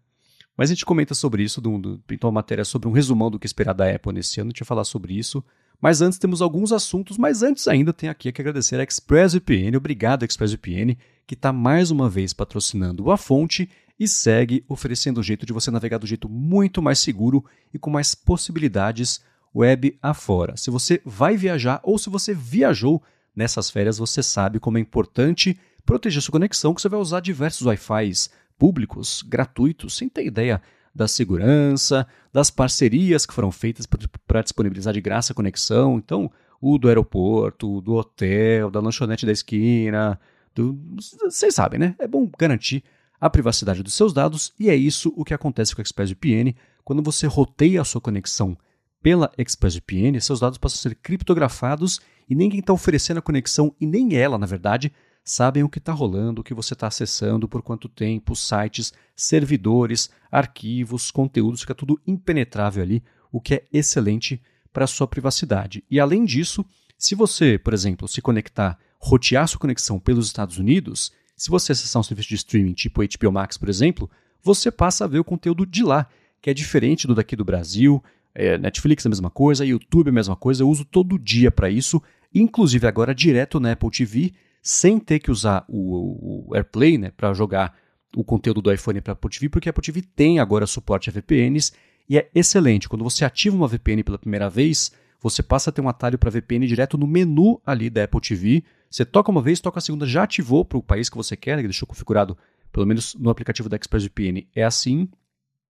Mas 0.55 0.69
a 0.69 0.73
gente 0.75 0.85
comenta 0.85 1.15
sobre 1.15 1.41
isso, 1.41 1.59
do, 1.59 1.79
do, 1.79 1.99
pintou 2.05 2.29
uma 2.29 2.35
matéria 2.35 2.63
sobre 2.63 2.87
um 2.87 2.91
resumão 2.91 3.31
do 3.31 3.39
que 3.39 3.47
esperar 3.47 3.73
da 3.73 3.89
Apple 3.89 4.13
nesse 4.13 4.39
ano, 4.39 4.49
a 4.49 4.51
gente 4.51 4.59
vai 4.59 4.67
falar 4.67 4.83
sobre 4.83 5.17
isso. 5.17 5.43
Mas 5.81 5.99
antes 5.99 6.19
temos 6.19 6.43
alguns 6.43 6.71
assuntos, 6.71 7.17
mas 7.17 7.41
antes 7.41 7.67
ainda 7.67 7.91
tem 7.91 8.07
aqui 8.07 8.31
que 8.31 8.39
agradecer 8.39 8.79
a 8.79 8.83
ExpressVPN, 8.83 9.75
obrigado 9.75 10.23
ExpressVPN, 10.23 10.95
que 11.25 11.33
está 11.33 11.51
mais 11.51 11.89
uma 11.89 12.07
vez 12.07 12.33
patrocinando 12.33 13.09
a 13.09 13.17
fonte 13.17 13.67
e 13.99 14.07
segue 14.07 14.63
oferecendo 14.69 15.19
um 15.19 15.23
jeito 15.23 15.45
de 15.45 15.51
você 15.51 15.71
navegar 15.71 15.97
do 15.97 16.05
jeito 16.05 16.29
muito 16.29 16.83
mais 16.83 16.99
seguro 16.99 17.43
e 17.73 17.79
com 17.79 17.89
mais 17.89 18.13
possibilidades 18.13 19.21
web 19.55 19.97
afora. 20.01 20.57
Se 20.57 20.69
você 20.69 21.01
vai 21.05 21.37
viajar 21.37 21.79
ou 21.83 21.97
se 21.97 22.09
você 22.09 22.33
viajou 22.33 23.01
nessas 23.35 23.69
férias, 23.69 23.97
você 23.97 24.23
sabe 24.23 24.59
como 24.59 24.77
é 24.77 24.81
importante 24.81 25.57
proteger 25.85 26.21
sua 26.21 26.31
conexão, 26.31 26.73
que 26.73 26.81
você 26.81 26.89
vai 26.89 26.99
usar 26.99 27.19
diversos 27.19 27.65
Wi-Fis 27.65 28.29
públicos, 28.57 29.21
gratuitos, 29.21 29.97
sem 29.97 30.07
ter 30.07 30.25
ideia 30.25 30.61
da 30.93 31.07
segurança, 31.07 32.07
das 32.31 32.49
parcerias 32.49 33.25
que 33.25 33.33
foram 33.33 33.51
feitas 33.51 33.87
para 34.27 34.41
disponibilizar 34.41 34.93
de 34.93 35.01
graça 35.01 35.33
a 35.33 35.35
conexão. 35.35 35.97
Então, 35.97 36.31
o 36.61 36.77
do 36.77 36.87
aeroporto, 36.87 37.81
do 37.81 37.93
hotel, 37.93 38.69
da 38.69 38.79
lanchonete 38.79 39.25
da 39.25 39.31
esquina, 39.31 40.19
do... 40.53 40.79
vocês 41.23 41.55
sabem, 41.55 41.79
né? 41.79 41.95
É 41.97 42.07
bom 42.07 42.29
garantir 42.37 42.83
a 43.19 43.29
privacidade 43.29 43.81
dos 43.81 43.93
seus 43.93 44.13
dados 44.13 44.53
e 44.59 44.69
é 44.69 44.75
isso 44.75 45.11
o 45.15 45.25
que 45.25 45.33
acontece 45.33 45.73
com 45.73 45.81
o 45.81 45.83
ExpressVPN 45.83 46.55
quando 46.83 47.01
você 47.01 47.25
roteia 47.25 47.81
a 47.81 47.85
sua 47.85 48.01
conexão 48.01 48.57
pela 49.03 49.31
ExpressVPN, 49.37 50.19
seus 50.21 50.39
dados 50.39 50.57
passam 50.57 50.79
a 50.79 50.81
ser 50.81 50.95
criptografados 50.95 51.99
e 52.27 52.33
ninguém 52.33 52.61
está 52.61 52.71
oferecendo 52.71 53.17
a 53.17 53.21
conexão, 53.21 53.75
e 53.79 53.85
nem 53.85 54.15
ela, 54.15 54.37
na 54.37 54.45
verdade, 54.45 54.93
sabem 55.25 55.61
o 55.61 55.69
que 55.69 55.77
está 55.77 55.91
rolando, 55.91 56.39
o 56.39 56.43
que 56.43 56.53
você 56.53 56.73
está 56.73 56.87
acessando, 56.87 57.47
por 57.47 57.61
quanto 57.61 57.89
tempo, 57.89 58.33
sites, 58.33 58.93
servidores, 59.13 60.09
arquivos, 60.31 61.11
conteúdos, 61.11 61.61
fica 61.61 61.75
tudo 61.75 61.99
impenetrável 62.07 62.81
ali, 62.81 63.03
o 63.29 63.41
que 63.41 63.55
é 63.55 63.65
excelente 63.73 64.41
para 64.71 64.85
a 64.85 64.87
sua 64.87 65.07
privacidade. 65.07 65.83
E 65.91 65.99
além 65.99 66.23
disso, 66.23 66.65
se 66.97 67.13
você, 67.13 67.59
por 67.59 67.73
exemplo, 67.73 68.07
se 68.07 68.21
conectar, 68.21 68.79
rotear 68.97 69.47
sua 69.49 69.59
conexão 69.59 69.99
pelos 69.99 70.27
Estados 70.27 70.57
Unidos, 70.57 71.11
se 71.35 71.49
você 71.49 71.73
acessar 71.73 71.99
um 71.99 72.03
serviço 72.03 72.29
de 72.29 72.35
streaming 72.35 72.73
tipo 72.73 73.01
HBO 73.01 73.31
Max, 73.33 73.57
por 73.57 73.67
exemplo, 73.67 74.09
você 74.41 74.71
passa 74.71 75.03
a 75.03 75.07
ver 75.07 75.19
o 75.19 75.25
conteúdo 75.25 75.65
de 75.65 75.83
lá, 75.83 76.07
que 76.41 76.49
é 76.49 76.53
diferente 76.53 77.05
do 77.05 77.15
daqui 77.15 77.35
do 77.35 77.45
Brasil, 77.45 78.01
é, 78.35 78.57
Netflix 78.57 79.05
é 79.05 79.07
a 79.07 79.11
mesma 79.11 79.29
coisa, 79.29 79.65
YouTube 79.65 80.07
é 80.07 80.09
a 80.09 80.13
mesma 80.13 80.35
coisa, 80.35 80.63
eu 80.63 80.69
uso 80.69 80.85
todo 80.85 81.19
dia 81.19 81.51
para 81.51 81.69
isso, 81.69 82.01
inclusive 82.33 82.87
agora 82.87 83.13
direto 83.13 83.59
na 83.59 83.71
Apple 83.71 83.91
TV, 83.91 84.33
sem 84.61 84.99
ter 84.99 85.19
que 85.19 85.29
usar 85.29 85.65
o, 85.67 86.47
o 86.49 86.55
AirPlay 86.55 86.97
né, 86.97 87.11
para 87.11 87.33
jogar 87.33 87.75
o 88.15 88.23
conteúdo 88.23 88.61
do 88.61 88.71
iPhone 88.71 89.01
para 89.01 89.11
a 89.11 89.13
Apple 89.13 89.29
TV, 89.29 89.49
porque 89.49 89.69
a 89.69 89.71
Apple 89.71 89.83
TV 89.83 90.01
tem 90.15 90.39
agora 90.39 90.65
suporte 90.65 91.09
a 91.09 91.13
VPNs 91.13 91.73
e 92.09 92.17
é 92.17 92.29
excelente. 92.33 92.87
Quando 92.87 93.03
você 93.03 93.25
ativa 93.25 93.55
uma 93.55 93.67
VPN 93.67 94.03
pela 94.03 94.17
primeira 94.17 94.49
vez, 94.49 94.91
você 95.21 95.41
passa 95.41 95.69
a 95.69 95.73
ter 95.73 95.81
um 95.81 95.89
atalho 95.89 96.17
para 96.17 96.29
VPN 96.29 96.67
direto 96.67 96.97
no 96.97 97.07
menu 97.07 97.61
ali 97.65 97.89
da 97.89 98.03
Apple 98.03 98.21
TV. 98.21 98.63
Você 98.89 99.05
toca 99.05 99.31
uma 99.31 99.41
vez, 99.41 99.59
toca 99.59 99.79
a 99.79 99.81
segunda, 99.81 100.05
já 100.05 100.23
ativou 100.23 100.63
para 100.63 100.77
o 100.77 100.83
país 100.83 101.09
que 101.09 101.17
você 101.17 101.35
quer, 101.35 101.55
né, 101.55 101.61
que 101.61 101.67
deixou 101.67 101.87
configurado, 101.87 102.37
pelo 102.71 102.85
menos 102.85 103.15
no 103.15 103.29
aplicativo 103.29 103.69
da 103.69 103.75
ExpressVPN, 103.75 104.47
é 104.55 104.63
assim. 104.63 105.09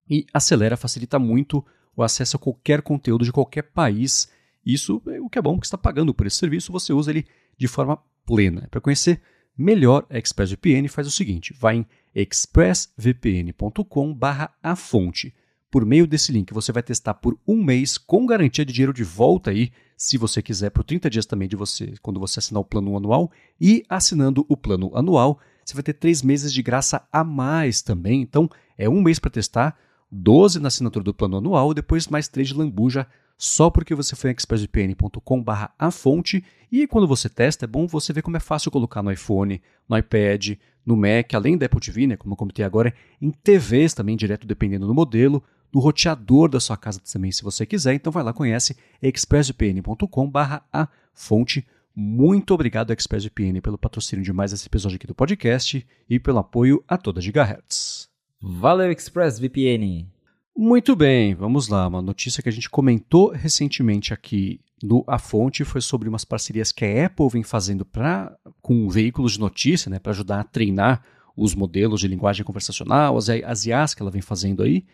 E 0.10 0.26
acelera, 0.34 0.76
facilita 0.76 1.18
muito 1.18 1.66
o 1.96 2.04
acesso 2.04 2.38
a 2.38 2.40
qualquer 2.40 2.82
conteúdo 2.82 3.24
de 3.24 3.32
qualquer 3.32 3.64
país. 3.64 4.28
Isso 4.66 5.02
é 5.08 5.20
o 5.20 5.30
que 5.30 5.38
é 5.38 5.42
bom, 5.42 5.56
porque 5.56 5.68
está 5.68 5.78
pagando 5.78 6.14
por 6.14 6.28
esse 6.28 6.38
serviço, 6.38 6.72
você 6.72 6.94
usa 6.94 7.12
ele 7.12 7.26
de 7.58 7.68
forma 7.68 8.00
plena. 8.26 8.68
Para 8.70 8.82
conhecer 8.82 9.22
melhor 9.58 10.06
a 10.10 10.18
ExpressVPN, 10.18 10.88
faz 10.88 11.08
o 11.08 11.12
seguinte: 11.12 11.54
vai 11.60 11.78
em 11.78 11.86
expressvpn.com/a 12.16 14.76
fonte. 14.76 15.34
Por 15.70 15.86
meio 15.86 16.06
desse 16.06 16.32
link, 16.32 16.54
você 16.54 16.72
vai 16.72 16.84
testar 16.84 17.16
por 17.16 17.38
um 17.48 17.64
mês 17.64 17.98
com 17.98 18.28
garantia 18.28 18.64
de 18.64 18.72
dinheiro 18.72 18.94
de 18.94 19.04
volta 19.04 19.50
aí, 19.50 19.72
se 19.98 20.20
você 20.20 20.40
quiser, 20.40 20.70
por 20.70 20.84
30 20.84 21.10
dias 21.10 21.26
também 21.26 21.48
de 21.48 21.56
você, 21.56 21.96
quando 22.00 22.20
você 22.20 22.38
assinar 22.38 22.62
o 22.62 22.66
plano 22.66 22.96
anual. 22.96 23.32
E 23.60 23.84
assinando 23.90 24.46
o 24.48 24.56
plano 24.56 24.96
anual, 24.96 25.40
você 25.66 25.74
vai 25.74 25.82
ter 25.82 25.94
três 25.94 26.22
meses 26.22 26.54
de 26.54 26.62
graça 26.62 27.08
a 27.12 27.24
mais 27.24 27.82
também. 27.82 28.22
Então, 28.22 28.48
é 28.78 28.88
um 28.88 29.02
mês 29.02 29.18
para 29.18 29.32
testar 29.32 29.76
12 30.14 30.60
na 30.60 30.68
assinatura 30.68 31.04
do 31.04 31.14
plano 31.14 31.38
anual 31.38 31.74
depois 31.74 32.08
mais 32.08 32.28
3 32.28 32.50
de 32.50 32.54
lambuja 32.54 33.08
só 33.36 33.70
porque 33.70 33.96
você 33.96 34.16
foi 34.16 34.30
em 34.30 34.36
expressvpn.com 34.38 35.44
a 35.78 35.92
fonte 35.92 36.44
e 36.72 36.86
quando 36.86 37.08
você 37.08 37.28
testa 37.28 37.66
é 37.66 37.68
bom 37.68 37.88
você 37.88 38.14
ver 38.14 38.22
como 38.22 38.38
é 38.38 38.40
fácil 38.40 38.70
colocar 38.70 39.02
no 39.02 39.12
iPhone, 39.12 39.62
no 39.90 39.98
iPad, 39.98 40.52
no 40.86 40.96
Mac, 40.96 41.34
além 41.34 41.58
da 41.58 41.66
Apple 41.66 41.80
TV, 41.80 42.08
né, 42.08 42.16
como 42.16 42.34
eu 42.34 42.38
comentei 42.38 42.64
agora, 42.64 42.94
em 43.20 43.32
TVs 43.32 43.94
também 43.94 44.16
direto 44.16 44.46
dependendo 44.46 44.86
do 44.86 44.94
modelo, 44.94 45.44
no 45.74 45.80
roteador 45.80 46.48
da 46.48 46.60
sua 46.60 46.78
casa 46.78 47.00
também, 47.00 47.32
se 47.32 47.44
você 47.44 47.66
quiser. 47.66 47.96
Então 47.96 48.12
vai 48.12 48.24
lá, 48.24 48.32
conhece 48.32 48.78
expressvpn.com/barra 49.02 50.64
a 50.72 50.88
fonte. 51.14 51.66
Muito 51.96 52.54
obrigado, 52.54 52.92
ExpressVPN, 52.92 53.62
pelo 53.62 53.78
patrocínio 53.78 54.24
de 54.24 54.34
mais 54.34 54.54
esse 54.54 54.68
episódio 54.68 54.96
aqui 54.96 55.08
do 55.08 55.16
podcast 55.16 55.86
e 56.10 56.20
pelo 56.20 56.40
apoio 56.40 56.84
a 56.88 56.98
toda 56.98 57.22
Gigahertz. 57.22 58.13
Valeu, 58.46 58.92
ExpressVPN! 58.92 60.06
Muito 60.54 60.98
bem, 60.98 61.34
vamos 61.34 61.70
lá. 61.70 61.88
Uma 61.88 62.02
notícia 62.02 62.44
que 62.44 62.50
a 62.50 62.52
gente 62.52 62.70
comentou 62.70 63.32
recentemente 63.32 64.14
aqui 64.14 64.60
no 64.84 65.02
A 65.08 65.18
Fonte 65.18 65.64
foi 65.64 65.80
sobre 65.80 66.10
umas 66.10 66.26
parcerias 66.26 66.70
que 66.70 66.84
a 66.84 67.06
Apple 67.06 67.30
vem 67.30 67.42
fazendo 67.42 67.86
pra, 67.86 68.36
com 68.62 68.90
veículos 68.90 69.34
de 69.34 69.40
notícia, 69.40 69.90
né, 69.90 69.98
para 69.98 70.12
ajudar 70.12 70.42
a 70.42 70.44
treinar 70.44 71.06
os 71.38 71.56
modelos 71.56 72.02
de 72.02 72.08
linguagem 72.10 72.44
conversacional, 72.44 73.16
as, 73.16 73.30
as 73.30 73.66
IAs 73.66 73.94
que 73.94 74.02
ela 74.02 74.12
vem 74.12 74.22
fazendo 74.22 74.62
aí. 74.62 74.86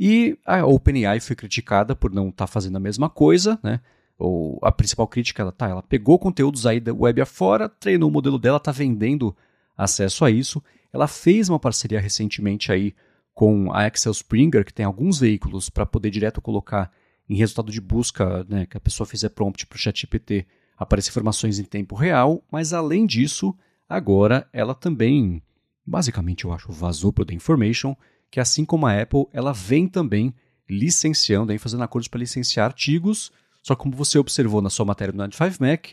E 0.00 0.36
a 0.44 0.66
OpenAI 0.66 1.20
foi 1.20 1.36
criticada 1.36 1.94
por 1.94 2.10
não 2.10 2.30
estar 2.30 2.46
tá 2.46 2.52
fazendo 2.52 2.74
a 2.74 2.80
mesma 2.80 3.08
coisa, 3.08 3.56
né? 3.62 3.80
ou 4.18 4.58
a 4.60 4.72
principal 4.72 5.06
crítica, 5.06 5.42
ela, 5.42 5.52
tá, 5.52 5.68
ela 5.68 5.82
pegou 5.82 6.18
conteúdos 6.18 6.66
aí 6.66 6.80
da 6.80 6.92
web 6.92 7.20
afora, 7.20 7.68
treinou 7.68 8.10
o 8.10 8.12
modelo 8.12 8.36
dela, 8.36 8.56
está 8.56 8.72
vendendo 8.72 9.32
acesso 9.76 10.24
a 10.24 10.30
isso. 10.30 10.60
Ela 10.96 11.06
fez 11.06 11.48
uma 11.48 11.58
parceria 11.58 12.00
recentemente 12.00 12.72
aí 12.72 12.94
com 13.34 13.70
a 13.72 13.84
Axel 13.84 14.12
Springer, 14.12 14.64
que 14.64 14.72
tem 14.72 14.86
alguns 14.86 15.20
veículos 15.20 15.68
para 15.68 15.84
poder 15.84 16.10
direto 16.10 16.40
colocar 16.40 16.90
em 17.28 17.36
resultado 17.36 17.70
de 17.70 17.80
busca, 17.80 18.44
né, 18.48 18.66
que 18.66 18.76
a 18.76 18.80
pessoa 18.80 19.06
fizer 19.06 19.28
prompt 19.28 19.66
para 19.66 19.76
o 19.76 19.78
ChatGPT, 19.78 20.46
aparecer 20.76 21.10
informações 21.10 21.58
em 21.58 21.64
tempo 21.64 21.94
real, 21.94 22.42
mas 22.50 22.72
além 22.72 23.04
disso, 23.04 23.54
agora 23.88 24.48
ela 24.52 24.74
também, 24.74 25.42
basicamente 25.84 26.44
eu 26.44 26.52
acho, 26.52 26.72
vazou 26.72 27.12
para 27.12 27.22
o 27.22 27.24
The 27.26 27.34
Information, 27.34 27.94
que 28.30 28.40
assim 28.40 28.64
como 28.64 28.86
a 28.86 29.00
Apple, 29.00 29.26
ela 29.32 29.52
vem 29.52 29.86
também 29.86 30.34
licenciando, 30.68 31.52
aí, 31.52 31.58
fazendo 31.58 31.82
acordos 31.82 32.08
para 32.08 32.20
licenciar 32.20 32.66
artigos 32.66 33.30
só 33.66 33.74
que 33.74 33.82
como 33.82 33.96
você 33.96 34.16
observou 34.16 34.62
na 34.62 34.70
sua 34.70 34.86
matéria 34.86 35.10
do 35.10 35.16
95 35.16 35.60
Mac, 35.60 35.88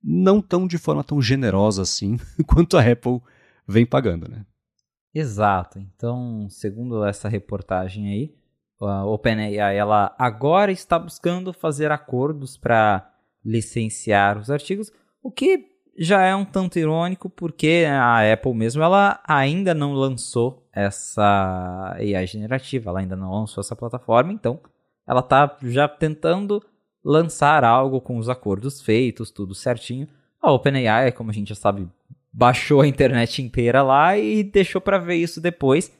não 0.00 0.40
tão 0.40 0.64
de 0.64 0.78
forma 0.78 1.02
tão 1.02 1.20
generosa 1.20 1.82
assim 1.82 2.20
quanto 2.46 2.78
a 2.78 2.88
Apple 2.88 3.20
vem 3.66 3.86
pagando, 3.86 4.28
né? 4.28 4.44
Exato. 5.14 5.78
Então, 5.78 6.46
segundo 6.50 7.04
essa 7.04 7.28
reportagem 7.28 8.08
aí, 8.08 8.34
a 8.80 9.04
OpenAI 9.06 9.76
ela 9.76 10.14
agora 10.18 10.70
está 10.70 10.98
buscando 10.98 11.52
fazer 11.52 11.90
acordos 11.90 12.56
para 12.56 13.10
licenciar 13.44 14.38
os 14.38 14.50
artigos, 14.50 14.92
o 15.22 15.30
que 15.30 15.76
já 15.98 16.22
é 16.22 16.34
um 16.34 16.44
tanto 16.44 16.78
irônico 16.78 17.30
porque 17.30 17.86
a 17.88 18.32
Apple 18.32 18.52
mesmo 18.52 18.82
ela 18.82 19.22
ainda 19.26 19.72
não 19.72 19.94
lançou 19.94 20.68
essa 20.72 21.94
AI 21.94 22.26
generativa, 22.26 22.90
ela 22.90 23.00
ainda 23.00 23.16
não 23.16 23.32
lançou 23.32 23.62
essa 23.62 23.74
plataforma, 23.74 24.32
então 24.32 24.60
ela 25.06 25.20
está 25.20 25.56
já 25.62 25.88
tentando 25.88 26.62
lançar 27.02 27.64
algo 27.64 28.00
com 28.00 28.18
os 28.18 28.28
acordos 28.28 28.82
feitos, 28.82 29.30
tudo 29.30 29.54
certinho. 29.54 30.08
A 30.42 30.52
OpenAI, 30.52 31.12
como 31.12 31.30
a 31.30 31.32
gente 31.32 31.48
já 31.48 31.54
sabe, 31.54 31.88
baixou 32.36 32.82
a 32.82 32.86
internet 32.86 33.40
inteira 33.40 33.82
lá 33.82 34.18
e 34.18 34.44
deixou 34.44 34.78
para 34.78 34.98
ver 34.98 35.14
isso 35.14 35.40
depois. 35.40 35.90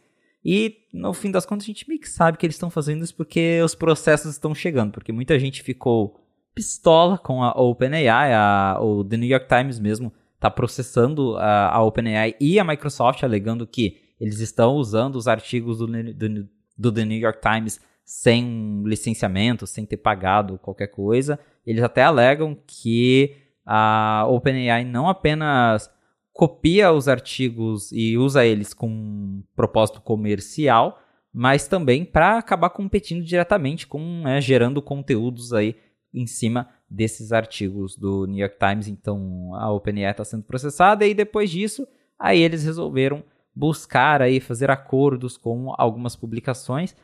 E 0.44 0.76
no 0.92 1.14
fim 1.14 1.30
das 1.30 1.46
contas 1.46 1.64
a 1.64 1.68
gente 1.68 1.88
meio 1.88 1.98
que 1.98 2.08
sabe 2.08 2.36
que 2.36 2.44
eles 2.44 2.56
estão 2.56 2.68
fazendo 2.68 3.02
isso 3.02 3.14
porque 3.16 3.62
os 3.64 3.74
processos 3.74 4.32
estão 4.32 4.54
chegando, 4.54 4.92
porque 4.92 5.12
muita 5.12 5.38
gente 5.38 5.62
ficou 5.62 6.20
pistola 6.54 7.16
com 7.16 7.42
a 7.42 7.52
OpenAI, 7.52 8.34
a, 8.34 8.78
o 8.80 9.02
The 9.02 9.16
New 9.16 9.28
York 9.28 9.48
Times 9.48 9.78
mesmo 9.80 10.12
está 10.34 10.50
processando 10.50 11.38
a, 11.38 11.70
a 11.70 11.82
OpenAI 11.82 12.34
e 12.38 12.58
a 12.58 12.64
Microsoft 12.64 13.22
alegando 13.22 13.66
que 13.66 13.98
eles 14.20 14.38
estão 14.40 14.74
usando 14.74 15.16
os 15.16 15.26
artigos 15.26 15.78
do, 15.78 15.86
do, 15.86 16.48
do 16.76 16.92
The 16.92 17.04
New 17.06 17.18
York 17.18 17.40
Times 17.40 17.80
sem 18.04 18.82
licenciamento, 18.84 19.66
sem 19.66 19.86
ter 19.86 19.96
pagado 19.96 20.58
qualquer 20.58 20.88
coisa. 20.88 21.38
Eles 21.66 21.82
até 21.82 22.02
alegam 22.02 22.56
que 22.66 23.36
a 23.64 24.26
OpenAI 24.28 24.84
não 24.84 25.08
apenas 25.08 25.90
copia 26.36 26.92
os 26.92 27.08
artigos 27.08 27.90
e 27.92 28.16
usa 28.16 28.44
eles 28.44 28.74
com 28.74 29.42
propósito 29.54 30.00
comercial, 30.00 31.00
mas 31.32 31.66
também 31.66 32.04
para 32.04 32.38
acabar 32.38 32.70
competindo 32.70 33.24
diretamente 33.24 33.86
com 33.86 34.22
né, 34.22 34.40
gerando 34.40 34.82
conteúdos 34.82 35.52
aí 35.52 35.76
em 36.12 36.26
cima 36.26 36.68
desses 36.88 37.32
artigos 37.32 37.96
do 37.96 38.26
New 38.26 38.38
York 38.38 38.56
Times. 38.58 38.88
Então 38.88 39.54
a 39.54 39.70
OpenAI 39.72 40.10
está 40.10 40.24
sendo 40.24 40.44
processada 40.44 41.06
e 41.06 41.14
depois 41.14 41.50
disso 41.50 41.86
aí 42.18 42.40
eles 42.40 42.64
resolveram 42.64 43.22
buscar 43.54 44.22
aí 44.22 44.40
fazer 44.40 44.70
acordos 44.70 45.36
com 45.36 45.74
algumas 45.76 46.14
publicações 46.14 46.94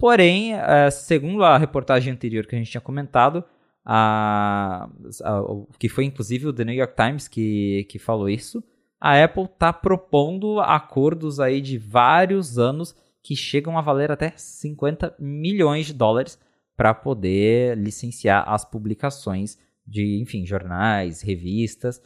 Porém, 0.00 0.54
é, 0.54 0.90
segundo 0.90 1.44
a 1.44 1.58
reportagem 1.58 2.10
anterior 2.10 2.46
que 2.46 2.54
a 2.54 2.58
gente 2.58 2.70
tinha 2.70 2.80
comentado, 2.80 3.44
a, 3.84 4.88
a, 5.22 5.42
que 5.78 5.90
foi 5.90 6.06
inclusive 6.06 6.46
o 6.46 6.54
The 6.54 6.64
New 6.64 6.74
York 6.74 6.94
Times 6.96 7.28
que, 7.28 7.86
que 7.90 7.98
falou 7.98 8.26
isso, 8.26 8.64
a 9.00 9.24
Apple 9.24 9.44
está 9.44 9.72
propondo 9.72 10.60
acordos 10.60 11.40
aí 11.40 11.60
de 11.60 11.78
vários 11.78 12.58
anos 12.58 12.94
que 13.22 13.34
chegam 13.34 13.78
a 13.78 13.80
valer 13.80 14.10
até 14.12 14.32
50 14.36 15.14
milhões 15.18 15.86
de 15.86 15.94
dólares 15.94 16.38
para 16.76 16.92
poder 16.92 17.76
licenciar 17.78 18.44
as 18.46 18.64
publicações 18.64 19.58
de, 19.86 20.20
enfim, 20.20 20.46
jornais, 20.46 21.22
revistas. 21.22 22.00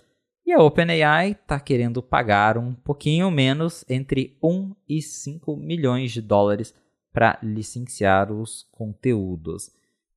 E 0.46 0.52
a 0.52 0.62
OpenAI 0.62 1.32
está 1.32 1.58
querendo 1.58 2.02
pagar 2.02 2.58
um 2.58 2.74
pouquinho 2.74 3.30
menos, 3.30 3.84
entre 3.88 4.36
1 4.42 4.74
e 4.88 5.02
5 5.02 5.56
milhões 5.56 6.12
de 6.12 6.20
dólares 6.20 6.74
para 7.12 7.38
licenciar 7.42 8.30
os 8.30 8.68
conteúdos. 8.70 9.70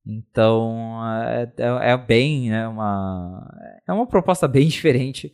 Então 0.04 1.00
é, 1.24 1.52
é, 1.56 1.92
é 1.92 1.96
bem 1.96 2.50
né, 2.50 2.66
uma 2.66 3.80
é 3.86 3.92
uma 3.92 4.06
proposta 4.06 4.48
bem 4.48 4.66
diferente 4.68 5.32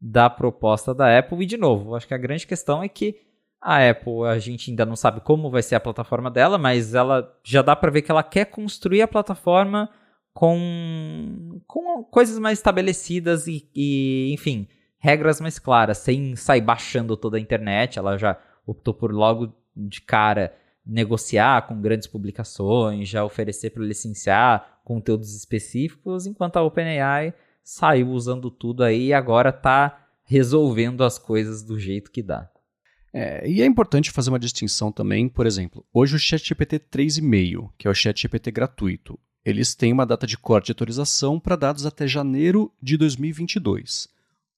da 0.00 0.28
proposta 0.28 0.94
da 0.94 1.18
Apple. 1.18 1.42
E 1.42 1.46
de 1.46 1.56
novo 1.56 1.94
acho 1.94 2.06
que 2.06 2.14
a 2.14 2.18
grande 2.18 2.46
questão 2.46 2.82
é 2.82 2.88
que 2.88 3.16
a 3.60 3.88
Apple 3.88 4.24
a 4.28 4.38
gente 4.38 4.70
ainda 4.70 4.84
não 4.84 4.96
sabe 4.96 5.20
como 5.20 5.50
vai 5.50 5.62
ser 5.62 5.74
a 5.74 5.80
plataforma 5.80 6.30
dela 6.30 6.58
mas 6.58 6.94
ela 6.94 7.34
já 7.42 7.62
dá 7.62 7.74
para 7.74 7.90
ver 7.90 8.02
que 8.02 8.10
ela 8.10 8.22
quer 8.22 8.44
construir 8.44 9.00
a 9.00 9.08
plataforma 9.08 9.90
com, 10.34 11.60
com 11.66 12.04
coisas 12.04 12.38
mais 12.38 12.58
estabelecidas 12.58 13.46
e, 13.46 13.68
e 13.74 14.30
enfim 14.32 14.68
regras 14.98 15.40
mais 15.40 15.58
claras 15.58 15.98
sem 15.98 16.34
sair 16.36 16.60
baixando 16.60 17.16
toda 17.16 17.36
a 17.36 17.40
internet. 17.40 17.98
Ela 17.98 18.18
já 18.18 18.38
optou 18.66 18.92
por 18.92 19.12
logo 19.12 19.54
de 19.76 20.00
cara 20.00 20.52
negociar 20.84 21.66
com 21.66 21.80
grandes 21.80 22.06
publicações, 22.06 23.08
já 23.08 23.24
oferecer 23.24 23.70
para 23.70 23.84
licenciar 23.84 24.80
conteúdos 24.84 25.34
específicos, 25.34 26.26
enquanto 26.26 26.56
a 26.56 26.62
OpenAI 26.62 27.34
saiu 27.66 28.10
usando 28.10 28.48
tudo 28.48 28.84
aí 28.84 29.06
e 29.06 29.12
agora 29.12 29.48
está 29.48 30.06
resolvendo 30.22 31.02
as 31.02 31.18
coisas 31.18 31.64
do 31.64 31.80
jeito 31.80 32.12
que 32.12 32.22
dá. 32.22 32.48
É, 33.12 33.48
e 33.48 33.60
é 33.60 33.66
importante 33.66 34.12
fazer 34.12 34.30
uma 34.30 34.38
distinção 34.38 34.92
também, 34.92 35.28
por 35.28 35.46
exemplo, 35.46 35.84
hoje 35.92 36.14
o 36.14 36.18
ChatGPT 36.18 36.78
3.5, 36.78 37.70
que 37.76 37.88
é 37.88 37.90
o 37.90 37.94
ChatGPT 37.94 38.52
gratuito, 38.52 39.18
eles 39.44 39.74
têm 39.74 39.92
uma 39.92 40.06
data 40.06 40.28
de 40.28 40.38
corte 40.38 40.66
de 40.66 40.72
atualização 40.72 41.40
para 41.40 41.56
dados 41.56 41.84
até 41.84 42.06
janeiro 42.06 42.72
de 42.80 42.96
2022. 42.96 44.06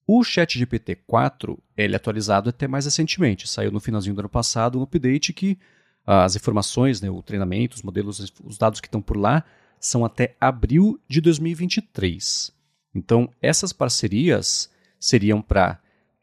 O 0.07 0.23
ChatGPT 0.23 0.97
4, 1.07 1.59
ele 1.79 1.95
é 1.95 1.97
atualizado 1.97 2.51
até 2.51 2.69
mais 2.69 2.85
recentemente, 2.85 3.49
saiu 3.49 3.73
no 3.73 3.81
finalzinho 3.81 4.15
do 4.15 4.21
ano 4.21 4.29
passado 4.29 4.79
um 4.79 4.83
update 4.83 5.33
que 5.33 5.59
as 6.07 6.37
informações, 6.37 7.01
né, 7.01 7.09
o 7.11 7.23
treinamento, 7.23 7.77
os 7.77 7.83
modelos, 7.83 8.33
os 8.45 8.59
dados 8.59 8.83
que 8.83 8.87
estão 8.87 9.01
por 9.01 9.17
lá, 9.17 9.45
são 9.81 10.05
até 10.05 10.37
abril 10.39 11.01
de 11.09 11.23
2023. 11.23 12.58
Então, 12.99 13.31
essas 13.41 13.73
parcerias 13.73 14.71
seriam 15.01 15.41
para 15.41 15.79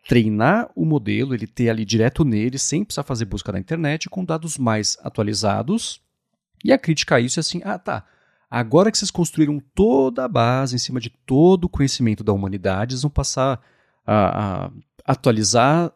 treinar 0.08 0.70
o 0.76 0.86
modelo, 0.86 1.34
ele 1.34 1.48
ter 1.48 1.70
ali 1.70 1.84
direto 1.84 2.24
nele, 2.24 2.60
sem 2.60 2.84
precisar 2.84 3.04
fazer 3.04 3.26
busca 3.26 3.52
na 3.52 3.60
internet, 3.60 4.10
com 4.10 4.24
dados 4.24 4.58
mais 4.58 4.98
atualizados. 5.02 6.00
E 6.64 6.72
a 6.72 6.78
crítica 6.78 7.16
a 7.16 7.20
isso 7.20 7.40
é 7.40 7.42
assim: 7.42 7.62
ah, 7.64 7.80
tá. 7.80 8.06
Agora 8.50 8.92
que 8.92 8.98
vocês 8.98 9.12
construíram 9.12 9.62
toda 9.74 10.24
a 10.24 10.28
base 10.28 10.76
em 10.76 10.80
cima 10.80 11.00
de 11.00 11.10
todo 11.10 11.66
o 11.66 11.70
conhecimento 11.70 12.24
da 12.24 12.32
humanidade, 12.32 12.94
eles 12.94 13.02
vão 13.02 13.12
passar 13.12 13.60
a, 14.06 14.66
a 14.66 14.72
atualizar, 15.06 15.92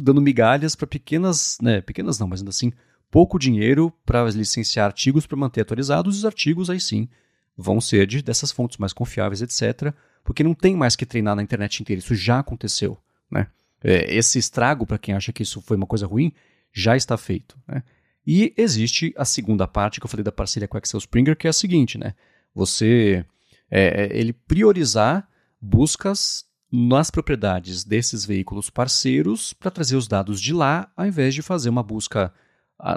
dando 0.00 0.20
migalhas 0.20 0.76
para 0.76 0.86
pequenas, 0.86 1.58
né, 1.60 1.80
pequenas 1.80 2.18
não, 2.18 2.28
mas 2.28 2.40
ainda 2.40 2.50
assim, 2.50 2.72
pouco 3.10 3.38
dinheiro 3.38 3.92
para 4.04 4.24
licenciar 4.30 4.86
artigos 4.86 5.26
para 5.26 5.36
manter 5.36 5.62
atualizados, 5.62 6.18
os 6.18 6.24
artigos 6.24 6.68
aí 6.68 6.80
sim 6.80 7.08
vão 7.56 7.80
ser 7.80 8.06
de, 8.06 8.22
dessas 8.22 8.50
fontes 8.50 8.78
mais 8.78 8.92
confiáveis, 8.92 9.42
etc. 9.42 9.94
Porque 10.24 10.42
não 10.42 10.54
tem 10.54 10.74
mais 10.74 10.96
que 10.96 11.06
treinar 11.06 11.36
na 11.36 11.42
internet 11.42 11.80
inteira, 11.80 12.00
isso 12.00 12.14
já 12.14 12.38
aconteceu. 12.38 12.98
Né? 13.30 13.46
É, 13.82 14.12
esse 14.14 14.38
estrago, 14.38 14.86
para 14.86 14.98
quem 14.98 15.14
acha 15.14 15.32
que 15.32 15.42
isso 15.42 15.60
foi 15.60 15.76
uma 15.76 15.86
coisa 15.86 16.06
ruim, 16.06 16.32
já 16.72 16.96
está 16.96 17.16
feito. 17.16 17.56
Né? 17.68 17.82
E 18.26 18.54
existe 18.56 19.14
a 19.16 19.24
segunda 19.24 19.68
parte 19.68 20.00
que 20.00 20.06
eu 20.06 20.10
falei 20.10 20.24
da 20.24 20.32
parceria 20.32 20.66
com 20.66 20.76
a 20.76 20.78
Axel 20.78 20.98
Springer, 20.98 21.36
que 21.36 21.46
é 21.46 21.50
a 21.50 21.52
seguinte, 21.52 21.98
né? 21.98 22.14
Você 22.54 23.24
é, 23.70 24.04
é 24.04 24.18
ele 24.18 24.32
priorizar 24.32 25.28
buscas 25.60 26.46
nas 26.72 27.10
propriedades 27.10 27.84
desses 27.84 28.24
veículos 28.24 28.70
parceiros 28.70 29.52
para 29.52 29.70
trazer 29.70 29.96
os 29.96 30.08
dados 30.08 30.40
de 30.40 30.52
lá, 30.52 30.90
ao 30.96 31.06
invés 31.06 31.34
de 31.34 31.42
fazer 31.42 31.68
uma 31.68 31.82
busca 31.82 32.32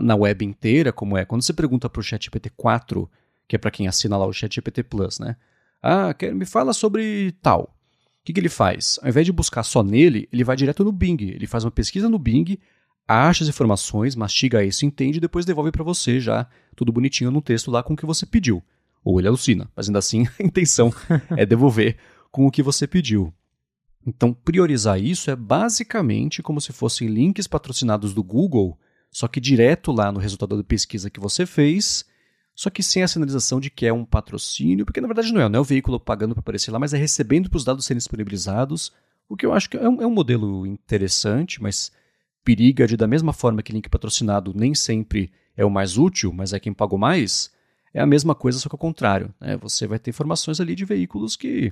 na 0.01 0.15
web 0.15 0.43
inteira, 0.43 0.91
como 0.91 1.17
é 1.17 1.25
quando 1.25 1.43
você 1.43 1.53
pergunta 1.53 1.89
para 1.89 1.99
o 1.99 2.03
ChatGPT 2.03 2.49
4, 2.51 3.09
que 3.47 3.55
é 3.55 3.59
para 3.59 3.69
quem 3.69 3.87
assina 3.87 4.17
lá 4.17 4.25
o 4.25 4.33
ChatGPT 4.33 4.83
Plus, 4.83 5.19
né? 5.19 5.35
Ah, 5.81 6.13
quer, 6.13 6.33
me 6.33 6.45
fala 6.45 6.73
sobre 6.73 7.31
tal. 7.41 7.63
O 7.63 8.25
que, 8.25 8.33
que 8.33 8.39
ele 8.39 8.49
faz? 8.49 8.99
Ao 9.01 9.09
invés 9.09 9.25
de 9.25 9.31
buscar 9.31 9.63
só 9.63 9.81
nele, 9.81 10.27
ele 10.31 10.43
vai 10.43 10.55
direto 10.55 10.83
no 10.83 10.91
Bing. 10.91 11.17
Ele 11.21 11.47
faz 11.47 11.63
uma 11.63 11.71
pesquisa 11.71 12.09
no 12.09 12.19
Bing, 12.19 12.57
acha 13.07 13.43
as 13.43 13.49
informações, 13.49 14.15
mastiga 14.15 14.63
isso, 14.63 14.85
entende 14.85 15.17
e 15.17 15.21
depois 15.21 15.45
devolve 15.45 15.71
para 15.71 15.83
você 15.83 16.19
já 16.19 16.47
tudo 16.75 16.91
bonitinho 16.91 17.31
no 17.31 17.41
texto 17.41 17.71
lá 17.71 17.81
com 17.81 17.93
o 17.93 17.97
que 17.97 18.05
você 18.05 18.25
pediu. 18.25 18.61
Ou 19.03 19.19
ele 19.19 19.27
alucina, 19.27 19.69
mas 19.75 19.87
ainda 19.87 19.99
assim 19.99 20.27
a 20.39 20.43
intenção 20.43 20.93
é 21.37 21.45
devolver 21.45 21.97
com 22.31 22.45
o 22.45 22.51
que 22.51 22.61
você 22.61 22.85
pediu. 22.85 23.33
Então, 24.05 24.33
priorizar 24.33 25.01
isso 25.01 25.29
é 25.29 25.35
basicamente 25.35 26.41
como 26.41 26.61
se 26.61 26.71
fossem 26.71 27.07
links 27.07 27.47
patrocinados 27.47 28.13
do 28.13 28.23
Google, 28.23 28.77
só 29.11 29.27
que 29.27 29.39
direto 29.39 29.91
lá 29.91 30.11
no 30.11 30.19
resultado 30.19 30.55
da 30.55 30.63
pesquisa 30.63 31.09
que 31.09 31.19
você 31.19 31.45
fez, 31.45 32.05
só 32.57 32.71
que 32.71 32.81
sem 32.81 33.03
a 33.03 33.07
sinalização 33.07 33.59
de 33.59 33.69
que 33.69 33.85
é 33.85 33.93
um 33.93 34.03
patrocínio, 34.03 34.83
porque 34.83 34.99
na 34.99 35.05
verdade 35.05 35.31
não 35.31 35.41
é, 35.41 35.47
não 35.47 35.59
é 35.59 35.61
o 35.61 35.63
veículo 35.63 35.99
pagando 35.99 36.33
para 36.33 36.39
aparecer 36.39 36.71
lá, 36.71 36.79
mas 36.79 36.91
é 36.91 36.97
recebendo 36.97 37.51
para 37.51 37.57
os 37.57 37.63
dados 37.63 37.85
serem 37.85 37.99
disponibilizados, 37.99 38.91
o 39.29 39.37
que 39.37 39.45
eu 39.45 39.53
acho 39.53 39.69
que 39.69 39.77
é 39.77 39.87
um, 39.87 40.01
é 40.01 40.07
um 40.07 40.11
modelo 40.11 40.65
interessante, 40.65 41.61
mas 41.61 41.91
periga 42.43 42.87
de, 42.87 42.97
da 42.97 43.05
mesma 43.05 43.31
forma 43.31 43.61
que 43.61 43.71
link 43.71 43.87
patrocinado 43.87 44.55
nem 44.55 44.73
sempre 44.73 45.31
é 45.55 45.63
o 45.63 45.69
mais 45.69 45.99
útil, 45.99 46.33
mas 46.33 46.51
é 46.51 46.59
quem 46.59 46.73
pagou 46.73 46.97
mais, 46.97 47.51
é 47.93 48.01
a 48.01 48.07
mesma 48.07 48.33
coisa, 48.33 48.57
só 48.57 48.67
que 48.67 48.73
ao 48.73 48.79
contrário. 48.79 49.31
Né? 49.39 49.55
Você 49.57 49.85
vai 49.85 49.99
ter 49.99 50.09
informações 50.09 50.59
ali 50.59 50.73
de 50.73 50.83
veículos 50.83 51.35
que 51.35 51.71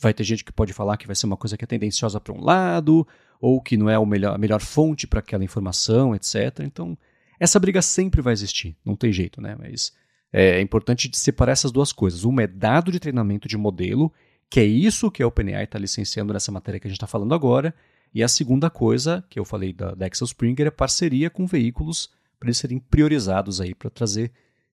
vai 0.00 0.14
ter 0.14 0.24
gente 0.24 0.42
que 0.42 0.52
pode 0.52 0.72
falar 0.72 0.96
que 0.96 1.06
vai 1.06 1.14
ser 1.14 1.26
uma 1.26 1.36
coisa 1.36 1.58
que 1.58 1.64
é 1.64 1.66
tendenciosa 1.66 2.18
para 2.18 2.32
um 2.32 2.42
lado, 2.42 3.06
ou 3.38 3.60
que 3.60 3.76
não 3.76 3.90
é 3.90 4.06
melhor, 4.06 4.34
a 4.34 4.38
melhor 4.38 4.62
fonte 4.62 5.06
para 5.06 5.20
aquela 5.20 5.44
informação, 5.44 6.14
etc. 6.14 6.60
Então, 6.60 6.96
essa 7.40 7.58
briga 7.58 7.80
sempre 7.80 8.20
vai 8.20 8.34
existir, 8.34 8.76
não 8.84 8.94
tem 8.94 9.10
jeito, 9.10 9.40
né? 9.40 9.56
Mas 9.58 9.92
é 10.30 10.60
importante 10.60 11.10
separar 11.14 11.52
essas 11.52 11.72
duas 11.72 11.92
coisas. 11.92 12.22
Uma 12.22 12.42
é 12.42 12.46
dado 12.46 12.92
de 12.92 13.00
treinamento 13.00 13.48
de 13.48 13.56
modelo, 13.56 14.12
que 14.48 14.60
é 14.60 14.64
isso 14.64 15.10
que 15.10 15.22
a 15.22 15.26
OpenAI 15.26 15.64
está 15.64 15.78
licenciando 15.78 16.32
nessa 16.32 16.52
matéria 16.52 16.78
que 16.78 16.86
a 16.86 16.90
gente 16.90 16.98
está 16.98 17.06
falando 17.06 17.34
agora, 17.34 17.74
e 18.12 18.22
a 18.22 18.28
segunda 18.28 18.68
coisa, 18.68 19.24
que 19.30 19.38
eu 19.38 19.44
falei 19.44 19.72
da, 19.72 19.94
Axel 20.04 20.26
Springer, 20.26 20.66
é 20.66 20.70
parceria 20.70 21.30
com 21.30 21.46
veículos 21.46 22.10
para 22.38 22.48
eles 22.48 22.58
serem 22.58 22.78
priorizados 22.78 23.60
aí 23.60 23.74
para 23.74 23.88
trazer 23.88 24.32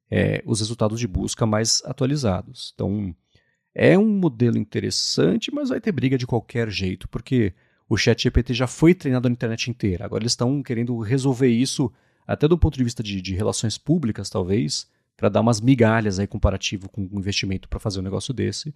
é, 0.10 0.42
os 0.46 0.60
resultados 0.60 1.00
de 1.00 1.08
busca 1.08 1.46
mais 1.46 1.82
atualizados. 1.86 2.72
Então, 2.74 3.16
é 3.74 3.98
um 3.98 4.10
modelo 4.10 4.58
interessante, 4.58 5.54
mas 5.54 5.70
vai 5.70 5.80
ter 5.80 5.92
briga 5.92 6.18
de 6.18 6.26
qualquer 6.26 6.70
jeito, 6.70 7.08
porque 7.08 7.54
o 7.88 7.96
chat 7.96 8.24
GPT 8.24 8.54
já 8.54 8.68
foi 8.68 8.94
treinado 8.94 9.30
na 9.30 9.34
internet 9.34 9.70
inteira. 9.70 10.04
Agora 10.04 10.24
eles 10.24 10.32
estão 10.32 10.64
querendo 10.64 10.98
resolver 11.00 11.50
isso 11.50 11.92
até 12.28 12.48
do 12.48 12.58
ponto 12.58 12.78
de 12.78 12.84
vista 12.84 13.02
de, 13.02 13.22
de 13.22 13.34
relações 13.34 13.78
públicas, 13.78 14.30
talvez, 14.30 14.88
para 15.16 15.30
dar 15.30 15.42
umas 15.42 15.62
migalhas 15.62 16.20
aí 16.20 16.28
comparativo 16.28 16.90
com 16.90 17.02
um 17.12 17.20
investimento 17.20 17.70
para 17.70 17.80
fazer 17.80 18.00
um 18.00 18.04
negócio 18.04 18.34
desse. 18.34 18.74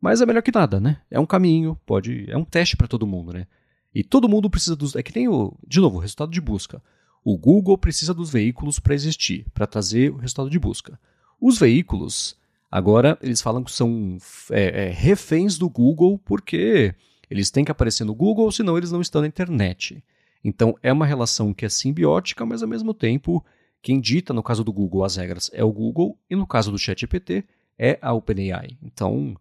Mas 0.00 0.20
é 0.20 0.26
melhor 0.26 0.42
que 0.42 0.52
nada, 0.52 0.80
né? 0.80 1.00
É 1.10 1.20
um 1.20 1.26
caminho, 1.26 1.78
pode, 1.86 2.28
é 2.28 2.36
um 2.36 2.44
teste 2.44 2.76
para 2.76 2.88
todo 2.88 3.06
mundo, 3.06 3.32
né? 3.32 3.46
E 3.94 4.02
todo 4.02 4.28
mundo 4.28 4.50
precisa 4.50 4.74
dos, 4.74 4.96
é 4.96 5.02
que 5.02 5.14
nem 5.14 5.28
o, 5.28 5.56
de 5.66 5.78
novo, 5.78 5.98
o 5.98 6.00
resultado 6.00 6.32
de 6.32 6.40
busca. 6.40 6.82
O 7.24 7.38
Google 7.38 7.78
precisa 7.78 8.12
dos 8.12 8.30
veículos 8.30 8.80
para 8.80 8.94
existir, 8.94 9.46
para 9.54 9.66
trazer 9.66 10.10
o 10.10 10.16
resultado 10.16 10.50
de 10.50 10.58
busca. 10.58 10.98
Os 11.40 11.58
veículos 11.58 12.36
Agora, 12.72 13.18
eles 13.20 13.42
falam 13.42 13.62
que 13.62 13.70
são 13.70 14.16
é, 14.50 14.86
é, 14.86 14.90
reféns 14.90 15.58
do 15.58 15.68
Google 15.68 16.18
porque 16.24 16.94
eles 17.28 17.50
têm 17.50 17.66
que 17.66 17.70
aparecer 17.70 18.02
no 18.02 18.14
Google, 18.14 18.50
senão 18.50 18.78
eles 18.78 18.90
não 18.90 19.02
estão 19.02 19.20
na 19.20 19.26
internet. 19.26 20.02
Então, 20.44 20.76
é 20.82 20.92
uma 20.92 21.06
relação 21.06 21.54
que 21.54 21.64
é 21.64 21.68
simbiótica, 21.68 22.44
mas 22.44 22.62
ao 22.62 22.68
mesmo 22.68 22.92
tempo, 22.92 23.44
quem 23.80 24.00
dita, 24.00 24.32
no 24.32 24.42
caso 24.42 24.64
do 24.64 24.72
Google, 24.72 25.04
as 25.04 25.16
regras 25.16 25.50
é 25.52 25.62
o 25.62 25.72
Google, 25.72 26.18
e 26.28 26.34
no 26.34 26.46
caso 26.46 26.70
do 26.70 26.78
ChatGPT, 26.78 27.44
é 27.78 27.98
a 28.02 28.12
OpenAI. 28.12 28.76
Então, 28.82 29.36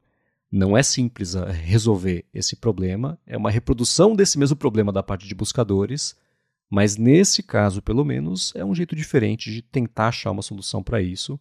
não 0.52 0.78
é 0.78 0.84
simples 0.84 1.36
ah, 1.36 1.50
resolver 1.52 2.26
esse 2.34 2.56
problema, 2.56 3.18
é 3.26 3.38
uma 3.38 3.52
reprodução 3.52 4.16
desse 4.16 4.38
mesmo 4.38 4.56
problema 4.56 4.92
da 4.92 5.02
parte 5.02 5.28
de 5.28 5.36
buscadores, 5.36 6.16
mas 6.70 6.98
nesse 6.98 7.44
caso, 7.44 7.82
pelo 7.82 8.06
menos, 8.06 8.54
é 8.56 8.64
um 8.64 8.76
jeito 8.76 8.96
diferente 8.96 9.52
de 9.52 9.62
tentar 9.62 10.10
achar 10.10 10.32
uma 10.32 10.42
solução 10.42 10.82
para 10.82 11.02
isso 11.02 11.40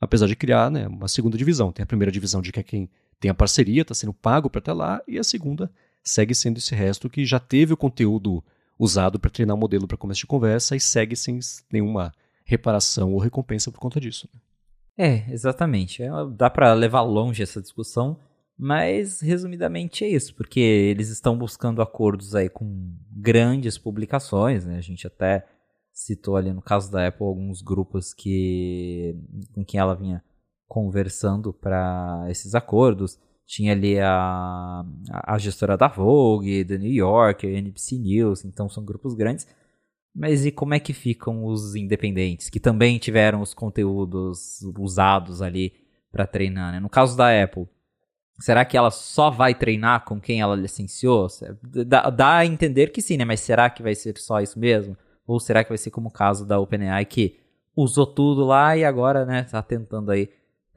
apesar 0.00 0.26
de 0.26 0.36
criar 0.36 0.70
né, 0.70 0.86
uma 0.86 1.08
segunda 1.08 1.36
divisão. 1.36 1.72
Tem 1.72 1.82
a 1.82 1.86
primeira 1.86 2.12
divisão 2.12 2.40
de 2.40 2.52
que 2.52 2.60
é 2.60 2.62
quem 2.62 2.88
tem 3.20 3.30
a 3.30 3.34
parceria, 3.34 3.82
está 3.82 3.94
sendo 3.94 4.12
pago 4.12 4.48
para 4.48 4.60
estar 4.60 4.72
lá, 4.72 5.02
e 5.08 5.18
a 5.18 5.24
segunda 5.24 5.70
segue 6.04 6.34
sendo 6.34 6.58
esse 6.58 6.74
resto 6.74 7.10
que 7.10 7.24
já 7.24 7.40
teve 7.40 7.72
o 7.72 7.76
conteúdo 7.76 8.42
usado 8.78 9.18
para 9.18 9.30
treinar 9.30 9.56
o 9.56 9.58
modelo 9.58 9.88
para 9.88 9.96
começo 9.96 10.20
de 10.20 10.26
conversa 10.26 10.76
e 10.76 10.80
segue 10.80 11.16
sem 11.16 11.40
nenhuma 11.70 12.12
reparação 12.44 13.12
ou 13.12 13.18
recompensa 13.18 13.70
por 13.70 13.78
conta 13.78 14.00
disso. 14.00 14.28
Né? 14.32 14.40
É, 14.98 15.32
exatamente. 15.32 16.02
É, 16.02 16.08
dá 16.36 16.48
para 16.48 16.72
levar 16.72 17.02
longe 17.02 17.42
essa 17.42 17.60
discussão, 17.60 18.18
mas 18.58 19.20
resumidamente 19.20 20.04
é 20.04 20.08
isso, 20.08 20.34
porque 20.34 20.58
eles 20.58 21.08
estão 21.08 21.36
buscando 21.36 21.80
acordos 21.80 22.34
aí 22.34 22.48
com 22.48 22.92
grandes 23.10 23.78
publicações, 23.78 24.64
né? 24.64 24.76
A 24.76 24.80
gente 24.80 25.06
até 25.06 25.46
citou 25.92 26.36
ali 26.36 26.52
no 26.52 26.62
caso 26.62 26.90
da 26.90 27.06
Apple 27.06 27.26
alguns 27.26 27.62
grupos 27.62 28.12
que 28.14 29.16
com 29.52 29.64
quem 29.64 29.78
ela 29.78 29.94
vinha 29.94 30.22
conversando 30.66 31.52
para 31.52 32.26
esses 32.28 32.54
acordos. 32.54 33.18
Tinha 33.48 33.72
ali 33.72 33.98
a, 33.98 34.84
a 35.10 35.38
gestora 35.38 35.74
da 35.74 35.88
Vogue, 35.88 36.62
da 36.64 36.76
New 36.76 36.92
York, 36.92 37.46
a 37.46 37.50
NBC 37.50 37.96
News, 37.96 38.44
então 38.44 38.68
são 38.68 38.84
grupos 38.84 39.14
grandes. 39.14 39.48
Mas 40.14 40.44
e 40.44 40.52
como 40.52 40.74
é 40.74 40.78
que 40.78 40.92
ficam 40.92 41.46
os 41.46 41.74
independentes, 41.74 42.50
que 42.50 42.60
também 42.60 42.98
tiveram 42.98 43.40
os 43.40 43.54
conteúdos 43.54 44.60
usados 44.78 45.40
ali 45.40 45.72
para 46.12 46.26
treinar? 46.26 46.72
Né? 46.72 46.80
No 46.80 46.90
caso 46.90 47.16
da 47.16 47.42
Apple, 47.42 47.66
será 48.38 48.66
que 48.66 48.76
ela 48.76 48.90
só 48.90 49.30
vai 49.30 49.54
treinar 49.54 50.04
com 50.04 50.20
quem 50.20 50.42
ela 50.42 50.54
licenciou? 50.54 51.26
Dá, 51.86 52.10
dá 52.10 52.36
a 52.36 52.46
entender 52.46 52.88
que 52.88 53.00
sim, 53.00 53.16
né? 53.16 53.24
Mas 53.24 53.40
será 53.40 53.70
que 53.70 53.82
vai 53.82 53.94
ser 53.94 54.18
só 54.18 54.42
isso 54.42 54.58
mesmo? 54.58 54.94
Ou 55.26 55.40
será 55.40 55.64
que 55.64 55.70
vai 55.70 55.78
ser 55.78 55.90
como 55.90 56.08
o 56.08 56.12
caso 56.12 56.44
da 56.44 56.60
OpenAI 56.60 57.06
que 57.06 57.38
usou 57.74 58.06
tudo 58.06 58.44
lá 58.44 58.76
e 58.76 58.84
agora, 58.84 59.24
né, 59.24 59.44
tá 59.44 59.62
tentando 59.62 60.10
aí 60.10 60.28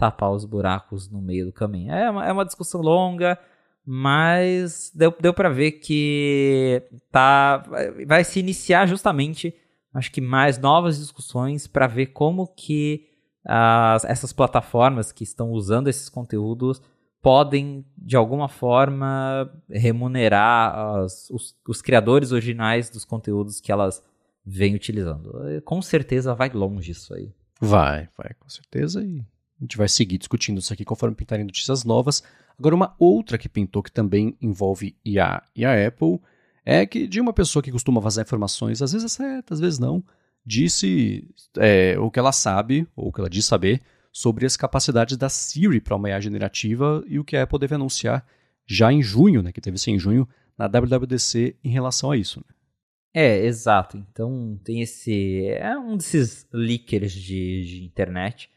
tapar 0.02 0.32
os 0.32 0.46
buracos 0.46 1.08
no 1.08 1.22
meio 1.22 1.46
do 1.46 1.54
caminho? 1.54 1.94
É 1.94 2.10
uma, 2.10 2.26
é 2.26 2.32
uma 2.32 2.44
discussão 2.44 2.82
longa, 2.82 3.38
mas 3.86 4.92
deu, 4.96 5.14
deu 5.20 5.32
para 5.32 5.48
ver 5.48 5.74
que 5.74 6.82
tá 7.12 7.64
vai 8.08 8.24
se 8.24 8.40
iniciar 8.40 8.88
justamente, 8.88 9.54
acho 9.94 10.12
que 10.12 10.20
mais 10.20 10.58
novas 10.58 10.98
discussões 10.98 11.68
para 11.68 11.86
ver 11.86 12.08
como 12.08 12.48
que 12.48 13.06
as, 13.46 14.04
essas 14.06 14.34
plataformas 14.34 15.12
que 15.12 15.24
estão 15.24 15.52
usando 15.52 15.88
esses 15.88 16.10
conteúdos 16.10 16.82
podem, 17.22 17.86
de 17.96 18.16
alguma 18.16 18.48
forma, 18.48 19.52
remunerar 19.70 20.98
as, 20.98 21.30
os, 21.30 21.56
os 21.68 21.80
criadores 21.80 22.32
originais 22.32 22.90
dos 22.90 23.06
conteúdos 23.06 23.62
que 23.62 23.72
elas 23.72 24.04
vem 24.44 24.74
utilizando. 24.74 25.32
Com 25.64 25.80
certeza 25.80 26.34
vai 26.34 26.50
longe 26.50 26.92
isso 26.92 27.14
aí. 27.14 27.32
Vai, 27.60 28.10
vai, 28.18 28.34
com 28.40 28.50
certeza. 28.50 29.04
E 29.04 29.24
a 29.62 29.64
gente 29.64 29.78
vai 29.78 29.88
seguir 29.88 30.18
discutindo 30.18 30.58
isso 30.58 30.74
aqui 30.74 30.84
conforme 30.84 31.16
pintarem 31.16 31.46
notícias 31.46 31.84
novas. 31.84 32.24
Agora, 32.58 32.74
uma 32.74 32.96
outra 32.98 33.38
que 33.38 33.48
pintou 33.48 33.84
que 33.84 33.92
também 33.92 34.36
envolve 34.42 34.96
IA 35.06 35.44
e 35.56 35.64
a 35.64 35.88
Apple 35.88 36.20
é 36.66 36.84
que 36.86 37.06
de 37.06 37.22
uma 37.22 37.32
pessoa 37.32 37.62
que 37.62 37.72
costuma 37.72 38.02
vazar 38.02 38.26
informações, 38.26 38.82
às 38.82 38.92
vezes 38.92 39.06
é 39.06 39.24
certa, 39.24 39.54
às 39.54 39.60
vezes 39.60 39.78
não, 39.78 40.04
disse 40.44 41.28
é, 41.58 41.96
o 42.00 42.10
que 42.10 42.18
ela 42.18 42.32
sabe, 42.32 42.88
ou 42.96 43.10
o 43.10 43.14
que 43.14 43.22
ela 43.22 43.30
diz 43.30 43.46
saber, 43.46 43.82
sobre 44.12 44.48
as 44.48 44.58
capacidades 44.58 45.16
da 45.16 45.30
Siri 45.30 45.80
para 45.80 45.96
uma 45.96 46.10
IA 46.10 46.20
generativa 46.20 47.04
e 47.08 47.20
o 47.20 47.24
que 47.24 47.38
a 47.38 47.44
Apple 47.44 47.60
deve 47.60 47.76
anunciar 47.76 48.26
já 48.66 48.92
em 48.92 49.02
junho, 49.02 49.44
né, 49.44 49.52
que 49.52 49.62
deve 49.62 49.78
ser 49.78 49.92
em 49.92 50.00
junho, 50.00 50.28
na 50.58 50.68
WWDC 50.68 51.56
em 51.64 51.70
relação 51.70 52.10
a 52.10 52.18
isso. 52.18 52.40
Né? 52.40 52.56
É, 53.14 53.46
exato. 53.46 53.98
Então 53.98 54.60
tem 54.64 54.82
esse. 54.82 55.46
É 55.48 55.78
um 55.78 55.98
desses 55.98 56.48
leakers 56.52 57.12
de, 57.12 57.66
de 57.66 57.84
internet. 57.86 58.50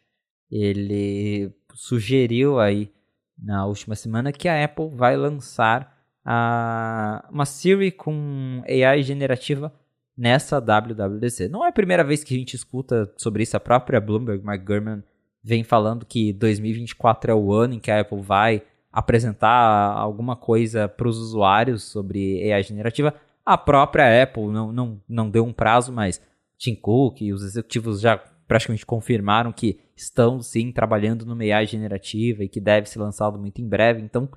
Ele 0.50 1.52
sugeriu 1.74 2.58
aí 2.58 2.92
na 3.38 3.66
última 3.66 3.94
semana 3.94 4.32
que 4.32 4.48
a 4.48 4.64
Apple 4.64 4.90
vai 4.94 5.16
lançar 5.16 5.94
a, 6.24 7.26
uma 7.30 7.44
Siri 7.44 7.90
com 7.90 8.62
AI 8.68 9.02
generativa 9.02 9.72
nessa 10.16 10.60
WWDC. 10.60 11.48
Não 11.48 11.64
é 11.64 11.68
a 11.68 11.72
primeira 11.72 12.04
vez 12.04 12.22
que 12.22 12.34
a 12.34 12.38
gente 12.38 12.54
escuta 12.54 13.12
sobre 13.16 13.42
isso. 13.42 13.56
A 13.56 13.60
própria 13.60 14.00
Bloomberg, 14.00 14.44
Mark 14.44 14.64
Gurman, 14.64 15.02
vem 15.42 15.64
falando 15.64 16.06
que 16.06 16.32
2024 16.32 17.30
é 17.30 17.34
o 17.34 17.52
ano 17.52 17.74
em 17.74 17.80
que 17.80 17.90
a 17.90 18.00
Apple 18.00 18.20
vai 18.20 18.62
apresentar 18.92 19.92
alguma 19.96 20.36
coisa 20.36 20.88
para 20.88 21.08
os 21.08 21.18
usuários 21.18 21.82
sobre 21.82 22.50
AI 22.50 22.62
generativa. 22.62 23.12
A 23.44 23.58
própria 23.58 24.22
Apple 24.22 24.46
não, 24.46 24.72
não, 24.72 25.02
não 25.08 25.28
deu 25.28 25.44
um 25.44 25.52
prazo, 25.52 25.92
mas 25.92 26.22
Tim 26.56 26.76
Cook 26.76 27.20
e 27.20 27.32
os 27.32 27.42
executivos 27.42 28.00
já 28.00 28.22
praticamente 28.46 28.84
confirmaram 28.84 29.52
que 29.52 29.78
estão 29.96 30.40
sim 30.40 30.72
trabalhando 30.72 31.24
no 31.24 31.40
AI 31.40 31.66
generativa 31.66 32.44
e 32.44 32.48
que 32.48 32.60
deve 32.60 32.88
ser 32.88 32.98
lançado 32.98 33.38
muito 33.38 33.60
em 33.60 33.68
breve. 33.68 34.02
Então, 34.02 34.28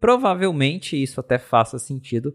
provavelmente 0.00 1.00
isso 1.00 1.20
até 1.20 1.38
faça 1.38 1.78
sentido 1.78 2.34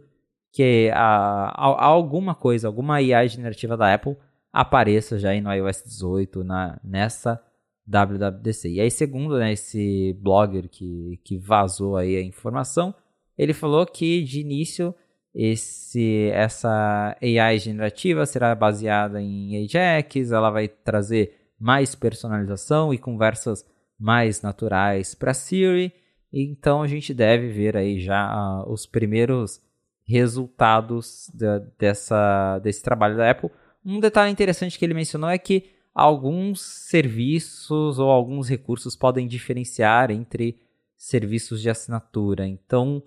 que 0.52 0.90
a, 0.94 1.50
a, 1.50 1.86
alguma 1.86 2.36
coisa, 2.36 2.68
alguma 2.68 2.96
AI 2.96 3.28
generativa 3.28 3.78
da 3.78 3.94
Apple 3.94 4.18
apareça 4.52 5.18
já 5.18 5.30
aí 5.30 5.40
no 5.40 5.54
iOS 5.54 5.84
18 5.84 6.44
na, 6.44 6.80
nessa 6.84 7.42
WWDC. 7.88 8.70
E 8.70 8.82
aí, 8.82 8.92
segundo 8.92 9.38
né, 9.38 9.54
esse 9.54 10.14
blogger 10.22 10.70
que, 10.70 11.20
que 11.24 11.38
vazou 11.38 11.96
aí 11.96 12.18
a 12.18 12.22
informação, 12.22 12.94
ele 13.38 13.54
falou 13.54 13.86
que 13.86 14.24
de 14.24 14.42
início 14.42 14.94
esse, 15.34 16.30
essa 16.34 17.18
AI 17.22 17.60
generativa 17.60 18.26
será 18.26 18.54
baseada 18.54 19.22
em 19.22 19.64
Ajax, 19.64 20.32
ela 20.32 20.50
vai 20.50 20.68
trazer 20.68 21.34
mais 21.60 21.96
personalização 21.96 22.94
e 22.94 22.98
conversas 22.98 23.66
mais 23.98 24.42
naturais 24.42 25.16
para 25.16 25.34
Siri. 25.34 25.94
Então 26.34 26.82
a 26.82 26.88
gente 26.88 27.14
deve 27.14 27.50
ver 27.50 27.78
aí 27.78 28.00
já 28.00 28.64
uh, 28.64 28.72
os 28.72 28.86
primeiros 28.86 29.62
resultados 30.04 31.30
de, 31.34 31.60
dessa, 31.78 32.60
desse 32.60 32.82
trabalho 32.82 33.16
da 33.16 33.30
Apple. 33.30 33.50
Um 33.86 34.00
detalhe 34.00 34.32
interessante 34.32 34.78
que 34.78 34.84
ele 34.84 34.94
mencionou 34.94 35.30
é 35.30 35.38
que 35.38 35.70
alguns 35.94 36.62
serviços 36.62 38.00
ou 38.00 38.10
alguns 38.10 38.50
recursos 38.50 38.96
podem 38.96 39.28
diferenciar 39.28 40.12
entre 40.12 40.60
serviços 40.98 41.62
de 41.62 41.70
assinatura. 41.70 42.48
Então, 42.48 43.04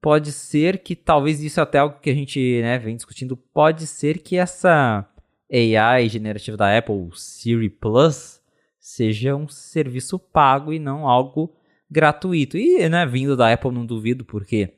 pode 0.00 0.32
ser 0.32 0.78
que 0.78 0.96
talvez 0.96 1.42
isso 1.42 1.60
é 1.60 1.62
até 1.62 1.78
algo 1.78 2.00
que 2.00 2.10
a 2.10 2.14
gente 2.14 2.60
né, 2.62 2.78
vem 2.78 2.96
discutindo. 2.96 3.36
Pode 3.36 3.86
ser 3.86 4.18
que 4.18 4.36
essa 4.36 5.06
AI 5.52 6.08
generativa 6.08 6.56
da 6.56 6.76
Apple, 6.76 7.10
Siri 7.14 7.68
Plus, 7.68 8.40
seja 8.78 9.36
um 9.36 9.48
serviço 9.48 10.18
pago 10.18 10.72
e 10.72 10.78
não 10.78 11.06
algo 11.06 11.54
gratuito. 11.90 12.56
E, 12.56 12.88
né, 12.88 13.04
vindo 13.06 13.36
da 13.36 13.52
Apple, 13.52 13.72
não 13.72 13.84
duvido, 13.84 14.24
porque 14.24 14.74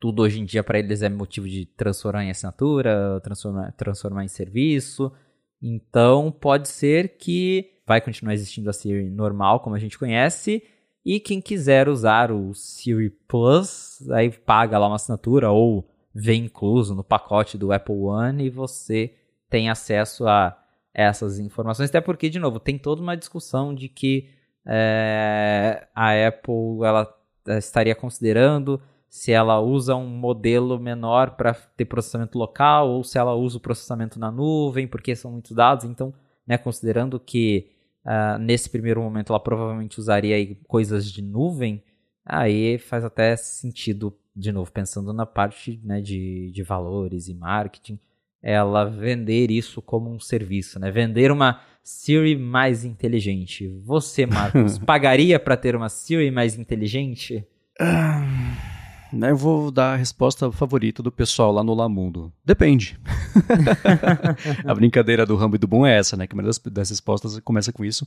tudo 0.00 0.22
hoje 0.22 0.40
em 0.40 0.44
dia 0.44 0.62
para 0.62 0.78
eles 0.78 1.02
é 1.02 1.08
motivo 1.08 1.48
de 1.48 1.66
transformar 1.66 2.24
em 2.24 2.30
assinatura, 2.30 3.20
transformar, 3.22 3.72
transformar 3.72 4.24
em 4.24 4.28
serviço. 4.28 5.12
Então, 5.60 6.30
pode 6.30 6.68
ser 6.68 7.16
que 7.18 7.72
vai 7.86 8.00
continuar 8.00 8.34
existindo 8.34 8.70
a 8.70 8.72
Siri 8.72 9.10
normal, 9.10 9.60
como 9.60 9.74
a 9.74 9.78
gente 9.78 9.98
conhece, 9.98 10.62
e 11.10 11.18
quem 11.18 11.40
quiser 11.40 11.88
usar 11.88 12.30
o 12.30 12.52
Siri 12.52 13.08
Plus, 13.08 14.06
aí 14.10 14.30
paga 14.30 14.78
lá 14.78 14.88
uma 14.88 14.96
assinatura 14.96 15.50
ou 15.50 15.88
vem 16.14 16.44
incluso 16.44 16.94
no 16.94 17.02
pacote 17.02 17.56
do 17.56 17.72
Apple 17.72 17.94
One 17.94 18.44
e 18.44 18.50
você 18.50 19.14
tem 19.48 19.70
acesso 19.70 20.28
a 20.28 20.54
essas 20.92 21.38
informações. 21.38 21.88
Até 21.88 22.02
porque, 22.02 22.28
de 22.28 22.38
novo, 22.38 22.60
tem 22.60 22.76
toda 22.76 23.00
uma 23.00 23.16
discussão 23.16 23.74
de 23.74 23.88
que 23.88 24.28
é, 24.66 25.88
a 25.94 26.10
Apple 26.26 26.84
ela 26.84 27.10
eh, 27.46 27.56
estaria 27.56 27.94
considerando 27.94 28.78
se 29.08 29.32
ela 29.32 29.58
usa 29.60 29.96
um 29.96 30.06
modelo 30.06 30.78
menor 30.78 31.36
para 31.36 31.54
ter 31.54 31.86
processamento 31.86 32.36
local 32.36 32.90
ou 32.90 33.02
se 33.02 33.16
ela 33.16 33.34
usa 33.34 33.56
o 33.56 33.60
processamento 33.60 34.20
na 34.20 34.30
nuvem, 34.30 34.86
porque 34.86 35.16
são 35.16 35.30
muitos 35.30 35.52
dados. 35.52 35.86
Então, 35.86 36.12
né, 36.46 36.58
considerando 36.58 37.18
que 37.18 37.77
uh, 38.08 38.38
nesse 38.38 38.70
primeiro 38.70 39.02
momento 39.02 39.30
ela 39.30 39.40
provavelmente 39.40 39.98
usaria 39.98 40.34
aí 40.34 40.54
coisas 40.66 41.12
de 41.12 41.20
nuvem, 41.20 41.82
aí 42.24 42.78
faz 42.78 43.04
até 43.04 43.36
sentido, 43.36 44.16
de 44.34 44.50
novo, 44.50 44.72
pensando 44.72 45.12
na 45.12 45.26
parte 45.26 45.78
né, 45.84 46.00
de, 46.00 46.50
de 46.50 46.62
valores 46.62 47.28
e 47.28 47.34
marketing, 47.34 47.98
ela 48.42 48.84
vender 48.84 49.50
isso 49.50 49.82
como 49.82 50.10
um 50.10 50.20
serviço, 50.20 50.78
né? 50.78 50.90
Vender 50.90 51.32
uma 51.32 51.60
Siri 51.82 52.36
mais 52.36 52.84
inteligente. 52.84 53.66
Você, 53.84 54.26
Marcos, 54.26 54.78
pagaria 54.84 55.40
para 55.40 55.56
ter 55.56 55.74
uma 55.74 55.88
Siri 55.88 56.30
mais 56.30 56.56
inteligente? 56.56 57.44
Eu 59.12 59.36
vou 59.36 59.70
dar 59.70 59.94
a 59.94 59.96
resposta 59.96 60.50
favorita 60.52 61.02
do 61.02 61.10
pessoal 61.10 61.50
lá 61.52 61.64
no 61.64 61.74
Lamundo. 61.74 62.32
Depende. 62.44 62.98
a 64.64 64.74
brincadeira 64.74 65.24
do 65.24 65.36
Rambo 65.36 65.56
e 65.56 65.58
do 65.58 65.66
Bom 65.66 65.86
é 65.86 65.96
essa, 65.96 66.16
né? 66.16 66.26
Que 66.26 66.34
uma 66.34 66.42
das, 66.42 66.58
das 66.58 66.90
respostas 66.90 67.38
começa 67.40 67.72
com 67.72 67.84
isso. 67.84 68.06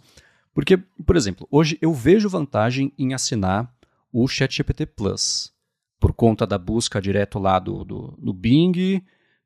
Porque, 0.53 0.77
por 0.77 1.15
exemplo, 1.15 1.47
hoje 1.49 1.77
eu 1.81 1.93
vejo 1.93 2.29
vantagem 2.29 2.93
em 2.97 3.13
assinar 3.13 3.73
o 4.11 4.27
ChatGPT 4.27 4.85
Plus. 4.85 5.51
Por 5.99 6.13
conta 6.13 6.45
da 6.45 6.57
busca 6.57 7.01
direto 7.01 7.39
lá 7.39 7.59
do, 7.59 7.83
do, 7.83 8.33
Bing, 8.33 9.03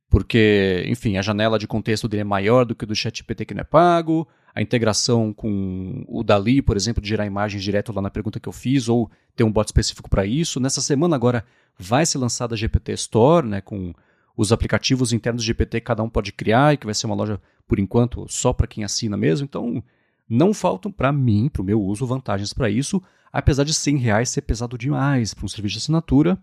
porque, 0.10 0.84
enfim, 0.88 1.18
a 1.18 1.22
janela 1.22 1.60
de 1.60 1.68
contexto 1.68 2.08
dele 2.08 2.22
é 2.22 2.26
maior 2.26 2.66
do 2.66 2.74
que 2.74 2.86
do 2.86 2.96
ChatGPT 2.96 3.46
que 3.46 3.54
não 3.54 3.62
é 3.62 3.66
pago, 3.66 4.28
a 4.56 4.62
integração 4.62 5.34
com 5.34 6.06
o 6.08 6.24
Dali, 6.24 6.62
por 6.62 6.78
exemplo, 6.78 7.04
de 7.04 7.10
gerar 7.10 7.26
imagens 7.26 7.62
direto 7.62 7.92
lá 7.92 8.02
na 8.02 8.10
pergunta 8.10 8.40
que 8.40 8.48
eu 8.48 8.54
fiz, 8.54 8.88
ou 8.88 9.12
ter 9.36 9.44
um 9.44 9.52
bot 9.52 9.68
específico 9.68 10.10
para 10.10 10.26
isso. 10.26 10.62
Nessa 10.62 10.80
semana 10.80 11.14
agora 11.14 11.44
vai 11.78 12.06
ser 12.06 12.20
lançada 12.20 12.56
a 12.56 12.58
GPT 12.58 12.94
Store, 12.94 13.46
né, 13.46 13.60
com 13.60 13.94
os 14.38 14.54
aplicativos 14.54 15.12
internos 15.12 15.44
de 15.44 15.48
GPT 15.48 15.82
que 15.82 15.86
cada 15.86 16.02
um 16.02 16.10
pode 16.10 16.32
criar 16.32 16.74
e 16.74 16.78
que 16.78 16.86
vai 16.86 16.96
ser 16.96 17.06
uma 17.06 17.16
loja, 17.16 17.38
por 17.68 17.80
enquanto, 17.80 18.26
só 18.30 18.54
para 18.54 18.66
quem 18.66 18.86
assina 18.86 19.18
mesmo. 19.18 19.44
Então, 19.44 19.84
não 20.28 20.54
faltam 20.54 20.90
para 20.90 21.12
mim, 21.12 21.50
para 21.52 21.62
o 21.62 21.66
meu 21.66 21.82
uso, 21.82 22.08
vantagens 22.08 22.54
para 22.54 22.70
isso, 22.70 23.04
apesar 23.34 23.66
de 23.66 23.74
100 23.74 23.98
reais 23.98 24.30
ser 24.30 24.42
pesado 24.44 24.78
demais 24.78 25.34
para 25.34 25.44
um 25.44 25.50
serviço 25.50 25.74
de 25.74 25.80
assinatura. 25.80 26.38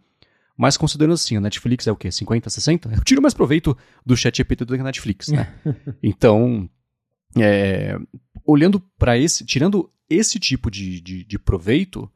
Mas 0.55 0.77
considerando 0.77 1.15
assim, 1.15 1.39
a 1.39 1.41
Netflix 1.41 1.87
é 1.87 1.93
o 1.93 1.97
quê? 1.97 2.13
50, 2.13 2.51
60? 2.51 2.91
Eu 2.93 3.03
tiro 3.03 3.23
mais 3.23 3.33
proveito 3.33 3.75
do 4.05 4.15
chat 4.15 4.37
GPT 4.37 4.67
do 4.67 4.75
que 4.75 4.81
a 4.83 4.85
Netflix, 4.85 5.29
né? 5.29 5.51
então, 6.03 6.69
é, 7.37 7.99
olhando 8.45 8.81
para 8.99 9.17
esse, 9.19 9.45
tirando 9.45 9.91
esse 10.09 10.39
tipo 10.39 10.71
de, 10.71 11.01
de, 11.01 11.25
de, 11.25 11.39
proveito, 11.39 12.11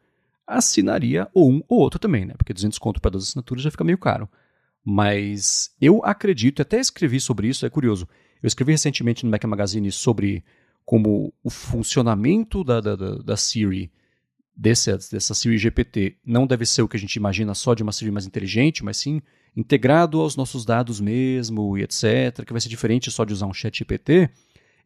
assinaria 0.47 1.29
ou 1.33 1.51
um 1.51 1.63
ou 1.69 1.81
outro 1.81 1.99
também, 1.99 2.25
né? 2.25 2.35
Porque 2.37 2.53
200 2.53 2.79
conto 2.79 3.01
para 3.01 3.13
duas 3.13 3.25
assinaturas 3.25 3.63
já 3.63 3.71
fica 3.71 3.85
meio 3.85 3.99
caro. 3.99 4.29
Mas 4.85 5.75
eu 5.81 6.05
acredito, 6.05 6.63
até 6.63 6.79
escrevi 6.79 7.19
sobre 7.19 7.49
isso, 7.49 7.67
é 7.67 7.71
curioso. 7.71 8.09
Eu 8.43 8.47
escrevi 8.47 8.73
recentemente 8.73 9.25
no 9.25 9.31
Mac 9.31 9.43
Magazine 9.45 9.91
sobre 9.91 10.45
como 10.85 11.33
o 11.43 11.51
funcionamento 11.51 12.63
da, 12.63 12.81
da, 12.81 12.95
da, 12.95 13.17
da 13.17 13.37
Siri 13.37 13.91
desse, 14.57 14.91
dessa 15.11 15.35
Siri 15.35 15.59
GPT 15.59 16.17
não 16.25 16.47
deve 16.47 16.65
ser 16.65 16.83
o 16.83 16.89
que 16.89 16.97
a 16.97 17.01
gente 17.01 17.17
imagina 17.17 17.55
só 17.55 17.75
de 17.75 17.83
uma 17.83 17.93
Siri 17.93 18.11
mais 18.11 18.27
inteligente, 18.27 18.85
mas 18.85 18.97
sim 18.97 19.21
integrado 19.57 20.21
aos 20.21 20.37
nossos 20.37 20.65
dados 20.65 21.01
mesmo 21.01 21.77
e 21.77 21.83
etc., 21.83 22.45
que 22.47 22.53
vai 22.53 22.61
ser 22.61 22.69
diferente 22.69 23.11
só 23.11 23.25
de 23.25 23.33
usar 23.33 23.47
um 23.47 23.55
chat 23.55 23.79
GPT, 23.79 24.31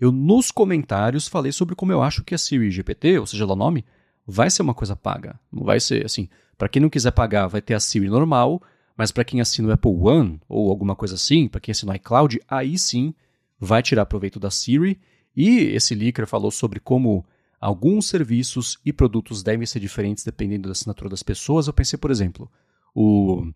eu 0.00 0.10
nos 0.10 0.50
comentários 0.50 1.28
falei 1.28 1.52
sobre 1.52 1.74
como 1.74 1.92
eu 1.92 2.02
acho 2.02 2.24
que 2.24 2.34
a 2.34 2.38
Siri 2.38 2.70
GPT, 2.70 3.18
ou 3.18 3.26
seja 3.26 3.44
lá 3.44 3.52
o 3.52 3.56
nome, 3.56 3.84
vai 4.26 4.50
ser 4.50 4.62
uma 4.62 4.72
coisa 4.72 4.96
paga. 4.96 5.38
Não 5.52 5.62
vai 5.62 5.78
ser 5.78 6.06
assim, 6.06 6.28
para 6.56 6.68
quem 6.68 6.80
não 6.80 6.88
quiser 6.88 7.10
pagar, 7.10 7.46
vai 7.46 7.60
ter 7.60 7.74
a 7.74 7.80
Siri 7.80 8.08
normal, 8.08 8.62
mas 8.96 9.12
para 9.12 9.24
quem 9.24 9.40
assina 9.40 9.68
o 9.68 9.72
Apple 9.72 9.92
One 9.92 10.40
ou 10.48 10.70
alguma 10.70 10.96
coisa 10.96 11.16
assim, 11.16 11.48
para 11.48 11.60
quem 11.60 11.72
assina 11.72 11.92
o 11.92 11.94
iCloud, 11.96 12.40
aí 12.48 12.78
sim 12.78 13.14
vai 13.58 13.82
tirar 13.82 14.06
proveito 14.06 14.40
da 14.40 14.50
Siri. 14.50 14.98
E 15.36 15.58
esse 15.58 15.94
leaker 15.94 16.26
falou 16.26 16.50
sobre 16.50 16.80
como 16.80 17.24
alguns 17.60 18.08
serviços 18.08 18.78
e 18.84 18.92
produtos 18.92 19.42
devem 19.42 19.66
ser 19.66 19.80
diferentes 19.80 20.24
dependendo 20.24 20.68
da 20.68 20.72
assinatura 20.72 21.10
das 21.10 21.22
pessoas. 21.22 21.66
Eu 21.66 21.74
pensei, 21.74 21.98
por 21.98 22.10
exemplo, 22.10 22.50
o 22.94 23.52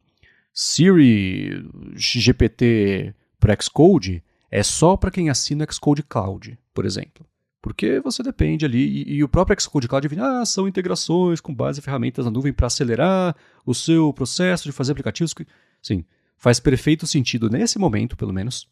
Siri 0.53 1.67
GPT 1.97 3.15
para 3.41 3.57
Xcode 3.61 4.23
é 4.55 4.63
só 4.63 4.97
para 4.97 5.11
quem 5.11 5.29
assina 5.29 5.67
Xcode 5.69 6.05
Cloud, 6.05 6.57
por 6.73 6.87
exemplo. 6.87 7.27
Porque 7.61 7.99
você 7.99 8.23
depende 8.23 8.65
ali, 8.65 9.03
e, 9.03 9.15
e 9.15 9.25
o 9.25 9.29
próprio 9.29 9.61
Xcode 9.61 9.89
Cloud 9.89 10.07
vem, 10.07 10.21
ah, 10.21 10.47
são 10.47 10.69
integrações 10.69 11.41
com 11.41 11.53
base 11.53 11.81
em 11.81 11.83
ferramentas 11.83 12.25
na 12.25 12.31
nuvem 12.31 12.53
para 12.53 12.69
acelerar 12.69 13.35
o 13.67 13.75
seu 13.75 14.13
processo 14.13 14.63
de 14.63 14.71
fazer 14.71 14.93
aplicativos. 14.93 15.35
Sim, 15.83 16.05
faz 16.37 16.61
perfeito 16.61 17.05
sentido 17.05 17.51
nesse 17.51 17.81
momento, 17.81 18.17
pelo 18.17 18.33
menos, 18.33 18.69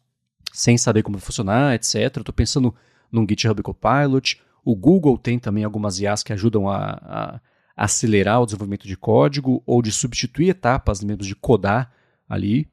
sem 0.53 0.77
saber 0.77 1.03
como 1.03 1.19
funcionar, 1.19 1.75
etc. 1.75 2.15
Estou 2.15 2.33
pensando 2.33 2.73
num 3.11 3.27
GitHub 3.27 3.61
Copilot, 3.61 4.41
o 4.63 4.77
Google 4.77 5.17
tem 5.17 5.37
também 5.37 5.65
algumas 5.65 5.99
IAs 5.99 6.23
que 6.23 6.31
ajudam 6.31 6.69
a, 6.69 6.91
a 7.03 7.41
acelerar 7.75 8.41
o 8.41 8.45
desenvolvimento 8.45 8.87
de 8.87 8.95
código 8.95 9.61
ou 9.65 9.81
de 9.81 9.91
substituir 9.91 10.47
etapas 10.47 11.03
mesmo 11.03 11.23
de 11.23 11.35
codar 11.35 11.91
ali. 12.29 12.69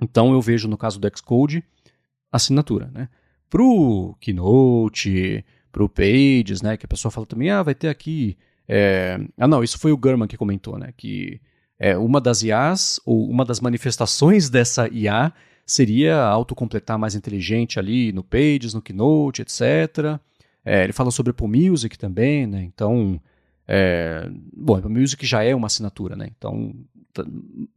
Então 0.00 0.32
eu 0.32 0.42
vejo 0.42 0.66
no 0.66 0.76
caso 0.76 0.98
do 0.98 1.08
Xcode 1.16 1.62
assinatura, 2.32 2.90
né? 2.92 3.08
Pro 3.48 4.16
Keynote, 4.18 5.44
pro 5.70 5.88
Pages, 5.88 6.62
né? 6.62 6.76
Que 6.76 6.86
a 6.86 6.88
pessoa 6.88 7.12
fala 7.12 7.26
também, 7.26 7.50
ah, 7.50 7.62
vai 7.62 7.74
ter 7.74 7.88
aqui. 7.88 8.36
É... 8.66 9.20
Ah, 9.38 9.46
não, 9.46 9.62
isso 9.62 9.78
foi 9.78 9.92
o 9.92 9.96
Gurman 9.96 10.26
que 10.26 10.36
comentou, 10.36 10.78
né? 10.78 10.92
Que 10.96 11.40
é, 11.78 11.96
uma 11.96 12.20
das 12.20 12.42
IAs, 12.42 13.00
ou 13.04 13.28
uma 13.28 13.44
das 13.44 13.60
manifestações 13.60 14.48
dessa 14.50 14.88
IA, 14.88 15.32
seria 15.66 16.18
autocompletar 16.22 16.98
mais 16.98 17.14
inteligente 17.14 17.78
ali 17.78 18.12
no 18.12 18.22
Pages, 18.24 18.74
no 18.74 18.82
Keynote, 18.82 19.42
etc. 19.42 20.18
É, 20.64 20.84
ele 20.84 20.92
fala 20.92 21.10
sobre 21.10 21.30
Apple 21.30 21.48
Music 21.48 21.98
também, 21.98 22.46
né? 22.46 22.62
Então, 22.62 23.20
é, 23.66 24.30
bom, 24.56 24.76
Apple 24.76 24.90
Music 24.90 25.26
já 25.26 25.42
é 25.42 25.54
uma 25.54 25.66
assinatura, 25.66 26.14
né? 26.16 26.28
Então, 26.36 26.74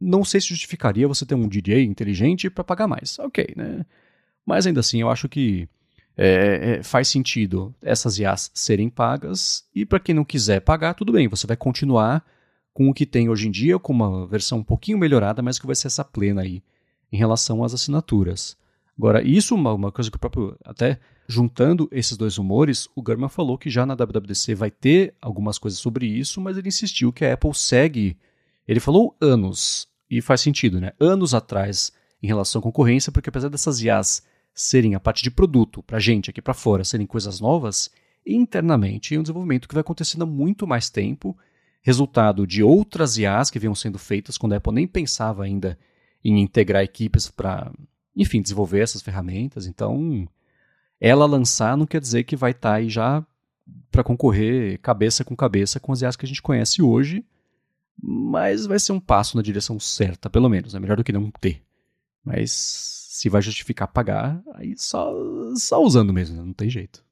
não 0.00 0.24
sei 0.24 0.40
se 0.40 0.48
justificaria 0.48 1.08
você 1.08 1.26
ter 1.26 1.34
um 1.34 1.48
DJ 1.48 1.84
inteligente 1.84 2.48
para 2.48 2.64
pagar 2.64 2.86
mais. 2.86 3.18
Ok, 3.18 3.54
né? 3.56 3.84
Mas 4.46 4.66
ainda 4.66 4.80
assim, 4.80 5.00
eu 5.00 5.10
acho 5.10 5.28
que 5.28 5.68
é, 6.16 6.78
é, 6.78 6.82
faz 6.82 7.08
sentido 7.08 7.74
essas 7.82 8.18
IAs 8.18 8.50
serem 8.54 8.88
pagas 8.88 9.64
e 9.74 9.84
para 9.84 10.00
quem 10.00 10.14
não 10.14 10.24
quiser 10.24 10.60
pagar, 10.60 10.94
tudo 10.94 11.12
bem, 11.12 11.28
você 11.28 11.46
vai 11.46 11.56
continuar 11.56 12.24
com 12.72 12.88
o 12.88 12.94
que 12.94 13.04
tem 13.04 13.28
hoje 13.28 13.48
em 13.48 13.50
dia, 13.50 13.78
com 13.78 13.92
uma 13.92 14.26
versão 14.26 14.58
um 14.58 14.64
pouquinho 14.64 14.98
melhorada, 14.98 15.42
mas 15.42 15.58
que 15.58 15.66
vai 15.66 15.74
ser 15.74 15.88
essa 15.88 16.04
plena 16.04 16.42
aí 16.42 16.62
em 17.10 17.16
relação 17.16 17.64
às 17.64 17.74
assinaturas. 17.74 18.56
Agora, 18.96 19.22
isso 19.22 19.54
uma, 19.54 19.72
uma 19.72 19.92
coisa 19.92 20.10
que 20.10 20.16
o 20.16 20.20
próprio. 20.20 20.56
Até 20.64 20.98
juntando 21.28 21.88
esses 21.92 22.16
dois 22.16 22.36
rumores, 22.36 22.88
o 22.94 23.02
Gurman 23.02 23.28
falou 23.28 23.58
que 23.58 23.68
já 23.68 23.84
na 23.84 23.94
WWDC 23.94 24.54
vai 24.54 24.70
ter 24.70 25.14
algumas 25.20 25.58
coisas 25.58 25.78
sobre 25.80 26.06
isso, 26.06 26.40
mas 26.40 26.56
ele 26.56 26.68
insistiu 26.68 27.12
que 27.12 27.24
a 27.24 27.34
Apple 27.34 27.54
segue. 27.54 28.16
Ele 28.66 28.80
falou 28.80 29.14
anos, 29.20 29.88
e 30.10 30.20
faz 30.20 30.40
sentido, 30.40 30.80
né? 30.80 30.92
Anos 30.98 31.34
atrás 31.34 31.92
em 32.22 32.26
relação 32.26 32.60
à 32.60 32.62
concorrência, 32.62 33.12
porque 33.12 33.28
apesar 33.28 33.48
dessas 33.48 33.82
IAs 33.82 34.22
serem 34.56 34.94
a 34.94 35.00
parte 35.00 35.22
de 35.22 35.30
produto 35.30 35.82
para 35.82 35.98
gente 35.98 36.30
aqui 36.30 36.40
para 36.40 36.54
fora, 36.54 36.82
serem 36.82 37.06
coisas 37.06 37.40
novas, 37.40 37.90
internamente 38.26 39.14
é 39.14 39.18
um 39.18 39.22
desenvolvimento 39.22 39.68
que 39.68 39.74
vai 39.74 39.82
acontecendo 39.82 40.22
há 40.22 40.26
muito 40.26 40.66
mais 40.66 40.88
tempo, 40.88 41.36
resultado 41.82 42.46
de 42.46 42.62
outras 42.62 43.18
IAs 43.18 43.50
que 43.50 43.58
vinham 43.58 43.74
sendo 43.74 43.98
feitas 43.98 44.38
quando 44.38 44.54
a 44.54 44.56
Apple 44.56 44.72
nem 44.72 44.86
pensava 44.86 45.44
ainda 45.44 45.78
em 46.24 46.40
integrar 46.40 46.82
equipes 46.82 47.28
para, 47.28 47.70
enfim, 48.16 48.40
desenvolver 48.40 48.80
essas 48.80 49.02
ferramentas. 49.02 49.66
Então, 49.66 50.26
ela 50.98 51.26
lançar 51.26 51.76
não 51.76 51.86
quer 51.86 52.00
dizer 52.00 52.24
que 52.24 52.34
vai 52.34 52.50
estar 52.50 52.70
tá 52.70 52.74
aí 52.76 52.88
já 52.88 53.24
para 53.90 54.02
concorrer 54.02 54.80
cabeça 54.80 55.22
com 55.24 55.36
cabeça 55.36 55.78
com 55.78 55.92
as 55.92 56.00
IAs 56.00 56.16
que 56.16 56.24
a 56.24 56.28
gente 56.28 56.42
conhece 56.42 56.82
hoje, 56.82 57.24
mas 58.02 58.66
vai 58.66 58.78
ser 58.78 58.92
um 58.92 59.00
passo 59.00 59.36
na 59.36 59.42
direção 59.42 59.78
certa, 59.78 60.30
pelo 60.30 60.48
menos. 60.48 60.74
É 60.74 60.80
melhor 60.80 60.96
do 60.96 61.04
que 61.04 61.12
não 61.12 61.30
ter. 61.30 61.62
Mas 62.24 63.05
se 63.16 63.30
vai 63.30 63.40
justificar 63.40 63.88
pagar, 63.88 64.42
aí 64.54 64.76
só, 64.76 65.14
só 65.54 65.82
usando 65.82 66.12
mesmo, 66.12 66.36
né? 66.36 66.42
não 66.42 66.52
tem 66.52 66.68
jeito. 66.68 67.02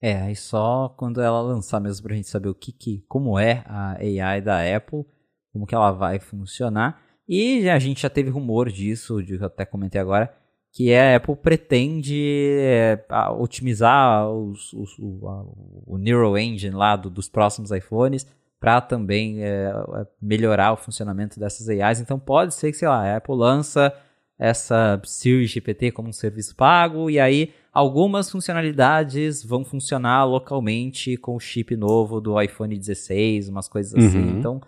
É, 0.00 0.22
aí 0.22 0.34
só 0.34 0.88
quando 0.96 1.20
ela 1.20 1.40
lançar 1.40 1.80
mesmo 1.80 2.02
pra 2.02 2.16
gente 2.16 2.28
saber 2.28 2.48
o 2.48 2.54
que, 2.54 2.72
que 2.72 3.04
como 3.08 3.38
é 3.38 3.62
a 3.66 3.96
AI 3.98 4.40
da 4.40 4.76
Apple, 4.76 5.04
como 5.52 5.66
que 5.66 5.74
ela 5.74 5.92
vai 5.92 6.18
funcionar. 6.18 7.00
E 7.28 7.68
a 7.68 7.78
gente 7.78 8.02
já 8.02 8.10
teve 8.10 8.30
rumor 8.30 8.70
disso, 8.70 9.22
de, 9.22 9.34
eu 9.34 9.44
até 9.44 9.64
comentei 9.64 10.00
agora, 10.00 10.34
que 10.72 10.94
a 10.94 11.16
Apple 11.16 11.36
pretende 11.36 12.56
é, 12.58 13.04
otimizar 13.38 14.28
os, 14.30 14.72
os, 14.72 14.98
o, 14.98 15.28
a, 15.28 15.44
o 15.86 15.98
Neural 15.98 16.36
Engine 16.38 16.74
lá 16.74 16.96
do, 16.96 17.08
dos 17.08 17.28
próximos 17.28 17.70
iPhones 17.70 18.26
para 18.58 18.80
também 18.80 19.42
é, 19.42 19.66
é, 19.66 20.06
melhorar 20.20 20.72
o 20.72 20.76
funcionamento 20.78 21.38
dessas 21.38 21.68
AIs. 21.68 22.00
Então 22.00 22.18
pode 22.18 22.54
ser 22.54 22.72
que, 22.72 22.78
sei 22.78 22.88
lá, 22.88 23.04
a 23.04 23.16
Apple 23.18 23.34
lança 23.34 23.94
essa 24.38 25.00
Siri 25.04 25.46
GPT 25.46 25.92
como 25.92 26.08
um 26.08 26.12
serviço 26.12 26.56
pago 26.56 27.08
e 27.08 27.20
aí 27.20 27.52
algumas 27.72 28.30
funcionalidades 28.30 29.44
vão 29.44 29.64
funcionar 29.64 30.24
localmente 30.24 31.16
com 31.16 31.36
o 31.36 31.40
chip 31.40 31.76
novo 31.76 32.20
do 32.20 32.40
iPhone 32.40 32.76
16, 32.76 33.48
umas 33.48 33.68
coisas 33.68 33.94
assim. 33.94 34.18
Uhum. 34.18 34.38
Então 34.38 34.60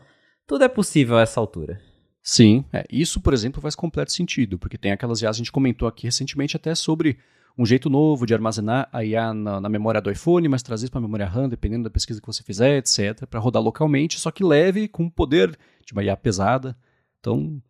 tudo 0.47 0.65
é 0.65 0.69
possível 0.69 1.19
a 1.19 1.23
essa 1.23 1.41
altura. 1.41 1.81
Sim, 2.23 2.65
é, 2.73 2.85
isso, 2.91 3.21
por 3.21 3.33
exemplo, 3.33 3.61
faz 3.61 3.77
completo 3.77 4.13
sentido, 4.13 4.59
porque 4.59 4.77
tem 4.77 4.91
aquelas 4.91 5.23
IAs, 5.23 5.37
a 5.37 5.39
gente 5.39 5.53
comentou 5.53 5.87
aqui 5.87 6.07
recentemente 6.07 6.57
até 6.57 6.75
sobre 6.75 7.19
um 7.59 7.65
jeito 7.65 7.89
novo 7.89 8.27
de 8.27 8.35
armazenar 8.35 8.89
a 8.93 9.05
IA 9.05 9.33
na, 9.33 9.61
na 9.61 9.69
memória 9.69 10.01
do 10.01 10.11
iPhone, 10.11 10.49
mas 10.49 10.63
trazer 10.63 10.87
isso 10.87 10.93
para 10.93 10.99
a 10.99 11.03
memória 11.03 11.27
RAM, 11.27 11.49
dependendo 11.49 11.85
da 11.85 11.91
pesquisa 11.91 12.21
que 12.21 12.27
você 12.27 12.43
fizer, 12.43 12.79
etc., 12.79 13.27
para 13.27 13.41
rodar 13.41 13.63
localmente, 13.63 14.21
só 14.21 14.31
que 14.31 14.45
leve, 14.45 14.89
com 14.89 15.09
poder 15.09 15.57
de 15.85 15.93
uma 15.93 16.03
IA 16.03 16.17
pesada. 16.17 16.77
Então, 17.21 17.63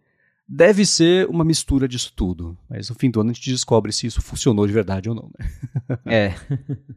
deve 0.49 0.87
ser 0.87 1.29
uma 1.29 1.45
mistura 1.45 1.89
disso 1.89 2.13
tudo. 2.15 2.57
Mas 2.69 2.89
no 2.89 2.95
fim 2.95 3.11
do 3.11 3.21
ano 3.21 3.31
a 3.31 3.33
gente 3.33 3.51
descobre 3.51 3.93
se 3.93 4.07
isso 4.07 4.23
funcionou 4.23 4.67
de 4.67 4.73
verdade 4.73 5.09
ou 5.09 5.15
não. 5.15 5.31
Né? 5.39 5.49
É. 6.07 6.35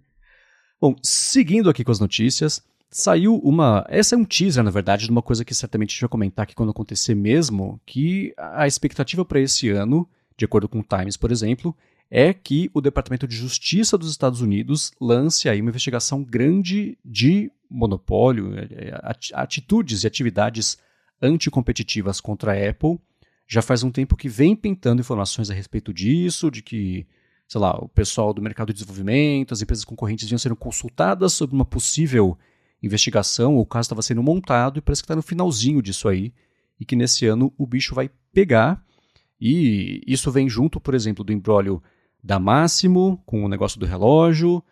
Bom, 0.79 0.95
seguindo 1.03 1.69
aqui 1.69 1.83
com 1.83 1.91
as 1.91 1.99
notícias, 1.99 2.63
saiu 2.89 3.35
uma. 3.43 3.85
Essa 3.89 4.15
é 4.15 4.17
um 4.17 4.25
teaser, 4.25 4.63
na 4.63 4.71
verdade, 4.71 5.05
de 5.05 5.11
uma 5.11 5.21
coisa 5.21 5.43
que 5.43 5.53
certamente 5.53 5.89
a 5.89 5.93
gente 5.93 6.01
vai 6.01 6.09
comentar 6.09 6.43
aqui 6.43 6.55
quando 6.55 6.71
acontecer 6.71 7.15
mesmo, 7.15 7.79
que 7.85 8.33
a 8.37 8.65
expectativa 8.65 9.25
para 9.25 9.39
esse 9.39 9.69
ano, 9.69 10.07
de 10.37 10.45
acordo 10.45 10.69
com 10.69 10.79
o 10.79 10.83
Times, 10.83 11.17
por 11.17 11.31
exemplo, 11.31 11.75
é 12.09 12.33
que 12.33 12.71
o 12.73 12.81
Departamento 12.81 13.27
de 13.27 13.35
Justiça 13.35 13.97
dos 13.97 14.09
Estados 14.09 14.41
Unidos 14.41 14.91
lance 14.99 15.47
aí 15.47 15.61
uma 15.61 15.69
investigação 15.69 16.23
grande 16.23 16.97
de 17.05 17.51
monopólio, 17.69 18.57
é, 18.57 18.63
é, 18.63 19.01
atitudes 19.33 20.03
e 20.03 20.07
atividades 20.07 20.77
anticompetitivas 21.21 22.19
contra 22.19 22.53
a 22.53 22.69
Apple. 22.69 22.99
Já 23.51 23.63
faz 23.63 23.81
um 23.81 23.89
tempo 23.89 24.15
que 24.15 24.29
vem 24.29 24.55
pintando 24.55 25.01
informações 25.01 25.49
a 25.49 25.55
respeito 25.55 25.91
disso, 25.91 26.51
de 26.51 26.61
que, 26.61 27.07
sei 27.47 27.59
lá, 27.59 27.75
o 27.83 27.89
pessoal 27.89 28.31
do 28.31 28.43
mercado 28.43 28.67
de 28.67 28.73
desenvolvimento, 28.73 29.55
as 29.55 29.61
empresas 29.63 29.83
concorrentes 29.83 30.29
vinham 30.29 30.37
sendo 30.37 30.55
consultadas 30.55 31.33
sobre 31.33 31.55
uma 31.55 31.65
possível 31.65 32.37
investigação, 32.81 33.57
o 33.57 33.65
caso 33.65 33.87
estava 33.87 34.03
sendo 34.03 34.21
montado 34.21 34.77
e 34.77 34.81
parece 34.81 35.01
que 35.01 35.05
está 35.05 35.15
no 35.15 35.23
finalzinho 35.23 35.81
disso 35.81 36.07
aí, 36.07 36.31
e 36.79 36.85
que 36.85 36.95
nesse 36.95 37.25
ano 37.25 37.51
o 37.57 37.65
bicho 37.65 37.95
vai 37.95 38.11
pegar. 38.31 38.85
E 39.41 40.03
isso 40.05 40.31
vem 40.31 40.47
junto, 40.47 40.79
por 40.79 40.93
exemplo, 40.93 41.23
do 41.23 41.33
embrólio 41.33 41.81
da 42.23 42.37
Máximo 42.37 43.19
com 43.25 43.43
o 43.43 43.49
negócio 43.49 43.79
do 43.79 43.85
relógio. 43.87 44.63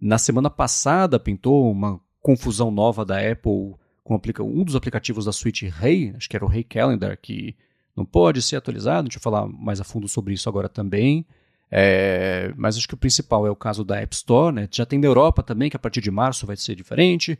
Na 0.00 0.18
semana 0.18 0.50
passada 0.50 1.20
pintou 1.20 1.70
uma 1.70 2.00
confusão 2.20 2.72
nova 2.72 3.04
da 3.04 3.16
Apple 3.16 3.76
com 4.02 4.20
um 4.40 4.64
dos 4.64 4.74
aplicativos 4.74 5.24
da 5.24 5.32
suíte 5.32 5.72
Hey, 5.80 6.12
acho 6.16 6.28
que 6.28 6.34
era 6.34 6.44
o 6.44 6.52
Hey 6.52 6.64
Calendar, 6.64 7.16
que 7.16 7.54
não 7.96 8.04
pode 8.04 8.42
ser 8.42 8.56
atualizado. 8.56 9.08
Deixa 9.08 9.18
eu 9.18 9.22
falar 9.22 9.46
mais 9.46 9.80
a 9.80 9.84
fundo 9.84 10.08
sobre 10.08 10.34
isso 10.34 10.48
agora 10.48 10.68
também. 10.68 11.26
É, 11.70 12.52
mas 12.56 12.76
acho 12.76 12.86
que 12.86 12.94
o 12.94 12.98
principal 12.98 13.46
é 13.46 13.50
o 13.50 13.56
caso 13.56 13.84
da 13.84 14.00
App 14.00 14.14
Store, 14.14 14.54
né? 14.54 14.68
Já 14.70 14.86
tem 14.86 14.98
na 14.98 15.06
Europa 15.06 15.42
também, 15.42 15.70
que 15.70 15.76
a 15.76 15.78
partir 15.78 16.00
de 16.00 16.10
março 16.10 16.46
vai 16.46 16.56
ser 16.56 16.74
diferente. 16.74 17.38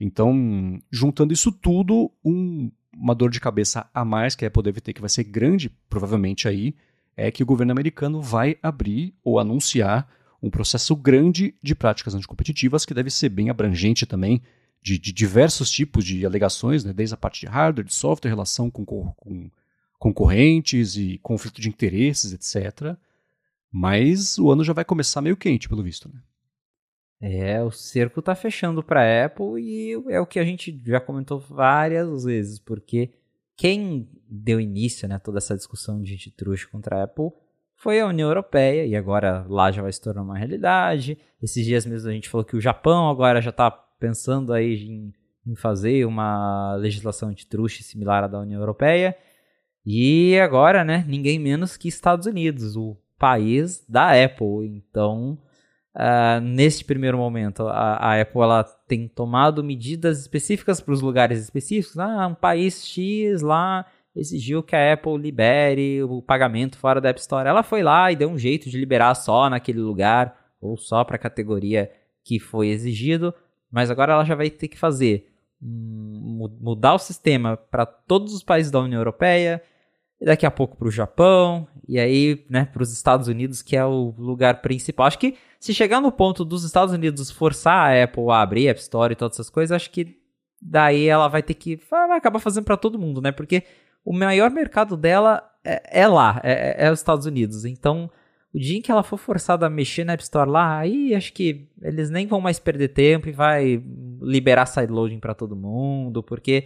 Então, 0.00 0.80
juntando 0.90 1.32
isso 1.32 1.52
tudo, 1.52 2.10
um, 2.24 2.70
uma 2.96 3.14
dor 3.14 3.30
de 3.30 3.40
cabeça 3.40 3.88
a 3.92 4.04
mais 4.04 4.34
que 4.34 4.44
a 4.44 4.48
Apple 4.48 4.62
deve 4.62 4.80
ter, 4.80 4.92
que 4.92 5.00
vai 5.00 5.10
ser 5.10 5.24
grande, 5.24 5.70
provavelmente 5.88 6.48
aí, 6.48 6.74
é 7.16 7.30
que 7.30 7.42
o 7.42 7.46
governo 7.46 7.72
americano 7.72 8.20
vai 8.20 8.56
abrir 8.62 9.14
ou 9.22 9.38
anunciar 9.38 10.08
um 10.42 10.50
processo 10.50 10.94
grande 10.94 11.54
de 11.62 11.74
práticas 11.74 12.14
anticompetitivas, 12.14 12.84
que 12.84 12.92
deve 12.92 13.10
ser 13.10 13.28
bem 13.28 13.50
abrangente 13.50 14.04
também, 14.04 14.42
de, 14.82 14.98
de 14.98 15.12
diversos 15.12 15.70
tipos 15.70 16.04
de 16.04 16.26
alegações, 16.26 16.84
né? 16.84 16.92
desde 16.92 17.14
a 17.14 17.16
parte 17.16 17.40
de 17.40 17.46
hardware, 17.46 17.86
de 17.86 17.94
software, 17.94 18.28
relação 18.28 18.70
com, 18.70 18.84
com 18.84 19.50
concorrentes 19.98 20.96
e 20.96 21.18
conflito 21.22 21.60
de 21.60 21.68
interesses, 21.68 22.32
etc. 22.32 22.96
Mas 23.70 24.38
o 24.38 24.50
ano 24.50 24.64
já 24.64 24.72
vai 24.72 24.84
começar 24.84 25.20
meio 25.20 25.36
quente, 25.36 25.68
pelo 25.68 25.82
visto, 25.82 26.08
né? 26.12 26.20
É, 27.20 27.62
o 27.62 27.70
cerco 27.70 28.20
tá 28.20 28.34
fechando 28.34 28.82
para 28.82 29.00
a 29.00 29.24
Apple 29.26 29.58
e 29.58 29.92
é 30.10 30.20
o 30.20 30.26
que 30.26 30.38
a 30.38 30.44
gente 30.44 30.78
já 30.84 31.00
comentou 31.00 31.38
várias 31.38 32.24
vezes, 32.24 32.58
porque 32.58 33.14
quem 33.56 34.08
deu 34.28 34.60
início 34.60 35.08
né, 35.08 35.14
a 35.14 35.18
toda 35.18 35.38
essa 35.38 35.56
discussão 35.56 36.02
de 36.02 36.12
antitruste 36.12 36.68
contra 36.68 36.96
a 36.96 37.04
Apple 37.04 37.30
foi 37.76 38.00
a 38.00 38.06
União 38.06 38.28
Europeia, 38.28 38.86
e 38.86 38.96
agora 38.96 39.44
lá 39.48 39.70
já 39.70 39.82
vai 39.82 39.92
se 39.92 40.00
tornar 40.00 40.22
uma 40.22 40.38
realidade. 40.38 41.18
Esses 41.42 41.64
dias 41.64 41.84
mesmo 41.84 42.08
a 42.08 42.12
gente 42.12 42.28
falou 42.28 42.44
que 42.44 42.56
o 42.56 42.60
Japão 42.60 43.10
agora 43.10 43.42
já 43.42 43.50
está 43.50 43.70
pensando 43.70 44.52
aí 44.52 44.86
em, 44.86 45.12
em, 45.46 45.54
fazer 45.54 46.06
uma 46.06 46.76
legislação 46.76 47.28
antitruste 47.28 47.82
similar 47.82 48.24
à 48.24 48.26
da 48.26 48.40
União 48.40 48.60
Europeia. 48.60 49.16
E 49.86 50.38
agora, 50.38 50.82
né, 50.82 51.04
ninguém 51.06 51.38
menos 51.38 51.76
que 51.76 51.88
Estados 51.88 52.26
Unidos, 52.26 52.76
o 52.76 52.96
país 53.18 53.84
da 53.88 54.12
Apple. 54.24 54.66
Então, 54.66 55.38
uh, 55.94 56.40
neste 56.40 56.84
primeiro 56.84 57.18
momento, 57.18 57.66
a, 57.66 57.96
a, 57.96 58.20
Apple 58.20 58.40
ela 58.40 58.64
tem 58.86 59.08
tomado 59.08 59.62
medidas 59.62 60.20
específicas 60.20 60.80
para 60.80 60.94
os 60.94 61.00
lugares 61.00 61.40
específicos. 61.40 61.98
Ah, 61.98 62.26
um 62.26 62.34
país 62.34 62.86
X 62.86 63.42
lá 63.42 63.86
exigiu 64.16 64.62
que 64.62 64.76
a 64.76 64.92
Apple 64.92 65.18
libere 65.18 66.02
o 66.02 66.22
pagamento 66.22 66.78
fora 66.78 67.00
da 67.00 67.10
App 67.10 67.20
Store. 67.20 67.48
Ela 67.48 67.62
foi 67.62 67.82
lá 67.82 68.10
e 68.12 68.16
deu 68.16 68.28
um 68.28 68.38
jeito 68.38 68.70
de 68.70 68.78
liberar 68.78 69.14
só 69.14 69.50
naquele 69.50 69.80
lugar 69.80 70.36
ou 70.60 70.76
só 70.76 71.04
para 71.04 71.16
a 71.16 71.18
categoria 71.18 71.90
que 72.22 72.38
foi 72.38 72.68
exigido, 72.68 73.34
mas 73.70 73.90
agora 73.90 74.14
ela 74.14 74.24
já 74.24 74.34
vai 74.34 74.48
ter 74.48 74.68
que 74.68 74.78
fazer 74.78 75.30
um, 75.62 76.48
mudar 76.60 76.94
o 76.94 76.98
sistema 76.98 77.56
para 77.56 77.84
todos 77.84 78.32
os 78.32 78.42
países 78.42 78.70
da 78.70 78.80
União 78.80 79.00
Europeia 79.00 79.62
e 80.20 80.24
daqui 80.24 80.46
a 80.46 80.50
pouco 80.50 80.76
para 80.76 80.88
o 80.88 80.90
Japão 80.90 81.66
e 81.86 81.98
aí, 81.98 82.44
né, 82.48 82.64
para 82.64 82.82
os 82.82 82.92
Estados 82.92 83.28
Unidos, 83.28 83.62
que 83.62 83.76
é 83.76 83.84
o 83.84 84.14
lugar 84.16 84.62
principal. 84.62 85.06
Acho 85.06 85.18
que 85.18 85.36
se 85.60 85.74
chegar 85.74 86.00
no 86.00 86.12
ponto 86.12 86.44
dos 86.44 86.64
Estados 86.64 86.94
Unidos 86.94 87.30
forçar 87.30 87.90
a 87.90 88.04
Apple 88.04 88.30
a 88.30 88.40
abrir 88.40 88.68
App 88.68 88.80
Store 88.80 89.12
e 89.12 89.16
todas 89.16 89.36
essas 89.36 89.50
coisas, 89.50 89.74
acho 89.74 89.90
que 89.90 90.16
daí 90.60 91.06
ela 91.06 91.28
vai 91.28 91.42
ter 91.42 91.54
que 91.54 91.76
vai 91.90 92.16
acabar 92.16 92.38
fazendo 92.38 92.64
para 92.64 92.76
todo 92.76 92.98
mundo, 92.98 93.20
né? 93.20 93.32
Porque 93.32 93.64
o 94.04 94.12
maior 94.12 94.50
mercado 94.50 94.96
dela 94.96 95.42
é, 95.64 96.02
é 96.02 96.06
lá, 96.06 96.40
é, 96.42 96.86
é, 96.86 96.92
os 96.92 97.00
Estados 97.00 97.26
Unidos. 97.26 97.64
Então, 97.64 98.10
o 98.52 98.58
dia 98.58 98.78
em 98.78 98.82
que 98.82 98.90
ela 98.90 99.02
for 99.02 99.16
forçada 99.16 99.66
a 99.66 99.70
mexer 99.70 100.04
na 100.04 100.12
App 100.12 100.22
Store 100.22 100.48
lá, 100.48 100.78
aí 100.78 101.14
acho 101.14 101.32
que 101.32 101.68
eles 101.82 102.10
nem 102.10 102.26
vão 102.26 102.40
mais 102.40 102.58
perder 102.58 102.88
tempo 102.88 103.28
e 103.28 103.32
vai 103.32 103.82
liberar 104.22 104.66
sideloading 104.66 105.18
para 105.18 105.34
todo 105.34 105.56
mundo, 105.56 106.22
porque 106.22 106.64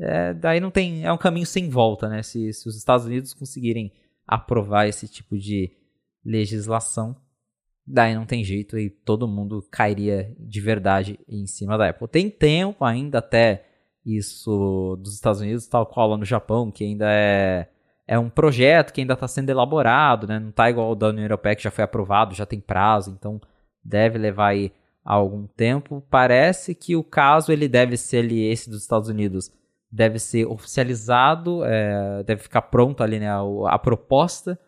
é, 0.00 0.32
daí 0.34 0.60
não 0.60 0.70
tem. 0.70 1.04
É 1.04 1.12
um 1.12 1.18
caminho 1.18 1.46
sem 1.46 1.68
volta, 1.68 2.08
né? 2.08 2.22
Se, 2.22 2.52
se 2.52 2.68
os 2.68 2.76
Estados 2.76 3.06
Unidos 3.06 3.34
conseguirem 3.34 3.92
aprovar 4.26 4.86
esse 4.86 5.08
tipo 5.08 5.36
de 5.36 5.72
legislação, 6.24 7.16
daí 7.86 8.14
não 8.14 8.26
tem 8.26 8.44
jeito 8.44 8.78
e 8.78 8.90
todo 8.90 9.26
mundo 9.26 9.66
cairia 9.70 10.34
de 10.38 10.60
verdade 10.60 11.18
em 11.26 11.46
cima 11.46 11.78
da 11.78 11.88
Apple. 11.88 12.06
Tem 12.08 12.30
tempo 12.30 12.84
ainda 12.84 13.18
até 13.18 13.64
isso 14.04 14.96
dos 15.00 15.14
Estados 15.14 15.40
Unidos, 15.40 15.66
tal 15.66 15.86
qual 15.86 16.08
lá 16.08 16.16
no 16.16 16.24
Japão, 16.24 16.70
que 16.70 16.84
ainda 16.84 17.06
é, 17.10 17.68
é 18.06 18.18
um 18.18 18.30
projeto 18.30 18.92
que 18.92 19.00
ainda 19.00 19.14
está 19.14 19.26
sendo 19.26 19.50
elaborado, 19.50 20.26
né? 20.26 20.38
Não 20.38 20.50
está 20.50 20.70
igual 20.70 20.92
o 20.92 20.94
da 20.94 21.08
União 21.08 21.24
Europeia 21.24 21.56
que 21.56 21.62
já 21.62 21.70
foi 21.70 21.84
aprovado, 21.84 22.34
já 22.34 22.46
tem 22.46 22.60
prazo, 22.60 23.10
então 23.10 23.40
deve 23.82 24.18
levar 24.18 24.48
aí 24.48 24.72
algum 25.04 25.46
tempo. 25.46 26.02
Parece 26.10 26.74
que 26.74 26.94
o 26.94 27.02
caso 27.02 27.50
ele 27.50 27.68
deve 27.68 27.96
ser 27.96 28.30
esse 28.30 28.70
dos 28.70 28.82
Estados 28.82 29.08
Unidos, 29.08 29.50
deve 29.90 30.18
ser 30.18 30.46
oficializado, 30.46 31.64
é, 31.64 32.22
deve 32.24 32.42
ficar 32.42 32.62
pronto 32.62 33.02
ali 33.02 33.18
né, 33.18 33.28
a, 33.28 33.40
a, 33.68 33.78
proposta 33.78 34.58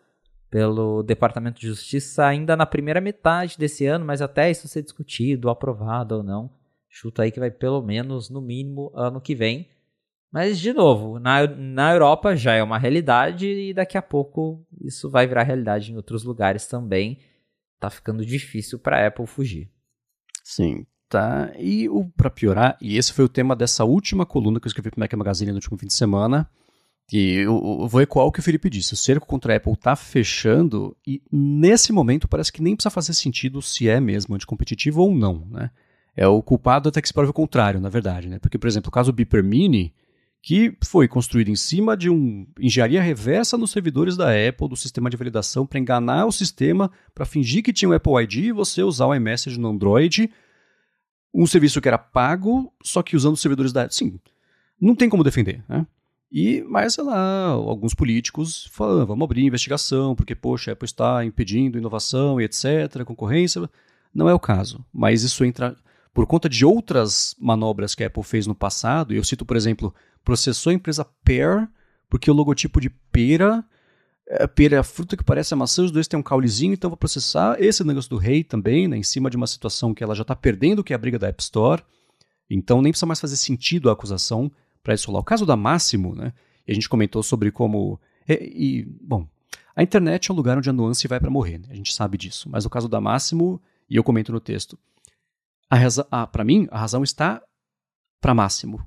pelo 0.49 1.03
Departamento 1.03 1.59
de 1.59 1.67
Justiça 1.67 2.25
ainda 2.25 2.55
na 2.55 2.65
primeira 2.65 2.99
metade 2.99 3.57
desse 3.57 3.85
ano, 3.85 4.03
mas 4.03 4.21
até 4.21 4.49
isso 4.49 4.67
ser 4.67 4.81
discutido, 4.81 5.49
aprovado 5.49 6.17
ou 6.17 6.23
não. 6.23 6.51
Chuta 6.89 7.23
aí 7.23 7.31
que 7.31 7.39
vai 7.39 7.49
pelo 7.49 7.81
menos, 7.81 8.29
no 8.29 8.41
mínimo, 8.41 8.91
ano 8.93 9.21
que 9.21 9.33
vem. 9.33 9.69
Mas, 10.31 10.59
de 10.59 10.73
novo, 10.73 11.19
na, 11.19 11.47
na 11.47 11.93
Europa 11.93 12.35
já 12.35 12.53
é 12.53 12.63
uma 12.63 12.77
realidade 12.77 13.47
e 13.47 13.73
daqui 13.73 13.97
a 13.97 14.01
pouco 14.01 14.65
isso 14.81 15.09
vai 15.09 15.27
virar 15.27 15.43
realidade 15.43 15.91
em 15.91 15.95
outros 15.95 16.23
lugares 16.23 16.67
também. 16.67 17.19
Tá 17.79 17.89
ficando 17.89 18.25
difícil 18.25 18.79
para 18.79 18.97
a 18.97 19.07
Apple 19.07 19.25
fugir. 19.25 19.69
Sim, 20.43 20.85
tá. 21.11 21.51
E 21.59 21.89
o 21.89 22.05
para 22.15 22.29
piorar, 22.29 22.77
e 22.81 22.97
esse 22.97 23.11
foi 23.11 23.25
o 23.25 23.29
tema 23.29 23.55
dessa 23.55 23.83
última 23.83 24.25
coluna 24.25 24.59
que 24.59 24.65
eu 24.65 24.69
escrevi 24.69 24.89
para 24.89 24.97
o 24.97 25.01
Mac 25.01 25.13
Magazine 25.13 25.51
no 25.51 25.57
último 25.57 25.77
fim 25.77 25.87
de 25.87 25.93
semana, 25.93 26.49
que 27.07 27.35
eu, 27.35 27.79
eu 27.81 27.87
vou 27.87 28.01
ecoar 28.01 28.25
o 28.25 28.31
que 28.31 28.39
o 28.39 28.43
Felipe 28.43 28.69
disse. 28.69 28.93
O 28.93 28.97
cerco 28.97 29.27
contra 29.27 29.53
a 29.53 29.57
Apple 29.57 29.75
tá 29.75 29.95
fechando 29.95 30.95
e 31.05 31.21
nesse 31.29 31.91
momento 31.91 32.27
parece 32.27 32.51
que 32.51 32.63
nem 32.63 32.75
precisa 32.75 32.89
fazer 32.89 33.13
sentido 33.13 33.61
se 33.61 33.89
é 33.89 33.99
mesmo 33.99 34.33
anticompetitivo 34.33 35.01
ou 35.01 35.13
não, 35.13 35.45
né? 35.51 35.69
É 36.15 36.27
o 36.27 36.41
culpado 36.41 36.89
até 36.89 37.01
que 37.01 37.07
se 37.07 37.13
prove 37.13 37.29
o 37.29 37.33
contrário, 37.33 37.79
na 37.79 37.89
verdade, 37.89 38.29
né? 38.29 38.39
Porque, 38.39 38.57
por 38.57 38.67
exemplo, 38.67 38.89
o 38.89 38.91
caso 38.91 39.13
Beeper 39.13 39.43
Mini, 39.43 39.93
que 40.41 40.75
foi 40.83 41.07
construído 41.07 41.49
em 41.49 41.55
cima 41.55 41.95
de 41.95 42.09
uma 42.09 42.45
engenharia 42.59 43.01
reversa 43.01 43.57
nos 43.57 43.71
servidores 43.71 44.17
da 44.17 44.29
Apple, 44.29 44.67
do 44.67 44.75
sistema 44.75 45.09
de 45.09 45.15
validação, 45.15 45.65
para 45.65 45.79
enganar 45.79 46.25
o 46.25 46.31
sistema, 46.31 46.91
para 47.13 47.25
fingir 47.25 47.63
que 47.63 47.71
tinha 47.71 47.89
o 47.89 47.93
Apple 47.93 48.23
ID 48.23 48.47
e 48.47 48.51
você 48.51 48.83
usar 48.83 49.07
o 49.07 49.15
iMessage 49.15 49.59
no 49.59 49.69
Android, 49.69 50.29
um 51.33 51.45
serviço 51.45 51.81
que 51.81 51.87
era 51.87 51.97
pago, 51.97 52.73
só 52.83 53.01
que 53.01 53.15
usando 53.15 53.37
servidores 53.37 53.71
da. 53.71 53.89
Sim, 53.89 54.19
não 54.79 54.95
tem 54.95 55.09
como 55.09 55.23
defender, 55.23 55.63
né? 55.67 55.85
E, 56.31 56.63
mas, 56.69 56.93
sei 56.93 57.03
lá, 57.03 57.47
alguns 57.47 57.93
políticos 57.93 58.69
falam, 58.71 59.05
vamos 59.05 59.25
abrir 59.25 59.45
investigação, 59.45 60.15
porque, 60.15 60.33
poxa, 60.33 60.71
a 60.71 60.73
Apple 60.73 60.85
está 60.85 61.25
impedindo 61.25 61.77
inovação 61.77 62.39
e 62.39 62.45
etc., 62.45 63.03
concorrência. 63.03 63.69
Não 64.13 64.29
é 64.29 64.33
o 64.33 64.39
caso, 64.39 64.83
mas 64.93 65.23
isso 65.23 65.43
entra 65.43 65.75
por 66.13 66.25
conta 66.25 66.49
de 66.49 66.65
outras 66.65 67.35
manobras 67.39 67.95
que 67.95 68.03
a 68.03 68.07
Apple 68.07 68.23
fez 68.23 68.47
no 68.47 68.55
passado, 68.55 69.13
eu 69.13 69.23
cito, 69.23 69.45
por 69.45 69.55
exemplo, 69.55 69.93
processou 70.23 70.71
a 70.71 70.73
empresa 70.73 71.05
Pear, 71.23 71.69
porque 72.09 72.29
o 72.29 72.33
logotipo 72.33 72.81
de 72.81 72.89
pera, 72.89 73.63
é, 74.33 74.47
pera 74.47 74.77
é 74.77 74.79
a 74.79 74.83
fruta 74.83 75.17
que 75.17 75.23
parece 75.23 75.53
a 75.53 75.57
maçã, 75.57 75.83
os 75.83 75.91
dois 75.91 76.07
têm 76.07 76.17
um 76.17 76.23
caulezinho, 76.23 76.73
então 76.73 76.89
vou 76.89 76.95
processar 76.95 77.57
esse 77.59 77.83
negócio 77.83 78.09
do 78.09 78.15
rei 78.15 78.43
também, 78.43 78.87
né, 78.87 78.95
em 78.95 79.03
cima 79.03 79.29
de 79.29 79.35
uma 79.35 79.45
situação 79.45 79.93
que 79.93 80.01
ela 80.01 80.15
já 80.15 80.21
está 80.21 80.35
perdendo, 80.35 80.83
que 80.83 80.93
é 80.93 80.95
a 80.95 80.99
briga 80.99 81.19
da 81.19 81.27
App 81.27 81.41
Store, 81.43 81.83
então 82.49 82.81
nem 82.81 82.91
precisa 82.93 83.05
mais 83.05 83.19
fazer 83.19 83.35
sentido 83.35 83.89
a 83.89 83.93
acusação 83.93 84.49
para 84.81 84.93
isso 84.93 85.11
lá. 85.11 85.19
O 85.19 85.23
caso 85.23 85.45
da 85.45 85.57
Máximo, 85.57 86.15
né, 86.15 86.33
e 86.65 86.71
a 86.71 86.73
gente 86.73 86.87
comentou 86.87 87.21
sobre 87.21 87.51
como... 87.51 87.99
É, 88.27 88.41
e, 88.41 88.85
bom, 89.01 89.27
a 89.75 89.83
internet 89.83 90.29
é 90.29 90.33
um 90.33 90.37
lugar 90.37 90.57
onde 90.57 90.69
a 90.69 90.73
nuance 90.73 91.07
vai 91.07 91.19
para 91.19 91.29
morrer, 91.29 91.57
né, 91.57 91.67
a 91.69 91.75
gente 91.75 91.93
sabe 91.93 92.17
disso, 92.17 92.49
mas 92.49 92.65
o 92.65 92.69
caso 92.69 92.87
da 92.87 93.01
Máximo, 93.01 93.61
e 93.89 93.97
eu 93.97 94.03
comento 94.03 94.31
no 94.31 94.39
texto, 94.39 94.79
para 96.31 96.43
mim, 96.43 96.67
a 96.71 96.79
razão 96.79 97.03
está 97.03 97.41
para 98.21 98.33
Máximo. 98.33 98.85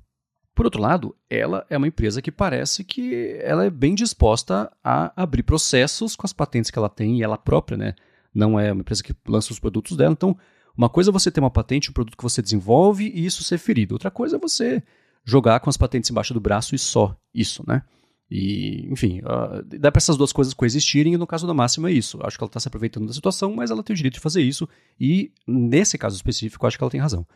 Por 0.55 0.67
outro 0.67 0.81
lado, 0.81 1.17
ela 1.29 1.67
é 1.69 1.77
uma 1.77 1.89
empresa 1.89 2.23
que 2.23 2.31
parece 2.31 2.85
que 2.85 3.37
ela 3.41 3.65
é 3.65 3.71
bem 3.71 3.95
disposta 3.95 4.71
a 4.83 5.13
abrir 5.21 5.43
processos 5.43 6.15
com 6.15 6.27
as 6.27 6.33
patentes 6.33 6.71
que 6.71 6.79
ela 6.79 6.89
tem 6.89 7.19
e 7.19 7.23
ela 7.23 7.37
própria, 7.37 7.77
né? 7.77 7.95
Não 8.33 8.59
é 8.59 8.73
uma 8.73 8.81
empresa 8.81 9.03
que 9.03 9.15
lança 9.27 9.53
os 9.53 9.59
produtos 9.59 9.97
dela. 9.97 10.13
Então, 10.13 10.37
uma 10.77 10.89
coisa 10.89 11.11
é 11.11 11.13
você 11.13 11.31
ter 11.31 11.41
uma 11.41 11.51
patente, 11.51 11.91
um 11.91 11.93
produto 11.93 12.17
que 12.17 12.23
você 12.23 12.41
desenvolve 12.41 13.11
e 13.13 13.27
isso 13.27 13.43
ser 13.43 13.59
ferido. 13.59 13.95
Outra 13.95 14.11
coisa 14.11 14.37
é 14.37 14.39
você 14.39 14.83
jogar 15.25 15.59
com 15.61 15.71
as 15.71 15.77
patentes 15.77 16.11
embaixo 16.11 16.35
do 16.35 16.41
braço 16.41 16.75
e 16.75 16.79
só 16.79 17.17
isso, 17.35 17.65
né? 17.67 17.83
E, 18.31 18.89
enfim, 18.91 19.21
uh, 19.21 19.63
dá 19.79 19.93
para 19.93 19.99
essas 19.99 20.17
duas 20.17 20.33
coisas 20.33 20.55
coexistirem, 20.55 21.15
e 21.15 21.17
no 21.17 21.27
caso 21.27 21.47
da 21.47 21.55
Máxima 21.55 21.91
é 21.91 21.93
isso. 21.93 22.19
Acho 22.23 22.37
que 22.37 22.45
ela 22.45 22.49
está 22.49 22.61
se 22.61 22.69
aproveitando 22.69 23.07
da 23.07 23.13
situação, 23.13 23.55
mas 23.55 23.71
ela 23.71 23.83
tem 23.83 23.95
o 23.95 23.97
direito 23.97 24.15
de 24.15 24.21
fazer 24.21 24.43
isso, 24.43 24.69
e 24.99 25.31
nesse 25.47 25.99
caso 25.99 26.17
específico, 26.17 26.67
acho 26.67 26.77
que 26.79 26.83
ela 26.83 26.91
tem 26.91 27.01
razão. 27.01 27.27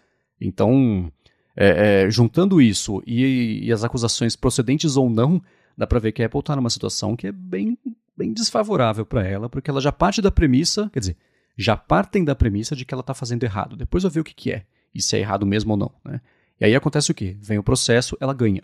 Então, 0.41 1.13
é, 1.61 2.05
é, 2.05 2.11
juntando 2.11 2.63
isso 2.63 3.03
e, 3.05 3.65
e, 3.65 3.73
as 3.73 3.83
acusações 3.83 4.37
procedentes 4.37 4.97
ou 4.97 5.11
não, 5.11 5.43
dá 5.77 5.89
para 5.89 5.99
ver 5.99 6.13
que 6.13 6.23
a 6.23 6.27
Apple 6.27 6.39
está 6.39 6.55
numa 6.55 6.71
situação 6.71 7.17
que 7.17 7.27
é 7.27 7.33
bem, 7.33 7.77
bem 8.17 8.33
desfavorável 8.33 9.05
para 9.05 9.27
ela, 9.27 9.49
porque 9.49 9.69
ela 9.69 9.81
já 9.81 9.91
parte 9.91 10.23
da 10.23 10.31
premissa, 10.31 10.89
quer 10.93 11.01
dizer, 11.01 11.17
já 11.57 11.77
partem 11.77 12.25
da 12.25 12.37
premissa 12.37 12.77
de 12.77 12.85
que 12.85 12.95
ela 12.95 13.01
está 13.01 13.13
fazendo 13.13 13.43
errado. 13.43 13.77
Depois 13.77 14.05
vai 14.05 14.13
ver 14.13 14.21
o 14.21 14.25
que, 14.25 14.35
que 14.35 14.53
é, 14.53 14.65
e 14.95 15.03
se 15.03 15.17
é 15.17 15.19
errado 15.19 15.45
mesmo 15.45 15.73
ou 15.73 15.77
não. 15.77 15.91
Né? 16.05 16.21
E 16.61 16.65
aí 16.65 16.77
acontece 16.77 17.11
o 17.11 17.15
quê? 17.15 17.37
Vem 17.41 17.59
o 17.59 17.63
processo, 17.63 18.17
ela 18.21 18.33
ganha. 18.33 18.63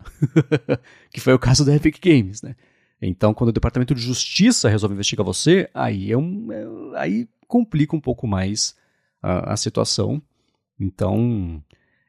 que 1.10 1.20
foi 1.20 1.34
o 1.34 1.38
caso 1.38 1.64
da 1.64 1.74
Epic 1.74 1.98
Games, 2.00 2.42
né? 2.42 2.54
Então, 3.02 3.34
quando 3.34 3.50
o 3.50 3.52
Departamento 3.52 3.94
de 3.94 4.00
Justiça 4.00 4.68
resolve 4.68 4.94
investigar 4.94 5.24
você, 5.24 5.68
aí, 5.74 6.10
é 6.10 6.16
um, 6.16 6.50
é, 6.52 7.00
aí 7.00 7.28
complica 7.46 7.94
um 7.94 8.00
pouco 8.00 8.26
mais 8.26 8.76
a, 9.20 9.52
a, 9.52 9.56
situação. 9.56 10.22
Então, 10.78 11.62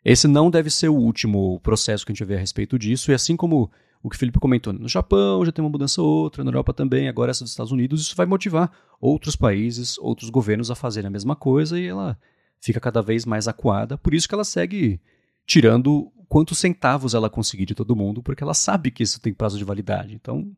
esse 0.05 0.27
não 0.27 0.51
deve 0.51 0.69
ser 0.69 0.87
o 0.87 0.95
último 0.95 1.59
processo 1.61 2.05
que 2.05 2.11
a 2.11 2.13
gente 2.13 2.23
ver 2.23 2.35
a 2.35 2.39
respeito 2.39 2.77
disso. 2.77 3.11
E 3.11 3.15
assim 3.15 3.35
como 3.35 3.71
o 4.03 4.09
que 4.09 4.15
o 4.15 4.19
Felipe 4.19 4.39
comentou, 4.39 4.71
no 4.71 4.87
Japão 4.87 5.43
já 5.43 5.51
tem 5.51 5.65
uma 5.65 5.71
mudança 5.71 5.99
ou 5.99 6.07
outra, 6.07 6.43
na 6.43 6.49
Europa 6.49 6.71
também, 6.71 7.09
agora 7.09 7.31
essa 7.31 7.43
dos 7.43 7.49
Estados 7.49 7.71
Unidos, 7.71 8.01
isso 8.03 8.15
vai 8.15 8.27
motivar 8.27 8.71
outros 9.01 9.35
países, 9.35 9.97
outros 9.97 10.29
governos 10.29 10.69
a 10.69 10.75
fazerem 10.75 11.07
a 11.07 11.11
mesma 11.11 11.35
coisa 11.35 11.79
e 11.79 11.87
ela 11.87 12.15
fica 12.61 12.79
cada 12.79 13.01
vez 13.01 13.25
mais 13.25 13.47
acuada. 13.47 13.97
Por 13.97 14.13
isso 14.13 14.29
que 14.29 14.35
ela 14.35 14.43
segue 14.43 15.01
tirando 15.43 16.11
quantos 16.29 16.59
centavos 16.59 17.15
ela 17.15 17.27
conseguir 17.27 17.65
de 17.65 17.73
todo 17.73 17.95
mundo, 17.95 18.21
porque 18.21 18.43
ela 18.43 18.53
sabe 18.53 18.91
que 18.91 19.01
isso 19.01 19.19
tem 19.19 19.33
prazo 19.33 19.57
de 19.57 19.63
validade. 19.63 20.13
Então, 20.13 20.51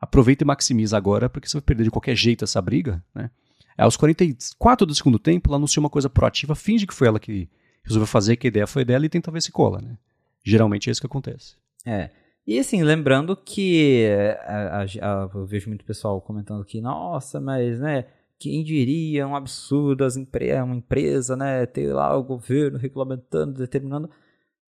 aproveita 0.00 0.44
e 0.44 0.46
maximiza 0.46 0.96
agora, 0.96 1.28
porque 1.28 1.46
você 1.46 1.58
vai 1.58 1.62
perder 1.62 1.84
de 1.84 1.90
qualquer 1.90 2.16
jeito 2.16 2.44
essa 2.44 2.60
briga, 2.62 3.04
né? 3.14 3.30
Aos 3.76 3.96
44 3.96 4.86
do 4.86 4.94
segundo 4.94 5.18
tempo, 5.18 5.50
ela 5.50 5.56
anuncia 5.56 5.80
uma 5.80 5.90
coisa 5.90 6.08
proativa, 6.08 6.54
finge 6.54 6.86
que 6.86 6.94
foi 6.94 7.08
ela 7.08 7.18
que 7.18 7.50
resolveu 7.84 8.06
fazer, 8.06 8.36
que 8.36 8.46
a 8.46 8.48
ideia 8.48 8.66
foi 8.66 8.84
dela 8.84 9.04
e 9.04 9.08
tenta 9.08 9.30
ver 9.30 9.42
se 9.42 9.52
cola, 9.52 9.80
né? 9.80 9.96
Geralmente 10.42 10.88
é 10.88 10.92
isso 10.92 11.00
que 11.00 11.06
acontece. 11.06 11.56
É. 11.86 12.10
E 12.46 12.58
assim, 12.58 12.82
lembrando 12.82 13.36
que 13.36 14.06
a, 14.46 14.82
a, 14.82 14.82
a, 14.82 15.30
eu 15.34 15.46
vejo 15.46 15.68
muito 15.68 15.84
pessoal 15.84 16.20
comentando 16.20 16.62
aqui, 16.62 16.80
nossa, 16.80 17.40
mas 17.40 17.80
né, 17.80 18.04
quem 18.38 18.62
diria 18.62 19.26
um 19.26 19.34
absurdo 19.34 20.04
as 20.04 20.16
empre 20.16 20.52
uma 20.60 20.74
empresa, 20.74 21.36
né, 21.36 21.64
ter 21.64 21.92
lá 21.92 22.14
o 22.16 22.22
governo 22.22 22.78
regulamentando, 22.78 23.58
determinando. 23.58 24.10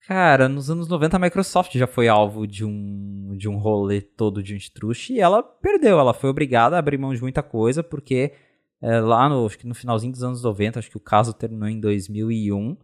Cara, 0.06 0.48
nos 0.48 0.70
anos 0.70 0.88
90 0.88 1.16
a 1.16 1.20
Microsoft 1.20 1.76
já 1.76 1.86
foi 1.86 2.08
alvo 2.08 2.46
de 2.46 2.64
um, 2.64 3.34
de 3.36 3.48
um 3.48 3.58
rolê 3.58 4.00
todo 4.00 4.42
de 4.42 4.54
antitrust 4.54 5.10
e 5.10 5.20
ela 5.20 5.42
perdeu. 5.42 5.98
Ela 5.98 6.14
foi 6.14 6.30
obrigada 6.30 6.76
a 6.76 6.78
abrir 6.78 6.96
mão 6.96 7.12
de 7.12 7.20
muita 7.20 7.42
coisa 7.42 7.82
porque 7.82 8.32
é, 8.80 9.00
lá 9.00 9.28
no, 9.28 9.44
acho 9.44 9.58
que 9.58 9.66
no 9.66 9.74
finalzinho 9.74 10.12
dos 10.12 10.22
anos 10.22 10.42
90, 10.42 10.78
acho 10.78 10.90
que 10.90 10.96
o 10.96 11.00
caso 11.00 11.34
terminou 11.34 11.68
em 11.68 11.80
2001, 11.80 12.76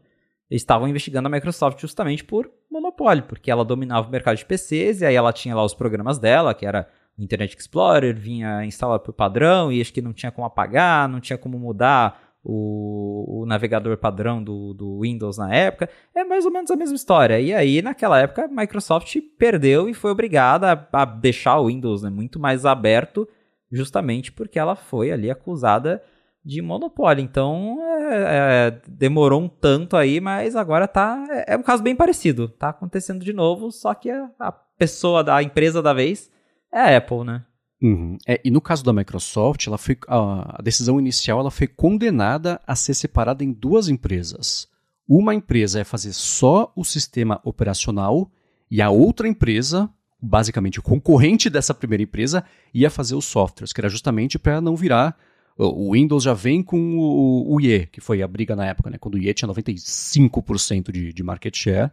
eles 0.52 0.60
estavam 0.60 0.86
investigando 0.86 1.28
a 1.28 1.30
Microsoft 1.30 1.80
justamente 1.80 2.22
por 2.22 2.50
monopólio, 2.70 3.22
porque 3.22 3.50
ela 3.50 3.64
dominava 3.64 4.06
o 4.06 4.10
mercado 4.10 4.36
de 4.36 4.44
PCs 4.44 5.00
e 5.00 5.06
aí 5.06 5.14
ela 5.14 5.32
tinha 5.32 5.56
lá 5.56 5.64
os 5.64 5.72
programas 5.72 6.18
dela, 6.18 6.52
que 6.52 6.66
era 6.66 6.86
o 7.18 7.22
Internet 7.22 7.56
Explorer, 7.56 8.14
vinha 8.14 8.62
instalado 8.62 9.02
por 9.02 9.14
padrão 9.14 9.72
e 9.72 9.80
acho 9.80 9.90
que 9.90 10.02
não 10.02 10.12
tinha 10.12 10.30
como 10.30 10.46
apagar, 10.46 11.08
não 11.08 11.20
tinha 11.20 11.38
como 11.38 11.58
mudar 11.58 12.36
o, 12.44 13.40
o 13.40 13.46
navegador 13.46 13.96
padrão 13.96 14.44
do, 14.44 14.74
do, 14.74 15.00
Windows 15.00 15.38
na 15.38 15.54
época, 15.54 15.88
é 16.14 16.22
mais 16.22 16.44
ou 16.44 16.50
menos 16.50 16.70
a 16.70 16.76
mesma 16.76 16.96
história. 16.96 17.40
E 17.40 17.54
aí, 17.54 17.80
naquela 17.80 18.20
época, 18.20 18.44
a 18.44 18.48
Microsoft 18.48 19.16
perdeu 19.38 19.88
e 19.88 19.94
foi 19.94 20.10
obrigada 20.10 20.70
a, 20.70 21.02
a 21.02 21.04
deixar 21.06 21.58
o 21.60 21.68
Windows 21.68 22.02
né, 22.02 22.10
muito 22.10 22.38
mais 22.38 22.66
aberto, 22.66 23.26
justamente 23.70 24.30
porque 24.30 24.58
ela 24.58 24.76
foi 24.76 25.12
ali 25.12 25.30
acusada 25.30 26.02
de 26.44 26.60
monopólio. 26.60 27.22
Então, 27.22 27.78
é, 28.10 28.68
é, 28.68 28.80
demorou 28.88 29.42
um 29.42 29.48
tanto 29.48 29.96
aí, 29.96 30.20
mas 30.20 30.56
agora 30.56 30.88
tá. 30.88 31.24
É, 31.30 31.54
é, 31.54 31.56
um 31.56 31.62
caso 31.62 31.82
bem 31.82 31.94
parecido. 31.94 32.48
Tá 32.48 32.70
acontecendo 32.70 33.24
de 33.24 33.32
novo, 33.32 33.70
só 33.70 33.94
que 33.94 34.10
a, 34.10 34.30
a 34.38 34.52
pessoa 34.52 35.22
da 35.22 35.42
empresa 35.42 35.80
da 35.80 35.92
vez 35.92 36.30
é 36.72 36.80
a 36.80 36.96
Apple, 36.96 37.24
né? 37.24 37.44
Uhum. 37.82 38.16
É, 38.26 38.40
e 38.44 38.50
no 38.50 38.60
caso 38.60 38.84
da 38.84 38.92
Microsoft, 38.92 39.66
ela 39.66 39.76
foi, 39.76 39.98
a, 40.06 40.58
a, 40.58 40.62
decisão 40.62 41.00
inicial 41.00 41.40
ela 41.40 41.50
foi 41.50 41.66
condenada 41.66 42.60
a 42.64 42.76
ser 42.76 42.94
separada 42.94 43.42
em 43.42 43.52
duas 43.52 43.88
empresas. 43.88 44.68
Uma 45.08 45.34
empresa 45.34 45.80
é 45.80 45.84
fazer 45.84 46.12
só 46.12 46.72
o 46.76 46.84
sistema 46.84 47.40
operacional 47.44 48.30
e 48.70 48.80
a 48.80 48.88
outra 48.88 49.26
empresa, 49.26 49.90
basicamente 50.20 50.78
o 50.78 50.82
concorrente 50.82 51.50
dessa 51.50 51.74
primeira 51.74 52.04
empresa, 52.04 52.44
ia 52.72 52.88
fazer 52.88 53.16
os 53.16 53.24
softwares, 53.24 53.72
que 53.72 53.80
era 53.80 53.88
justamente 53.88 54.38
para 54.38 54.60
não 54.60 54.76
virar. 54.76 55.18
O 55.56 55.92
Windows 55.92 56.24
já 56.24 56.32
vem 56.32 56.62
com 56.62 56.96
o, 56.98 57.54
o 57.54 57.60
IE, 57.60 57.86
que 57.86 58.00
foi 58.00 58.22
a 58.22 58.28
briga 58.28 58.56
na 58.56 58.66
época, 58.66 58.90
né, 58.90 58.98
quando 58.98 59.14
o 59.14 59.18
IE 59.18 59.34
tinha 59.34 59.48
95% 59.48 60.90
de, 60.90 61.12
de 61.12 61.22
market 61.22 61.56
share. 61.56 61.90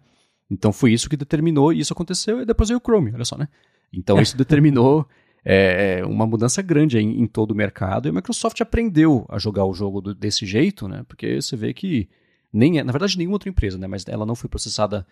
Então 0.50 0.72
foi 0.72 0.94
isso 0.94 1.10
que 1.10 1.18
determinou, 1.18 1.72
e 1.72 1.80
isso 1.80 1.94
aconteceu, 1.94 2.42
e 2.42 2.46
depois 2.46 2.70
veio 2.70 2.80
o 2.80 2.82
Chrome, 2.82 3.12
olha 3.14 3.26
só, 3.26 3.38
né? 3.38 3.48
Então 3.94 4.20
isso 4.20 4.36
determinou 4.38 5.08
é, 5.44 6.02
uma 6.06 6.26
mudança 6.26 6.62
grande 6.62 6.98
em, 6.98 7.22
em, 7.22 7.28
todo 7.28 7.52
o 7.52 7.56
mercado 7.56 8.08
e 8.08 8.10
a 8.10 8.14
Microsoft 8.14 8.60
aprendeu 8.62 9.26
a 9.30 9.38
jogar 9.38 9.66
o 9.66 9.74
jogo 9.74 10.02
do, 10.02 10.16
desse 10.16 10.46
jeito, 10.46 10.88
né? 10.88 11.04
Porque 11.08 11.42
você 11.42 11.56
vê 11.56 11.74
que 11.74 12.10
nem 12.52 12.80
é, 12.80 12.84
na 12.84 12.92
verdade 12.92 13.18
nenhuma 13.18 13.36
outra 13.36 13.50
empresa, 13.50 13.78
né? 13.78 13.88
Mas 13.88 14.06
ela 14.08 14.26
não 14.26 14.36
foi 14.36 14.50
processada 14.50 15.06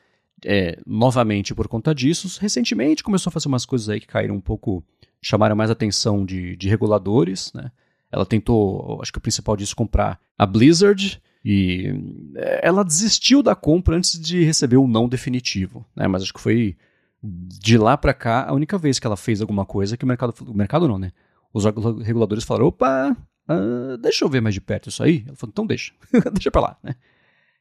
é, 0.46 0.80
novamente 0.86 1.54
por 1.56 1.68
conta 1.68 1.94
disso. 1.94 2.40
Recentemente 2.42 3.04
começou 3.04 3.30
a 3.30 3.34
fazer 3.34 3.48
umas 3.48 3.66
coisas 3.66 3.90
aí 3.90 4.00
que 4.00 4.08
caíram 4.08 4.36
um 4.36 4.42
pouco, 4.42 4.84
chamaram 5.22 5.56
mais 5.56 5.70
atenção 5.70 6.26
de, 6.26 6.56
de 6.56 6.68
reguladores, 6.68 7.54
né? 7.54 7.72
Ela 8.12 8.26
tentou, 8.26 9.00
acho 9.02 9.12
que 9.12 9.18
o 9.18 9.22
principal 9.22 9.58
disso, 9.58 9.76
comprar 9.76 10.20
a 10.38 10.46
Blizzard 10.46 11.22
e 11.44 11.94
é, 12.36 12.68
ela 12.68 12.84
desistiu 12.84 13.42
da 13.42 13.56
compra 13.56 13.96
antes 13.96 14.20
de 14.20 14.44
receber 14.44 14.78
o 14.78 14.88
não 14.88 15.08
definitivo, 15.08 15.86
né? 15.96 16.08
Mas 16.08 16.24
acho 16.24 16.34
que 16.34 16.40
foi 16.40 16.78
de 17.24 17.78
lá 17.78 17.98
para 17.98 18.14
cá 18.14 18.46
a 18.48 18.54
única 18.54 18.78
vez 18.78 19.00
que 19.00 19.08
ela 19.08 19.18
fez 19.18 19.42
alguma 19.42 19.66
coisa 19.66 19.98
que 19.98 20.04
o 20.04 20.08
mercado, 20.08 20.34
o 20.46 20.54
mercado 20.54 20.88
não, 20.88 21.00
né? 21.00 21.12
Os 21.54 21.64
reguladores 22.04 22.44
falaram, 22.44 22.68
opa, 22.68 23.16
uh, 23.50 23.98
deixa 23.98 24.24
eu 24.26 24.30
ver 24.30 24.42
mais 24.42 24.54
de 24.54 24.62
perto 24.62 24.90
isso 24.90 25.02
aí. 25.02 25.24
Ela 25.26 25.36
falou, 25.36 25.52
então 25.52 25.66
deixa, 25.66 25.94
deixa 26.34 26.52
pra 26.52 26.62
lá, 26.62 26.78
né? 26.84 26.96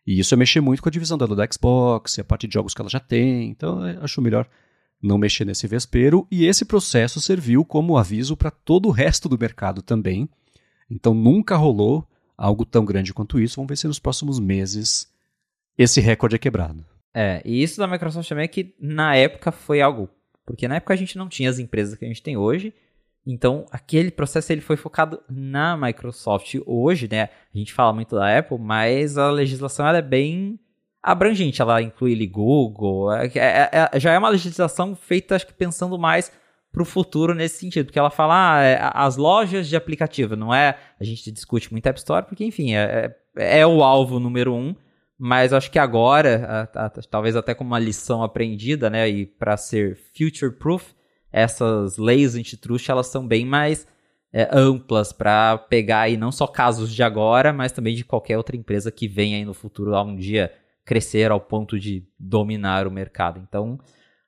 E 0.06 0.18
isso 0.20 0.34
é 0.34 0.36
mexer 0.36 0.60
muito 0.60 0.82
com 0.82 0.88
a 0.88 0.92
divisão 0.92 1.18
dela 1.18 1.34
do 1.34 1.54
Xbox, 1.54 2.18
a 2.18 2.24
parte 2.24 2.46
de 2.46 2.54
jogos 2.54 2.74
que 2.74 2.80
ela 2.80 2.90
já 2.90 3.00
tem, 3.00 3.50
então 3.50 3.80
acho 4.00 4.22
melhor 4.22 4.48
não 5.06 5.18
mexer 5.18 5.44
nesse 5.44 5.66
vespeiro. 5.66 6.26
E 6.30 6.46
esse 6.46 6.64
processo 6.64 7.20
serviu 7.20 7.64
como 7.64 7.96
aviso 7.96 8.36
para 8.36 8.50
todo 8.50 8.88
o 8.88 8.92
resto 8.92 9.28
do 9.28 9.38
mercado 9.38 9.82
também. 9.82 10.28
Então 10.90 11.14
nunca 11.14 11.56
rolou 11.56 12.06
algo 12.36 12.64
tão 12.64 12.84
grande 12.84 13.14
quanto 13.14 13.40
isso. 13.40 13.56
Vamos 13.56 13.68
ver 13.68 13.76
se 13.76 13.86
nos 13.86 13.98
próximos 13.98 14.38
meses 14.38 15.10
esse 15.78 16.00
recorde 16.00 16.36
é 16.36 16.38
quebrado. 16.38 16.84
É, 17.14 17.40
e 17.44 17.62
isso 17.62 17.78
da 17.78 17.86
Microsoft 17.86 18.28
também 18.28 18.44
é 18.44 18.48
que 18.48 18.74
na 18.78 19.16
época 19.16 19.50
foi 19.50 19.80
algo. 19.80 20.08
Porque 20.44 20.68
na 20.68 20.76
época 20.76 20.94
a 20.94 20.96
gente 20.96 21.16
não 21.16 21.28
tinha 21.28 21.48
as 21.48 21.58
empresas 21.58 21.98
que 21.98 22.04
a 22.04 22.08
gente 22.08 22.22
tem 22.22 22.36
hoje. 22.36 22.74
Então, 23.26 23.66
aquele 23.72 24.10
processo 24.10 24.52
ele 24.52 24.60
foi 24.60 24.76
focado 24.76 25.20
na 25.28 25.76
Microsoft. 25.76 26.54
Hoje, 26.64 27.08
né, 27.10 27.30
a 27.52 27.58
gente 27.58 27.74
fala 27.74 27.92
muito 27.92 28.14
da 28.14 28.38
Apple, 28.38 28.58
mas 28.58 29.18
a 29.18 29.30
legislação 29.30 29.88
é 29.88 30.00
bem 30.00 30.60
abrangente. 31.06 31.62
Ela 31.62 31.80
inclui 31.80 32.14
ali 32.14 32.26
Google. 32.26 33.12
É, 33.12 33.26
é, 33.26 33.70
é, 33.92 34.00
já 34.00 34.12
é 34.12 34.18
uma 34.18 34.28
legislação 34.28 34.96
feita, 34.96 35.36
acho 35.36 35.46
que 35.46 35.54
pensando 35.54 35.98
mais 35.98 36.32
para 36.72 36.82
o 36.82 36.84
futuro 36.84 37.34
nesse 37.34 37.58
sentido. 37.58 37.86
Porque 37.86 37.98
ela 37.98 38.10
fala, 38.10 38.56
ah, 38.56 38.62
é, 38.62 38.78
as 38.92 39.16
lojas 39.16 39.68
de 39.68 39.76
aplicativo, 39.76 40.36
não 40.36 40.52
é... 40.52 40.76
A 41.00 41.04
gente 41.04 41.30
discute 41.30 41.70
muito 41.72 41.86
App 41.86 41.98
Store, 41.98 42.26
porque, 42.26 42.44
enfim, 42.44 42.74
é, 42.74 43.14
é, 43.36 43.60
é 43.60 43.66
o 43.66 43.82
alvo 43.82 44.18
número 44.18 44.52
um. 44.54 44.74
Mas 45.18 45.52
acho 45.52 45.70
que 45.70 45.78
agora, 45.78 46.68
a, 46.74 46.86
a, 46.86 46.90
talvez 46.90 47.36
até 47.36 47.54
como 47.54 47.70
uma 47.70 47.78
lição 47.78 48.22
aprendida, 48.22 48.90
né, 48.90 49.08
e 49.08 49.24
para 49.24 49.56
ser 49.56 49.96
future-proof, 50.14 50.92
essas 51.32 51.96
leis 51.96 52.34
antitrust 52.34 52.90
elas 52.90 53.06
são 53.06 53.26
bem 53.26 53.46
mais 53.46 53.86
é, 54.32 54.48
amplas 54.52 55.12
para 55.12 55.56
pegar 55.56 56.00
aí 56.00 56.16
não 56.16 56.30
só 56.30 56.46
casos 56.46 56.94
de 56.94 57.02
agora, 57.02 57.52
mas 57.52 57.72
também 57.72 57.94
de 57.94 58.04
qualquer 58.04 58.36
outra 58.36 58.56
empresa 58.56 58.90
que 58.90 59.08
venha 59.08 59.38
aí 59.38 59.44
no 59.44 59.54
futuro 59.54 59.94
a 59.94 60.02
um 60.02 60.14
dia 60.14 60.52
crescer 60.86 61.32
ao 61.32 61.40
ponto 61.40 61.78
de 61.78 62.06
dominar 62.18 62.86
o 62.86 62.90
mercado. 62.90 63.44
Então, 63.46 63.78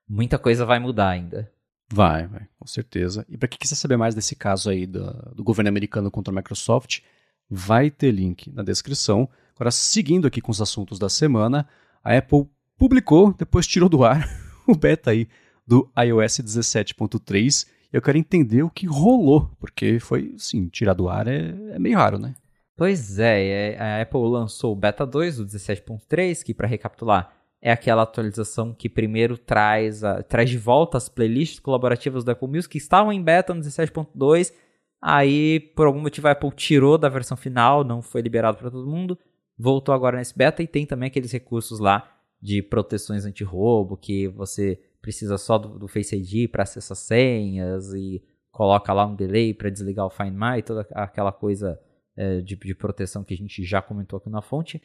muita 0.07 0.39
coisa 0.39 0.67
vai 0.67 0.81
mudar 0.81 1.09
ainda. 1.09 1.51
Vai, 1.91 2.27
vai, 2.27 2.47
com 2.59 2.67
certeza. 2.67 3.25
E 3.29 3.39
para 3.39 3.49
quem 3.49 3.59
quiser 3.59 3.77
saber 3.77 3.97
mais 3.97 4.15
desse 4.15 4.35
caso 4.35 4.69
aí 4.69 4.85
do, 4.85 5.11
do 5.35 5.45
governo 5.45 5.69
americano 5.69 6.11
contra 6.11 6.35
a 6.35 6.37
Microsoft, 6.37 7.01
vai 7.49 7.91
ter 7.91 8.11
link 8.11 8.51
na 8.51 8.63
descrição. 8.63 9.29
Agora, 9.55 9.71
seguindo 9.71 10.27
aqui 10.27 10.41
com 10.41 10.51
os 10.51 10.61
assuntos 10.61 10.99
da 10.99 11.09
semana, 11.09 11.67
a 12.05 12.17
Apple 12.19 12.47
publicou, 12.77 13.33
depois 13.33 13.67
tirou 13.67 13.89
do 13.89 14.05
ar, 14.05 14.29
o 14.67 14.75
beta 14.75 15.13
aí 15.13 15.29
do 15.67 15.89
iOS 15.97 16.41
17.3. 16.41 17.67
Eu 17.93 18.03
quero 18.03 18.19
entender 18.19 18.63
o 18.63 18.71
que 18.71 18.87
rolou, 18.87 19.49
porque 19.59 19.99
foi, 20.01 20.35
sim, 20.37 20.69
tirar 20.69 20.93
do 20.93 21.09
ar 21.09 21.29
é, 21.29 21.55
é 21.71 21.79
meio 21.79 21.97
raro, 21.97 22.19
né? 22.19 22.35
Pois 22.79 23.19
é, 23.19 23.77
a 23.77 24.01
Apple 24.01 24.21
lançou 24.21 24.73
o 24.73 24.77
Beta 24.77 25.05
2 25.05 25.39
do 25.39 25.47
17.3, 25.47 26.45
que 26.45 26.55
para 26.55 26.69
recapitular 26.69 27.37
é 27.61 27.73
aquela 27.73 28.03
atualização 28.03 28.73
que 28.73 28.89
primeiro 28.89 29.37
traz, 29.37 30.05
a, 30.05 30.23
traz 30.23 30.49
de 30.49 30.57
volta 30.57 30.97
as 30.97 31.09
playlists 31.09 31.59
colaborativas 31.59 32.23
do 32.23 32.31
Apple 32.31 32.47
Music 32.47 32.71
que 32.71 32.79
estavam 32.79 33.13
em 33.13 33.21
beta 33.21 33.53
no 33.53 33.61
17.2. 33.61 34.55
Aí, 35.03 35.59
por 35.75 35.89
algum 35.89 36.01
motivo, 36.01 36.29
a 36.29 36.31
Apple 36.31 36.53
tirou 36.53 36.97
da 36.97 37.09
versão 37.09 37.37
final, 37.37 37.83
não 37.83 38.01
foi 38.01 38.21
liberado 38.21 38.59
para 38.59 38.71
todo 38.71 38.89
mundo, 38.89 39.19
voltou 39.59 39.93
agora 39.93 40.17
nesse 40.17 40.39
beta 40.39 40.63
e 40.63 40.69
tem 40.69 40.87
também 40.87 41.09
aqueles 41.09 41.33
recursos 41.33 41.81
lá 41.81 42.09
de 42.41 42.63
proteções 42.63 43.25
anti-roubo 43.25 43.97
que 43.97 44.29
você 44.29 44.81
precisa 45.03 45.37
só 45.37 45.59
do, 45.59 45.81
do 45.81 45.89
Face 45.89 46.15
ID 46.15 46.49
para 46.49 46.63
acessar 46.63 46.97
senhas 46.97 47.93
e 47.93 48.23
coloca 48.53 48.93
lá 48.93 49.05
um 49.05 49.17
delay 49.17 49.53
para 49.53 49.69
desligar 49.69 50.07
o 50.07 50.11
Find 50.11 50.33
My, 50.33 50.63
toda 50.63 50.87
aquela 50.93 51.33
coisa 51.33 51.81
é, 52.19 52.41
de, 52.41 52.57
de 52.57 52.75
proteção 52.75 53.23
que 53.23 53.33
a 53.33 53.37
gente 53.37 53.63
já 53.63 53.81
comentou 53.81 54.17
aqui 54.17 54.29
na 54.29 54.43
fonte. 54.43 54.83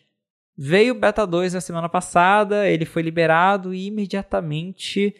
Veio 0.55 0.93
o 0.93 0.99
Beta 0.99 1.25
2 1.25 1.55
na 1.55 1.61
semana 1.61 1.89
passada, 1.89 2.69
ele 2.69 2.85
foi 2.85 3.01
liberado 3.01 3.73
e 3.73 3.87
imediatamente 3.87 5.15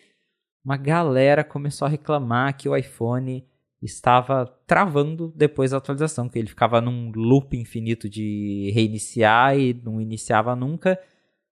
uma 0.64 0.78
galera 0.78 1.44
começou 1.44 1.88
a 1.88 1.90
reclamar 1.90 2.56
que 2.56 2.70
o 2.70 2.76
iPhone 2.76 3.44
estava 3.82 4.46
travando 4.68 5.34
depois 5.36 5.72
da 5.72 5.78
atualização, 5.78 6.30
que 6.30 6.38
ele 6.38 6.48
ficava 6.48 6.80
num 6.80 7.12
loop 7.16 7.58
infinito 7.58 8.08
de 8.08 8.72
reiniciar 8.74 9.58
e 9.58 9.74
não 9.74 10.00
iniciava 10.00 10.56
nunca. 10.56 10.98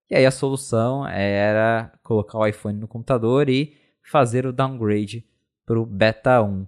E 0.10 0.16
aí 0.16 0.26
a 0.26 0.32
solução 0.32 1.08
era 1.08 1.92
colocar 2.04 2.38
o 2.38 2.46
iPhone 2.46 2.80
no 2.80 2.88
computador 2.88 3.50
e 3.50 3.76
fazer 4.04 4.46
o 4.46 4.54
downgrade 4.54 5.26
para 5.66 5.80
o 5.80 5.86
Beta 5.86 6.42
1. 6.42 6.68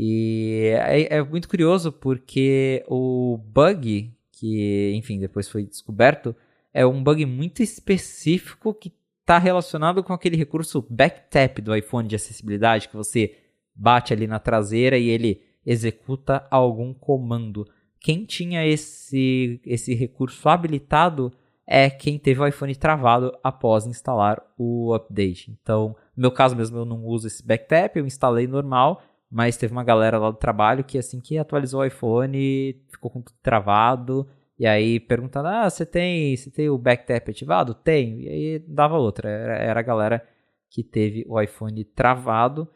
E 0.00 0.74
é, 0.76 1.16
é, 1.16 1.22
muito 1.24 1.48
curioso 1.48 1.90
porque 1.90 2.84
o 2.86 3.36
bug 3.36 4.12
que, 4.30 4.92
enfim, 4.94 5.18
depois 5.18 5.48
foi 5.48 5.64
descoberto, 5.64 6.36
é 6.72 6.86
um 6.86 7.02
bug 7.02 7.26
muito 7.26 7.64
específico 7.64 8.72
que 8.72 8.92
está 9.20 9.38
relacionado 9.38 10.04
com 10.04 10.12
aquele 10.12 10.36
recurso 10.36 10.86
backtap 10.88 11.60
do 11.60 11.74
iPhone 11.74 12.06
de 12.06 12.14
acessibilidade 12.14 12.88
que 12.88 12.96
você 12.96 13.38
bate 13.74 14.12
ali 14.12 14.28
na 14.28 14.38
traseira 14.38 14.96
e 14.96 15.08
ele 15.08 15.42
executa 15.66 16.46
algum 16.48 16.94
comando. 16.94 17.66
Quem 18.00 18.24
tinha 18.24 18.64
esse, 18.64 19.60
esse 19.66 19.94
recurso 19.94 20.48
habilitado 20.48 21.32
é 21.66 21.90
quem 21.90 22.20
teve 22.20 22.40
o 22.40 22.46
iPhone 22.46 22.74
travado 22.76 23.36
após 23.42 23.84
instalar 23.84 24.40
o 24.56 24.94
update. 24.94 25.50
Então, 25.60 25.96
no 26.16 26.20
meu 26.22 26.30
caso 26.30 26.54
mesmo, 26.54 26.78
eu 26.78 26.84
não 26.84 27.04
uso 27.04 27.26
esse 27.26 27.44
backtap, 27.44 27.98
eu 27.98 28.06
instalei 28.06 28.46
normal, 28.46 29.02
mas 29.30 29.56
teve 29.56 29.72
uma 29.72 29.84
galera 29.84 30.18
lá 30.18 30.30
do 30.30 30.36
trabalho 30.36 30.84
que 30.84 30.98
assim 30.98 31.20
que 31.20 31.38
atualizou 31.38 31.80
o 31.80 31.84
iPhone, 31.84 32.82
ficou 32.90 33.10
com 33.10 33.20
tudo 33.20 33.36
travado, 33.42 34.28
e 34.58 34.66
aí 34.66 34.98
perguntando: 35.00 35.48
"Ah, 35.48 35.68
você 35.68 35.84
tem, 35.86 36.36
você 36.36 36.50
tem 36.50 36.68
o 36.68 36.78
backtap 36.78 37.30
ativado?" 37.30 37.74
Tenho. 37.74 38.20
E 38.20 38.28
aí 38.28 38.58
dava 38.66 38.98
outra, 38.98 39.28
era, 39.28 39.56
era 39.56 39.80
a 39.80 39.82
galera 39.82 40.26
que 40.70 40.82
teve 40.82 41.24
o 41.28 41.40
iPhone 41.40 41.84
travado. 41.84 42.68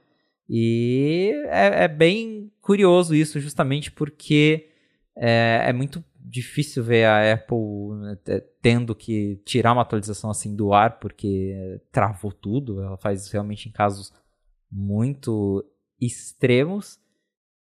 E 0.48 1.32
é, 1.46 1.84
é 1.84 1.88
bem 1.88 2.52
curioso 2.60 3.14
isso, 3.14 3.40
justamente 3.40 3.90
porque 3.90 4.68
é, 5.16 5.64
é 5.66 5.72
muito 5.72 6.04
difícil 6.24 6.84
ver 6.84 7.04
a 7.04 7.34
Apple 7.34 7.58
né, 8.00 8.16
tendo 8.60 8.94
que 8.94 9.36
tirar 9.44 9.72
uma 9.72 9.82
atualização 9.82 10.30
assim 10.30 10.54
do 10.54 10.72
ar 10.72 10.98
porque 10.98 11.80
travou 11.90 12.32
tudo. 12.32 12.80
Ela 12.80 12.96
faz 12.96 13.30
realmente 13.30 13.68
em 13.68 13.72
casos 13.72 14.12
muito 14.70 15.64
extremos. 16.06 16.98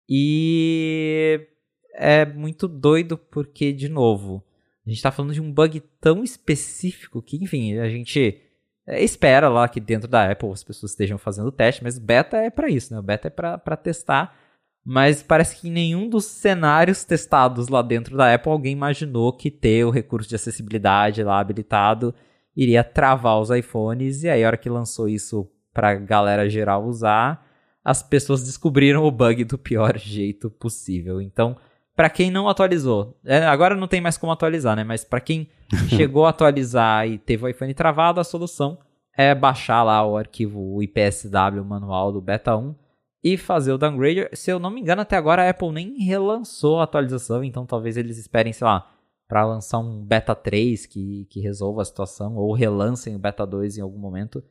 E 0.09 1.47
é 1.95 2.26
muito 2.26 2.68
doido 2.68 3.18
porque, 3.18 3.72
de 3.72 3.88
novo, 3.88 4.43
a 4.85 4.89
gente 4.89 4.97
está 4.97 5.11
falando 5.11 5.34
de 5.34 5.41
um 5.41 5.51
bug 5.51 5.81
tão 5.99 6.23
específico 6.23 7.22
que, 7.22 7.38
enfim, 7.38 7.77
a 7.77 7.89
gente 7.89 8.41
espera 8.88 9.47
lá 9.47 9.69
que 9.69 9.80
dentro 9.80 10.07
da 10.07 10.31
Apple 10.31 10.51
as 10.51 10.63
pessoas 10.63 10.91
estejam 10.91 11.18
fazendo 11.18 11.47
o 11.47 11.51
teste, 11.51 11.84
mas 11.84 11.97
beta 11.97 12.38
é 12.38 12.49
para 12.49 12.69
isso, 12.69 12.93
né? 12.93 12.99
O 12.99 13.03
beta 13.03 13.27
é 13.27 13.31
para 13.31 13.77
testar 13.77 14.35
mas 14.84 15.22
parece 15.22 15.57
que 15.57 15.69
em 15.69 15.72
nenhum 15.72 16.09
dos 16.09 16.26
cenários 16.26 17.03
testados 17.03 17.68
lá 17.68 17.81
dentro 17.81 18.18
da 18.18 18.34
Apple 18.34 18.51
alguém 18.51 18.73
imaginou 18.73 19.31
que 19.31 19.51
ter 19.51 19.85
o 19.85 19.91
recurso 19.91 20.27
de 20.27 20.35
acessibilidade 20.35 21.23
lá 21.23 21.39
habilitado 21.39 22.13
iria 22.55 22.84
travar 22.84 23.39
os 23.39 23.51
iPhones. 23.51 24.23
E 24.23 24.30
aí, 24.30 24.43
a 24.43 24.47
hora 24.47 24.57
que 24.57 24.69
lançou 24.69 25.07
isso 25.07 25.47
pra 25.72 25.93
galera 25.95 26.49
geral 26.49 26.84
usar, 26.84 27.45
as 27.84 28.03
pessoas 28.03 28.44
descobriram 28.44 29.03
o 29.03 29.12
bug 29.12 29.44
do 29.44 29.58
pior 29.58 29.98
jeito 29.99 30.49
possível. 30.49 31.22
Então, 31.22 31.58
para 31.95 32.10
quem 32.10 32.32
não 32.32 32.48
atualizou, 32.48 33.18
é, 33.26 33.45
agora 33.45 33.76
não 33.76 33.88
tem 33.88 34.02
mais 34.02 34.18
como 34.18 34.32
atualizar, 34.32 34.76
né? 34.76 34.84
Mas 34.84 35.03
para 35.03 35.20
quem 35.20 35.49
chegou 35.90 36.26
a 36.26 36.30
atualizar 36.30 37.08
e 37.08 37.18
teve 37.18 37.45
o 37.45 37.48
iPhone 37.48 37.74
travado, 37.74 38.20
a 38.20 38.24
solução 38.24 38.78
é 39.16 39.36
baixar 39.36 39.84
lá 39.84 40.06
o 40.06 40.18
arquivo 40.18 40.82
IPSW 40.82 41.64
manual 41.66 42.12
do 42.12 42.22
Beta 42.22 42.56
1 42.56 42.74
e 43.24 43.38
fazer 43.38 43.72
o 43.72 43.78
downgrade. 43.78 44.30
Se 44.34 44.52
eu 44.52 44.60
não 44.60 44.72
me 44.72 44.82
engano, 44.82 45.02
até 45.02 45.16
agora 45.16 45.44
a 45.44 45.49
Apple 45.49 45.72
nem 45.72 45.98
relançou 46.03 46.80
a 46.80 46.84
atualização, 46.84 47.44
então 47.44 47.66
talvez 47.66 47.98
eles 47.98 48.18
esperem, 48.18 48.53
sei 48.53 48.66
lá, 48.66 48.90
para 49.28 49.45
lançar 49.45 49.80
um 49.80 50.03
beta 50.03 50.36
3 50.36 50.86
que, 50.86 51.26
que 51.30 51.40
resolva 51.40 51.82
a 51.82 51.86
situação, 51.86 52.36
ou 52.36 52.53
relancem 52.53 53.16
o 53.16 53.20
beta 53.20 53.45
2 53.45 53.78
em 53.78 53.82
algum 53.82 53.99
momento, 53.99 54.44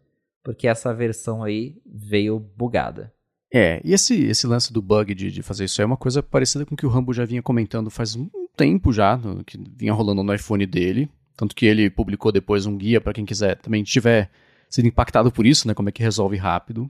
porque 0.43 0.67
essa 0.69 0.95
versão 0.95 1.43
aí 1.43 1.81
veio 1.85 2.39
bugada. 2.39 3.13
É, 3.53 3.81
e 3.85 3.93
esse, 3.93 4.15
esse 4.15 4.47
lance 4.47 4.73
do 4.73 4.81
bug 4.81 5.13
de, 5.13 5.31
de 5.31 5.43
fazer 5.43 5.65
isso 5.65 5.83
é 5.83 5.85
uma 5.85 5.97
coisa 5.97 6.23
parecida 6.23 6.65
com 6.65 6.75
o 6.75 6.77
que 6.77 6.87
o 6.87 6.89
Rambo 6.89 7.13
já 7.13 7.25
vinha 7.25 7.43
comentando 7.43 7.91
faz 7.91 8.15
um 8.15 8.29
tempo 8.57 8.93
já, 8.93 9.17
no, 9.17 9.43
que 9.43 9.59
vinha 9.77 9.93
rolando 9.93 10.23
no 10.23 10.33
iPhone 10.33 10.65
dele. 10.67 11.11
Tanto 11.37 11.55
que 11.55 11.67
ele 11.67 11.91
publicou 11.91 12.31
depois 12.31 12.67
um 12.67 12.77
guia 12.77 13.01
para 13.01 13.13
quem 13.13 13.25
quiser 13.25 13.57
também 13.57 13.83
tiver 13.83 14.31
sido 14.69 14.87
impactado 14.87 15.33
por 15.33 15.47
isso, 15.47 15.67
né? 15.67 15.75
Como 15.75 15.89
é 15.89 15.93
que 15.93 16.03
resolve 16.03 16.37
rápido. 16.37 16.89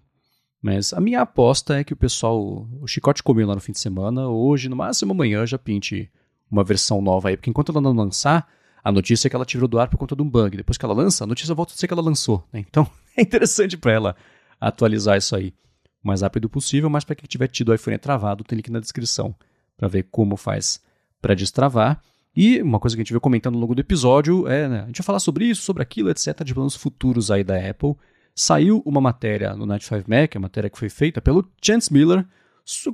Mas 0.61 0.93
a 0.93 1.01
minha 1.01 1.23
aposta 1.23 1.79
é 1.79 1.85
que 1.85 1.95
o 1.95 1.97
pessoal, 1.97 2.69
o 2.81 2.87
chicote 2.87 3.23
comeu 3.23 3.47
lá 3.47 3.55
no 3.55 3.61
fim 3.61 3.73
de 3.73 3.81
semana, 3.81 4.29
hoje, 4.29 4.69
no 4.69 4.77
máximo 4.77 5.13
amanhã, 5.13 5.47
já 5.47 5.57
pinte 5.57 6.11
uma 6.51 6.63
versão 6.63 7.01
nova 7.01 7.31
aí, 7.31 7.37
porque 7.37 7.49
enquanto 7.49 7.73
ela 7.73 7.81
não 7.81 7.93
lançar, 7.93 8.47
a 8.85 8.93
notícia 8.93 9.29
é 9.29 9.31
que 9.31 9.37
ela 9.37 9.47
tirou 9.47 9.67
do 9.67 9.79
ar 9.79 9.89
por 9.89 9.97
conta 9.97 10.15
de 10.15 10.21
um 10.21 10.29
bug. 10.29 10.59
Depois 10.59 10.77
que 10.77 10.85
ela 10.85 10.93
lança, 10.93 11.25
a 11.25 11.27
notícia 11.27 11.55
volta 11.55 11.73
a 11.73 11.77
ser 11.77 11.87
que 11.87 11.95
ela 11.95 12.03
lançou. 12.03 12.45
Né? 12.53 12.61
Então 12.69 12.87
é 13.17 13.23
interessante 13.23 13.79
para 13.79 13.93
ela 13.93 14.17
atualizar 14.61 15.17
isso 15.17 15.35
aí 15.35 15.55
o 16.03 16.09
mais 16.09 16.23
rápido 16.23 16.49
possível, 16.49 16.89
mas 16.89 17.05
para 17.05 17.15
quem 17.15 17.27
tiver 17.27 17.49
tido 17.49 17.71
o 17.71 17.75
iPhone 17.75 17.99
travado, 17.99 18.45
tem 18.45 18.57
link 18.57 18.71
na 18.71 18.81
descrição 18.81 19.35
para 19.77 19.89
ver 19.89 20.05
como 20.11 20.37
faz 20.37 20.81
para 21.21 21.35
destravar. 21.35 22.03
E 22.35 22.63
uma 22.63 22.79
coisa 22.79 22.97
que 22.97 23.01
a 23.01 23.05
gente 23.05 23.13
veio 23.13 23.21
comentando 23.21 23.55
ao 23.55 23.61
longo 23.61 23.75
do 23.75 23.81
episódio 23.81 24.47
é, 24.47 24.69
né, 24.69 24.81
a 24.83 24.87
gente 24.87 24.99
vai 24.99 25.05
falar 25.05 25.21
sobre 25.21 25.47
isso, 25.47 25.63
sobre 25.63 25.83
aquilo, 25.83 26.11
etc, 26.11 26.43
de 26.45 26.55
planos 26.55 26.77
futuros 26.77 27.31
aí 27.31 27.45
da 27.45 27.57
Apple. 27.57 27.95
Saiu 28.35 28.83
uma 28.87 29.01
matéria 29.01 29.55
no 29.55 29.67
Night 29.67 29.85
5 29.85 30.09
Mac, 30.09 30.37
a 30.37 30.41
matéria 30.41 30.71
que 30.71 30.79
foi 30.79 30.89
feita 30.89 31.21
pelo 31.21 31.47
Chance 31.63 31.93
Miller, 31.93 32.25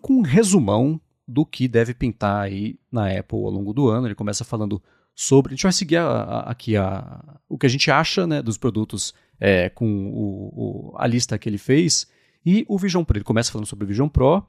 com 0.01 0.15
um 0.15 0.23
resumão 0.23 1.01
do 1.29 1.45
que 1.45 1.69
deve 1.69 1.93
pintar 1.93 2.43
aí 2.43 2.79
na 2.91 3.09
Apple 3.11 3.39
ao 3.39 3.51
longo 3.51 3.73
do 3.73 3.89
ano. 3.89 4.07
Ele 4.07 4.15
começa 4.15 4.45
falando 4.45 4.83
sobre. 5.15 5.53
A 5.53 5.55
gente 5.57 5.65
vai 5.65 5.73
seguir 5.73 5.97
a, 5.97 6.07
a, 6.07 6.51
aqui 6.51 6.77
a, 6.77 7.39
o 7.49 7.59
que 7.59 7.67
a 7.67 7.69
gente 7.69 7.91
acha 7.91 8.27
né, 8.27 8.41
dos 8.41 8.57
produtos 8.57 9.13
é, 9.39 9.69
com 9.69 10.09
o, 10.09 10.93
o, 10.93 10.95
a 10.97 11.07
lista 11.07 11.39
que 11.39 11.49
ele 11.49 11.59
fez 11.59 12.07
e 12.47 12.65
o 12.69 12.79
Vision 12.79 13.03
Pro. 13.03 13.19
Ele 13.19 13.25
começa 13.25 13.51
falando 13.51 13.67
sobre 13.67 13.85
o 13.85 13.89
Vision 13.89 14.09
Pro 14.09 14.47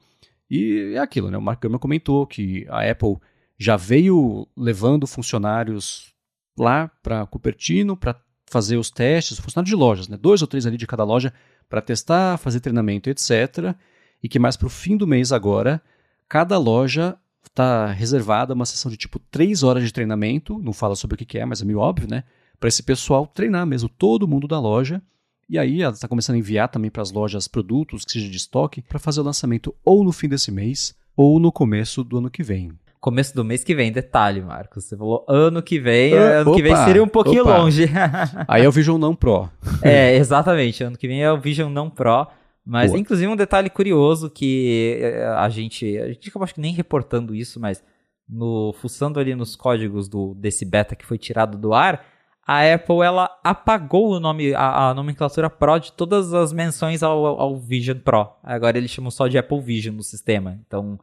e 0.50 0.94
é 0.94 1.00
aquilo, 1.00 1.32
né? 1.32 1.38
O 1.38 1.42
Mark 1.42 1.60
Gurman 1.60 1.80
comentou 1.80 2.28
que 2.28 2.66
a 2.70 2.90
Apple 2.90 3.18
já 3.58 3.76
veio 3.76 4.48
levando 4.56 5.08
funcionários 5.08 6.14
lá 6.58 6.90
para 7.02 7.26
Cupertino 7.26 7.98
para 7.98 8.16
fazer 8.46 8.78
os 8.78 8.92
testes, 8.92 9.40
funcionários 9.40 9.70
de 9.70 9.76
lojas, 9.76 10.08
né? 10.08 10.16
dois 10.16 10.42
ou 10.42 10.48
três 10.48 10.66
ali 10.66 10.78
de 10.78 10.88
cada 10.88 11.04
loja 11.04 11.34
para 11.68 11.82
testar, 11.82 12.38
fazer 12.38 12.60
treinamento, 12.60 13.10
etc. 13.10 13.76
E 14.24 14.30
que 14.30 14.40
mais 14.40 14.56
para 14.56 14.68
o 14.68 14.70
fim 14.70 14.96
do 14.96 15.08
mês 15.08 15.32
agora, 15.32 15.82
cada 16.30 16.58
loja 16.58 17.18
está 17.46 17.88
reservada 17.88 18.54
uma 18.54 18.66
sessão 18.66 18.90
de 18.92 18.98
tipo 18.98 19.20
três 19.32 19.64
horas 19.64 19.84
de 19.84 19.92
treinamento, 19.92 20.60
não 20.60 20.72
fala 20.72 20.96
sobre 20.96 21.16
o 21.16 21.18
que 21.18 21.38
é, 21.38 21.46
mas 21.46 21.62
é 21.62 21.66
meio 21.66 21.80
óbvio, 21.80 22.08
né? 22.08 22.24
Para 22.60 22.70
esse 22.70 22.84
pessoal 22.84 23.28
treinar 23.28 23.66
mesmo 23.66 23.90
todo 23.90 24.28
mundo 24.28 24.48
da 24.48 24.60
loja. 24.60 25.02
E 25.50 25.58
aí 25.58 25.82
ela 25.82 25.94
está 25.94 26.08
começando 26.08 26.36
a 26.36 26.40
enviar 26.40 26.68
também 26.68 26.92
para 26.92 27.02
as 27.02 27.12
lojas 27.12 27.48
produtos 27.48 28.04
que 28.04 28.12
seja 28.12 28.30
de 28.30 28.36
estoque 28.36 28.82
para 28.82 29.00
fazer 29.00 29.22
o 29.22 29.24
lançamento 29.24 29.74
ou 29.84 30.04
no 30.04 30.12
fim 30.12 30.28
desse 30.28 30.52
mês 30.52 30.94
ou 31.16 31.40
no 31.40 31.54
começo 31.54 32.04
do 32.04 32.18
ano 32.18 32.30
que 32.30 32.44
vem. 32.44 32.74
Começo 33.00 33.34
do 33.34 33.46
mês 33.46 33.64
que 33.64 33.74
vem, 33.74 33.90
detalhe, 33.90 34.42
Marcos. 34.42 34.84
Você 34.84 34.98
falou 34.98 35.24
ano 35.28 35.62
que 35.62 35.80
vem, 35.80 36.14
uh, 36.14 36.18
ano 36.18 36.52
opa, 36.52 36.58
que 36.58 36.64
vem 36.64 36.76
seria 36.76 37.02
um 37.02 37.08
pouquinho 37.08 37.44
opa. 37.44 37.60
longe. 37.60 37.86
aí 38.46 38.64
é 38.64 38.68
o 38.68 38.72
Vision 38.72 39.00
não 39.00 39.16
Pro. 39.16 39.50
é, 39.82 40.18
exatamente. 40.18 40.84
Ano 40.84 40.98
que 40.98 41.08
vem 41.08 41.24
é 41.24 41.32
o 41.32 41.40
Vision 41.40 41.72
não 41.72 41.90
Pro. 41.90 42.28
Mas, 42.66 42.92
Boa. 42.92 43.00
inclusive, 43.00 43.32
um 43.32 43.36
detalhe 43.38 43.70
curioso 43.70 44.30
que 44.30 45.00
eh, 45.02 45.26
a 45.38 45.48
gente. 45.48 45.98
A 45.98 46.08
gente 46.10 46.28
acabou 46.28 46.44
acho 46.44 46.56
que 46.56 46.60
nem 46.60 46.74
reportando 46.74 47.34
isso, 47.34 47.62
mas 47.62 47.82
no 48.28 48.74
fuçando 48.74 49.22
ali 49.22 49.34
nos 49.34 49.56
códigos 49.56 50.10
do, 50.10 50.34
desse 50.36 50.66
beta 50.66 50.94
que 50.94 51.06
foi 51.06 51.18
tirado 51.18 51.58
do 51.58 51.74
ar, 51.74 52.04
a 52.48 52.74
Apple 52.74 53.02
ela 53.02 53.30
apagou 53.44 54.12
o 54.12 54.20
nome, 54.22 54.56
a, 54.56 54.90
a 54.90 54.94
nomenclatura 54.94 55.50
Pro 55.50 55.78
de 55.78 55.92
todas 55.92 56.34
as 56.34 56.54
menções 56.54 57.04
ao, 57.04 57.26
ao, 57.26 57.60
Vision 57.60 57.98
Pro. 58.00 58.32
Agora 58.42 58.78
eles 58.78 58.90
chamam 58.90 59.12
só 59.12 59.28
de 59.28 59.38
Apple 59.38 59.60
Vision 59.60 59.96
no 59.96 60.04
sistema. 60.04 60.58
Então, 60.66 60.98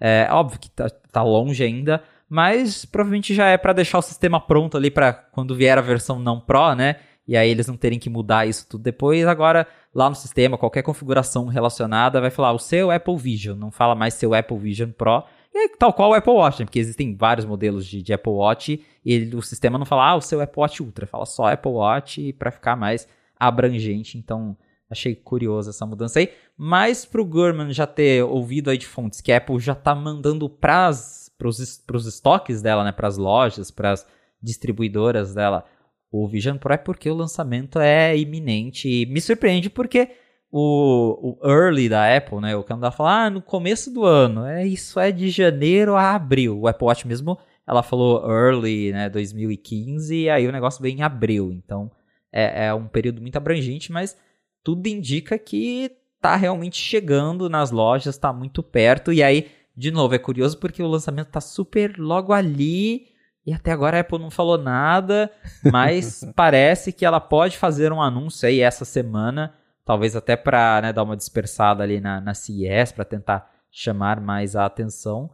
é 0.00 0.26
óbvio 0.30 0.58
que 0.58 0.70
tá, 0.70 0.88
tá 1.12 1.22
longe 1.22 1.62
ainda, 1.62 2.02
mas 2.28 2.86
provavelmente 2.86 3.34
já 3.34 3.46
é 3.46 3.58
para 3.58 3.74
deixar 3.74 3.98
o 3.98 4.02
sistema 4.02 4.40
pronto 4.40 4.76
ali 4.76 4.90
para 4.90 5.12
quando 5.12 5.54
vier 5.54 5.76
a 5.76 5.82
versão 5.82 6.18
não 6.18 6.40
Pro, 6.40 6.74
né? 6.74 6.96
e 7.26 7.36
aí 7.36 7.50
eles 7.50 7.66
não 7.66 7.76
terem 7.76 7.98
que 7.98 8.08
mudar 8.08 8.46
isso 8.46 8.66
tudo 8.68 8.84
depois. 8.84 9.26
Agora, 9.26 9.66
lá 9.94 10.08
no 10.08 10.14
sistema, 10.14 10.56
qualquer 10.56 10.82
configuração 10.82 11.46
relacionada 11.46 12.20
vai 12.20 12.30
falar 12.30 12.52
o 12.52 12.58
seu 12.58 12.90
Apple 12.90 13.16
Vision, 13.16 13.58
não 13.58 13.70
fala 13.70 13.94
mais 13.94 14.14
seu 14.14 14.32
Apple 14.32 14.58
Vision 14.58 14.90
Pro. 14.90 15.24
E 15.64 15.68
tal 15.76 15.92
qual 15.92 16.10
o 16.10 16.14
Apple 16.14 16.32
Watch, 16.32 16.60
né? 16.60 16.66
porque 16.66 16.78
existem 16.78 17.16
vários 17.16 17.46
modelos 17.46 17.86
de, 17.86 18.02
de 18.02 18.12
Apple 18.12 18.32
Watch 18.32 18.84
e 19.04 19.12
ele, 19.12 19.34
o 19.34 19.42
sistema 19.42 19.78
não 19.78 19.86
fala, 19.86 20.10
ah, 20.10 20.16
o 20.16 20.20
seu 20.20 20.40
Apple 20.40 20.60
Watch 20.60 20.82
Ultra, 20.82 21.06
fala 21.06 21.24
só 21.24 21.46
Apple 21.46 21.72
Watch 21.72 22.32
para 22.34 22.50
ficar 22.50 22.76
mais 22.76 23.08
abrangente. 23.38 24.18
Então, 24.18 24.56
achei 24.90 25.14
curioso 25.14 25.70
essa 25.70 25.86
mudança 25.86 26.18
aí. 26.18 26.30
Mas 26.56 27.04
pro 27.04 27.24
Gurman 27.24 27.72
já 27.72 27.86
ter 27.86 28.22
ouvido 28.22 28.70
aí 28.70 28.78
de 28.78 28.86
fontes 28.86 29.20
que 29.20 29.32
a 29.32 29.38
Apple 29.38 29.58
já 29.58 29.74
tá 29.74 29.94
mandando 29.94 30.48
para 30.48 30.90
os 30.90 32.06
estoques 32.06 32.62
dela, 32.62 32.84
né, 32.84 32.92
para 32.92 33.08
as 33.08 33.16
lojas, 33.16 33.70
para 33.70 33.92
as 33.92 34.06
distribuidoras 34.42 35.34
dela, 35.34 35.64
o 36.10 36.26
Vision 36.28 36.56
Pro 36.56 36.72
é 36.72 36.76
porque 36.76 37.10
o 37.10 37.14
lançamento 37.14 37.78
é 37.78 38.16
iminente. 38.16 38.88
E 38.88 39.06
me 39.06 39.20
surpreende 39.20 39.68
porque 39.68 40.10
o, 40.50 41.36
o 41.40 41.48
early 41.48 41.88
da 41.88 42.16
Apple, 42.16 42.40
né? 42.40 42.56
O 42.56 42.64
Canadá 42.64 42.90
fala, 42.90 43.24
ah, 43.24 43.30
no 43.30 43.42
começo 43.42 43.92
do 43.92 44.04
ano. 44.04 44.44
É, 44.44 44.66
isso 44.66 44.98
é 44.98 45.10
de 45.12 45.30
janeiro 45.30 45.94
a 45.94 46.14
abril. 46.14 46.60
O 46.60 46.68
Apple 46.68 46.86
Watch 46.86 47.06
mesmo, 47.06 47.38
ela 47.66 47.82
falou 47.82 48.28
early, 48.30 48.92
né? 48.92 49.08
2015, 49.08 50.14
e 50.14 50.30
aí 50.30 50.46
o 50.46 50.52
negócio 50.52 50.82
veio 50.82 50.96
em 50.96 51.02
abril. 51.02 51.52
Então 51.52 51.90
é, 52.32 52.66
é 52.66 52.74
um 52.74 52.86
período 52.86 53.20
muito 53.20 53.36
abrangente, 53.36 53.92
mas 53.92 54.16
tudo 54.62 54.86
indica 54.86 55.38
que 55.38 55.90
tá 56.20 56.36
realmente 56.36 56.76
chegando 56.76 57.48
nas 57.48 57.70
lojas, 57.70 58.18
tá 58.18 58.32
muito 58.32 58.62
perto. 58.62 59.12
E 59.12 59.22
aí, 59.22 59.48
de 59.76 59.90
novo, 59.90 60.14
é 60.14 60.18
curioso 60.18 60.58
porque 60.58 60.82
o 60.82 60.88
lançamento 60.88 61.28
tá 61.28 61.40
super 61.40 61.96
logo 61.98 62.32
ali 62.32 63.08
e 63.46 63.52
até 63.52 63.70
agora 63.70 63.96
a 63.96 64.00
Apple 64.00 64.18
não 64.18 64.30
falou 64.30 64.58
nada, 64.58 65.30
mas 65.70 66.26
parece 66.34 66.92
que 66.92 67.06
ela 67.06 67.20
pode 67.20 67.56
fazer 67.56 67.92
um 67.92 68.02
anúncio 68.02 68.48
aí 68.48 68.60
essa 68.60 68.84
semana, 68.84 69.54
talvez 69.86 70.16
até 70.16 70.36
para 70.36 70.82
né, 70.82 70.92
dar 70.92 71.04
uma 71.04 71.16
dispersada 71.16 71.82
ali 71.82 72.00
na, 72.00 72.20
na 72.20 72.34
CES, 72.34 72.92
para 72.92 73.04
tentar 73.04 73.50
chamar 73.70 74.20
mais 74.20 74.56
a 74.56 74.66
atenção. 74.66 75.30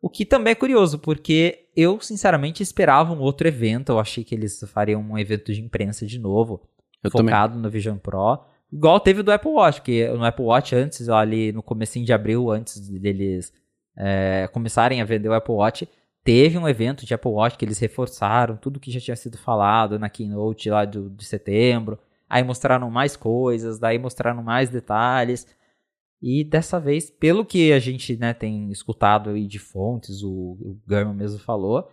O 0.00 0.08
que 0.08 0.24
também 0.24 0.52
é 0.52 0.54
curioso, 0.54 1.00
porque 1.00 1.66
eu 1.76 2.00
sinceramente 2.00 2.62
esperava 2.62 3.12
um 3.12 3.18
outro 3.18 3.48
evento, 3.48 3.90
eu 3.90 3.98
achei 3.98 4.22
que 4.22 4.34
eles 4.34 4.62
fariam 4.68 5.00
um 5.00 5.18
evento 5.18 5.52
de 5.52 5.60
imprensa 5.60 6.06
de 6.06 6.18
novo, 6.18 6.62
eu 7.02 7.10
focado 7.10 7.54
também. 7.54 7.62
no 7.64 7.70
Vision 7.70 7.98
Pro. 7.98 8.38
Igual 8.72 9.00
teve 9.00 9.22
do 9.22 9.32
Apple 9.32 9.50
Watch, 9.50 9.82
que 9.82 10.06
no 10.08 10.24
Apple 10.24 10.44
Watch 10.44 10.74
antes, 10.74 11.08
ali 11.08 11.50
no 11.52 11.62
comecinho 11.62 12.06
de 12.06 12.12
abril, 12.12 12.50
antes 12.50 12.88
deles 12.88 13.52
é, 13.96 14.48
começarem 14.52 15.00
a 15.00 15.04
vender 15.04 15.28
o 15.28 15.34
Apple 15.34 15.54
Watch, 15.54 15.88
teve 16.22 16.56
um 16.56 16.68
evento 16.68 17.04
de 17.04 17.12
Apple 17.12 17.30
Watch 17.30 17.58
que 17.58 17.64
eles 17.64 17.78
reforçaram 17.78 18.56
tudo 18.56 18.78
que 18.78 18.90
já 18.90 19.00
tinha 19.00 19.16
sido 19.16 19.36
falado 19.36 19.98
na 19.98 20.08
keynote 20.08 20.70
lá 20.70 20.84
do, 20.84 21.10
de 21.10 21.24
setembro. 21.24 21.98
Aí 22.28 22.42
mostraram 22.42 22.90
mais 22.90 23.16
coisas, 23.16 23.78
daí 23.78 23.98
mostraram 23.98 24.42
mais 24.42 24.68
detalhes. 24.68 25.46
E 26.20 26.42
dessa 26.42 26.80
vez, 26.80 27.10
pelo 27.10 27.44
que 27.44 27.72
a 27.72 27.78
gente 27.78 28.16
né, 28.16 28.32
tem 28.32 28.70
escutado 28.70 29.30
aí 29.30 29.46
de 29.46 29.58
fontes, 29.58 30.22
o, 30.22 30.56
o 30.86 31.14
mesmo 31.14 31.38
falou, 31.38 31.88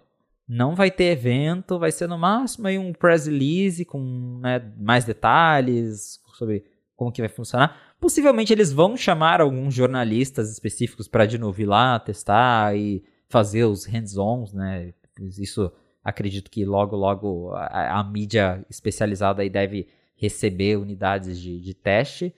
não 0.47 0.75
vai 0.75 0.89
ter 0.89 1.05
evento, 1.05 1.79
vai 1.79 1.91
ser 1.91 2.07
no 2.07 2.17
máximo 2.17 2.67
aí 2.67 2.77
um 2.77 2.93
press 2.93 3.27
release 3.27 3.85
com 3.85 4.39
né, 4.41 4.59
mais 4.77 5.05
detalhes 5.05 6.19
sobre 6.35 6.65
como 6.95 7.11
que 7.11 7.21
vai 7.21 7.29
funcionar. 7.29 7.95
Possivelmente 7.99 8.51
eles 8.51 8.71
vão 8.71 8.97
chamar 8.97 9.41
alguns 9.41 9.73
jornalistas 9.73 10.51
específicos 10.51 11.07
para 11.07 11.25
de 11.25 11.37
novo 11.37 11.61
ir 11.61 11.65
lá 11.65 11.99
testar 11.99 12.75
e 12.75 13.03
fazer 13.29 13.63
os 13.63 13.85
hands-ons, 13.85 14.53
né? 14.53 14.93
Isso 15.39 15.71
acredito 16.03 16.51
que 16.51 16.65
logo, 16.65 16.95
logo 16.95 17.51
a, 17.53 17.99
a, 17.99 18.03
mídia 18.03 18.65
especializada 18.69 19.41
aí 19.41 19.49
deve 19.49 19.87
receber 20.15 20.77
unidades 20.77 21.39
de, 21.39 21.59
de 21.59 21.73
teste. 21.73 22.33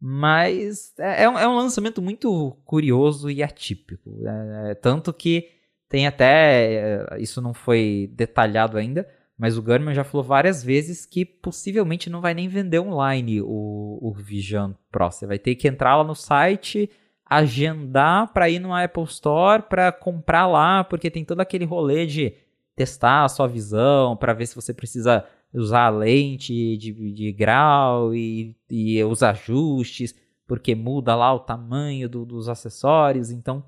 Mas 0.00 0.92
é, 0.98 1.24
é, 1.24 1.28
um, 1.28 1.38
é, 1.38 1.48
um, 1.48 1.56
lançamento 1.56 2.02
muito 2.02 2.56
curioso 2.64 3.30
e 3.30 3.42
atípico. 3.42 4.10
É, 4.26 4.70
é, 4.70 4.74
tanto 4.74 5.12
que 5.12 5.48
tem 5.88 6.06
até. 6.06 6.74
É, 6.74 7.06
isso 7.18 7.40
não 7.40 7.54
foi 7.54 8.10
detalhado 8.12 8.76
ainda, 8.76 9.08
mas 9.38 9.56
o 9.56 9.62
Gurman 9.62 9.94
já 9.94 10.04
falou 10.04 10.22
várias 10.22 10.62
vezes 10.62 11.06
que 11.06 11.24
possivelmente 11.24 12.10
não 12.10 12.20
vai 12.20 12.34
nem 12.34 12.48
vender 12.48 12.80
online 12.80 13.40
o, 13.40 13.98
o 14.02 14.12
Vision 14.12 14.72
Pro. 14.90 15.10
Você 15.10 15.26
vai 15.26 15.38
ter 15.38 15.54
que 15.54 15.68
entrar 15.68 15.96
lá 15.96 16.04
no 16.04 16.14
site 16.14 16.90
agendar 17.26 18.32
para 18.32 18.50
ir 18.50 18.58
no 18.58 18.74
Apple 18.74 19.04
Store 19.04 19.62
para 19.62 19.90
comprar 19.90 20.46
lá, 20.46 20.84
porque 20.84 21.10
tem 21.10 21.24
todo 21.24 21.40
aquele 21.40 21.64
rolê 21.64 22.06
de 22.06 22.34
testar 22.76 23.24
a 23.24 23.28
sua 23.28 23.46
visão, 23.46 24.16
para 24.16 24.32
ver 24.32 24.46
se 24.46 24.54
você 24.54 24.74
precisa 24.74 25.24
usar 25.54 25.86
a 25.86 25.90
lente 25.90 26.76
de, 26.76 27.12
de 27.12 27.32
grau 27.32 28.14
e, 28.14 28.56
e 28.68 29.02
os 29.04 29.22
ajustes, 29.22 30.14
porque 30.46 30.74
muda 30.74 31.14
lá 31.14 31.32
o 31.32 31.40
tamanho 31.40 32.08
do, 32.08 32.24
dos 32.24 32.48
acessórios. 32.48 33.30
Então, 33.30 33.64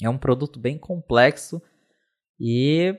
é 0.00 0.08
um 0.08 0.18
produto 0.18 0.58
bem 0.58 0.78
complexo 0.78 1.60
e 2.38 2.96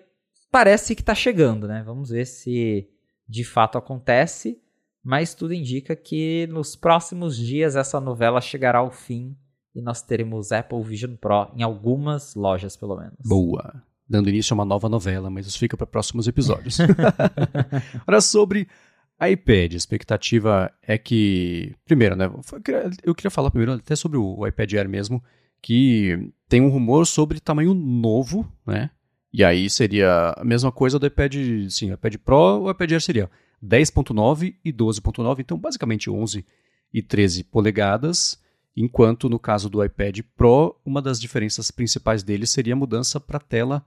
parece 0.52 0.96
que 0.96 1.02
está 1.02 1.16
chegando, 1.16 1.68
né? 1.68 1.82
Vamos 1.84 2.10
ver 2.10 2.26
se 2.26 2.90
de 3.28 3.44
fato 3.44 3.78
acontece, 3.78 4.62
mas 5.04 5.34
tudo 5.34 5.54
indica 5.54 5.96
que 5.96 6.48
nos 6.48 6.76
próximos 6.76 7.38
dias 7.38 7.76
essa 7.76 8.00
novela 8.02 8.41
chegará 8.41 8.80
ao 8.80 8.91
fim 8.91 9.38
e 9.74 9.82
nós 9.82 10.02
teremos 10.02 10.52
Apple 10.52 10.84
Vision 10.84 11.16
Pro 11.16 11.52
em 11.56 11.64
algumas 11.64 12.36
lojas, 12.36 12.76
pelo 12.76 12.98
menos. 12.98 13.20
Boa. 13.24 13.84
Dando 14.10 14.30
início 14.30 14.53
a 14.53 14.56
uma 14.56 14.65
nova 14.65 14.90
novela, 14.90 15.30
mas 15.30 15.45
isso 15.45 15.60
fica 15.60 15.77
para 15.77 15.86
próximos 15.86 16.27
episódios. 16.27 16.80
Agora, 18.02 18.22
sobre 18.22 18.68
iPad, 19.22 19.73
a 19.73 19.77
expectativa 19.77 20.72
é 20.81 20.98
que. 20.98 21.76
Primeiro, 21.86 22.15
né? 22.15 22.31
Eu 23.03 23.14
queria 23.14 23.30
falar 23.30 23.52
primeiro 23.52 23.73
até 23.73 23.95
sobre 23.95 24.18
o 24.18 24.48
iPad 24.48 24.73
Air 24.73 24.90
mesmo, 24.90 25.22
que 25.61 26.31
tem 26.48 26.61
um 26.61 26.69
rumor 26.69 27.06
sobre 27.06 27.40
tamanho 27.40 27.73
novo, 27.73 28.49
né? 28.65 28.90
E 29.31 29.44
aí 29.44 29.69
seria 29.69 30.34
a 30.36 30.44
mesma 30.44 30.72
coisa 30.72 30.98
do 30.98 31.06
iPad, 31.06 31.36
sim, 31.69 31.91
o 31.91 31.94
iPad 31.94 32.15
Pro, 32.18 32.64
o 32.64 32.72
iPad 32.72 32.94
Air 32.94 33.02
seria 33.02 33.30
10.9 33.64 34.56
e 34.65 34.73
12.9, 34.73 35.40
então 35.40 35.57
basicamente 35.57 36.10
11 36.10 36.44
e 36.91 37.02
13 37.03 37.44
polegadas, 37.44 38.41
enquanto 38.76 39.30
no 39.30 39.38
caso 39.38 39.69
do 39.69 39.84
iPad 39.84 40.22
Pro, 40.36 40.76
uma 40.84 41.02
das 41.02 41.19
diferenças 41.19 41.69
principais 41.69 42.23
dele 42.23 42.48
seria 42.48 42.73
a 42.73 42.77
mudança 42.77 43.19
para 43.19 43.40
tela 43.40 43.86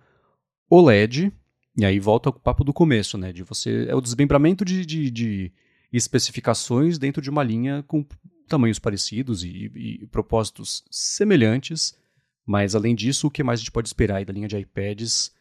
OLED, 0.69 1.33
e 1.77 1.85
aí 1.85 1.99
volta 1.99 2.31
o 2.31 2.33
papo 2.33 2.65
do 2.65 2.73
começo, 2.73 3.17
né, 3.17 3.33
de 3.33 3.43
você, 3.43 3.87
é 3.89 3.95
o 3.95 4.01
desmembramento 4.01 4.65
de, 4.65 4.85
de, 4.85 5.11
de 5.11 5.53
especificações 5.93 6.99
dentro 6.99 7.23
de 7.23 7.31
uma 7.31 7.43
linha 7.43 7.83
com 7.87 8.05
tamanhos 8.49 8.79
parecidos 8.79 9.45
e, 9.45 9.71
e, 9.75 10.07
propósitos 10.09 10.85
semelhantes, 10.91 11.97
mas 12.45 12.75
além 12.75 12.95
disso, 12.95 13.27
o 13.27 13.31
que 13.31 13.43
mais 13.43 13.61
a 13.61 13.63
gente 13.63 13.73
pode 13.73 13.89
esperar 13.89 14.17
aí 14.17 14.25
da 14.25 14.33
linha 14.33 14.49
de 14.49 14.59
iPads 14.59 15.33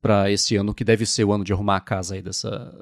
para 0.00 0.30
esse 0.30 0.56
ano, 0.56 0.74
que 0.74 0.84
deve 0.84 1.06
ser 1.06 1.24
o 1.24 1.32
ano 1.32 1.44
de 1.44 1.52
arrumar 1.52 1.76
a 1.76 1.80
casa 1.80 2.14
aí 2.14 2.22
dessa, 2.22 2.72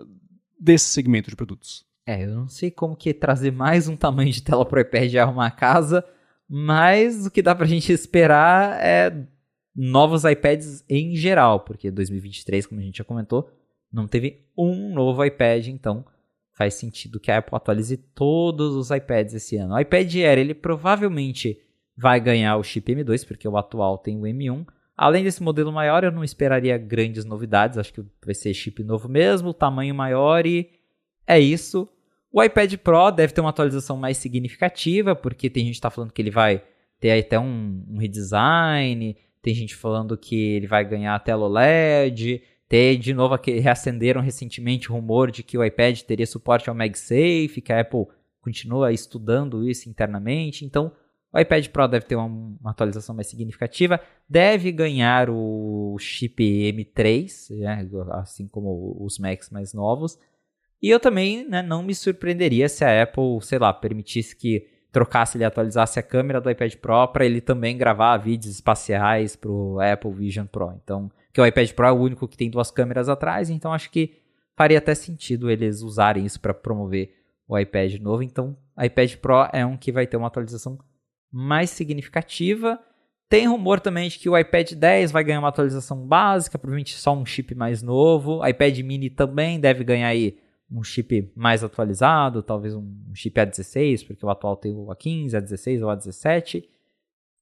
desse 0.59 0.87
segmento 0.87 1.31
de 1.31 1.37
produtos? 1.37 1.85
É, 2.05 2.25
eu 2.25 2.35
não 2.35 2.49
sei 2.49 2.71
como 2.71 2.97
que 2.97 3.13
trazer 3.13 3.53
mais 3.53 3.89
um 3.89 3.97
tamanho 3.97 4.33
de 4.33 4.43
tela 4.43 4.65
para 4.65 4.79
o 4.79 4.81
iPad 4.81 5.13
e 5.13 5.19
arrumar 5.19 5.47
a 5.47 5.51
casa, 5.51 6.05
mas 6.49 7.27
o 7.27 7.31
que 7.31 7.43
dá 7.43 7.55
para 7.55 7.65
a 7.65 7.69
gente 7.69 7.93
esperar 7.93 8.81
é 8.81 9.27
novos 9.77 10.25
iPads 10.25 10.85
em 10.89 11.15
geral, 11.15 11.61
porque 11.61 11.91
2023, 11.91 12.67
como 12.67 12.81
a 12.81 12.85
gente 12.85 12.99
já 12.99 13.05
comentou, 13.05 13.51
não 13.93 14.07
teve 14.07 14.47
um 14.57 14.93
novo 14.95 15.25
iPad, 15.25 15.67
então 15.69 16.05
faz 16.53 16.75
sentido 16.75 17.21
que 17.21 17.31
a 17.31 17.39
Apple 17.39 17.55
atualize 17.55 17.97
todos 17.97 18.75
os 18.75 18.91
iPads 18.91 19.35
esse 19.35 19.57
ano. 19.57 19.75
O 19.75 19.79
iPad 19.79 20.15
Air, 20.15 20.39
ele 20.39 20.55
provavelmente 20.55 21.61
vai 21.97 22.19
ganhar 22.19 22.57
o 22.57 22.63
chip 22.63 22.95
M2, 22.95 23.27
porque 23.27 23.47
o 23.47 23.57
atual 23.57 23.99
tem 23.99 24.19
o 24.19 24.23
M1. 24.23 24.67
Além 24.97 25.23
desse 25.23 25.43
modelo 25.43 25.71
maior, 25.71 26.03
eu 26.05 26.11
não 26.11 26.25
esperaria 26.25 26.79
grandes 26.79 27.27
novidades, 27.27 27.77
acho 27.77 27.93
que 27.93 28.03
vai 28.25 28.35
ser 28.35 28.55
chip 28.55 28.83
novo 28.83 29.09
mesmo, 29.09 29.53
tamanho 29.53 29.95
maior 29.95 30.47
e 30.47 30.71
é 31.27 31.39
isso. 31.39 31.89
O 32.33 32.43
iPad 32.43 32.75
Pro 32.77 33.11
deve 33.11 33.33
ter 33.33 33.41
uma 33.41 33.51
atualização 33.51 33.97
mais 33.97 34.17
significativa, 34.17 35.15
porque 35.15 35.51
tem 35.51 35.65
gente 35.65 35.73
que 35.73 35.79
está 35.79 35.91
falando 35.91 36.13
que 36.13 36.23
ele 36.23 36.31
vai 36.31 36.63
ter 36.99 37.19
até 37.19 37.39
um, 37.39 37.85
um, 37.89 37.99
redesign, 37.99 39.17
tem 39.47 39.55
gente 39.55 39.77
falando 39.77 40.19
que 40.19 40.35
ele 40.57 40.67
vai 40.67 40.85
ganhar 40.85 41.17
tela 41.21 41.47
OLED, 41.47 42.43
ter 42.69 42.97
de 42.97 43.15
novo 43.15 43.39
que 43.39 43.61
reacenderam 43.61 44.21
recentemente 44.21 44.91
o 44.91 44.95
rumor 44.97 45.31
de 45.31 45.45
que 45.45 45.57
o 45.57 45.65
iPad 45.65 46.01
teria 46.01 46.27
suporte 46.27 46.69
ao 46.69 46.75
MagSafe, 46.75 47.63
que 47.65 47.73
a 47.73 47.81
Apple 47.81 48.07
continua 48.41 48.93
estudando 48.93 49.65
isso 49.65 49.89
internamente. 49.89 50.65
Então, 50.65 50.91
o 51.33 51.39
iPad 51.39 51.69
Pro 51.69 51.87
deve 51.87 52.07
ter 52.07 52.17
uma, 52.17 52.27
uma 52.27 52.73
atualização 52.73 53.15
mais 53.15 53.29
significativa, 53.29 54.01
deve 54.29 54.73
ganhar 54.73 55.31
o 55.31 55.97
chip 56.01 56.43
M3, 56.43 57.57
né, 57.57 57.89
assim 58.15 58.49
como 58.49 58.97
os 58.99 59.17
Macs 59.17 59.49
mais 59.51 59.73
novos. 59.73 60.19
E 60.83 60.91
eu 60.91 60.99
também 60.99 61.49
né, 61.49 61.63
não 61.63 61.85
me 61.85 61.95
surpreenderia 61.95 62.69
se 62.69 62.85
a 62.85 63.01
Apple, 63.05 63.41
sei 63.43 63.61
lá, 63.61 63.73
permitisse 63.73 64.35
que 64.35 64.67
trocasse 64.97 65.37
e 65.37 65.45
atualizasse 65.45 65.99
a 65.99 66.03
câmera 66.03 66.41
do 66.41 66.51
iPad 66.51 66.75
Pro 66.77 67.07
para 67.09 67.27
ele 67.27 67.43
também 67.43 67.77
gravar 67.77 68.17
vídeos 68.17 68.55
espaciais 68.55 69.37
para 69.37 69.51
o 69.51 69.79
Apple 69.79 70.11
Vision 70.11 70.47
Pro. 70.47 70.73
Então, 70.83 71.11
que 71.35 71.39
o 71.39 71.45
iPad 71.45 71.71
Pro 71.73 71.85
é 71.85 71.93
o 71.93 71.97
único 71.97 72.27
que 72.27 72.35
tem 72.35 72.49
duas 72.49 72.71
câmeras 72.71 73.07
atrás, 73.07 73.51
então 73.51 73.75
acho 73.75 73.91
que 73.91 74.23
faria 74.57 74.79
até 74.79 74.95
sentido 74.95 75.51
eles 75.51 75.83
usarem 75.83 76.25
isso 76.25 76.41
para 76.41 76.55
promover 76.55 77.13
o 77.47 77.59
iPad 77.59 77.97
novo. 78.01 78.23
Então, 78.23 78.57
o 78.75 78.83
iPad 78.83 79.17
Pro 79.17 79.47
é 79.53 79.67
um 79.67 79.77
que 79.77 79.93
vai 79.93 80.07
ter 80.07 80.17
uma 80.17 80.29
atualização 80.29 80.79
mais 81.31 81.69
significativa. 81.69 82.81
Tem 83.29 83.47
rumor 83.47 83.81
também 83.81 84.09
de 84.09 84.19
que 84.19 84.31
o 84.31 84.39
iPad 84.39 84.73
10 84.73 85.11
vai 85.11 85.23
ganhar 85.23 85.41
uma 85.41 85.49
atualização 85.49 86.07
básica, 86.07 86.57
provavelmente 86.57 86.97
só 86.97 87.15
um 87.15 87.27
chip 87.27 87.55
mais 87.55 87.83
novo. 87.83 88.41
IPad 88.47 88.79
mini 88.79 89.11
também 89.11 89.61
deve 89.61 89.85
ganhar 89.85 90.09
aí 90.09 90.39
um 90.71 90.83
chip 90.83 91.31
mais 91.35 91.63
atualizado, 91.63 92.43
talvez 92.43 92.75
um 92.75 92.93
chip 93.15 93.39
A16, 93.41 94.07
porque 94.07 94.25
o 94.25 94.31
atual 94.31 94.57
tem 94.57 94.73
o 94.75 94.87
A15, 94.87 95.31
A16 95.31 95.83
ou 95.83 95.89
A17. 95.89 96.65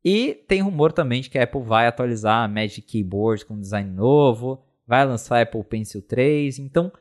E 0.04 0.34
tem 0.46 0.60
rumor 0.60 0.92
também 0.92 1.22
de 1.22 1.30
que 1.30 1.38
a 1.38 1.44
Apple 1.44 1.62
vai 1.62 1.86
atualizar 1.86 2.44
a 2.44 2.48
Magic 2.48 2.82
Keyboard 2.82 3.46
com 3.46 3.58
design 3.58 3.90
novo, 3.90 4.62
vai 4.86 5.04
lançar 5.06 5.38
a 5.38 5.42
Apple 5.42 5.64
Pencil 5.64 6.02
3. 6.02 6.58
Então, 6.58 6.92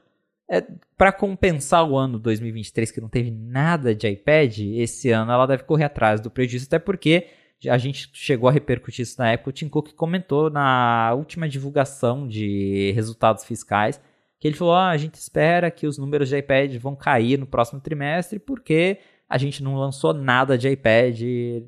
é, 0.49 0.65
para 0.97 1.11
compensar 1.11 1.89
o 1.89 1.97
ano 1.97 2.17
2023 2.17 2.91
que 2.91 3.01
não 3.01 3.09
teve 3.09 3.29
nada 3.29 3.93
de 3.93 4.07
iPad, 4.07 4.57
esse 4.59 5.09
ano 5.09 5.31
ela 5.31 5.45
deve 5.45 5.63
correr 5.63 5.83
atrás 5.83 6.21
do 6.21 6.31
prejuízo, 6.31 6.65
até 6.67 6.79
porque 6.79 7.27
a 7.67 7.77
gente 7.77 8.09
chegou 8.13 8.47
a 8.47 8.51
repercutir 8.51 9.03
isso 9.03 9.19
na 9.19 9.31
época. 9.31 9.49
O 9.49 9.53
Tim 9.53 9.67
Cook 9.67 9.93
comentou 9.93 10.49
na 10.49 11.13
última 11.15 11.49
divulgação 11.49 12.25
de 12.27 12.91
resultados 12.95 13.43
fiscais 13.43 13.99
que 14.43 14.47
ele 14.49 14.57
falou: 14.57 14.73
ah, 14.73 14.89
a 14.89 14.97
gente 14.97 15.13
espera 15.13 15.71
que 15.71 15.87
os 15.87 15.97
números 15.97 16.27
de 16.27 16.37
iPad 16.37 16.75
vão 16.75 16.97
cair 16.97 17.39
no 17.39 17.47
próximo 17.47 17.79
trimestre 17.79 18.39
porque 18.39 18.99
a 19.29 19.37
gente 19.37 19.63
não 19.63 19.77
lançou 19.77 20.13
nada 20.13 20.57
de 20.57 20.67
iPad 20.67 21.17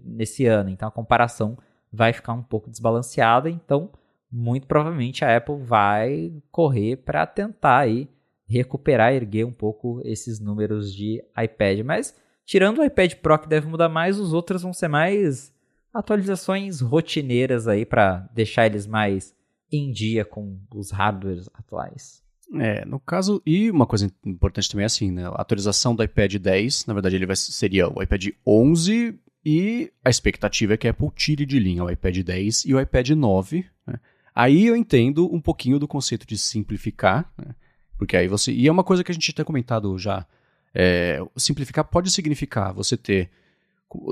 nesse 0.03 0.45
ano. 0.45 0.69
Então 0.69 0.85
a 0.85 0.91
comparação 0.91 1.57
vai 1.89 2.11
ficar 2.11 2.33
um 2.33 2.43
pouco 2.43 2.69
desbalanceada. 2.69 3.49
Então, 3.49 3.89
muito 4.29 4.67
provavelmente 4.67 5.23
a 5.23 5.37
Apple 5.37 5.55
vai 5.63 6.33
correr 6.51 6.97
para 6.97 7.25
tentar 7.25 7.77
aí 7.77 8.09
recuperar, 8.45 9.13
erguer 9.13 9.45
um 9.45 9.53
pouco 9.53 10.01
esses 10.03 10.41
números 10.41 10.93
de 10.93 11.23
iPad. 11.41 11.79
Mas 11.79 12.13
tirando 12.43 12.79
o 12.79 12.83
iPad 12.83 13.13
Pro 13.13 13.39
que 13.39 13.47
deve 13.47 13.67
mudar 13.67 13.87
mais, 13.87 14.19
os 14.19 14.33
outros 14.33 14.63
vão 14.63 14.73
ser 14.73 14.89
mais 14.89 15.49
atualizações 15.93 16.81
rotineiras 16.81 17.69
aí 17.69 17.85
para 17.85 18.29
deixar 18.33 18.65
eles 18.65 18.85
mais 18.85 19.33
em 19.71 19.93
dia 19.93 20.25
com 20.25 20.59
os 20.75 20.91
hardwares 20.91 21.49
atuais. 21.53 22.24
É, 22.53 22.85
no 22.85 22.99
caso, 22.99 23.41
e 23.45 23.71
uma 23.71 23.85
coisa 23.85 24.11
importante 24.25 24.69
também 24.69 24.83
é 24.83 24.85
assim, 24.85 25.11
né? 25.11 25.25
A 25.25 25.41
atualização 25.41 25.95
do 25.95 26.03
iPad 26.03 26.35
10, 26.35 26.85
na 26.85 26.93
verdade, 26.93 27.15
ele 27.15 27.25
vai, 27.25 27.35
seria 27.35 27.89
o 27.89 28.01
iPad 28.01 28.27
11 28.45 29.19
e 29.45 29.91
a 30.03 30.09
expectativa 30.09 30.73
é 30.73 30.77
que 30.77 30.87
a 30.87 30.91
Apple 30.91 31.09
tire 31.15 31.45
de 31.45 31.59
linha 31.59 31.83
o 31.83 31.89
iPad 31.89 32.17
10 32.17 32.65
e 32.65 32.73
o 32.73 32.79
iPad 32.79 33.09
9. 33.11 33.65
Né? 33.85 33.99
Aí 34.33 34.65
eu 34.65 34.75
entendo 34.75 35.31
um 35.33 35.41
pouquinho 35.41 35.79
do 35.79 35.87
conceito 35.87 36.25
de 36.25 36.37
simplificar, 36.37 37.31
né? 37.37 37.55
Porque 37.97 38.17
aí 38.17 38.27
você. 38.27 38.51
E 38.51 38.67
é 38.67 38.71
uma 38.71 38.83
coisa 38.83 39.03
que 39.03 39.11
a 39.11 39.13
gente 39.13 39.33
tem 39.33 39.45
comentado 39.45 39.97
já. 39.97 40.25
É, 40.73 41.21
simplificar 41.37 41.85
pode 41.85 42.11
significar 42.11 42.73
você 42.73 42.97
ter 42.97 43.31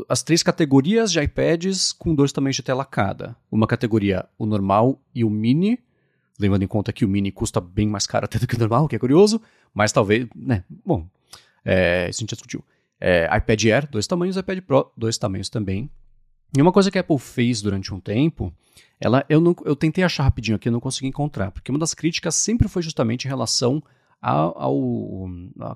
as 0.07 0.23
três 0.23 0.41
categorias 0.41 1.11
de 1.11 1.19
iPads 1.19 1.91
com 1.91 2.15
dois 2.15 2.31
tamanhos 2.31 2.55
de 2.55 2.63
tela 2.63 2.85
cada. 2.85 3.35
Uma 3.51 3.67
categoria, 3.67 4.25
o 4.37 4.45
normal 4.45 5.01
e 5.13 5.25
o 5.25 5.29
mini, 5.29 5.79
levando 6.39 6.63
em 6.63 6.67
conta 6.67 6.91
que 6.91 7.05
o 7.05 7.07
mini 7.07 7.31
custa 7.31 7.61
bem 7.61 7.87
mais 7.87 8.07
caro 8.07 8.25
até 8.25 8.39
do 8.39 8.47
que 8.47 8.55
o 8.55 8.59
normal, 8.59 8.87
que 8.87 8.95
é 8.95 8.99
curioso, 8.99 9.41
mas 9.73 9.91
talvez, 9.91 10.27
né, 10.35 10.63
bom, 10.85 11.07
é, 11.63 12.09
isso 12.09 12.19
a 12.19 12.21
gente 12.21 12.31
já 12.31 12.35
discutiu. 12.35 12.63
É, 12.99 13.29
iPad 13.37 13.65
Air, 13.65 13.89
dois 13.89 14.07
tamanhos, 14.07 14.37
iPad 14.37 14.59
Pro, 14.61 14.91
dois 14.95 15.17
tamanhos 15.17 15.49
também. 15.49 15.89
E 16.55 16.61
uma 16.61 16.71
coisa 16.71 16.91
que 16.91 16.97
a 16.97 17.01
Apple 17.01 17.17
fez 17.17 17.61
durante 17.61 17.93
um 17.93 17.99
tempo, 17.99 18.53
ela, 18.99 19.25
eu, 19.27 19.41
não, 19.41 19.55
eu 19.65 19.75
tentei 19.75 20.03
achar 20.03 20.23
rapidinho 20.23 20.55
aqui, 20.55 20.69
eu 20.69 20.71
não 20.71 20.79
consegui 20.79 21.07
encontrar, 21.07 21.51
porque 21.51 21.71
uma 21.71 21.79
das 21.79 21.93
críticas 21.93 22.35
sempre 22.35 22.67
foi 22.67 22.81
justamente 22.81 23.25
em 23.25 23.27
relação 23.27 23.83
à 24.21 24.47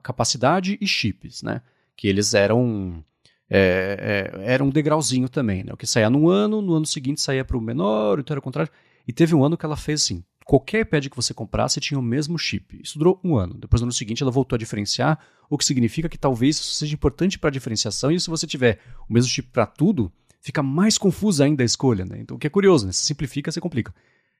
capacidade 0.01 0.77
e 0.79 0.87
chips, 0.87 1.41
né? 1.41 1.61
Que 1.95 2.07
eles 2.07 2.33
eram 2.33 3.03
é, 3.49 4.31
é, 4.35 4.53
era 4.53 4.63
um 4.63 4.69
degrauzinho 4.69 5.29
também, 5.29 5.63
né? 5.63 5.73
O 5.73 5.77
que 5.77 5.87
saía 5.87 6.09
num 6.09 6.29
ano, 6.29 6.61
no 6.61 6.73
ano 6.73 6.85
seguinte 6.85 7.21
saía 7.21 7.45
para 7.45 7.57
o 7.57 7.61
menor, 7.61 8.19
então 8.19 8.33
era 8.33 8.39
o 8.39 8.43
contrário. 8.43 8.71
E 9.07 9.13
teve 9.13 9.33
um 9.33 9.43
ano 9.43 9.57
que 9.57 9.65
ela 9.65 9.77
fez 9.77 10.03
assim: 10.03 10.23
qualquer 10.47 10.79
iPad 10.79 11.09
que 11.09 11.15
você 11.15 11.33
comprasse 11.33 11.81
tinha 11.81 11.99
o 11.99 12.03
mesmo 12.03 12.39
chip. 12.39 12.79
Isso 12.81 12.97
durou 12.97 13.19
um 13.21 13.35
ano. 13.35 13.55
Depois, 13.55 13.81
no 13.81 13.85
ano 13.85 13.91
seguinte, 13.91 14.23
ela 14.23 14.31
voltou 14.31 14.55
a 14.55 14.59
diferenciar, 14.59 15.19
o 15.49 15.57
que 15.57 15.65
significa 15.65 16.07
que 16.07 16.17
talvez 16.17 16.55
isso 16.55 16.73
seja 16.75 16.93
importante 16.93 17.37
para 17.37 17.49
a 17.49 17.51
diferenciação. 17.51 18.09
E 18.09 18.19
se 18.19 18.29
você 18.29 18.47
tiver 18.47 18.79
o 19.09 19.13
mesmo 19.13 19.29
chip 19.29 19.49
para 19.49 19.65
tudo, 19.65 20.11
fica 20.39 20.63
mais 20.63 20.97
confusa 20.97 21.43
ainda 21.43 21.63
a 21.63 21.65
escolha, 21.65 22.05
né? 22.05 22.19
Então, 22.21 22.37
o 22.37 22.39
que 22.39 22.47
é 22.47 22.49
curioso, 22.49 22.87
né? 22.87 22.93
Se 22.93 23.05
simplifica, 23.05 23.51
se 23.51 23.59
complica. 23.59 23.93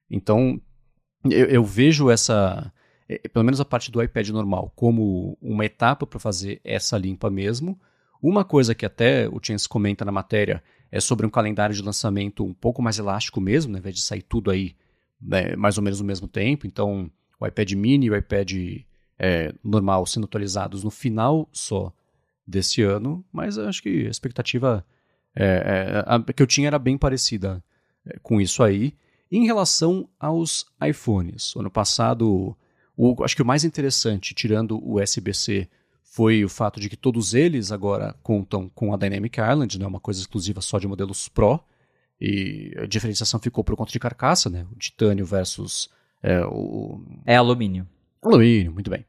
Então, 0.09 0.61
eu, 1.25 1.45
eu 1.47 1.63
vejo 1.65 2.09
essa, 2.09 2.71
é, 3.09 3.27
pelo 3.27 3.43
menos 3.43 3.59
a 3.59 3.65
parte 3.65 3.91
do 3.91 4.01
iPad 4.01 4.29
normal, 4.29 4.71
como 4.77 5.37
uma 5.41 5.65
etapa 5.65 6.07
para 6.07 6.19
fazer 6.19 6.61
essa 6.63 6.97
limpa 6.97 7.29
mesmo. 7.29 7.77
Uma 8.21 8.45
coisa 8.45 8.73
que 8.73 8.85
até 8.85 9.27
o 9.27 9.39
Chance 9.43 9.67
comenta 9.67 10.05
na 10.05 10.11
matéria 10.11 10.63
é 10.89 11.01
sobre 11.01 11.25
um 11.25 11.29
calendário 11.29 11.75
de 11.75 11.81
lançamento 11.81 12.45
um 12.45 12.53
pouco 12.53 12.81
mais 12.81 12.97
elástico 12.97 13.41
mesmo, 13.41 13.73
né? 13.73 13.77
ao 13.77 13.81
invés 13.81 13.95
de 13.95 14.01
sair 14.01 14.21
tudo 14.21 14.49
aí 14.49 14.73
né, 15.21 15.55
mais 15.55 15.77
ou 15.77 15.83
menos 15.83 15.99
no 15.99 16.05
mesmo 16.05 16.27
tempo. 16.27 16.67
Então, 16.67 17.09
o 17.39 17.45
iPad 17.45 17.71
mini 17.73 18.07
e 18.07 18.11
o 18.11 18.15
iPad 18.15 18.51
é, 19.19 19.53
normal 19.63 20.05
sendo 20.05 20.25
atualizados 20.25 20.83
no 20.83 20.91
final 20.91 21.47
só 21.51 21.91
desse 22.45 22.81
ano, 22.81 23.25
mas 23.31 23.57
acho 23.57 23.81
que 23.81 24.07
a 24.07 24.09
expectativa 24.09 24.85
É, 25.39 25.45
é, 25.45 26.03
a 26.07 26.33
que 26.33 26.41
eu 26.41 26.47
tinha 26.47 26.67
era 26.67 26.79
bem 26.79 26.97
parecida 26.97 27.63
é, 28.05 28.17
com 28.23 28.41
isso 28.41 28.63
aí. 28.63 28.95
Em 29.31 29.45
relação 29.45 30.09
aos 30.19 30.65
iPhones, 30.83 31.55
ano 31.55 31.69
passado, 31.69 32.57
o, 32.95 33.23
acho 33.23 33.35
que 33.35 33.43
o 33.43 33.45
mais 33.45 33.63
interessante, 33.63 34.33
tirando 34.33 34.79
o 34.83 34.99
SBC, 34.99 35.69
foi 36.01 36.43
o 36.43 36.49
fato 36.49 36.79
de 36.79 36.89
que 36.89 36.97
todos 36.97 37.35
eles 37.35 37.71
agora 37.71 38.15
contam 38.23 38.67
com 38.73 38.93
a 38.93 38.97
Dynamic 38.97 39.39
Island, 39.39 39.77
né, 39.77 39.85
uma 39.85 39.99
coisa 39.99 40.19
exclusiva 40.19 40.61
só 40.61 40.79
de 40.79 40.87
modelos 40.87 41.29
Pro, 41.29 41.59
e 42.19 42.73
a 42.77 42.85
diferenciação 42.85 43.39
ficou 43.39 43.63
por 43.63 43.75
conta 43.75 43.91
de 43.91 43.99
carcaça, 43.99 44.49
né, 44.49 44.65
o 44.71 44.75
titânio 44.75 45.25
versus 45.25 45.89
é, 46.21 46.43
o... 46.45 47.01
É 47.25 47.35
alumínio. 47.35 47.87
Alumínio, 48.23 48.73
muito 48.73 48.89
bem. 48.89 49.05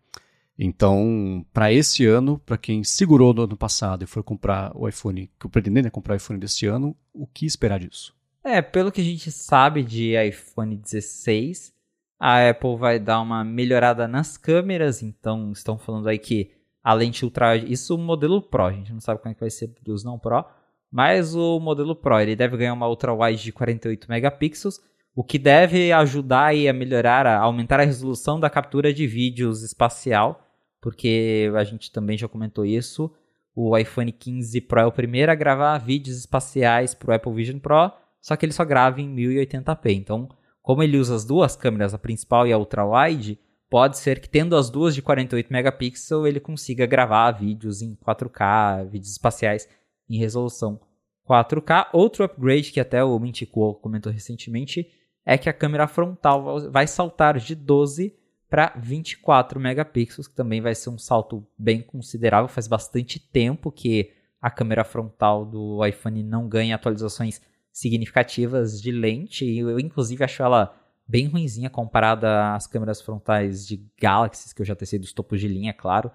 Então, 0.58 1.46
para 1.52 1.72
esse 1.72 2.04
ano, 2.04 2.38
para 2.44 2.58
quem 2.58 2.82
segurou 2.82 3.32
no 3.32 3.42
ano 3.42 3.56
passado 3.56 4.02
e 4.02 4.06
for 4.06 4.24
comprar 4.24 4.72
o 4.74 4.88
iPhone, 4.88 5.30
que 5.38 5.46
o 5.46 5.48
pretendendo 5.48 5.86
é 5.86 5.90
comprar 5.90 6.14
o 6.14 6.16
iPhone 6.16 6.40
deste 6.40 6.66
ano, 6.66 6.96
o 7.14 7.26
que 7.26 7.46
esperar 7.46 7.78
disso? 7.78 8.12
É, 8.42 8.60
pelo 8.60 8.90
que 8.90 9.00
a 9.00 9.04
gente 9.04 9.30
sabe 9.30 9.84
de 9.84 10.14
iPhone 10.20 10.76
16, 10.76 11.72
a 12.18 12.48
Apple 12.48 12.76
vai 12.76 12.98
dar 12.98 13.20
uma 13.20 13.44
melhorada 13.44 14.08
nas 14.08 14.36
câmeras, 14.36 15.00
então 15.02 15.52
estão 15.52 15.78
falando 15.78 16.08
aí 16.08 16.18
que 16.18 16.50
a 16.82 16.92
lente 16.92 17.24
ultra 17.24 17.56
isso 17.56 17.94
o 17.94 17.98
modelo 17.98 18.42
Pro, 18.42 18.64
a 18.64 18.72
gente 18.72 18.92
não 18.92 19.00
sabe 19.00 19.20
como 19.20 19.30
é 19.30 19.34
que 19.34 19.40
vai 19.40 19.50
ser 19.50 19.72
dos 19.82 20.02
não 20.02 20.18
Pro, 20.18 20.44
mas 20.90 21.34
o 21.34 21.60
modelo 21.60 21.94
Pro, 21.94 22.20
ele 22.20 22.36
deve 22.36 22.56
ganhar 22.56 22.72
uma 22.72 22.88
ultra 22.88 23.12
wide 23.12 23.42
de 23.42 23.52
48 23.52 24.08
megapixels, 24.08 24.80
o 25.14 25.24
que 25.24 25.38
deve 25.38 25.92
ajudar 25.92 26.52
a 26.54 26.72
melhorar, 26.72 27.26
a 27.26 27.38
aumentar 27.38 27.80
a 27.80 27.84
resolução 27.84 28.38
da 28.38 28.48
captura 28.48 28.94
de 28.94 29.06
vídeos 29.06 29.62
espacial, 29.62 30.44
porque 30.80 31.50
a 31.56 31.64
gente 31.64 31.90
também 31.90 32.16
já 32.16 32.28
comentou 32.28 32.64
isso. 32.64 33.12
O 33.54 33.76
iPhone 33.76 34.12
15 34.12 34.60
Pro 34.60 34.80
é 34.80 34.86
o 34.86 34.92
primeiro 34.92 35.32
a 35.32 35.34
gravar 35.34 35.76
vídeos 35.78 36.18
espaciais 36.18 36.94
para 36.94 37.10
o 37.10 37.14
Apple 37.14 37.34
Vision 37.34 37.58
Pro, 37.58 37.90
só 38.20 38.36
que 38.36 38.46
ele 38.46 38.52
só 38.52 38.64
grava 38.64 39.00
em 39.00 39.12
1080p. 39.12 39.96
Então, 39.96 40.28
como 40.62 40.82
ele 40.82 40.98
usa 40.98 41.16
as 41.16 41.24
duas 41.24 41.56
câmeras, 41.56 41.92
a 41.92 41.98
principal 41.98 42.46
e 42.46 42.52
a 42.52 42.58
ultra-wide, 42.58 43.38
pode 43.68 43.98
ser 43.98 44.20
que 44.20 44.28
tendo 44.28 44.54
as 44.54 44.70
duas 44.70 44.94
de 44.94 45.02
48 45.02 45.52
megapixels, 45.52 46.26
ele 46.26 46.38
consiga 46.38 46.86
gravar 46.86 47.32
vídeos 47.32 47.82
em 47.82 47.96
4K, 47.96 48.86
vídeos 48.88 49.10
espaciais 49.10 49.68
em 50.08 50.18
resolução 50.18 50.80
4K. 51.28 51.88
Outro 51.92 52.24
upgrade 52.24 52.72
que 52.72 52.80
até 52.80 53.04
o 53.04 53.18
Mintico 53.18 53.74
comentou 53.74 54.12
recentemente 54.12 54.90
é 55.24 55.36
que 55.36 55.48
a 55.48 55.52
câmera 55.52 55.86
frontal 55.86 56.70
vai 56.70 56.86
saltar 56.86 57.38
de 57.38 57.54
12 57.54 58.16
para 58.48 58.72
24 58.78 59.60
megapixels, 59.60 60.26
que 60.26 60.34
também 60.34 60.60
vai 60.60 60.74
ser 60.74 60.88
um 60.88 60.96
salto 60.96 61.46
bem 61.58 61.82
considerável. 61.82 62.48
Faz 62.48 62.66
bastante 62.66 63.20
tempo 63.20 63.70
que 63.70 64.10
a 64.40 64.50
câmera 64.50 64.84
frontal 64.84 65.44
do 65.44 65.84
iPhone 65.84 66.22
não 66.22 66.48
ganha 66.48 66.74
atualizações 66.74 67.42
significativas 67.70 68.80
de 68.80 68.90
lente. 68.90 69.44
Eu, 69.44 69.78
inclusive, 69.78 70.24
acho 70.24 70.42
ela 70.42 70.74
bem 71.06 71.26
ruinzinha 71.26 71.68
comparada 71.68 72.54
às 72.54 72.66
câmeras 72.66 73.00
frontais 73.00 73.66
de 73.66 73.84
Galaxy, 74.00 74.54
que 74.54 74.62
eu 74.62 74.66
já 74.66 74.74
testei 74.74 74.98
dos 74.98 75.12
topos 75.12 75.40
de 75.40 75.48
linha, 75.48 75.72
claro. 75.72 76.10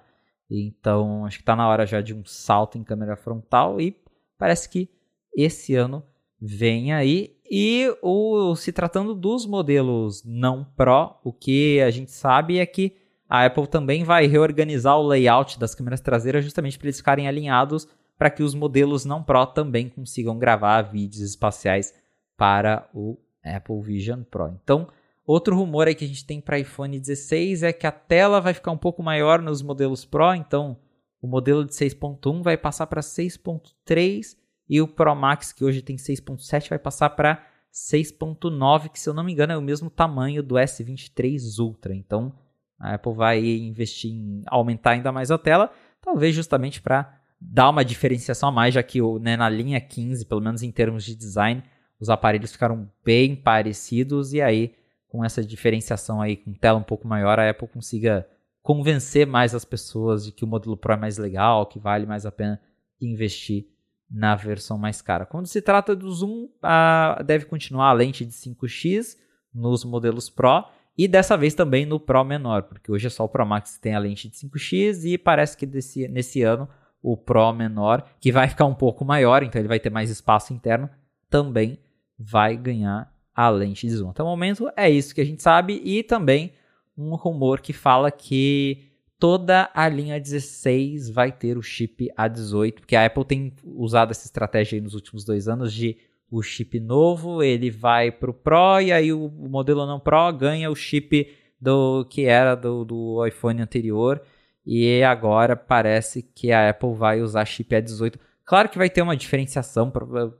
Então, 0.49 1.25
acho 1.25 1.37
que 1.37 1.41
está 1.41 1.55
na 1.55 1.67
hora 1.67 1.85
já 1.85 2.01
de 2.01 2.13
um 2.13 2.23
salto 2.25 2.77
em 2.77 2.83
câmera 2.83 3.15
frontal 3.15 3.79
e 3.79 3.97
parece 4.37 4.69
que 4.69 4.89
esse 5.35 5.75
ano 5.75 6.03
vem 6.39 6.93
aí. 6.93 7.35
E 7.49 7.95
o, 8.01 8.55
se 8.55 8.71
tratando 8.71 9.15
dos 9.15 9.45
modelos 9.45 10.23
não 10.25 10.63
Pro, 10.63 11.15
o 11.23 11.31
que 11.31 11.81
a 11.81 11.89
gente 11.89 12.11
sabe 12.11 12.59
é 12.59 12.65
que 12.65 12.95
a 13.29 13.45
Apple 13.45 13.67
também 13.67 14.03
vai 14.03 14.27
reorganizar 14.27 14.97
o 14.97 15.07
layout 15.07 15.59
das 15.59 15.73
câmeras 15.73 16.01
traseiras 16.01 16.43
justamente 16.43 16.77
para 16.77 16.87
eles 16.87 16.97
ficarem 16.97 17.27
alinhados 17.27 17.87
para 18.17 18.29
que 18.29 18.43
os 18.43 18.53
modelos 18.53 19.05
não 19.05 19.23
Pro 19.23 19.45
também 19.45 19.89
consigam 19.89 20.37
gravar 20.37 20.83
vídeos 20.83 21.21
espaciais 21.21 21.93
para 22.37 22.87
o 22.93 23.17
Apple 23.43 23.81
Vision 23.81 24.23
Pro. 24.23 24.47
Então, 24.63 24.87
outro 25.25 25.55
rumor 25.55 25.87
aí 25.87 25.95
que 25.95 26.05
a 26.05 26.07
gente 26.07 26.25
tem 26.25 26.41
para 26.41 26.59
iPhone 26.59 26.99
16 26.99 27.63
é 27.63 27.73
que 27.73 27.87
a 27.87 27.91
tela 27.91 28.41
vai 28.41 28.53
ficar 28.53 28.71
um 28.71 28.77
pouco 28.77 29.01
maior 29.01 29.41
nos 29.41 29.61
modelos 29.61 30.05
Pro, 30.05 30.33
então 30.33 30.77
o 31.21 31.27
modelo 31.27 31.63
de 31.63 31.71
6.1 31.71 32.41
vai 32.41 32.57
passar 32.57 32.87
para 32.87 33.01
6.3 33.01 34.35
e 34.69 34.81
o 34.81 34.87
Pro 34.87 35.15
Max, 35.15 35.53
que 35.53 35.63
hoje 35.63 35.81
tem 35.81 35.95
6.7, 35.95 36.69
vai 36.69 36.79
passar 36.79 37.09
para 37.11 37.45
6.9, 37.71 38.89
que 38.89 38.99
se 38.99 39.09
eu 39.09 39.13
não 39.13 39.23
me 39.23 39.31
engano 39.31 39.53
é 39.53 39.57
o 39.57 39.61
mesmo 39.61 39.89
tamanho 39.89 40.43
do 40.43 40.55
S23 40.55 41.59
Ultra. 41.59 41.95
Então 41.95 42.33
a 42.79 42.95
Apple 42.95 43.13
vai 43.13 43.39
investir 43.39 44.11
em 44.11 44.43
aumentar 44.47 44.91
ainda 44.91 45.11
mais 45.11 45.31
a 45.31 45.37
tela, 45.37 45.71
talvez 46.01 46.35
justamente 46.35 46.81
para 46.81 47.19
dar 47.39 47.69
uma 47.69 47.83
diferenciação 47.83 48.49
a 48.49 48.51
mais, 48.51 48.73
já 48.73 48.83
que 48.83 48.99
né, 49.19 49.35
na 49.35 49.49
linha 49.49 49.79
15, 49.79 50.25
pelo 50.25 50.41
menos 50.41 50.63
em 50.63 50.71
termos 50.71 51.03
de 51.03 51.15
design, 51.15 51.63
os 51.99 52.09
aparelhos 52.09 52.51
ficaram 52.51 52.89
bem 53.03 53.35
parecidos 53.35 54.33
e 54.33 54.41
aí 54.41 54.73
com 55.13 55.23
essa 55.23 55.43
diferenciação 55.43 56.19
aí 56.19 56.35
com 56.35 56.51
tela 56.53 56.79
um 56.79 56.83
pouco 56.83 57.07
maior, 57.07 57.39
a 57.39 57.47
Apple 57.47 57.67
consiga 57.67 58.27
convencer 58.63 59.27
mais 59.27 59.53
as 59.53 59.63
pessoas 59.63 60.25
de 60.25 60.31
que 60.31 60.43
o 60.43 60.47
modelo 60.47 60.75
Pro 60.75 60.93
é 60.93 60.97
mais 60.97 61.19
legal, 61.19 61.67
que 61.67 61.77
vale 61.77 62.07
mais 62.07 62.25
a 62.25 62.31
pena 62.31 62.59
investir 62.99 63.67
na 64.09 64.35
versão 64.35 64.75
mais 64.75 65.03
cara. 65.03 65.23
Quando 65.23 65.45
se 65.45 65.61
trata 65.61 65.95
do 65.95 66.11
zoom, 66.11 66.49
a, 66.63 67.21
deve 67.23 67.45
continuar 67.45 67.89
a 67.89 67.93
lente 67.93 68.25
de 68.25 68.31
5x 68.31 69.15
nos 69.53 69.85
modelos 69.85 70.31
Pro 70.31 70.65
e 70.97 71.07
dessa 71.07 71.37
vez 71.37 71.53
também 71.53 71.85
no 71.85 71.99
Pro 71.99 72.23
menor, 72.23 72.63
porque 72.63 72.91
hoje 72.91 73.05
é 73.05 73.09
só 73.11 73.23
o 73.23 73.29
Pro 73.29 73.45
Max 73.45 73.75
que 73.75 73.81
tem 73.81 73.93
a 73.93 73.99
lente 73.99 74.27
de 74.27 74.35
5x 74.35 75.03
e 75.03 75.15
parece 75.15 75.55
que 75.55 75.67
desse, 75.67 76.07
nesse 76.07 76.41
ano 76.41 76.67
o 77.03 77.15
Pro 77.15 77.53
menor, 77.53 78.03
que 78.19 78.31
vai 78.31 78.47
ficar 78.47 78.65
um 78.65 78.73
pouco 78.73 79.05
maior, 79.05 79.43
então 79.43 79.61
ele 79.61 79.67
vai 79.67 79.79
ter 79.79 79.91
mais 79.91 80.09
espaço 80.09 80.55
interno, 80.55 80.89
também 81.29 81.77
vai 82.17 82.57
ganhar 82.57 83.12
a 83.35 83.49
lente 83.49 83.87
de 83.87 83.95
zoom. 83.95 84.09
Até 84.09 84.21
o 84.21 84.25
momento 84.25 84.69
é 84.75 84.89
isso 84.89 85.13
que 85.13 85.21
a 85.21 85.25
gente 85.25 85.41
sabe 85.41 85.81
e 85.83 86.03
também 86.03 86.53
um 86.97 87.15
rumor 87.15 87.61
que 87.61 87.73
fala 87.73 88.11
que 88.11 88.91
toda 89.19 89.69
a 89.73 89.87
linha 89.87 90.19
16 90.19 91.09
vai 91.09 91.31
ter 91.31 91.57
o 91.57 91.61
chip 91.61 92.09
A18, 92.17 92.73
porque 92.73 92.95
a 92.95 93.05
Apple 93.05 93.25
tem 93.25 93.53
usado 93.63 94.11
essa 94.11 94.25
estratégia 94.25 94.81
nos 94.81 94.93
últimos 94.93 95.23
dois 95.23 95.47
anos 95.47 95.73
de 95.73 95.97
o 96.29 96.41
chip 96.41 96.79
novo, 96.79 97.43
ele 97.43 97.69
vai 97.69 98.11
para 98.11 98.29
o 98.29 98.33
Pro 98.33 98.81
e 98.81 98.91
aí 98.91 99.13
o 99.13 99.29
modelo 99.29 99.85
não 99.85 99.99
Pro 99.99 100.31
ganha 100.33 100.69
o 100.69 100.75
chip 100.75 101.31
do 101.61 102.05
que 102.05 102.25
era 102.25 102.55
do, 102.55 102.83
do 102.83 103.25
iPhone 103.25 103.61
anterior 103.61 104.21
e 104.65 105.03
agora 105.03 105.55
parece 105.55 106.21
que 106.21 106.51
a 106.51 106.69
Apple 106.69 106.93
vai 106.93 107.21
usar 107.21 107.45
chip 107.45 107.73
A18. 107.73 108.15
Claro 108.45 108.67
que 108.67 108.77
vai 108.77 108.89
ter 108.89 109.01
uma 109.01 109.15
diferenciação, 109.15 109.91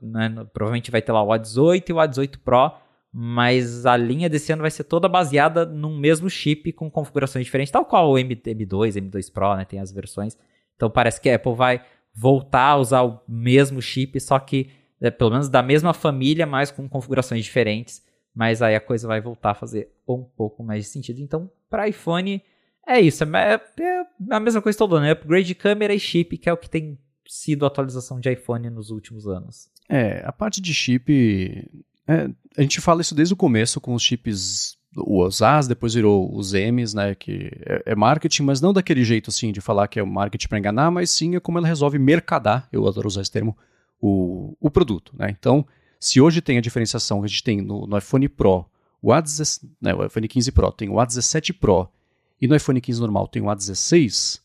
né? 0.02 0.46
provavelmente 0.52 0.90
vai 0.90 1.00
ter 1.00 1.12
lá 1.12 1.22
o 1.22 1.28
A18 1.28 1.88
e 1.88 1.92
o 1.92 1.96
A18 1.96 2.38
Pro, 2.44 2.72
mas 3.16 3.86
a 3.86 3.96
linha 3.96 4.28
desse 4.28 4.52
ano 4.52 4.62
vai 4.62 4.72
ser 4.72 4.82
toda 4.82 5.08
baseada 5.08 5.64
num 5.64 5.96
mesmo 5.96 6.28
chip 6.28 6.72
com 6.72 6.90
configurações 6.90 7.44
diferentes, 7.44 7.70
tal 7.70 7.84
qual 7.84 8.10
o 8.10 8.18
M, 8.18 8.34
M2, 8.34 8.94
M2 9.00 9.32
Pro, 9.32 9.54
né? 9.54 9.64
Tem 9.64 9.78
as 9.78 9.92
versões. 9.92 10.36
Então 10.74 10.90
parece 10.90 11.20
que 11.20 11.30
a 11.30 11.36
Apple 11.36 11.54
vai 11.54 11.80
voltar 12.12 12.70
a 12.70 12.76
usar 12.76 13.02
o 13.02 13.20
mesmo 13.28 13.80
chip, 13.80 14.18
só 14.18 14.36
que 14.40 14.68
é, 15.00 15.12
pelo 15.12 15.30
menos 15.30 15.48
da 15.48 15.62
mesma 15.62 15.94
família, 15.94 16.44
mas 16.44 16.72
com 16.72 16.88
configurações 16.88 17.44
diferentes. 17.44 18.02
Mas 18.34 18.60
aí 18.60 18.74
a 18.74 18.80
coisa 18.80 19.06
vai 19.06 19.20
voltar 19.20 19.52
a 19.52 19.54
fazer 19.54 19.92
um 20.08 20.24
pouco 20.24 20.64
mais 20.64 20.82
de 20.82 20.90
sentido. 20.90 21.20
Então, 21.20 21.48
para 21.70 21.86
iPhone, 21.86 22.42
é 22.84 22.98
isso, 22.98 23.22
é, 23.22 23.60
é 23.80 24.06
a 24.28 24.40
mesma 24.40 24.60
coisa 24.60 24.76
todo 24.76 24.96
ano, 24.96 25.06
é 25.06 25.12
upgrade 25.12 25.46
de 25.46 25.54
câmera 25.54 25.94
e 25.94 26.00
chip, 26.00 26.36
que 26.36 26.48
é 26.48 26.52
o 26.52 26.56
que 26.56 26.68
tem 26.68 26.98
sido 27.28 27.64
a 27.64 27.68
atualização 27.68 28.18
de 28.18 28.28
iPhone 28.32 28.68
nos 28.70 28.90
últimos 28.90 29.28
anos. 29.28 29.70
É, 29.88 30.20
a 30.26 30.32
parte 30.32 30.60
de 30.60 30.74
chip, 30.74 31.70
é, 32.06 32.28
a 32.56 32.62
gente 32.62 32.80
fala 32.80 33.00
isso 33.00 33.14
desde 33.14 33.34
o 33.34 33.36
começo 33.36 33.80
com 33.80 33.94
os 33.94 34.02
chips, 34.02 34.76
os 34.96 35.42
As, 35.42 35.66
depois 35.66 35.94
virou 35.94 36.34
os 36.36 36.52
M's, 36.52 36.94
né, 36.94 37.14
que 37.14 37.50
é, 37.66 37.82
é 37.86 37.94
marketing, 37.94 38.42
mas 38.42 38.60
não 38.60 38.72
daquele 38.72 39.04
jeito 39.04 39.30
assim 39.30 39.50
de 39.52 39.60
falar 39.60 39.88
que 39.88 39.98
é 39.98 40.04
marketing 40.04 40.48
para 40.48 40.58
enganar, 40.58 40.90
mas 40.90 41.10
sim 41.10 41.34
é 41.34 41.40
como 41.40 41.58
ela 41.58 41.66
resolve 41.66 41.98
mercadar, 41.98 42.68
eu 42.70 42.86
adoro 42.86 43.08
usar 43.08 43.22
esse 43.22 43.30
termo, 43.30 43.56
o, 44.00 44.56
o 44.60 44.70
produto, 44.70 45.12
né, 45.18 45.28
então 45.30 45.66
se 45.98 46.20
hoje 46.20 46.40
tem 46.40 46.58
a 46.58 46.60
diferenciação 46.60 47.20
que 47.20 47.24
a 47.24 47.28
gente 47.28 47.42
tem 47.42 47.60
no, 47.62 47.86
no 47.86 47.98
iPhone 47.98 48.28
Pro, 48.28 48.66
o, 49.00 49.08
A17, 49.08 49.60
né, 49.80 49.94
o 49.94 50.04
iPhone 50.04 50.28
15 50.28 50.52
Pro 50.52 50.72
tem 50.72 50.88
o 50.88 50.94
A17 50.94 51.52
Pro 51.58 51.88
e 52.40 52.46
no 52.46 52.54
iPhone 52.54 52.80
15 52.80 53.00
normal 53.00 53.26
tem 53.26 53.42
o 53.42 53.46
A16, 53.46 54.40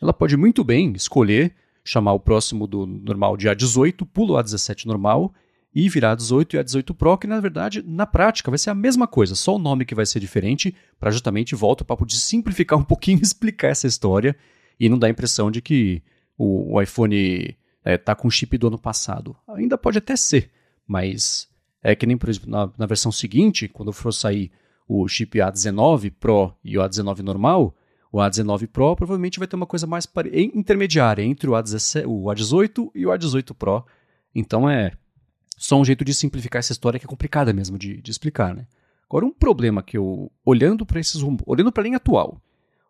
ela 0.00 0.12
pode 0.12 0.36
muito 0.36 0.64
bem 0.64 0.92
escolher 0.94 1.54
chamar 1.84 2.12
o 2.12 2.20
próximo 2.20 2.66
do 2.66 2.86
normal 2.86 3.36
de 3.36 3.48
A18, 3.48 4.06
pula 4.12 4.38
o 4.38 4.42
A17 4.42 4.86
normal 4.86 5.32
e 5.74 5.88
virar 5.88 6.16
A18 6.16 6.54
e 6.54 6.58
A18 6.58 6.94
Pro, 6.94 7.16
que 7.16 7.26
na 7.26 7.40
verdade, 7.40 7.82
na 7.86 8.06
prática, 8.06 8.50
vai 8.50 8.58
ser 8.58 8.70
a 8.70 8.74
mesma 8.74 9.06
coisa, 9.06 9.34
só 9.34 9.56
o 9.56 9.58
nome 9.58 9.84
que 9.84 9.94
vai 9.94 10.04
ser 10.04 10.20
diferente, 10.20 10.74
para 10.98 11.10
justamente, 11.10 11.54
volta 11.54 11.82
o 11.82 11.86
papo 11.86 12.04
de 12.04 12.18
simplificar 12.18 12.78
um 12.78 12.84
pouquinho 12.84 13.18
e 13.18 13.22
explicar 13.24 13.68
essa 13.68 13.86
história 13.86 14.36
e 14.78 14.88
não 14.88 14.98
dar 14.98 15.06
a 15.06 15.10
impressão 15.10 15.50
de 15.50 15.62
que 15.62 16.02
o, 16.36 16.74
o 16.74 16.82
iPhone 16.82 17.56
está 17.84 18.12
é, 18.12 18.14
com 18.14 18.28
o 18.28 18.30
chip 18.30 18.56
do 18.58 18.68
ano 18.68 18.78
passado. 18.78 19.34
Ainda 19.48 19.78
pode 19.78 19.98
até 19.98 20.14
ser, 20.16 20.50
mas 20.86 21.48
é 21.82 21.94
que 21.94 22.06
nem, 22.06 22.16
por 22.16 22.28
exemplo, 22.28 22.50
na, 22.50 22.70
na 22.76 22.86
versão 22.86 23.10
seguinte, 23.10 23.68
quando 23.68 23.92
for 23.92 24.12
sair 24.12 24.50
o 24.86 25.06
chip 25.08 25.38
A19 25.38 26.12
Pro 26.18 26.54
e 26.62 26.76
o 26.76 26.82
A19 26.82 27.20
normal, 27.20 27.74
o 28.10 28.18
A19 28.18 28.68
Pro 28.68 28.94
provavelmente 28.94 29.38
vai 29.38 29.48
ter 29.48 29.56
uma 29.56 29.66
coisa 29.66 29.86
mais 29.86 30.06
intermediária 30.54 31.22
entre 31.22 31.48
o, 31.48 31.52
A17, 31.52 32.04
o 32.06 32.24
A18 32.24 32.90
e 32.94 33.06
o 33.06 33.10
A18 33.10 33.54
Pro. 33.54 33.84
Então 34.34 34.68
é 34.68 34.92
só 35.62 35.80
um 35.80 35.84
jeito 35.84 36.04
de 36.04 36.12
simplificar 36.12 36.58
essa 36.58 36.72
história 36.72 36.98
que 36.98 37.06
é 37.06 37.08
complicada 37.08 37.52
mesmo 37.52 37.78
de, 37.78 38.02
de 38.02 38.10
explicar, 38.10 38.52
né? 38.52 38.66
Agora, 39.08 39.24
um 39.24 39.30
problema 39.30 39.80
que 39.80 39.96
eu, 39.96 40.28
olhando 40.44 40.84
para 40.84 40.98
esses 40.98 41.22
olhando 41.46 41.70
para 41.70 41.82
a 41.82 41.84
linha 41.84 41.98
atual, 41.98 42.42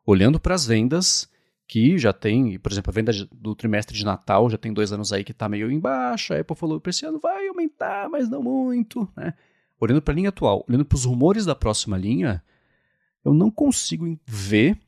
olhando 0.07 0.41
para 0.41 0.55
as 0.55 0.65
vendas 0.65 1.29
que 1.69 1.99
já 1.99 2.15
tem, 2.15 2.59
por 2.59 2.73
exemplo, 2.73 2.91
a 2.91 2.95
venda 2.95 3.13
do 3.31 3.55
trimestre 3.55 3.95
de 3.95 4.05
Natal 4.07 4.49
já 4.49 4.57
tem 4.57 4.73
dois 4.73 4.91
anos 4.91 5.13
aí 5.13 5.23
que 5.23 5.33
está 5.33 5.51
meio 5.51 5.71
embaixo, 5.71 6.33
a 6.33 6.41
Apple 6.41 6.57
falou 6.57 6.81
que 6.81 6.89
esse 6.89 7.05
ano 7.05 7.21
vai 7.21 7.47
aumentar, 7.47 8.09
mas 8.09 8.31
não 8.31 8.43
muito, 8.43 9.07
né? 9.15 9.35
Olhando 9.79 10.01
para 10.01 10.15
a 10.15 10.17
linha 10.17 10.31
atual, 10.31 10.65
olhando 10.67 10.87
para 10.87 10.97
os 10.97 11.05
rumores 11.05 11.45
da 11.45 11.55
próxima 11.55 11.99
linha, 11.99 12.43
eu 13.23 13.35
não 13.35 13.51
consigo 13.51 14.19
ver 14.25 14.81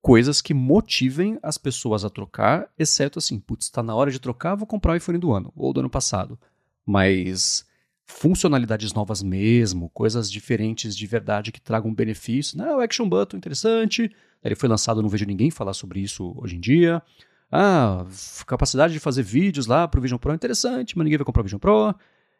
coisas 0.00 0.40
que 0.40 0.54
motivem 0.54 1.40
as 1.42 1.58
pessoas 1.58 2.04
a 2.04 2.10
trocar, 2.10 2.70
exceto 2.78 3.18
assim, 3.18 3.40
putz, 3.40 3.66
está 3.66 3.82
na 3.82 3.96
hora 3.96 4.12
de 4.12 4.20
trocar, 4.20 4.54
vou 4.54 4.66
comprar 4.66 4.92
o 4.92 4.96
iPhone 4.96 5.18
do 5.18 5.32
ano 5.32 5.52
ou 5.56 5.72
do 5.72 5.80
ano 5.80 5.90
passado. 5.90 6.38
Mas 6.86 7.66
funcionalidades 8.06 8.92
novas 8.92 9.22
mesmo, 9.22 9.88
coisas 9.90 10.30
diferentes 10.30 10.96
de 10.96 11.06
verdade 11.06 11.50
que 11.50 11.60
tragam 11.60 11.94
benefício. 11.94 12.56
Não, 12.58 12.78
o 12.78 12.80
Action 12.80 13.08
Button 13.08 13.36
interessante. 13.36 14.10
Ele 14.42 14.54
foi 14.54 14.68
lançado, 14.68 15.02
não 15.02 15.08
vejo 15.08 15.24
ninguém 15.24 15.50
falar 15.50 15.72
sobre 15.72 16.00
isso 16.00 16.34
hoje 16.36 16.56
em 16.56 16.60
dia. 16.60 17.02
Ah, 17.50 18.04
capacidade 18.46 18.92
de 18.92 19.00
fazer 19.00 19.22
vídeos 19.22 19.66
lá 19.66 19.86
para 19.86 19.98
o 19.98 20.02
Vision 20.02 20.18
Pro 20.18 20.34
interessante, 20.34 20.96
mas 20.96 21.04
ninguém 21.04 21.18
vai 21.18 21.24
comprar 21.24 21.40
o 21.40 21.44
Vision 21.44 21.60
Pro. 21.60 21.94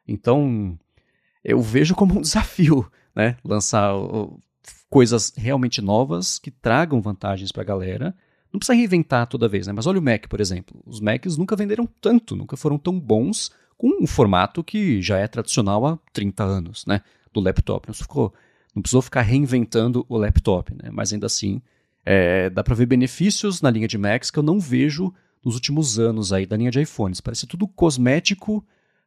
Então, 0.07 0.79
eu 1.43 1.61
vejo 1.63 1.95
como 1.95 2.19
um 2.19 2.21
desafio, 2.23 2.91
né? 3.15 3.37
Lançar 3.45 3.93
coisas 4.91 5.33
realmente 5.37 5.81
novas 5.81 6.39
que 6.39 6.51
tragam 6.51 7.01
vantagens 7.01 7.53
para 7.53 7.63
a 7.63 7.67
galera. 7.67 8.15
Não 8.53 8.59
precisa 8.59 8.77
reinventar 8.77 9.27
toda 9.27 9.49
vez, 9.49 9.67
né? 9.67 9.73
Mas 9.73 9.87
olha 9.87 9.99
o 9.99 10.03
Mac, 10.03 10.29
por 10.29 10.41
exemplo. 10.41 10.81
Os 10.87 11.01
Macs 11.01 11.37
nunca 11.37 11.57
venderam 11.57 11.87
tanto, 12.01 12.37
nunca 12.37 12.57
foram 12.57 12.79
tão 12.79 12.99
bons 12.99 13.51
com 13.85 14.03
um 14.03 14.07
formato 14.07 14.65
que 14.65 15.03
já 15.03 15.19
é 15.19 15.29
tradicional 15.29 15.85
há 15.85 15.99
30 16.15 16.43
anos, 16.43 16.87
né? 16.87 17.03
Do 17.35 17.41
laptop. 17.41 17.87
Não, 17.87 17.95
ficou, 17.95 18.33
não 18.75 18.81
precisou 18.81 19.03
ficar 19.03 19.21
reinventando 19.21 20.07
o 20.09 20.17
laptop, 20.17 20.73
né? 20.75 20.89
Mas 20.91 21.13
ainda 21.13 21.27
assim, 21.27 21.61
é, 22.03 22.49
dá 22.49 22.65
para 22.65 22.75
ver 22.75 22.87
benefícios 22.87 23.61
na 23.61 23.71
linha 23.71 23.87
de 23.87 23.99
Macs 23.99 24.31
que 24.31 24.39
eu 24.39 24.43
não 24.43 24.59
vejo 24.59 25.13
nos 25.45 25.55
últimos 25.55 25.99
anos 25.99 26.33
aí 26.33 26.47
da 26.47 26.57
linha 26.57 26.71
de 26.71 26.81
iPhones. 26.81 27.21
Parece 27.21 27.47
tudo 27.47 27.69
cosmético 27.69 28.65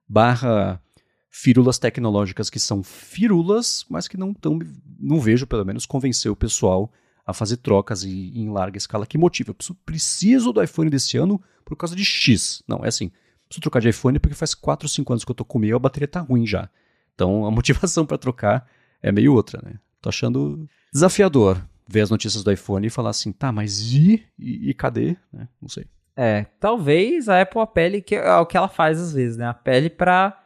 barra 0.08 0.80
firulas 1.28 1.80
tecnológicas 1.80 2.48
que 2.48 2.60
são 2.60 2.84
firulas, 2.84 3.84
mas 3.90 4.08
que 4.08 4.16
não 4.16 4.32
tão, 4.32 4.60
não 5.00 5.20
vejo, 5.20 5.48
pelo 5.48 5.66
menos, 5.66 5.88
convencer 5.88 6.32
o 6.32 6.36
pessoal 6.36 6.92
a 7.26 7.34
fazer 7.34 7.58
trocas 7.58 8.04
e, 8.04 8.32
em 8.36 8.52
larga 8.52 8.78
escala. 8.78 9.08
Que 9.08 9.18
motivo? 9.18 9.56
Eu 9.60 9.76
preciso 9.84 10.54
do 10.54 10.62
iPhone 10.62 10.92
desse 10.92 11.18
ano 11.18 11.42
por 11.66 11.76
causa 11.76 11.96
de 11.96 12.06
X. 12.06 12.62
Não, 12.68 12.86
é 12.86 12.90
assim, 12.90 13.12
preciso 13.48 13.62
trocar 13.62 13.80
de 13.80 13.90
iPhone 13.90 14.20
porque 14.20 14.36
faz 14.36 14.54
4 14.54 14.86
ou 14.86 14.90
5 14.90 15.14
anos 15.14 15.26
que 15.26 15.32
eu 15.32 15.36
tô 15.36 15.46
com 15.46 15.58
o 15.58 15.62
meu, 15.62 15.78
a 15.78 15.80
bateria 15.80 16.08
tá 16.08 16.20
ruim 16.20 16.46
já. 16.46 16.70
Então 17.14 17.46
a 17.46 17.52
motivação 17.52 18.06
para 18.06 18.18
trocar 18.18 18.68
é 19.02 19.12
meio 19.12 19.34
outra, 19.34 19.62
né? 19.64 19.76
Tô 20.02 20.10
achando 20.10 20.68
desafiador 20.94 21.62
ver 21.88 22.02
as 22.02 22.10
notícias 22.10 22.44
do 22.44 22.52
iPhone 22.52 22.86
e 22.86 22.90
falar 22.90 23.12
assim, 23.12 23.32
tá, 23.32 23.52
mas 23.52 23.82
e, 23.82 24.26
e, 24.38 24.70
e 24.70 24.74
cadê? 24.74 25.16
Né? 25.32 25.48
Não 25.62 25.70
sei. 25.70 25.86
É, 26.16 26.46
talvez 26.60 27.30
a 27.30 27.42
Apple 27.42 27.62
apele, 27.62 28.02
que 28.02 28.16
é 28.16 28.36
o 28.38 28.46
que 28.46 28.58
ela 28.58 28.68
faz 28.68 29.00
às 29.00 29.14
vezes, 29.14 29.38
né? 29.38 29.48
Apele 29.48 29.90
para 29.90 30.38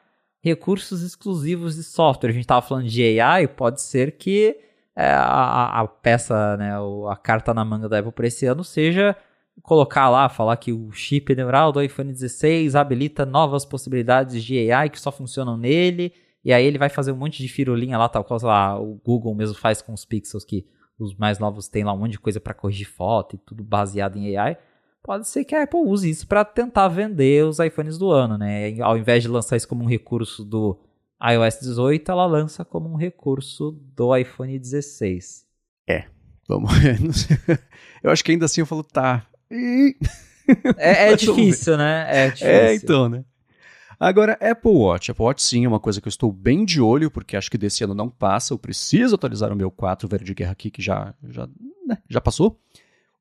recursos 0.41 1.01
exclusivos 1.01 1.75
de 1.75 1.83
software. 1.83 2.29
A 2.29 2.33
gente 2.33 2.43
estava 2.43 2.61
falando 2.61 2.87
de 2.87 3.19
AI, 3.19 3.47
pode 3.47 3.81
ser 3.81 4.17
que 4.17 4.57
é, 4.95 5.05
a, 5.05 5.79
a, 5.81 5.87
peça, 5.87 6.57
né, 6.57 6.73
a 7.09 7.15
carta 7.15 7.53
na 7.53 7.63
manga 7.63 7.87
da 7.87 7.99
Apple 7.99 8.11
para 8.11 8.27
esse 8.27 8.45
ano 8.45 8.63
seja 8.63 9.15
colocar 9.61 10.09
lá, 10.09 10.29
falar 10.29 10.57
que 10.57 10.71
o 10.71 10.91
chip 10.91 11.35
neural 11.35 11.71
do 11.71 11.81
iPhone 11.81 12.11
16 12.11 12.75
habilita 12.75 13.25
novas 13.25 13.65
possibilidades 13.65 14.43
de 14.43 14.71
AI 14.71 14.89
que 14.89 14.99
só 14.99 15.11
funcionam 15.11 15.57
nele, 15.57 16.13
e 16.43 16.51
aí 16.51 16.65
ele 16.65 16.77
vai 16.77 16.89
fazer 16.89 17.11
um 17.11 17.17
monte 17.17 17.41
de 17.41 17.47
firulinha 17.47 17.97
lá, 17.97 18.09
tal 18.09 18.23
coisa 18.23 18.47
lá, 18.47 18.79
o 18.79 18.99
Google 19.03 19.35
mesmo 19.35 19.55
faz 19.55 19.81
com 19.81 19.93
os 19.93 20.05
pixels 20.05 20.43
que 20.43 20.65
os 20.97 21.15
mais 21.15 21.39
novos 21.39 21.67
têm 21.67 21.83
lá 21.83 21.93
um 21.93 21.97
monte 21.97 22.11
de 22.11 22.19
coisa 22.19 22.39
para 22.39 22.53
corrigir 22.53 22.87
foto 22.87 23.35
e 23.35 23.39
tudo 23.39 23.63
baseado 23.63 24.17
em 24.17 24.37
AI. 24.37 24.57
Pode 25.03 25.27
ser 25.27 25.43
que 25.43 25.55
a 25.55 25.63
Apple 25.63 25.79
use 25.79 26.09
isso 26.09 26.27
para 26.27 26.45
tentar 26.45 26.87
vender 26.87 27.43
os 27.45 27.57
iPhones 27.57 27.97
do 27.97 28.11
ano, 28.11 28.37
né? 28.37 28.79
Ao 28.81 28.95
invés 28.95 29.23
de 29.23 29.29
lançar 29.29 29.57
isso 29.57 29.67
como 29.67 29.83
um 29.83 29.87
recurso 29.87 30.45
do 30.45 30.79
iOS 31.21 31.59
18, 31.59 32.11
ela 32.11 32.25
lança 32.25 32.63
como 32.63 32.87
um 32.87 32.95
recurso 32.95 33.71
do 33.95 34.15
iPhone 34.15 34.57
16. 34.59 35.45
É, 35.87 36.05
vamos. 36.47 36.71
eu 38.03 38.11
acho 38.11 38.23
que 38.23 38.31
ainda 38.31 38.45
assim 38.45 38.61
eu 38.61 38.67
falo, 38.67 38.83
tá, 38.83 39.25
é, 40.77 41.11
é 41.11 41.15
difícil, 41.17 41.77
né? 41.77 42.07
É, 42.09 42.25
é 42.25 42.27
difícil. 42.29 42.47
É, 42.47 42.75
então, 42.75 43.09
né? 43.09 43.23
Agora, 43.99 44.33
Apple 44.41 44.71
Watch. 44.71 45.11
Apple 45.11 45.23
Watch 45.23 45.43
sim 45.43 45.63
é 45.63 45.67
uma 45.67 45.79
coisa 45.79 46.01
que 46.01 46.07
eu 46.07 46.09
estou 46.09 46.31
bem 46.31 46.65
de 46.65 46.81
olho, 46.81 47.11
porque 47.11 47.37
acho 47.37 47.51
que 47.51 47.57
desse 47.57 47.83
ano 47.83 47.93
não 47.93 48.09
passa. 48.09 48.51
Eu 48.51 48.57
preciso 48.57 49.13
atualizar 49.13 49.53
o 49.53 49.55
meu 49.55 49.69
4 49.69 50.07
velho 50.07 50.25
de 50.25 50.33
guerra 50.33 50.53
aqui, 50.53 50.71
que 50.71 50.81
já, 50.81 51.13
já, 51.29 51.47
né, 51.85 51.99
já 52.09 52.19
passou. 52.19 52.59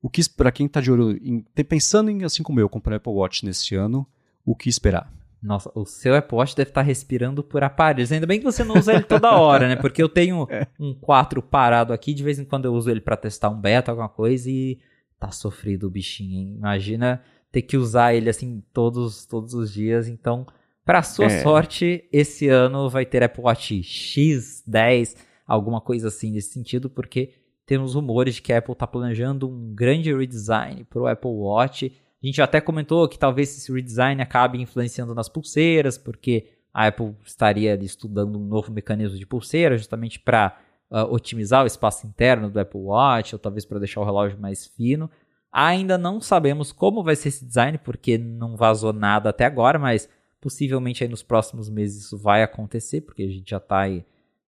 O 0.00 0.08
que 0.08 0.26
para 0.30 0.50
quem 0.50 0.64
está 0.64 0.80
de 0.80 0.90
olho, 0.90 1.10
em, 1.22 1.44
pensando 1.64 2.10
em, 2.10 2.24
assim 2.24 2.42
como 2.42 2.58
eu, 2.58 2.66
comprar 2.66 2.96
Apple 2.96 3.12
Watch 3.12 3.44
nesse 3.44 3.74
ano, 3.74 4.06
o 4.42 4.56
que 4.56 4.70
esperar? 4.70 5.12
Nossa, 5.42 5.70
o 5.74 5.84
seu 5.84 6.14
Apple 6.14 6.36
Watch 6.38 6.56
deve 6.56 6.70
estar 6.70 6.80
tá 6.80 6.86
respirando 6.86 7.42
por 7.44 7.62
aparelhos. 7.62 8.10
Ainda 8.10 8.26
bem 8.26 8.38
que 8.38 8.44
você 8.44 8.64
não 8.64 8.76
usa 8.78 8.94
ele 8.94 9.04
toda 9.04 9.32
hora, 9.36 9.68
né? 9.68 9.76
Porque 9.76 10.02
eu 10.02 10.08
tenho 10.08 10.46
é. 10.50 10.66
um 10.78 10.94
4 10.94 11.42
parado 11.42 11.92
aqui, 11.92 12.14
de 12.14 12.22
vez 12.22 12.38
em 12.38 12.44
quando 12.46 12.64
eu 12.64 12.72
uso 12.72 12.90
ele 12.90 13.02
para 13.02 13.18
testar 13.18 13.50
um 13.50 13.60
beta, 13.60 13.90
alguma 13.90 14.08
coisa, 14.08 14.50
e 14.50 14.78
tá 15.20 15.30
sofrido 15.30 15.86
o 15.86 15.90
bichinho, 15.90 16.38
hein? 16.38 16.54
Imagina 16.56 17.22
ter 17.52 17.62
que 17.62 17.76
usar 17.76 18.14
ele 18.14 18.30
assim 18.30 18.62
todos, 18.72 19.26
todos 19.26 19.54
os 19.54 19.72
dias. 19.72 20.08
Então, 20.08 20.46
para 20.84 21.02
sua 21.02 21.26
é. 21.26 21.42
sorte, 21.42 22.08
esse 22.10 22.48
ano 22.48 22.88
vai 22.88 23.04
ter 23.04 23.22
Apple 23.22 23.44
Watch 23.44 23.80
X10, 23.80 25.16
alguma 25.46 25.80
coisa 25.80 26.08
assim 26.08 26.32
nesse 26.32 26.52
sentido, 26.52 26.88
porque 26.88 27.34
temos 27.66 27.94
rumores 27.94 28.36
de 28.36 28.42
que 28.42 28.52
a 28.52 28.58
Apple 28.58 28.72
está 28.72 28.86
planejando 28.86 29.48
um 29.48 29.74
grande 29.74 30.12
redesign 30.12 30.84
para 30.84 31.02
o 31.02 31.06
Apple 31.06 31.30
Watch. 31.30 31.92
A 32.22 32.26
gente 32.26 32.40
até 32.42 32.60
comentou 32.60 33.08
que 33.08 33.18
talvez 33.18 33.56
esse 33.56 33.72
redesign 33.72 34.20
acabe 34.22 34.60
influenciando 34.60 35.14
nas 35.14 35.28
pulseiras, 35.28 35.98
porque 35.98 36.48
a 36.72 36.86
Apple 36.86 37.14
estaria 37.24 37.74
estudando 37.76 38.38
um 38.38 38.44
novo 38.44 38.72
mecanismo 38.72 39.18
de 39.18 39.26
pulseira, 39.26 39.76
justamente 39.76 40.18
para 40.18 40.58
uh, 40.90 41.12
otimizar 41.12 41.64
o 41.64 41.66
espaço 41.66 42.06
interno 42.06 42.50
do 42.50 42.58
Apple 42.58 42.80
Watch, 42.80 43.34
ou 43.34 43.38
talvez 43.38 43.64
para 43.64 43.78
deixar 43.78 44.00
o 44.00 44.04
relógio 44.04 44.38
mais 44.38 44.66
fino. 44.66 45.10
Ainda 45.52 45.96
não 45.96 46.20
sabemos 46.20 46.72
como 46.72 47.02
vai 47.02 47.16
ser 47.16 47.28
esse 47.28 47.44
design, 47.44 47.78
porque 47.78 48.18
não 48.18 48.56
vazou 48.56 48.92
nada 48.92 49.30
até 49.30 49.44
agora, 49.44 49.78
mas 49.78 50.08
possivelmente 50.40 51.02
aí 51.02 51.10
nos 51.10 51.22
próximos 51.22 51.68
meses 51.68 52.04
isso 52.04 52.18
vai 52.18 52.42
acontecer, 52.42 53.02
porque 53.02 53.22
a 53.22 53.28
gente 53.28 53.50
já 53.50 53.58
está 53.58 53.80
aí 53.80 54.04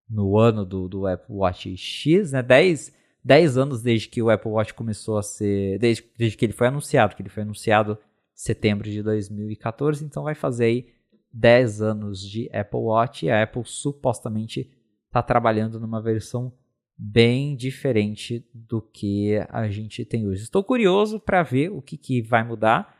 no 0.09 0.38
ano 0.38 0.65
do, 0.65 0.88
do 0.88 1.07
Apple 1.07 1.35
Watch 1.35 1.76
X, 1.77 2.31
né? 2.31 2.41
10, 2.41 2.93
10 3.23 3.57
anos 3.57 3.81
desde 3.81 4.09
que 4.09 4.22
o 4.22 4.30
Apple 4.30 4.51
Watch 4.51 4.73
começou 4.73 5.18
a 5.18 5.23
ser. 5.23 5.80
Desde, 5.80 6.03
desde 6.18 6.38
que 6.38 6.45
ele 6.45 6.53
foi 6.53 6.68
anunciado, 6.68 7.15
que 7.15 7.22
ele 7.22 7.30
foi 7.30 7.43
anunciado 7.43 7.93
em 7.93 7.97
setembro 8.35 8.89
de 8.89 9.01
2014, 9.01 10.03
então 10.03 10.23
vai 10.23 10.35
fazer 10.35 10.65
aí 10.65 10.88
10 11.34 11.81
anos 11.81 12.19
de 12.22 12.49
Apple 12.53 12.80
Watch 12.80 13.26
e 13.26 13.31
a 13.31 13.41
Apple 13.41 13.63
supostamente 13.65 14.69
está 15.11 15.21
trabalhando 15.21 15.77
numa 15.77 16.01
versão 16.01 16.53
bem 16.97 17.53
diferente 17.55 18.47
do 18.53 18.81
que 18.81 19.35
a 19.49 19.67
gente 19.67 20.05
tem 20.05 20.25
hoje. 20.25 20.43
Estou 20.43 20.63
curioso 20.63 21.19
para 21.19 21.43
ver 21.43 21.69
o 21.69 21.81
que, 21.81 21.97
que 21.97 22.21
vai 22.21 22.43
mudar, 22.43 22.97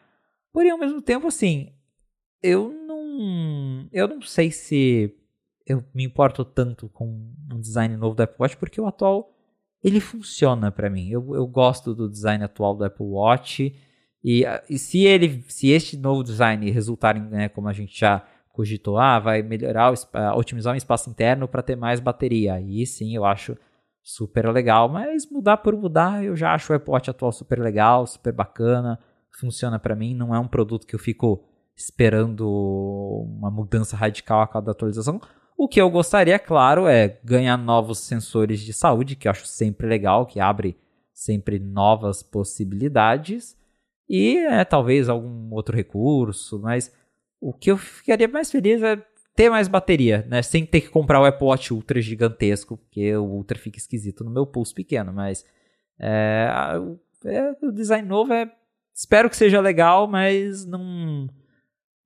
porém 0.52 0.72
ao 0.72 0.78
mesmo 0.78 1.02
tempo 1.02 1.28
assim, 1.28 1.74
eu 2.44 2.70
não, 2.70 3.88
eu 3.94 4.08
não 4.10 4.22
sei 4.22 4.52
se 4.52 5.16
eu 5.66 5.86
me 5.94 6.04
importo 6.04 6.44
tanto 6.44 6.90
com 6.90 7.34
um 7.50 7.60
design 7.62 7.96
novo 7.96 8.14
do 8.14 8.24
Apple 8.24 8.38
Watch 8.40 8.58
porque 8.58 8.82
o 8.82 8.88
atual 8.88 9.34
ele 9.82 10.02
funciona 10.02 10.70
para 10.70 10.90
mim. 10.90 11.10
Eu, 11.10 11.34
eu 11.34 11.48
gosto 11.48 11.96
do 11.96 12.10
design 12.10 12.44
atual 12.44 12.76
do 12.76 12.84
Apple 12.84 13.06
Watch 13.06 13.74
e, 14.22 14.44
e 14.70 14.78
se 14.78 15.06
ele, 15.06 15.44
se 15.48 15.70
este 15.70 15.96
novo 15.96 16.24
design 16.24 16.70
resultar 16.70 17.16
em, 17.16 17.22
né, 17.22 17.48
como 17.48 17.70
a 17.70 17.74
gente 17.74 17.98
já 17.98 18.28
cogitou, 18.54 18.98
ah, 18.98 19.20
vai 19.20 19.42
melhorar, 19.42 19.94
o, 19.94 20.38
otimizar 20.38 20.74
o 20.74 20.78
espaço 20.78 21.10
interno 21.10 21.48
para 21.48 21.62
ter 21.62 21.76
mais 21.76 22.00
bateria. 22.00 22.56
Aí 22.56 22.86
sim, 22.86 23.16
eu 23.16 23.26
acho 23.26 23.58
super 24.04 24.52
legal, 24.52 24.90
mas 24.90 25.30
mudar 25.30 25.58
por 25.58 25.76
mudar, 25.76 26.24
eu 26.24 26.36
já 26.36 26.54
acho 26.54 26.74
o 26.74 26.92
Watch 26.92 27.10
atual 27.10 27.32
super 27.32 27.60
legal, 27.60 28.08
super 28.08 28.34
bacana, 28.34 29.00
funciona 29.40 29.78
para 29.78 29.96
mim, 29.96 30.16
não 30.16 30.34
é 30.34 30.40
um 30.40 30.48
produto 30.48 30.88
que 30.88 30.96
eu 30.96 31.00
fico 31.00 31.44
esperando 31.76 32.48
uma 33.40 33.50
mudança 33.52 33.96
radical 33.96 34.42
a 34.42 34.48
cada 34.48 34.72
atualização. 34.72 35.22
O 35.58 35.68
que 35.68 35.80
eu 35.80 35.90
gostaria, 35.90 36.40
claro, 36.40 36.88
é 36.88 37.20
ganhar 37.24 37.58
novos 37.58 38.00
sensores 38.00 38.62
de 38.62 38.74
saúde, 38.74 39.16
que 39.16 39.28
eu 39.28 39.32
acho 39.32 39.46
sempre 39.46 39.88
legal, 39.88 40.26
que 40.26 40.40
abre 40.40 40.78
sempre 41.14 41.60
novas 41.60 42.24
possibilidades. 42.24 43.56
E 44.10 44.38
é, 44.38 44.66
talvez 44.66 45.08
algum 45.08 45.54
outro 45.54 45.76
recurso, 45.76 46.60
mas 46.60 46.92
o 47.42 47.52
que 47.52 47.72
eu 47.72 47.78
ficaria 47.78 48.28
mais 48.28 48.52
feliz 48.52 48.84
é 48.84 49.04
ter 49.36 49.50
mais 49.50 49.68
bateria, 49.68 50.26
né? 50.30 50.44
Sem 50.44 50.66
ter 50.66 50.82
que 50.82 50.90
comprar 50.90 51.20
o 51.20 51.26
Apple 51.26 51.48
Watch 51.48 51.74
Ultra 51.74 52.00
gigantesco, 52.00 52.78
porque 52.78 53.16
o 53.16 53.24
Ultra 53.24 53.58
fica 53.58 53.80
esquisito 53.80 54.24
no 54.24 54.30
meu 54.30 54.46
pulso 54.46 54.76
pequeno, 54.76 55.12
mas 55.12 55.44
é, 56.00 56.48
é, 57.26 57.52
o 57.66 57.72
design 57.72 58.08
novo 58.08 58.32
é. 58.32 58.52
Espero 58.94 59.30
que 59.30 59.38
seja 59.38 59.60
legal, 59.60 60.08
mas 60.08 60.66
não. 60.66 61.28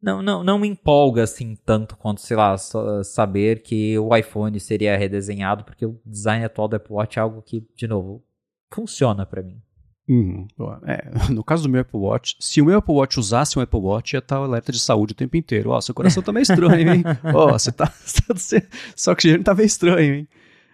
não, 0.01 0.21
não, 0.21 0.43
não 0.43 0.59
me 0.59 0.67
empolga 0.67 1.23
assim 1.23 1.55
tanto 1.65 1.97
quanto, 1.97 2.21
sei 2.21 2.37
lá, 2.37 2.55
saber 3.03 3.61
que 3.63 3.97
o 3.99 4.15
iPhone 4.15 4.57
seria 4.59 4.95
redesenhado, 4.95 5.65
porque 5.65 5.85
o 5.85 5.99
design 6.05 6.45
atual 6.45 6.67
do 6.67 6.75
Apple 6.77 6.93
Watch 6.93 7.17
é 7.17 7.21
algo 7.21 7.41
que, 7.41 7.67
de 7.75 7.87
novo, 7.87 8.23
funciona 8.71 9.25
para 9.25 9.41
mim. 9.41 9.61
Uhum. 10.07 10.47
É, 10.85 11.09
no 11.33 11.43
caso 11.43 11.63
do 11.63 11.69
meu 11.69 11.81
Apple 11.81 11.99
Watch, 11.99 12.35
se 12.39 12.61
o 12.61 12.65
meu 12.65 12.77
Apple 12.77 12.93
Watch 12.93 13.19
usasse 13.19 13.57
um 13.57 13.61
Apple 13.61 13.79
Watch, 13.79 14.15
ia 14.15 14.19
estar 14.19 14.37
alerta 14.37 14.71
de 14.71 14.79
saúde 14.79 15.13
o 15.13 15.15
tempo 15.15 15.35
inteiro. 15.35 15.71
Ó, 15.71 15.81
seu 15.81 15.95
coração 15.95 16.21
tá 16.21 16.31
meio 16.31 16.43
estranho, 16.43 16.93
hein? 16.93 17.03
Ó, 17.33 17.51
você 17.51 17.71
tá. 17.71 17.91
Seu 18.95 19.13
oxigênio 19.13 19.43
tá 19.43 19.53
meio 19.53 19.65
estranho, 19.65 20.15
hein? 20.15 20.27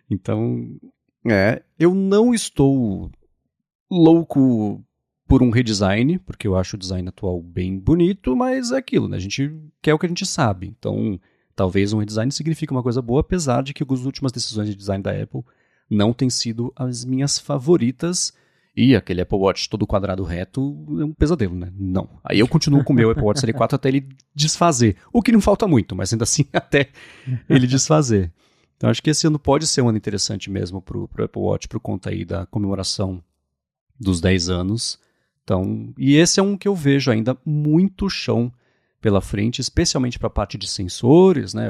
Então, 0.10 0.68
é, 1.26 1.62
eu 1.80 1.96
não 1.96 2.34
estou 2.34 3.10
louco 3.90 4.84
por 5.28 5.42
um 5.42 5.50
redesign, 5.50 6.20
porque 6.20 6.46
eu 6.46 6.58
acho 6.58 6.76
o 6.76 6.80
design 6.80 7.08
atual 7.08 7.42
bem 7.42 7.80
bonito, 7.80 8.36
mas 8.36 8.72
é 8.72 8.78
aquilo, 8.78 9.08
né? 9.08 9.16
A 9.16 9.20
gente 9.20 9.50
quer 9.82 9.94
o 9.94 10.00
que 10.00 10.06
a 10.06 10.10
gente 10.10 10.26
sabe. 10.26 10.68
Então, 10.68 11.18
talvez 11.56 11.94
um 11.94 12.00
redesign 12.00 12.30
signifique 12.32 12.74
uma 12.74 12.84
coisa 12.84 13.02
boa, 13.02 13.22
apesar 13.22 13.64
de 13.64 13.74
que 13.74 13.82
as 13.82 14.06
últimas 14.06 14.34
decisões 14.34 14.68
de 14.68 14.76
design 14.76 15.02
da 15.02 15.12
Apple 15.12 15.42
não 15.90 16.12
têm 16.12 16.30
sido 16.30 16.74
as 16.76 17.06
minhas 17.06 17.40
favoritas 17.40 18.34
e 18.76 18.96
aquele 18.96 19.22
Apple 19.22 19.38
Watch 19.38 19.70
todo 19.70 19.86
quadrado 19.86 20.24
reto 20.24 20.62
é 21.00 21.04
um 21.04 21.14
pesadelo, 21.14 21.56
né? 21.56 21.72
Não. 21.78 22.10
Aí 22.24 22.40
eu 22.40 22.48
continuo 22.48 22.84
com 22.84 22.94
o 22.94 22.96
meu 22.96 23.10
Apple 23.12 23.24
Watch 23.24 23.42
Série 23.42 23.54
4 23.54 23.76
até 23.76 23.90
ele 23.90 24.08
desfazer. 24.34 24.96
O 25.12 25.22
que 25.22 25.32
não 25.32 25.42
falta 25.42 25.68
muito, 25.68 25.96
mas 25.96 26.14
ainda 26.14 26.24
assim 26.24 26.46
até 26.54 26.90
ele 27.50 27.68
desfazer. 27.68 28.32
Então 28.78 28.90
acho 28.90 29.04
que 29.04 29.10
esse 29.10 29.28
ano 29.28 29.38
pode 29.38 29.68
ser 29.68 29.82
um 29.82 29.90
ano 29.90 29.98
interessante 29.98 30.50
mesmo 30.50 30.82
pro, 30.82 31.08
pro 31.08 31.26
Apple 31.26 31.42
Watch 31.42 31.68
por 31.68 31.80
conta 31.80 32.10
aí 32.10 32.24
da 32.24 32.46
comemoração 32.46 33.22
dos 34.00 34.22
10 34.22 34.50
anos. 34.50 34.98
Então, 35.44 35.94
e 35.98 36.16
esse 36.16 36.40
é 36.40 36.44
um 36.44 36.58
que 36.58 36.68
eu 36.68 36.76
vejo 36.76 37.12
ainda 37.12 37.38
muito 37.46 38.10
chão 38.10 38.52
pela 39.02 39.20
frente, 39.20 39.60
especialmente 39.60 40.18
para 40.18 40.28
a 40.28 40.32
parte 40.32 40.58
de 40.58 40.68
sensores, 40.68 41.54
né? 41.54 41.70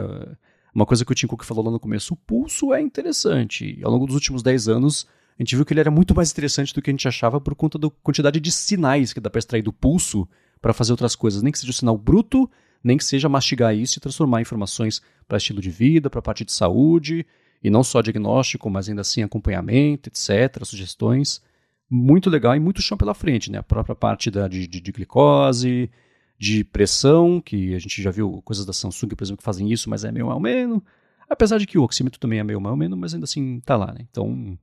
Uma 0.73 0.85
coisa 0.85 1.03
que 1.03 1.11
o 1.11 1.15
Tim 1.15 1.27
Cook 1.27 1.43
falou 1.43 1.65
lá 1.65 1.71
no 1.71 1.79
começo, 1.79 2.13
o 2.13 2.17
pulso 2.17 2.73
é 2.73 2.81
interessante. 2.81 3.79
Ao 3.83 3.91
longo 3.91 4.05
dos 4.05 4.15
últimos 4.15 4.43
10 4.43 4.67
anos, 4.67 5.07
a 5.41 5.43
gente 5.43 5.55
viu 5.55 5.65
que 5.65 5.73
ele 5.73 5.79
era 5.79 5.89
muito 5.89 6.13
mais 6.13 6.31
interessante 6.31 6.71
do 6.71 6.83
que 6.83 6.91
a 6.91 6.93
gente 6.93 7.07
achava 7.07 7.41
por 7.41 7.55
conta 7.55 7.79
da 7.79 7.89
quantidade 8.03 8.39
de 8.39 8.51
sinais 8.51 9.11
que 9.11 9.19
dá 9.19 9.27
para 9.27 9.39
extrair 9.39 9.63
do 9.63 9.73
pulso 9.73 10.29
para 10.61 10.71
fazer 10.71 10.91
outras 10.91 11.15
coisas, 11.15 11.41
nem 11.41 11.51
que 11.51 11.57
seja 11.57 11.71
um 11.71 11.73
sinal 11.73 11.97
bruto, 11.97 12.47
nem 12.83 12.95
que 12.95 13.03
seja 13.03 13.27
mastigar 13.27 13.75
isso 13.75 13.97
e 13.97 13.99
transformar 13.99 14.39
informações 14.39 15.01
para 15.27 15.39
estilo 15.39 15.59
de 15.59 15.71
vida, 15.71 16.11
para 16.11 16.21
parte 16.21 16.45
de 16.45 16.51
saúde, 16.51 17.25
e 17.63 17.71
não 17.71 17.83
só 17.83 18.01
diagnóstico, 18.01 18.69
mas 18.69 18.87
ainda 18.87 19.01
assim 19.01 19.23
acompanhamento, 19.23 20.09
etc., 20.09 20.63
sugestões. 20.63 21.41
Muito 21.89 22.29
legal 22.29 22.55
e 22.55 22.59
muito 22.59 22.79
chão 22.79 22.95
pela 22.95 23.15
frente, 23.15 23.51
né? 23.51 23.57
A 23.57 23.63
própria 23.63 23.95
parte 23.95 24.29
da, 24.29 24.47
de, 24.47 24.67
de, 24.67 24.79
de 24.79 24.91
glicose, 24.91 25.89
de 26.37 26.63
pressão, 26.63 27.41
que 27.41 27.73
a 27.73 27.79
gente 27.79 27.99
já 27.99 28.11
viu 28.11 28.43
coisas 28.43 28.63
da 28.63 28.73
Samsung, 28.73 29.09
por 29.15 29.23
exemplo, 29.23 29.39
que 29.39 29.43
fazem 29.43 29.71
isso, 29.71 29.89
mas 29.89 30.03
é 30.03 30.11
meio 30.11 30.27
mal 30.27 30.39
menos. 30.39 30.83
Apesar 31.27 31.57
de 31.57 31.65
que 31.65 31.79
o 31.79 31.83
oxímetro 31.83 32.19
também 32.19 32.37
é 32.37 32.43
meio 32.43 32.61
mal 32.61 32.77
menos, 32.77 32.95
mas 32.95 33.15
ainda 33.15 33.23
assim 33.23 33.59
tá 33.61 33.75
lá, 33.75 33.91
né? 33.91 34.05
Então, 34.07 34.55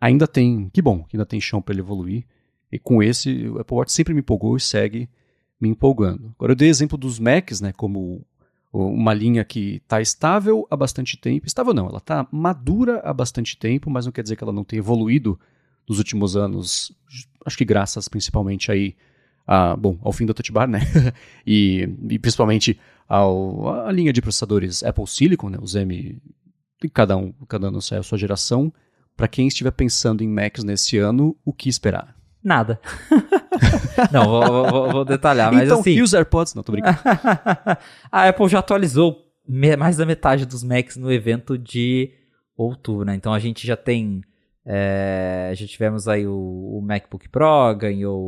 ainda 0.00 0.26
tem, 0.26 0.68
que 0.72 0.82
bom, 0.82 1.02
que 1.04 1.16
ainda 1.16 1.26
tem 1.26 1.40
chão 1.40 1.60
para 1.60 1.74
ele 1.74 1.80
evoluir. 1.80 2.24
E 2.70 2.78
com 2.78 3.02
esse, 3.02 3.48
o 3.48 3.58
Apple 3.58 3.76
Watch 3.76 3.92
sempre 3.92 4.12
me 4.12 4.20
empolgou 4.20 4.56
e 4.56 4.60
segue 4.60 5.08
me 5.60 5.68
empolgando. 5.68 6.34
Agora 6.36 6.52
eu 6.52 6.56
dei 6.56 6.68
exemplo 6.68 6.98
dos 6.98 7.18
Macs, 7.18 7.60
né, 7.60 7.72
como 7.72 8.24
uma 8.72 9.14
linha 9.14 9.44
que 9.44 9.76
está 9.76 10.00
estável 10.00 10.66
há 10.70 10.76
bastante 10.76 11.16
tempo. 11.16 11.46
Estável 11.46 11.72
não, 11.72 11.88
ela 11.88 11.98
está 11.98 12.26
madura 12.30 13.00
há 13.04 13.12
bastante 13.12 13.56
tempo, 13.56 13.90
mas 13.90 14.04
não 14.04 14.12
quer 14.12 14.22
dizer 14.22 14.36
que 14.36 14.44
ela 14.44 14.52
não 14.52 14.64
tenha 14.64 14.80
evoluído 14.80 15.38
nos 15.88 15.98
últimos 15.98 16.36
anos. 16.36 16.92
Acho 17.44 17.56
que 17.56 17.64
graças 17.64 18.08
principalmente 18.08 18.70
aí 18.70 18.94
a, 19.46 19.76
bom, 19.76 19.98
ao 20.02 20.12
fim 20.12 20.26
do 20.26 20.34
Touch 20.34 20.52
Bar, 20.52 20.68
né? 20.68 20.80
e, 21.46 21.88
e, 22.10 22.18
principalmente 22.18 22.78
ao, 23.08 23.86
a 23.86 23.92
linha 23.92 24.12
de 24.12 24.20
processadores 24.20 24.82
Apple 24.82 25.06
Silicon, 25.06 25.50
né? 25.50 25.58
Os 25.60 25.74
M, 25.74 26.20
cada 26.92 27.16
um, 27.16 27.32
cada 27.48 27.68
ano 27.68 27.80
sai 27.80 27.98
a 27.98 28.02
sua 28.02 28.18
geração 28.18 28.72
para 29.16 29.26
quem 29.26 29.48
estiver 29.48 29.70
pensando 29.70 30.22
em 30.22 30.28
Macs 30.28 30.62
nesse 30.62 30.98
ano, 30.98 31.36
o 31.44 31.52
que 31.52 31.68
esperar? 31.68 32.14
Nada. 32.44 32.78
não, 34.12 34.24
vou, 34.24 34.70
vou, 34.70 34.90
vou, 34.92 35.04
detalhar, 35.04 35.52
mas 35.52 35.64
então, 35.64 35.80
assim... 35.80 35.90
e 35.90 36.02
os 36.02 36.14
AirPods? 36.14 36.54
Não, 36.54 36.62
tô 36.62 36.72
brincando. 36.72 36.98
a 38.12 38.28
Apple 38.28 38.48
já 38.48 38.60
atualizou 38.60 39.24
mais 39.48 39.96
da 39.96 40.06
metade 40.06 40.44
dos 40.44 40.62
Macs 40.62 40.96
no 40.96 41.10
evento 41.10 41.56
de 41.56 42.12
outubro, 42.56 43.04
né? 43.04 43.14
Então 43.14 43.32
a 43.32 43.38
gente 43.38 43.66
já 43.66 43.76
tem... 43.76 44.22
É, 44.64 45.52
já 45.54 45.66
tivemos 45.66 46.08
aí 46.08 46.26
o, 46.26 46.32
o, 46.32 46.82
MacBook 46.82 47.28
Pro, 47.28 47.74
ganhou 47.76 48.18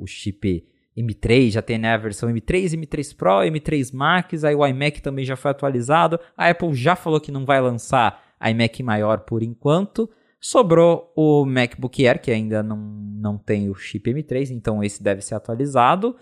o 0.00 0.04
chip 0.06 0.66
M3, 0.96 1.50
já 1.50 1.62
tem 1.62 1.78
né, 1.78 1.92
a 1.92 1.98
versão 1.98 2.30
M3, 2.30 2.72
M3 2.72 3.14
Pro, 3.14 3.40
M3 3.40 3.94
Max, 3.94 4.44
aí 4.44 4.54
o 4.54 4.66
iMac 4.66 5.02
também 5.02 5.26
já 5.26 5.36
foi 5.36 5.50
atualizado. 5.50 6.18
A 6.36 6.48
Apple 6.48 6.74
já 6.74 6.96
falou 6.96 7.20
que 7.20 7.30
não 7.30 7.44
vai 7.44 7.60
lançar 7.60 8.27
iMac 8.42 8.82
maior 8.82 9.20
por 9.20 9.42
enquanto. 9.42 10.08
Sobrou 10.40 11.12
o 11.16 11.44
MacBook 11.44 12.06
Air, 12.06 12.20
que 12.20 12.30
ainda 12.30 12.62
não, 12.62 12.76
não 12.76 13.36
tem 13.36 13.68
o 13.68 13.74
chip 13.74 14.12
M3, 14.12 14.50
então 14.50 14.82
esse 14.84 15.02
deve 15.02 15.20
ser 15.20 15.34
atualizado. 15.34 16.16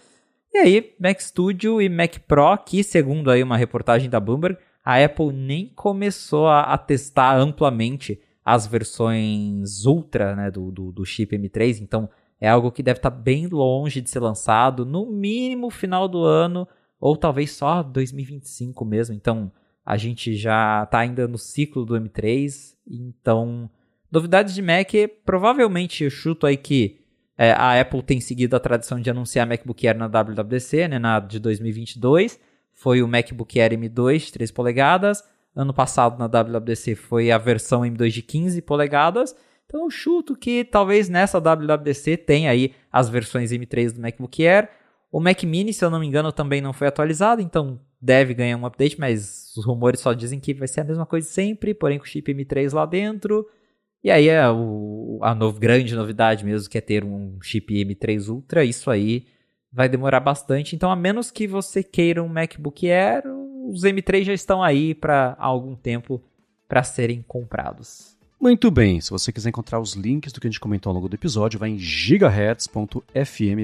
E 0.55 0.59
aí, 0.59 0.94
Mac 0.98 1.20
Studio 1.20 1.82
e 1.82 1.88
Mac 1.88 2.18
Pro, 2.26 2.56
que 2.56 2.82
segundo 2.82 3.30
aí 3.30 3.43
uma 3.43 3.59
reportagem 3.59 4.09
da 4.09 4.18
Bloomberg, 4.18 4.56
a 4.82 5.05
Apple 5.05 5.32
nem 5.32 5.68
começou 5.74 6.47
a, 6.47 6.62
a 6.62 6.78
testar 6.78 7.36
amplamente 7.36 8.18
as 8.44 8.66
versões 8.66 9.84
Ultra 9.84 10.34
né, 10.36 10.51
do, 10.51 10.70
do, 10.70 10.93
do, 10.93 11.05
chip 11.05 11.36
M3, 11.36 11.80
então 11.82 12.09
é 12.40 12.48
algo 12.48 12.70
que 12.70 12.82
deve 12.82 13.01
estar 13.01 13.10
tá 13.10 13.16
bem 13.16 13.48
longe 13.48 14.01
de 14.01 14.09
ser 14.09 14.20
lançado, 14.20 14.86
no 14.86 15.05
mínimo 15.10 15.68
final 15.68 16.06
do 16.06 16.22
ano, 16.22 16.66
ou 17.01 17.16
talvez 17.16 17.51
só 17.51 17.82
2025 17.82 18.84
mesmo. 18.84 19.14
Então, 19.14 19.51
a 19.86 19.96
gente 19.96 20.34
já 20.34 20.82
está 20.82 20.98
ainda 20.98 21.28
no 21.28 21.38
ciclo 21.38 21.84
do 21.86 21.94
M3, 21.94 22.74
então 22.90 23.70
novidades 24.10 24.52
de 24.52 24.60
Mac, 24.60 24.90
provavelmente 25.24 26.02
eu 26.02 26.10
chuto 26.10 26.44
aí 26.44 26.56
que 26.56 26.98
é, 27.38 27.52
a 27.52 27.80
Apple 27.80 28.02
tem 28.02 28.20
seguido 28.20 28.56
a 28.56 28.60
tradição 28.60 29.00
de 29.00 29.08
anunciar 29.08 29.46
MacBook 29.46 29.86
Air 29.86 29.96
na 29.96 30.08
WWDC, 30.08 30.88
né, 30.88 30.98
na 30.98 31.20
de 31.20 31.38
2022, 31.38 32.40
foi 32.72 33.00
o 33.00 33.06
MacBook 33.06 33.60
Air 33.60 33.78
M2 33.78 34.32
3 34.32 34.50
polegadas, 34.50 35.22
ano 35.54 35.72
passado 35.72 36.18
na 36.18 36.26
WWDC 36.26 36.96
foi 36.96 37.30
a 37.30 37.38
versão 37.38 37.82
M2 37.82 38.10
de 38.10 38.22
15 38.22 38.60
polegadas, 38.62 39.36
então 39.66 39.84
eu 39.84 39.90
chuto 39.90 40.34
que 40.34 40.64
talvez 40.64 41.08
nessa 41.08 41.40
WWDC 41.40 42.16
tenha 42.16 42.50
aí 42.50 42.74
as 42.90 43.08
versões 43.08 43.52
M3 43.52 43.92
do 43.92 44.00
MacBook 44.00 44.44
Air, 44.44 44.68
o 45.12 45.20
Mac 45.20 45.44
Mini, 45.44 45.72
se 45.72 45.84
eu 45.84 45.90
não 45.90 46.00
me 46.00 46.06
engano, 46.08 46.32
também 46.32 46.60
não 46.60 46.72
foi 46.72 46.88
atualizado, 46.88 47.40
então 47.40 47.78
deve 48.06 48.32
ganhar 48.32 48.56
um 48.56 48.64
update, 48.64 48.98
mas 48.98 49.52
os 49.56 49.64
rumores 49.64 50.00
só 50.00 50.12
dizem 50.12 50.38
que 50.38 50.54
vai 50.54 50.68
ser 50.68 50.80
a 50.80 50.84
mesma 50.84 51.04
coisa 51.04 51.28
sempre, 51.28 51.74
porém 51.74 51.98
com 51.98 52.04
chip 52.04 52.32
M3 52.32 52.72
lá 52.72 52.86
dentro. 52.86 53.46
E 54.02 54.10
aí 54.10 54.28
é 54.28 54.48
o, 54.48 55.18
a 55.20 55.34
no, 55.34 55.52
grande 55.52 55.94
novidade 55.96 56.44
mesmo, 56.44 56.70
que 56.70 56.78
é 56.78 56.80
ter 56.80 57.02
um 57.02 57.38
chip 57.42 57.74
M3 57.74 58.28
Ultra, 58.28 58.64
isso 58.64 58.88
aí 58.90 59.26
vai 59.72 59.88
demorar 59.88 60.20
bastante. 60.20 60.76
Então, 60.76 60.90
a 60.90 60.96
menos 60.96 61.32
que 61.32 61.48
você 61.48 61.82
queira 61.82 62.22
um 62.22 62.28
MacBook 62.28 62.88
Air, 62.88 63.24
os 63.68 63.82
M3 63.82 64.22
já 64.22 64.32
estão 64.32 64.62
aí 64.62 64.94
para 64.94 65.34
algum 65.40 65.74
tempo 65.74 66.22
para 66.68 66.84
serem 66.84 67.22
comprados. 67.26 68.15
Muito 68.38 68.70
bem, 68.70 69.00
se 69.00 69.10
você 69.10 69.32
quiser 69.32 69.48
encontrar 69.48 69.80
os 69.80 69.94
links 69.94 70.30
do 70.30 70.40
que 70.40 70.46
a 70.46 70.50
gente 70.50 70.60
comentou 70.60 70.90
ao 70.90 70.94
longo 70.94 71.08
do 71.08 71.14
episódio, 71.14 71.58
vai 71.58 71.70
em 71.70 71.78
gigahertz.fm 71.78 73.00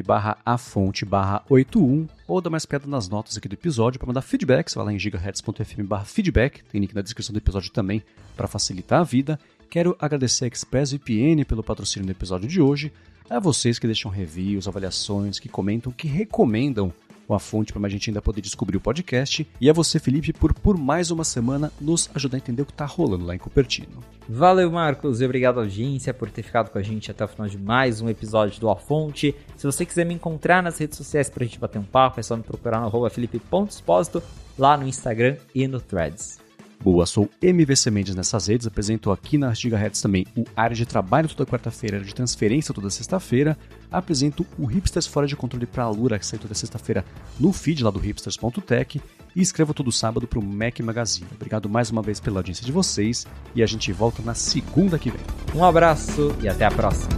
barra 0.05 0.39
a 0.47 0.57
fonte 0.57 1.05
barra 1.05 1.45
81 1.51 2.09
ou 2.27 2.41
dá 2.41 2.49
mais 2.49 2.65
pedra 2.65 2.89
nas 2.89 3.07
notas 3.07 3.37
aqui 3.37 3.49
do 3.49 3.55
episódio 3.55 4.01
para 4.01 4.07
mandar 4.07 4.23
feedback, 4.23 4.71
você 4.71 4.77
vai 4.77 4.87
lá 4.87 4.93
em 4.95 4.99
gigahertz.fm 4.99 5.83
barra 5.83 6.07
feedback, 6.07 6.65
tem 6.65 6.81
link 6.81 6.95
na 6.95 7.03
descrição 7.03 7.35
do 7.35 7.39
episódio 7.39 7.71
também 7.71 8.03
para 8.35 8.49
facilitar 8.49 9.01
a 9.01 9.05
vida. 9.05 9.39
Quero 9.69 9.95
agradecer 10.01 10.47
a 10.47 10.49
ExpressVPN 10.49 11.45
pelo 11.45 11.63
patrocínio 11.63 12.07
do 12.07 12.13
episódio 12.13 12.49
de 12.49 12.61
hoje, 12.61 12.91
a 13.29 13.39
vocês 13.39 13.79
que 13.79 13.87
deixam 13.87 14.11
reviews, 14.11 14.67
avaliações, 14.67 15.39
que 15.39 15.51
comentam, 15.51 15.93
que 15.93 16.09
recomendam 16.09 16.93
a 17.29 17.39
fonte 17.39 17.73
para 17.73 17.87
a 17.87 17.91
gente 17.91 18.11
ainda 18.11 18.23
poder 18.23 18.41
descobrir 18.41 18.77
o 18.77 18.81
podcast. 18.81 19.47
E 19.61 19.69
a 19.69 19.73
você, 19.73 19.99
Felipe, 19.99 20.33
por, 20.33 20.55
por 20.55 20.77
mais 20.77 21.11
uma 21.11 21.25
semana 21.25 21.73
nos 21.81 22.11
ajudar 22.15 22.37
a 22.37 22.41
entender 22.41 22.63
o 22.63 22.67
que 22.67 22.73
está 22.73 22.85
rolando 22.85 23.25
lá 23.25 23.35
em 23.35 23.39
Cupertino. 23.39 24.01
Valeu, 24.29 24.71
Marcos, 24.71 25.21
e 25.21 25.25
obrigado, 25.25 25.61
audiência, 25.61 26.15
por 26.15 26.31
ter 26.31 26.43
ficado 26.43 26.71
com 26.71 26.79
a 26.79 26.83
gente 26.83 27.11
até 27.11 27.25
o 27.25 27.29
final 27.29 27.49
de 27.49 27.59
mais 27.59 28.01
um 28.01 28.09
episódio 28.09 28.61
do 28.61 28.71
A 28.71 28.77
Fonte. 28.77 29.35
Se 29.57 29.67
você 29.67 29.85
quiser 29.85 30.05
me 30.05 30.15
encontrar 30.15 30.63
nas 30.63 30.79
redes 30.79 30.97
sociais 30.97 31.29
para 31.29 31.45
a 31.45 31.47
gente 31.47 31.59
bater 31.59 31.79
um 31.79 31.85
papo, 31.85 32.21
é 32.21 32.23
só 32.23 32.37
me 32.37 32.43
procurar 32.43 32.81
no 32.81 33.11
felipe.expósito, 33.11 34.23
lá 34.59 34.77
no 34.77 34.87
Instagram 34.87 35.37
e 35.55 35.67
no 35.67 35.81
Threads. 35.81 36.42
Boa, 36.83 37.07
sou 37.07 37.31
MVC 37.41 37.93
Mendes 37.93 38.17
nessas 38.17 38.49
redes, 38.49 38.67
apresento 38.67 39.13
aqui 39.13 39.39
na 39.39 39.55
Gigahertz 39.55 40.03
também 40.03 40.27
o 40.37 40.45
área 40.57 40.75
de 40.75 40.85
trabalho 40.85 41.29
toda 41.29 41.49
quarta-feira, 41.49 41.99
área 41.99 42.07
de 42.07 42.13
transferência 42.13 42.75
toda 42.75 42.91
sexta-feira, 42.91 43.57
apresento 43.89 44.45
o 44.59 44.67
Hipsters 44.67 45.07
Fora 45.07 45.29
de 45.29 45.37
Controle 45.37 45.65
para 45.65 45.85
a 45.85 45.91
Lura, 45.91 46.19
que 46.19 46.27
sai 46.27 46.41
toda 46.41 46.55
sexta-feira 46.55 47.05
no 47.39 47.53
feed 47.53 47.85
lá 47.85 47.91
do 47.91 48.01
hipsters.tech 48.01 49.01
e 49.37 49.41
escrevo 49.41 49.73
todo 49.73 49.93
sábado 49.93 50.27
para 50.27 50.41
o 50.41 50.45
Mac 50.45 50.81
Magazine. 50.81 51.29
Obrigado 51.37 51.69
mais 51.69 51.89
uma 51.89 52.03
vez 52.03 52.19
pela 52.19 52.41
audiência 52.41 52.67
de 52.67 52.73
vocês 52.73 53.29
e 53.55 53.63
a 53.63 53.67
gente 53.67 53.93
volta 53.93 54.21
na 54.21 54.35
segunda 54.35 54.99
que 54.99 55.09
vem. 55.09 55.21
Um 55.55 55.65
abraço 55.65 56.35
e 56.43 56.49
até 56.49 56.65
a 56.65 56.71
próxima. 56.73 57.13